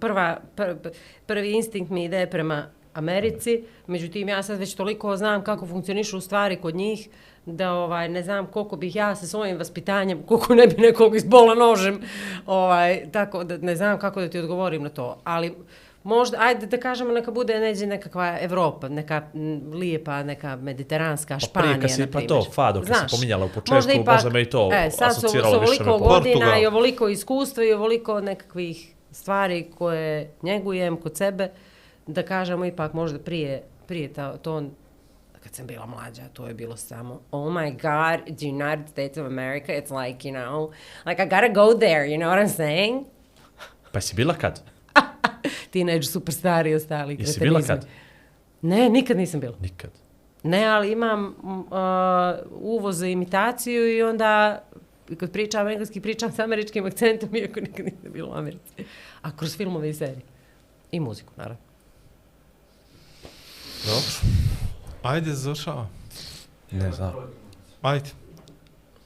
prva, 0.00 0.40
pr, 0.56 0.62
pr- 0.62 0.92
prvi 1.26 1.52
instinkt 1.52 1.90
mi 1.90 2.04
ide 2.04 2.26
prema 2.26 2.66
Americi, 2.94 3.64
međutim 3.86 4.28
ja 4.28 4.42
sad 4.42 4.58
već 4.58 4.74
toliko 4.74 5.16
znam 5.16 5.44
kako 5.44 5.66
funkcionišu 5.66 6.20
stvari 6.20 6.56
kod 6.56 6.74
njih, 6.74 7.08
da 7.46 7.72
ovaj 7.72 8.08
ne 8.08 8.22
znam 8.22 8.46
koliko 8.46 8.76
bih 8.76 8.96
ja 8.96 9.14
sa 9.16 9.26
svojim 9.26 9.58
vaspitanjem, 9.58 10.22
koliko 10.22 10.54
ne 10.54 10.66
bi 10.66 10.82
nekog 10.82 11.16
izbola 11.16 11.54
nožem, 11.54 12.00
ovaj, 12.46 13.10
tako 13.12 13.44
da 13.44 13.56
ne 13.56 13.76
znam 13.76 13.98
kako 13.98 14.20
da 14.20 14.28
ti 14.28 14.38
odgovorim 14.38 14.82
na 14.82 14.88
to, 14.88 15.20
ali 15.24 15.54
možda, 16.04 16.36
ajde 16.40 16.66
da 16.66 16.76
kažemo 16.78 17.12
neka 17.12 17.30
bude 17.30 17.60
neđe 17.60 17.86
nekakva 17.86 18.38
Evropa, 18.40 18.88
neka 18.88 19.22
lijepa, 19.72 20.22
neka 20.22 20.56
mediteranska 20.56 21.38
Španija, 21.40 21.72
prije 21.72 21.80
kad 21.80 21.90
si- 21.90 22.00
na 22.00 22.06
pa 22.06 22.10
primjer. 22.10 22.28
to, 22.28 22.44
Fado, 22.44 22.80
kad 22.80 22.86
si 22.86 22.92
Znaš, 22.92 23.10
pominjala 23.10 23.44
u 23.44 23.48
početku, 23.48 23.74
možda 24.06 24.30
me 24.30 24.42
i 24.42 24.50
to 24.50 24.70
e, 24.74 24.90
sad 24.90 25.10
asociralo 25.10 25.54
su 25.54 25.70
više 25.70 25.84
po- 25.84 25.98
godina 25.98 26.58
i 26.58 26.66
ovoliko 26.66 27.08
iskustva 27.08 27.64
i 27.64 27.72
ovoliko 27.72 28.20
nekakvih 28.20 28.92
stvari 29.10 29.70
koje 29.72 30.30
njegujem 30.42 30.96
kod 30.96 31.16
sebe, 31.16 31.50
da 32.06 32.22
kažemo 32.22 32.64
ipak 32.64 32.92
možda 32.92 33.18
prije, 33.18 33.62
prije 33.86 34.12
ta, 34.12 34.36
to, 34.36 34.62
kad 35.40 35.54
sam 35.54 35.66
bila 35.66 35.86
mlađa, 35.86 36.22
to 36.32 36.46
je 36.46 36.54
bilo 36.54 36.76
samo, 36.76 37.20
oh 37.30 37.52
my 37.52 37.70
god, 37.72 38.36
the 38.36 38.46
United 38.46 38.88
States 38.88 39.16
of 39.16 39.26
America, 39.26 39.72
it's 39.72 40.06
like, 40.06 40.28
you 40.28 40.34
know, 40.34 40.70
like 41.06 41.22
I 41.22 41.26
gotta 41.26 41.48
go 41.50 41.78
there, 41.78 42.04
you 42.06 42.16
know 42.16 42.30
what 42.30 42.38
I'm 42.40 42.56
saying? 42.56 43.04
Pa 43.92 44.00
si 44.00 44.14
bila 44.16 44.34
kad? 44.34 44.60
Teenage 45.72 46.02
superstari 46.02 46.70
i 46.70 46.74
ostali 46.74 47.16
Jesi 47.20 47.40
bila 47.40 47.62
kad? 47.62 47.86
Ne, 48.62 48.88
nikad 48.88 49.16
nisam 49.16 49.40
bila. 49.40 49.56
Nikad. 49.60 49.90
Ne, 50.42 50.64
ali 50.64 50.92
imam 50.92 51.24
uh, 51.24 51.72
uvoz 52.52 52.98
za 52.98 53.06
imitaciju 53.06 53.96
i 53.96 54.02
onda 54.02 54.62
kad 55.18 55.32
pričam 55.32 55.68
engleski, 55.68 56.00
pričam 56.00 56.32
s 56.32 56.38
američkim 56.38 56.86
akcentom, 56.86 57.36
iako 57.36 57.60
nikad 57.60 57.84
nisam 57.86 58.12
bila 58.12 58.28
u 58.30 58.34
Americi. 58.34 58.84
A 59.22 59.36
kroz 59.36 59.56
filmove 59.56 59.90
i 59.90 59.94
serije. 59.94 60.20
I 60.92 61.00
muziku, 61.00 61.32
naravno. 61.36 61.62
Dobro. 63.84 64.34
Ajde, 65.04 65.32
završava. 65.32 65.86
Ne 66.70 66.92
znam. 66.92 67.12
Ajde. 67.82 68.10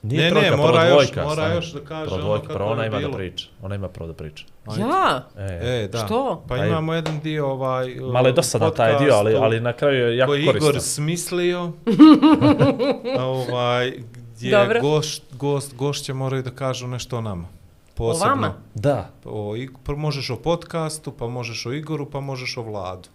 Nije 0.02 0.22
Ne, 0.22 0.30
trojka, 0.30 0.50
ne, 0.50 0.56
mora 0.56 0.84
još- 0.84 0.92
dvojka, 0.92 1.24
mora 1.24 1.54
još 1.54 1.72
da 1.72 1.80
kaže 1.80 2.14
ono 2.14 2.34
kako 2.34 2.52
prvo 2.54 2.70
ona 2.70 2.82
je 2.82 2.86
ima 2.86 2.96
da 2.96 3.06
bilo. 3.06 3.16
priča. 3.18 3.48
Ona 3.62 3.74
ima 3.74 3.88
pravo 3.88 4.08
da 4.08 4.16
priča. 4.16 4.44
Ajde. 4.66 4.80
Ja? 4.80 5.26
E, 5.38 5.82
E, 5.84 5.88
da. 5.88 5.98
Što? 5.98 6.44
Pa 6.48 6.55
Ajde. 6.55 6.66
imamo 6.68 6.94
jedan 6.94 7.20
dio 7.20 7.47
ovaj... 7.47 7.94
Malo 8.12 8.26
je 8.26 8.32
dosadan 8.32 8.70
taj 8.72 8.98
dio, 8.98 9.14
ali, 9.14 9.34
ali 9.34 9.60
na 9.60 9.72
kraju 9.72 9.97
je 9.98 10.16
jako 10.16 10.30
koji 10.30 10.38
je 10.38 10.43
Igor 10.43 10.60
koristan. 10.60 10.80
smislio. 10.82 11.72
ovaj, 13.20 13.93
gdje 14.34 14.51
Dobro. 14.52 14.80
gost, 14.80 15.22
gost, 15.32 15.74
gošće 15.74 16.14
moraju 16.14 16.43
da 16.43 16.51
kažu 16.51 16.86
nešto 16.86 17.18
o 17.18 17.20
nama. 17.20 17.48
Posebno. 17.94 18.28
vama? 18.28 18.55
Da. 18.74 19.09
O, 19.24 19.30
Ig- 19.48 19.76
prvo 19.84 19.98
možeš 19.98 20.30
o 20.30 20.36
podcastu, 20.36 21.12
pa 21.12 21.26
možeš 21.26 21.66
o 21.66 21.72
Igoru, 21.72 22.10
pa 22.10 22.20
možeš 22.20 22.56
o 22.56 22.62
Vladu. 22.62 23.09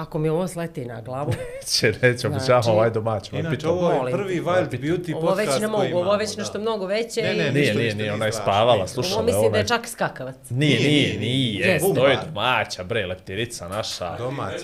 Ako 0.00 0.18
mi 0.18 0.28
ovo 0.28 0.48
sleti 0.48 0.84
na 0.84 1.00
glavu. 1.00 1.32
Će, 1.66 1.86
neće, 2.02 2.18
Znači- 2.18 2.26
obećavamo 2.26 2.72
ovaj 2.72 2.90
domać. 2.90 3.32
Inače, 3.32 3.68
ovo 3.68 3.90
je 3.90 3.96
Molim 3.96 4.14
prvi. 4.14 4.40
Wild 4.40 4.80
Beauty 4.80 5.14
ovo 5.16 5.34
već 5.34 5.36
podcast 5.38 5.60
ne 5.60 5.66
koji 5.66 5.70
mogu, 5.72 5.84
imamo. 5.86 6.00
ovo 6.00 6.16
već 6.16 6.30
da. 6.30 6.42
nešto 6.42 6.58
mnogo 6.58 6.86
veće. 6.86 7.22
Ne, 7.22 7.28
ne, 7.28 7.32
i... 7.32 7.36
Nije, 7.36 7.52
nije, 7.52 7.74
nije, 7.74 7.94
nije 7.94 8.12
ona 8.12 8.26
je 8.26 8.32
spavala, 8.32 8.88
slušala. 8.88 9.14
Ovo 9.14 9.24
mislim 9.24 9.40
da 9.42 9.58
je 9.58 9.64
ovaj- 9.64 9.66
čak 9.68 9.88
skakavac. 9.88 10.36
Nije, 10.50 10.78
Nije, 10.78 10.88
nije, 10.90 11.18
nije. 11.20 11.68
Jeste. 11.68 11.94
To 11.94 12.06
je 12.06 12.18
domaća, 12.26 12.84
bre, 12.84 13.06
leptirica 13.06 13.68
naša. 13.68 14.16
Domać. 14.16 14.54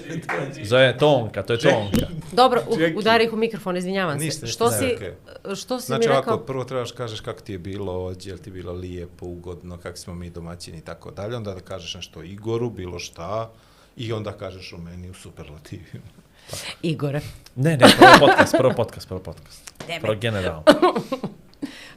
Zove 0.62 0.98
Tonka, 0.98 1.42
to 1.42 1.52
je 1.52 1.58
Tonka. 1.58 2.06
Dobro, 2.32 2.62
u, 2.68 2.98
udari 2.98 3.24
ih 3.24 3.32
u 3.32 3.36
mikrofon, 3.36 3.76
izvinjavam 3.76 4.18
se. 4.18 4.24
Ništa, 4.24 4.46
što, 4.46 4.70
si, 4.70 4.94
okej. 4.96 5.12
što 5.56 5.80
si 5.80 5.86
Znači 5.86 6.00
mi 6.00 6.12
ovako, 6.12 6.30
rekao? 6.30 6.46
prvo 6.46 6.64
trebaš 6.64 6.92
kažeš 6.92 7.20
kako 7.20 7.40
ti 7.40 7.52
je 7.52 7.58
bilo 7.58 7.92
ovdje, 7.94 8.30
jel 8.30 8.38
ti 8.38 8.50
bilo 8.50 8.72
lijepo, 8.72 9.26
ugodno, 9.26 9.76
kako 9.76 9.96
smo 9.96 10.14
mi 10.14 10.30
domaćini 10.30 10.78
i 10.78 10.82
tako 10.82 11.10
dalje, 11.10 11.36
onda 11.36 11.54
da 11.54 11.60
kažeš 11.60 11.94
nešto 11.94 12.22
Igoru, 12.22 12.70
bilo 12.70 12.98
šta, 12.98 13.50
i 13.96 14.12
onda 14.12 14.32
kažeš 14.32 14.72
o 14.72 14.78
meni 14.78 15.10
u 15.10 15.14
superlativima. 15.14 16.06
Igore. 16.82 17.20
Ne, 17.56 17.76
ne, 17.76 17.86
prvo 17.98 18.26
podcast, 18.26 18.54
prvo 18.58 18.72
podcast, 18.76 19.08
prvo 19.08 19.20
podcast. 19.20 19.72
Damn 19.88 20.00
Prvo 20.00 20.14
generalno. 20.14 20.62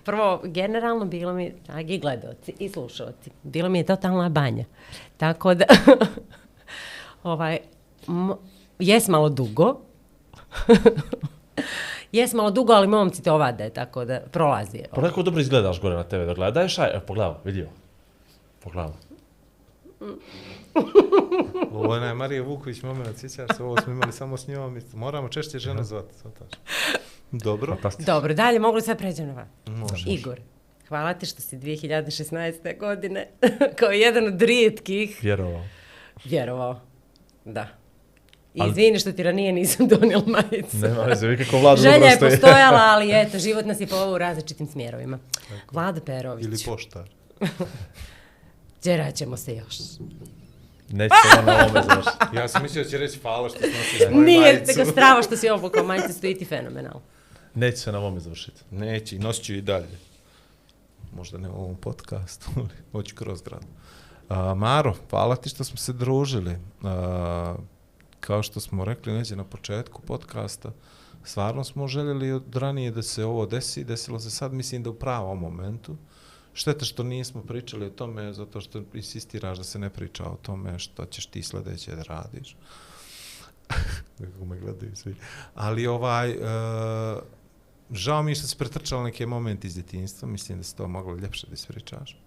Prvo, 0.04 0.42
generalno 0.44 1.06
bilo 1.06 1.34
mi, 1.34 1.54
dragi 1.68 1.98
gledoci 1.98 2.54
i 2.60 2.70
slušalci, 2.70 3.30
bilo 3.44 3.70
mi 3.70 3.78
je 3.78 3.86
totalna 3.86 4.30
banja. 4.30 4.66
Tako 5.18 5.54
da, 5.54 5.66
ovaj, 7.24 7.60
m, 8.08 8.34
jes 8.80 9.08
malo 9.08 9.30
dugo, 9.30 9.82
jes 12.12 12.34
malo 12.34 12.52
dugo, 12.52 12.74
ali 12.74 12.88
momci 12.88 13.24
to 13.24 13.38
vade, 13.38 13.70
tako 13.70 14.06
da 14.06 14.20
prolazi. 14.20 14.80
Pa 14.96 15.02
neko 15.02 15.24
dobro 15.24 15.42
izgledaš 15.42 15.82
gore 15.82 15.96
na 15.96 16.04
TV 16.04 16.26
da 16.26 16.34
gledaš, 16.34 16.80
aj, 16.80 17.00
pogledaj, 17.08 17.34
vidi 17.44 17.62
ovo. 17.62 17.72
Pogledaj. 18.60 18.94
Ovo 21.74 21.96
je 21.96 22.14
Marija 22.14 22.44
Vuković, 22.44 22.82
moment, 22.82 23.18
sjećaš 23.18 23.48
se, 23.58 23.64
ovo 23.64 23.78
smo 23.78 23.94
imali 23.94 24.12
samo 24.12 24.38
s 24.38 24.48
njom, 24.48 24.82
moramo 24.94 25.30
češće 25.30 25.60
žene 25.60 25.84
zvati, 25.84 26.16
shvataš. 26.16 26.50
Dobro. 27.32 27.74
Fantastično. 27.74 28.14
Dobro, 28.14 28.34
dalje 28.34 28.60
mogu 28.60 28.76
li 28.76 28.82
sad 28.82 28.98
pređem 28.98 29.28
na 29.28 29.34
vas? 29.34 29.48
Može. 29.70 30.10
Igor, 30.10 30.40
hvala 30.88 31.14
ti 31.14 31.26
što 31.26 31.42
si 31.42 31.58
2016. 31.58 32.80
godine 32.80 33.28
kao 33.80 33.90
jedan 33.90 34.28
od 34.28 34.42
rijetkih 34.42 35.20
Vjerovao. 35.22 35.64
vjerovao. 36.26 36.80
Da. 37.46 37.68
I 38.54 38.62
Ali- 38.62 38.70
izvini 38.72 39.00
što 39.00 39.12
ti 39.12 39.24
ranije 39.24 39.52
nisam 39.52 39.88
donijela 40.00 40.24
majicu. 40.28 40.78
Nema 40.78 41.02
veze, 41.02 41.28
vi 41.28 41.38
kako 41.38 41.58
vladu 41.58 41.82
Želja 41.82 42.06
je 42.06 42.20
postojala, 42.20 42.80
ali 42.82 43.12
eto, 43.14 43.40
život 43.40 43.66
nas 43.66 43.80
je 43.82 43.88
poveo 43.88 44.14
u 44.14 44.18
različitim 44.18 44.68
smjerovima. 44.68 45.20
Vlada 45.72 46.02
Perović, 46.02 46.46
Ili 46.46 46.58
poštar. 46.66 47.10
džerat 48.84 49.16
ćemo 49.16 49.38
se 49.38 49.56
još. 49.56 49.76
Neće 50.92 51.16
se 51.36 51.42
na 51.46 51.54
ovome 51.54 51.82
završiti. 51.90 52.36
Ja 52.36 52.48
sam 52.48 52.64
mislio 52.64 52.84
da 52.84 52.90
će 52.90 52.98
reći 52.98 53.20
hvala 53.20 53.50
što 53.50 53.58
snosiš 53.60 54.00
moju 54.12 54.24
Nije 54.30 54.54
majicu. 54.54 54.72
nego 54.78 54.92
strava 54.92 55.22
što 55.24 55.38
si 55.38 55.50
obukao 55.50 55.84
majice, 55.84 56.14
stoji 56.14 56.38
ti 56.38 56.46
fenomenal. 56.46 57.00
Neće 57.56 57.78
se 57.78 57.92
na 57.92 58.00
ovome 58.00 58.20
završiti. 58.20 58.62
Neće, 58.72 59.16
i 59.16 59.20
nosit 59.20 59.44
ću 59.46 59.54
i 59.54 59.62
dalje. 59.62 59.98
Možda 61.16 61.38
ne 61.38 61.50
u 61.50 61.54
ovom 61.56 61.76
podcastu, 61.76 62.50
ali 62.56 62.70
hoću 62.92 63.16
kroz 63.16 63.42
grad. 63.42 63.66
Uh, 64.30 64.58
Maro, 64.58 64.96
hvala 65.10 65.36
ti 65.36 65.50
što 65.50 65.64
smo 65.64 65.78
se 65.78 65.94
družili. 65.94 66.52
Uh, 66.82 66.90
kao 68.20 68.44
što 68.44 68.60
smo 68.60 68.86
rekli 68.86 69.14
neđe 69.14 69.36
na 69.36 69.44
početku 69.44 70.02
podcasta, 70.02 70.72
stvarno 71.24 71.64
smo 71.64 71.88
željeli 71.88 72.32
od 72.32 72.56
ranije 72.56 72.92
da 72.92 73.02
se 73.04 73.26
ovo 73.26 73.46
desi, 73.46 73.84
desilo 73.84 74.20
se 74.20 74.32
sad, 74.32 74.54
mislim 74.54 74.84
da 74.84 74.90
u 74.90 74.94
pravom 74.94 75.40
momentu. 75.40 75.96
Šteta 76.54 76.86
što 76.86 77.04
nismo 77.04 77.42
pričali 77.42 77.86
o 77.86 77.90
tome, 77.90 78.34
zato 78.34 78.62
što 78.62 78.84
insistiraš 78.94 79.58
da 79.58 79.64
se 79.64 79.80
ne 79.80 79.90
priča 79.90 80.24
o 80.24 80.38
tome 80.42 80.80
što 80.80 81.06
ćeš 81.06 81.26
ti 81.26 81.44
sledeće 81.44 81.96
da 81.96 82.04
radiš. 82.04 82.56
Kako 84.18 84.46
me 84.46 84.60
gledaju 84.60 84.96
svi. 84.96 85.16
Ali 85.56 85.88
ovaj, 85.88 86.32
uh, 86.32 87.22
žao 87.92 88.24
mi 88.24 88.32
je 88.32 88.36
što 88.36 88.48
si 88.48 88.58
pretrčala 88.58 89.04
neke 89.04 89.26
momente 89.26 89.68
iz 89.68 89.74
djetinjstva, 89.74 90.28
mislim 90.28 90.58
da 90.58 90.64
se 90.64 90.76
to 90.76 90.88
moglo 90.88 91.16
ljepše 91.16 91.48
da 91.48 91.54
ispričaš. 91.54 92.18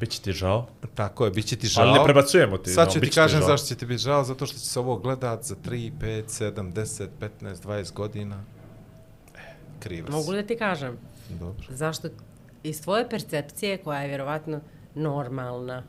Biće 0.00 0.20
ti 0.20 0.32
žao. 0.32 0.68
Tako 0.94 1.24
je, 1.24 1.30
bit 1.30 1.46
će 1.46 1.56
ti 1.56 1.66
žao. 1.66 1.84
Ali 1.84 1.98
ne 1.98 2.04
prebacujemo 2.04 2.58
ti. 2.58 2.70
Sad 2.70 2.86
no, 2.88 2.92
ću 2.92 3.00
bit 3.00 3.10
ti 3.10 3.14
kažem 3.14 3.40
žao. 3.40 3.48
zašto 3.48 3.66
će 3.66 3.74
ti 3.74 3.86
biti 3.86 4.02
žao, 4.02 4.24
zato 4.24 4.46
što 4.46 4.58
će 4.58 4.64
se 4.66 4.80
ovo 4.80 4.96
gledat 4.96 5.44
za 5.44 5.54
3, 5.54 5.92
5, 6.00 6.24
7, 6.26 6.72
10, 6.72 7.08
15, 7.40 7.62
20 7.62 7.92
godina. 7.92 8.44
E, 9.36 9.54
kriva 9.80 10.10
Mogu 10.10 10.32
da 10.32 10.42
ti 10.46 10.56
kažem? 10.56 10.98
Dobro, 11.30 11.66
Zašto 11.68 12.08
iz 12.68 12.82
tvoje 12.82 13.08
percepcije, 13.08 13.78
koja 13.78 14.00
je 14.00 14.08
vjerovatno 14.08 14.60
normalna, 14.94 15.82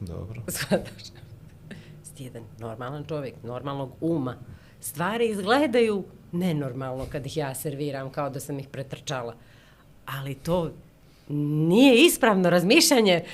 dobro. 0.00 0.42
shvataš? 0.56 1.02
Si 2.02 2.14
ti 2.14 2.24
jedan 2.24 2.42
normalan 2.58 3.04
čovjek, 3.04 3.34
normalnog 3.42 3.92
uma. 4.00 4.36
Stvari 4.80 5.28
izgledaju 5.28 6.04
nenormalno 6.32 7.06
kad 7.12 7.26
ih 7.26 7.36
ja 7.36 7.54
serviram 7.54 8.10
kao 8.10 8.30
da 8.30 8.40
sam 8.40 8.58
ih 8.58 8.68
pretrčala. 8.68 9.34
Ali 10.06 10.34
to 10.34 10.70
nije 11.28 12.04
ispravno 12.04 12.50
razmišljanje, 12.50 13.24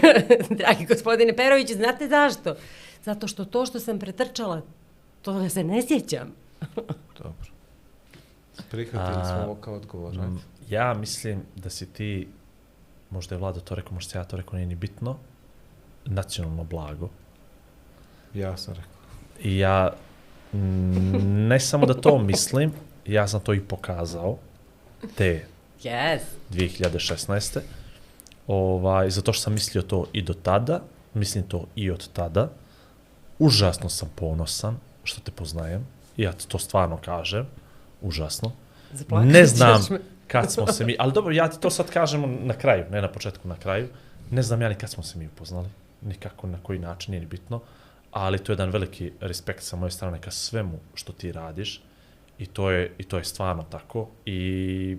dragi 0.58 0.86
gospodine 0.86 1.36
Perović, 1.36 1.72
znate 1.72 2.08
zašto? 2.08 2.56
Zato 3.04 3.28
što 3.28 3.44
to 3.44 3.66
što 3.66 3.80
sam 3.80 3.98
pretrčala, 3.98 4.62
toga 5.22 5.48
se 5.48 5.64
ne 5.64 5.82
sjećam. 5.82 6.32
Dobro. 7.18 7.50
Prihvatili 8.70 9.24
smo 9.24 9.44
ovo 9.44 9.54
kao 9.54 9.74
odgovor. 9.74 10.14
Mm, 10.14 10.40
Ja 10.68 10.94
mislim 10.94 11.42
da 11.56 11.70
si 11.70 11.92
ti, 11.92 12.28
možda 13.10 13.34
je 13.34 13.38
Vlado 13.38 13.60
to 13.60 13.74
rekao, 13.74 13.92
možda 13.92 14.10
se 14.10 14.18
ja 14.18 14.24
to 14.24 14.36
rekao, 14.36 14.54
nije 14.54 14.66
ni 14.66 14.74
bitno, 14.74 15.16
nacionalno 16.04 16.64
blago. 16.64 17.08
Ja 18.34 18.56
sam 18.56 18.74
rekao. 18.74 18.90
I 19.42 19.58
ja 19.58 19.92
ne 21.22 21.60
samo 21.60 21.86
da 21.86 21.94
to 21.94 22.18
mislim, 22.18 22.72
ja 23.06 23.28
sam 23.28 23.40
to 23.40 23.54
i 23.54 23.60
pokazao 23.60 24.38
te 25.14 25.46
Yes. 25.82 26.20
2016. 26.50 27.60
Ovaj, 28.46 29.10
zato 29.10 29.32
što 29.32 29.42
sam 29.42 29.52
mislio 29.52 29.82
to 29.82 30.06
i 30.12 30.22
do 30.22 30.34
tada, 30.34 30.82
mislim 31.14 31.44
to 31.44 31.66
i 31.76 31.90
od 31.90 32.08
tada. 32.12 32.50
Užasno 33.38 33.88
sam 33.88 34.10
ponosan 34.14 34.76
što 35.04 35.20
te 35.20 35.30
poznajem. 35.30 35.86
Ja 36.16 36.32
to 36.48 36.58
stvarno 36.58 36.98
kažem. 37.04 37.46
Užasno. 38.00 38.52
Zaplakat 38.92 39.32
ne 39.32 39.40
ćeš 39.40 39.50
znam 39.56 39.82
me 39.90 39.98
kad 40.28 40.52
smo 40.52 40.66
se 40.66 40.84
mi... 40.84 40.96
Ali 40.98 41.12
dobro, 41.12 41.32
ja 41.32 41.48
ti 41.50 41.60
to 41.60 41.70
sad 41.70 41.90
kažem 41.90 42.38
na 42.46 42.54
kraju, 42.54 42.84
ne 42.90 43.02
na 43.02 43.08
početku, 43.08 43.48
na 43.48 43.56
kraju. 43.56 43.88
Ne 44.30 44.42
znam 44.42 44.62
ja 44.62 44.68
ni 44.68 44.74
kad 44.74 44.90
smo 44.90 45.02
se 45.02 45.18
mi 45.18 45.26
upoznali. 45.26 45.68
Nikako, 46.02 46.46
na 46.46 46.58
koji 46.62 46.78
način, 46.78 47.10
nije 47.10 47.20
ni 47.20 47.26
bitno. 47.26 47.60
Ali 48.10 48.38
to 48.38 48.52
je 48.52 48.54
jedan 48.54 48.70
veliki 48.70 49.12
respekt 49.20 49.62
sa 49.62 49.76
moje 49.76 49.90
strane 49.90 50.20
ka 50.20 50.30
svemu 50.30 50.78
što 50.94 51.12
ti 51.12 51.32
radiš. 51.32 51.82
I 52.38 52.46
to 52.46 52.70
je, 52.70 52.92
i 52.98 53.04
to 53.04 53.18
je 53.18 53.24
stvarno 53.24 53.62
tako. 53.62 54.08
I 54.24 54.96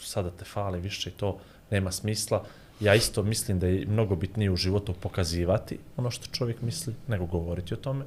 sada 0.00 0.30
te 0.30 0.44
fali 0.44 0.80
više 0.80 1.10
i 1.10 1.12
to 1.12 1.38
nema 1.70 1.92
smisla. 1.92 2.44
Ja 2.80 2.94
isto 2.94 3.22
mislim 3.22 3.58
da 3.58 3.66
je 3.66 3.86
mnogo 3.86 4.16
bitnije 4.16 4.50
u 4.50 4.56
životu 4.56 4.94
pokazivati 4.94 5.78
ono 5.96 6.10
što 6.10 6.26
čovjek 6.26 6.62
misli, 6.62 6.94
nego 7.08 7.26
govoriti 7.26 7.74
o 7.74 7.76
tome. 7.76 8.04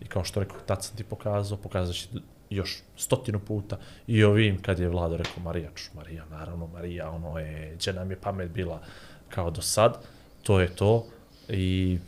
I 0.00 0.06
kao 0.06 0.24
što 0.24 0.40
rekao, 0.40 0.60
tad 0.66 0.84
sam 0.84 0.96
ti 0.96 1.04
pokazao, 1.04 1.58
pokazat 1.58 1.94
ću 1.94 2.08
još 2.54 2.78
stotinu 2.96 3.40
puta. 3.40 3.78
I 4.06 4.24
ovim 4.24 4.62
kad 4.62 4.78
je 4.78 4.88
Vlado 4.88 5.16
rekao 5.16 5.42
Marija, 5.42 5.70
čuš, 5.74 5.90
Marija, 5.94 6.24
naravno, 6.30 6.66
Marija, 6.66 7.10
ono 7.10 7.38
je, 7.38 7.74
gdje 7.74 7.92
nam 7.92 8.10
je 8.10 8.20
pamet 8.20 8.50
bila 8.50 8.82
kao 9.28 9.50
do 9.50 9.62
sad, 9.62 9.98
to 10.42 10.60
je 10.60 10.76
to. 10.76 11.06
I 11.48 11.98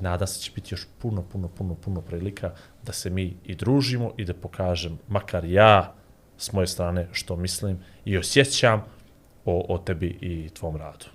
nada 0.00 0.26
se 0.26 0.40
će 0.40 0.52
biti 0.54 0.74
još 0.74 0.86
puno, 0.98 1.22
puno, 1.22 1.48
puno, 1.48 1.74
puno 1.74 2.00
prilika 2.00 2.54
da 2.82 2.92
se 2.92 3.10
mi 3.10 3.36
i 3.44 3.54
družimo 3.54 4.12
i 4.16 4.24
da 4.24 4.34
pokažem, 4.34 4.98
makar 5.08 5.44
ja, 5.44 5.94
s 6.38 6.52
moje 6.52 6.66
strane, 6.66 7.08
što 7.12 7.36
mislim 7.36 7.78
i 8.04 8.18
osjećam 8.18 8.84
o, 9.44 9.74
o 9.74 9.78
tebi 9.78 10.18
i 10.20 10.48
tvom 10.48 10.76
radu. 10.76 11.06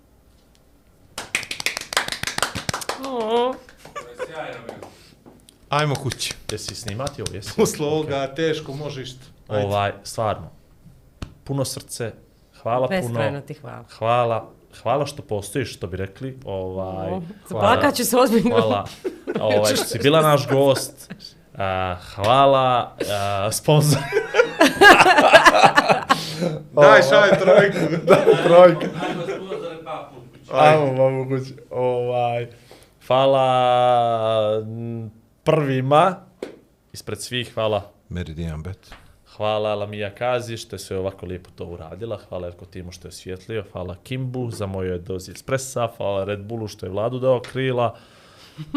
Ajmo 5.70 5.96
kući. 5.96 6.34
Jesi 6.52 6.76
snimati 6.76 7.22
ovo? 7.22 7.32
Jesi? 7.34 7.54
Posle 7.58 7.86
ovoga 7.86 8.28
teško 8.36 8.74
možeš. 8.74 9.10
Ovaj, 9.48 9.92
stvarno, 10.04 10.50
puno 11.44 11.66
srce, 11.66 12.12
hvala 12.62 12.88
Beskrajno 12.88 13.30
puno. 13.40 13.42
ti 13.42 13.54
hvala. 13.54 13.84
Hvala, 13.98 14.50
hvala 14.82 15.06
što 15.06 15.22
postojiš, 15.22 15.74
što 15.76 15.88
bi 15.88 15.98
rekli. 15.98 16.40
Ovaj, 16.46 17.12
O, 17.12 17.22
zaplakat 17.50 17.96
ću 17.96 18.06
se 18.06 18.18
ozbiljno. 18.18 18.50
Hvala, 18.50 18.86
ovaj, 19.40 19.76
što 19.76 19.86
si 19.86 20.00
bila 20.00 20.22
naš 20.22 20.48
gost. 20.50 21.14
Uh, 21.54 21.60
hvala, 22.16 22.96
uh, 23.02 23.54
sponsor. 23.54 24.00
Daj 26.82 27.02
šaj 27.02 27.40
trojku. 27.40 27.78
Daj 28.08 28.44
trojku. 28.44 28.86
Ajmo, 30.52 30.94
mamu 30.94 31.28
kući. 31.30 31.54
Ovaj, 31.72 32.48
hvala 33.08 34.62
prvima, 35.48 36.16
ispred 36.94 37.22
svih, 37.22 37.54
hvala 37.54 37.92
Meridian 38.10 38.64
bet. 38.64 38.92
Hvala 39.36 39.76
Lamija 39.76 40.16
Kazi 40.16 40.58
što 40.58 40.76
je 40.76 40.80
sve 40.80 40.98
ovako 40.98 41.26
lijepo 41.26 41.50
to 41.56 41.66
uradila. 41.66 42.20
Hvala 42.30 42.48
Erko 42.48 42.66
Timu 42.66 42.92
što 42.92 43.08
je 43.08 43.10
osvjetlio. 43.10 43.64
Hvala 43.72 43.96
Kimbu 44.04 44.52
za 44.52 44.66
moje 44.66 44.98
dozi 44.98 45.32
espressa. 45.32 45.90
Hvala 45.98 46.24
Red 46.24 46.40
Bullu 46.40 46.68
što 46.68 46.86
je 46.86 46.90
vladu 46.90 47.20
dao 47.20 47.42
krila. 47.42 47.96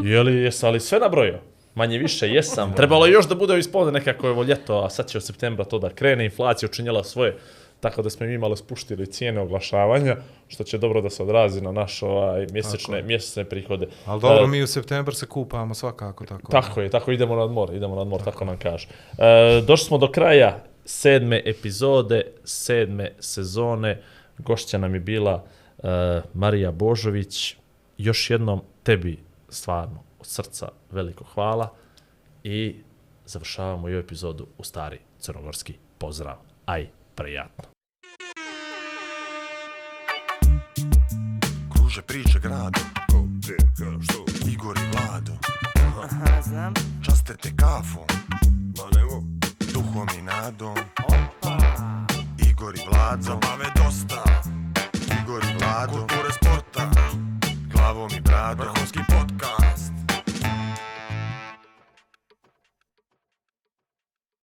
Je 0.03 0.23
li, 0.23 0.37
jesam 0.37 0.69
ali 0.69 0.81
sve 0.81 0.99
nabrojio? 0.99 1.39
Manje 1.75 1.99
više 1.99 2.29
jesam. 2.29 2.75
Trebalo 2.77 3.07
je 3.07 3.13
još 3.13 3.29
da 3.29 3.35
bude 3.35 3.59
ispod 3.59 3.93
nekako 3.93 4.27
je 4.27 4.31
ovo 4.31 4.43
ljeto, 4.43 4.79
a 4.79 4.91
sad 4.91 5.09
će 5.09 5.19
od 5.19 5.25
septembra 5.25 5.65
to 5.65 5.79
da 5.79 5.91
krene. 5.91 6.25
Inflacija 6.25 6.69
učinjela 6.69 7.05
svoje. 7.05 7.37
Tako 7.81 8.03
da 8.03 8.11
smo 8.11 8.27
mi 8.27 8.39
malo 8.39 8.57
spuštili 8.57 9.07
cijene 9.07 9.41
oglašavanja, 9.41 10.17
što 10.49 10.65
će 10.65 10.79
dobro 10.79 11.01
da 11.01 11.11
se 11.11 11.23
odrazi 11.23 11.61
na 11.61 11.73
naše 11.73 12.07
ovaj, 12.07 12.47
mjesečne, 12.53 13.03
mjesečne 13.03 13.45
prihode. 13.45 13.89
Ali 14.07 14.21
dobro, 14.21 14.45
E, 14.45 14.47
mi 14.47 14.63
u 14.63 14.67
septembar 14.67 15.15
se 15.15 15.27
kupamo 15.27 15.75
svakako 15.75 16.27
tako. 16.27 16.53
Tako 16.53 16.81
je, 16.81 16.91
tako 16.91 17.13
idemo 17.13 17.37
na 17.37 17.43
odmor, 17.43 17.75
idemo 17.75 17.95
na 17.95 18.01
odmor, 18.01 18.19
tako, 18.19 18.31
tako 18.31 18.45
nam 18.45 18.59
kaže. 18.59 18.89
E, 19.19 19.63
došli 19.67 19.87
smo 19.87 19.99
do 19.99 20.11
kraja 20.11 20.65
sedme 20.85 21.43
epizode, 21.47 22.23
sedme 22.45 23.13
sezone. 23.19 24.03
Gošća 24.39 24.79
nam 24.79 24.95
je 24.95 25.01
bila 25.01 25.45
e, 25.79 26.21
Marija 26.35 26.71
Božović. 26.71 27.57
Još 27.99 28.31
jednom 28.31 28.61
tebi 28.83 29.19
stvarno 29.49 30.03
od 30.19 30.27
srca 30.27 30.69
veliko 30.91 31.25
hvala 31.25 31.69
i 32.45 32.77
završavamo 33.27 33.89
i 33.89 33.93
ovu 33.93 34.01
epizodu 34.01 34.47
u 34.59 34.65
stari 34.65 34.99
crnogorski 35.19 35.75
pozdrav. 35.99 36.37
Aj, 36.67 36.87
prijatno. 37.15 37.70
Kruže 41.91 42.03
priče 42.03 42.39
gradom 42.39 42.83
Ko, 43.11 43.23
gdje, 43.23 43.57
kada, 43.79 44.03
što? 44.03 44.25
Igor 44.51 44.79
i 44.79 44.87
Vlado. 44.93 45.33
Aha, 46.05 46.43
znam. 46.43 46.75
Časte 47.03 47.37
te 47.37 47.51
kafom. 47.57 48.05
Ma 48.77 48.99
nemo, 48.99 49.23
Duhom 49.75 50.09
i 50.19 50.23
nadom. 50.23 50.77
Igor 52.51 52.75
i 52.75 52.81
Vlado. 52.91 53.23
Zabave 53.23 53.67
dosta. 53.77 54.25
Igor 55.23 55.43
i 55.45 55.55
Vlado. 55.59 55.93
Kulture 55.93 56.33
sporta. 56.33 56.91
Glavom 57.73 58.11
i 58.19 58.21
bradom. 58.21 58.67
Vrhunski 58.67 58.99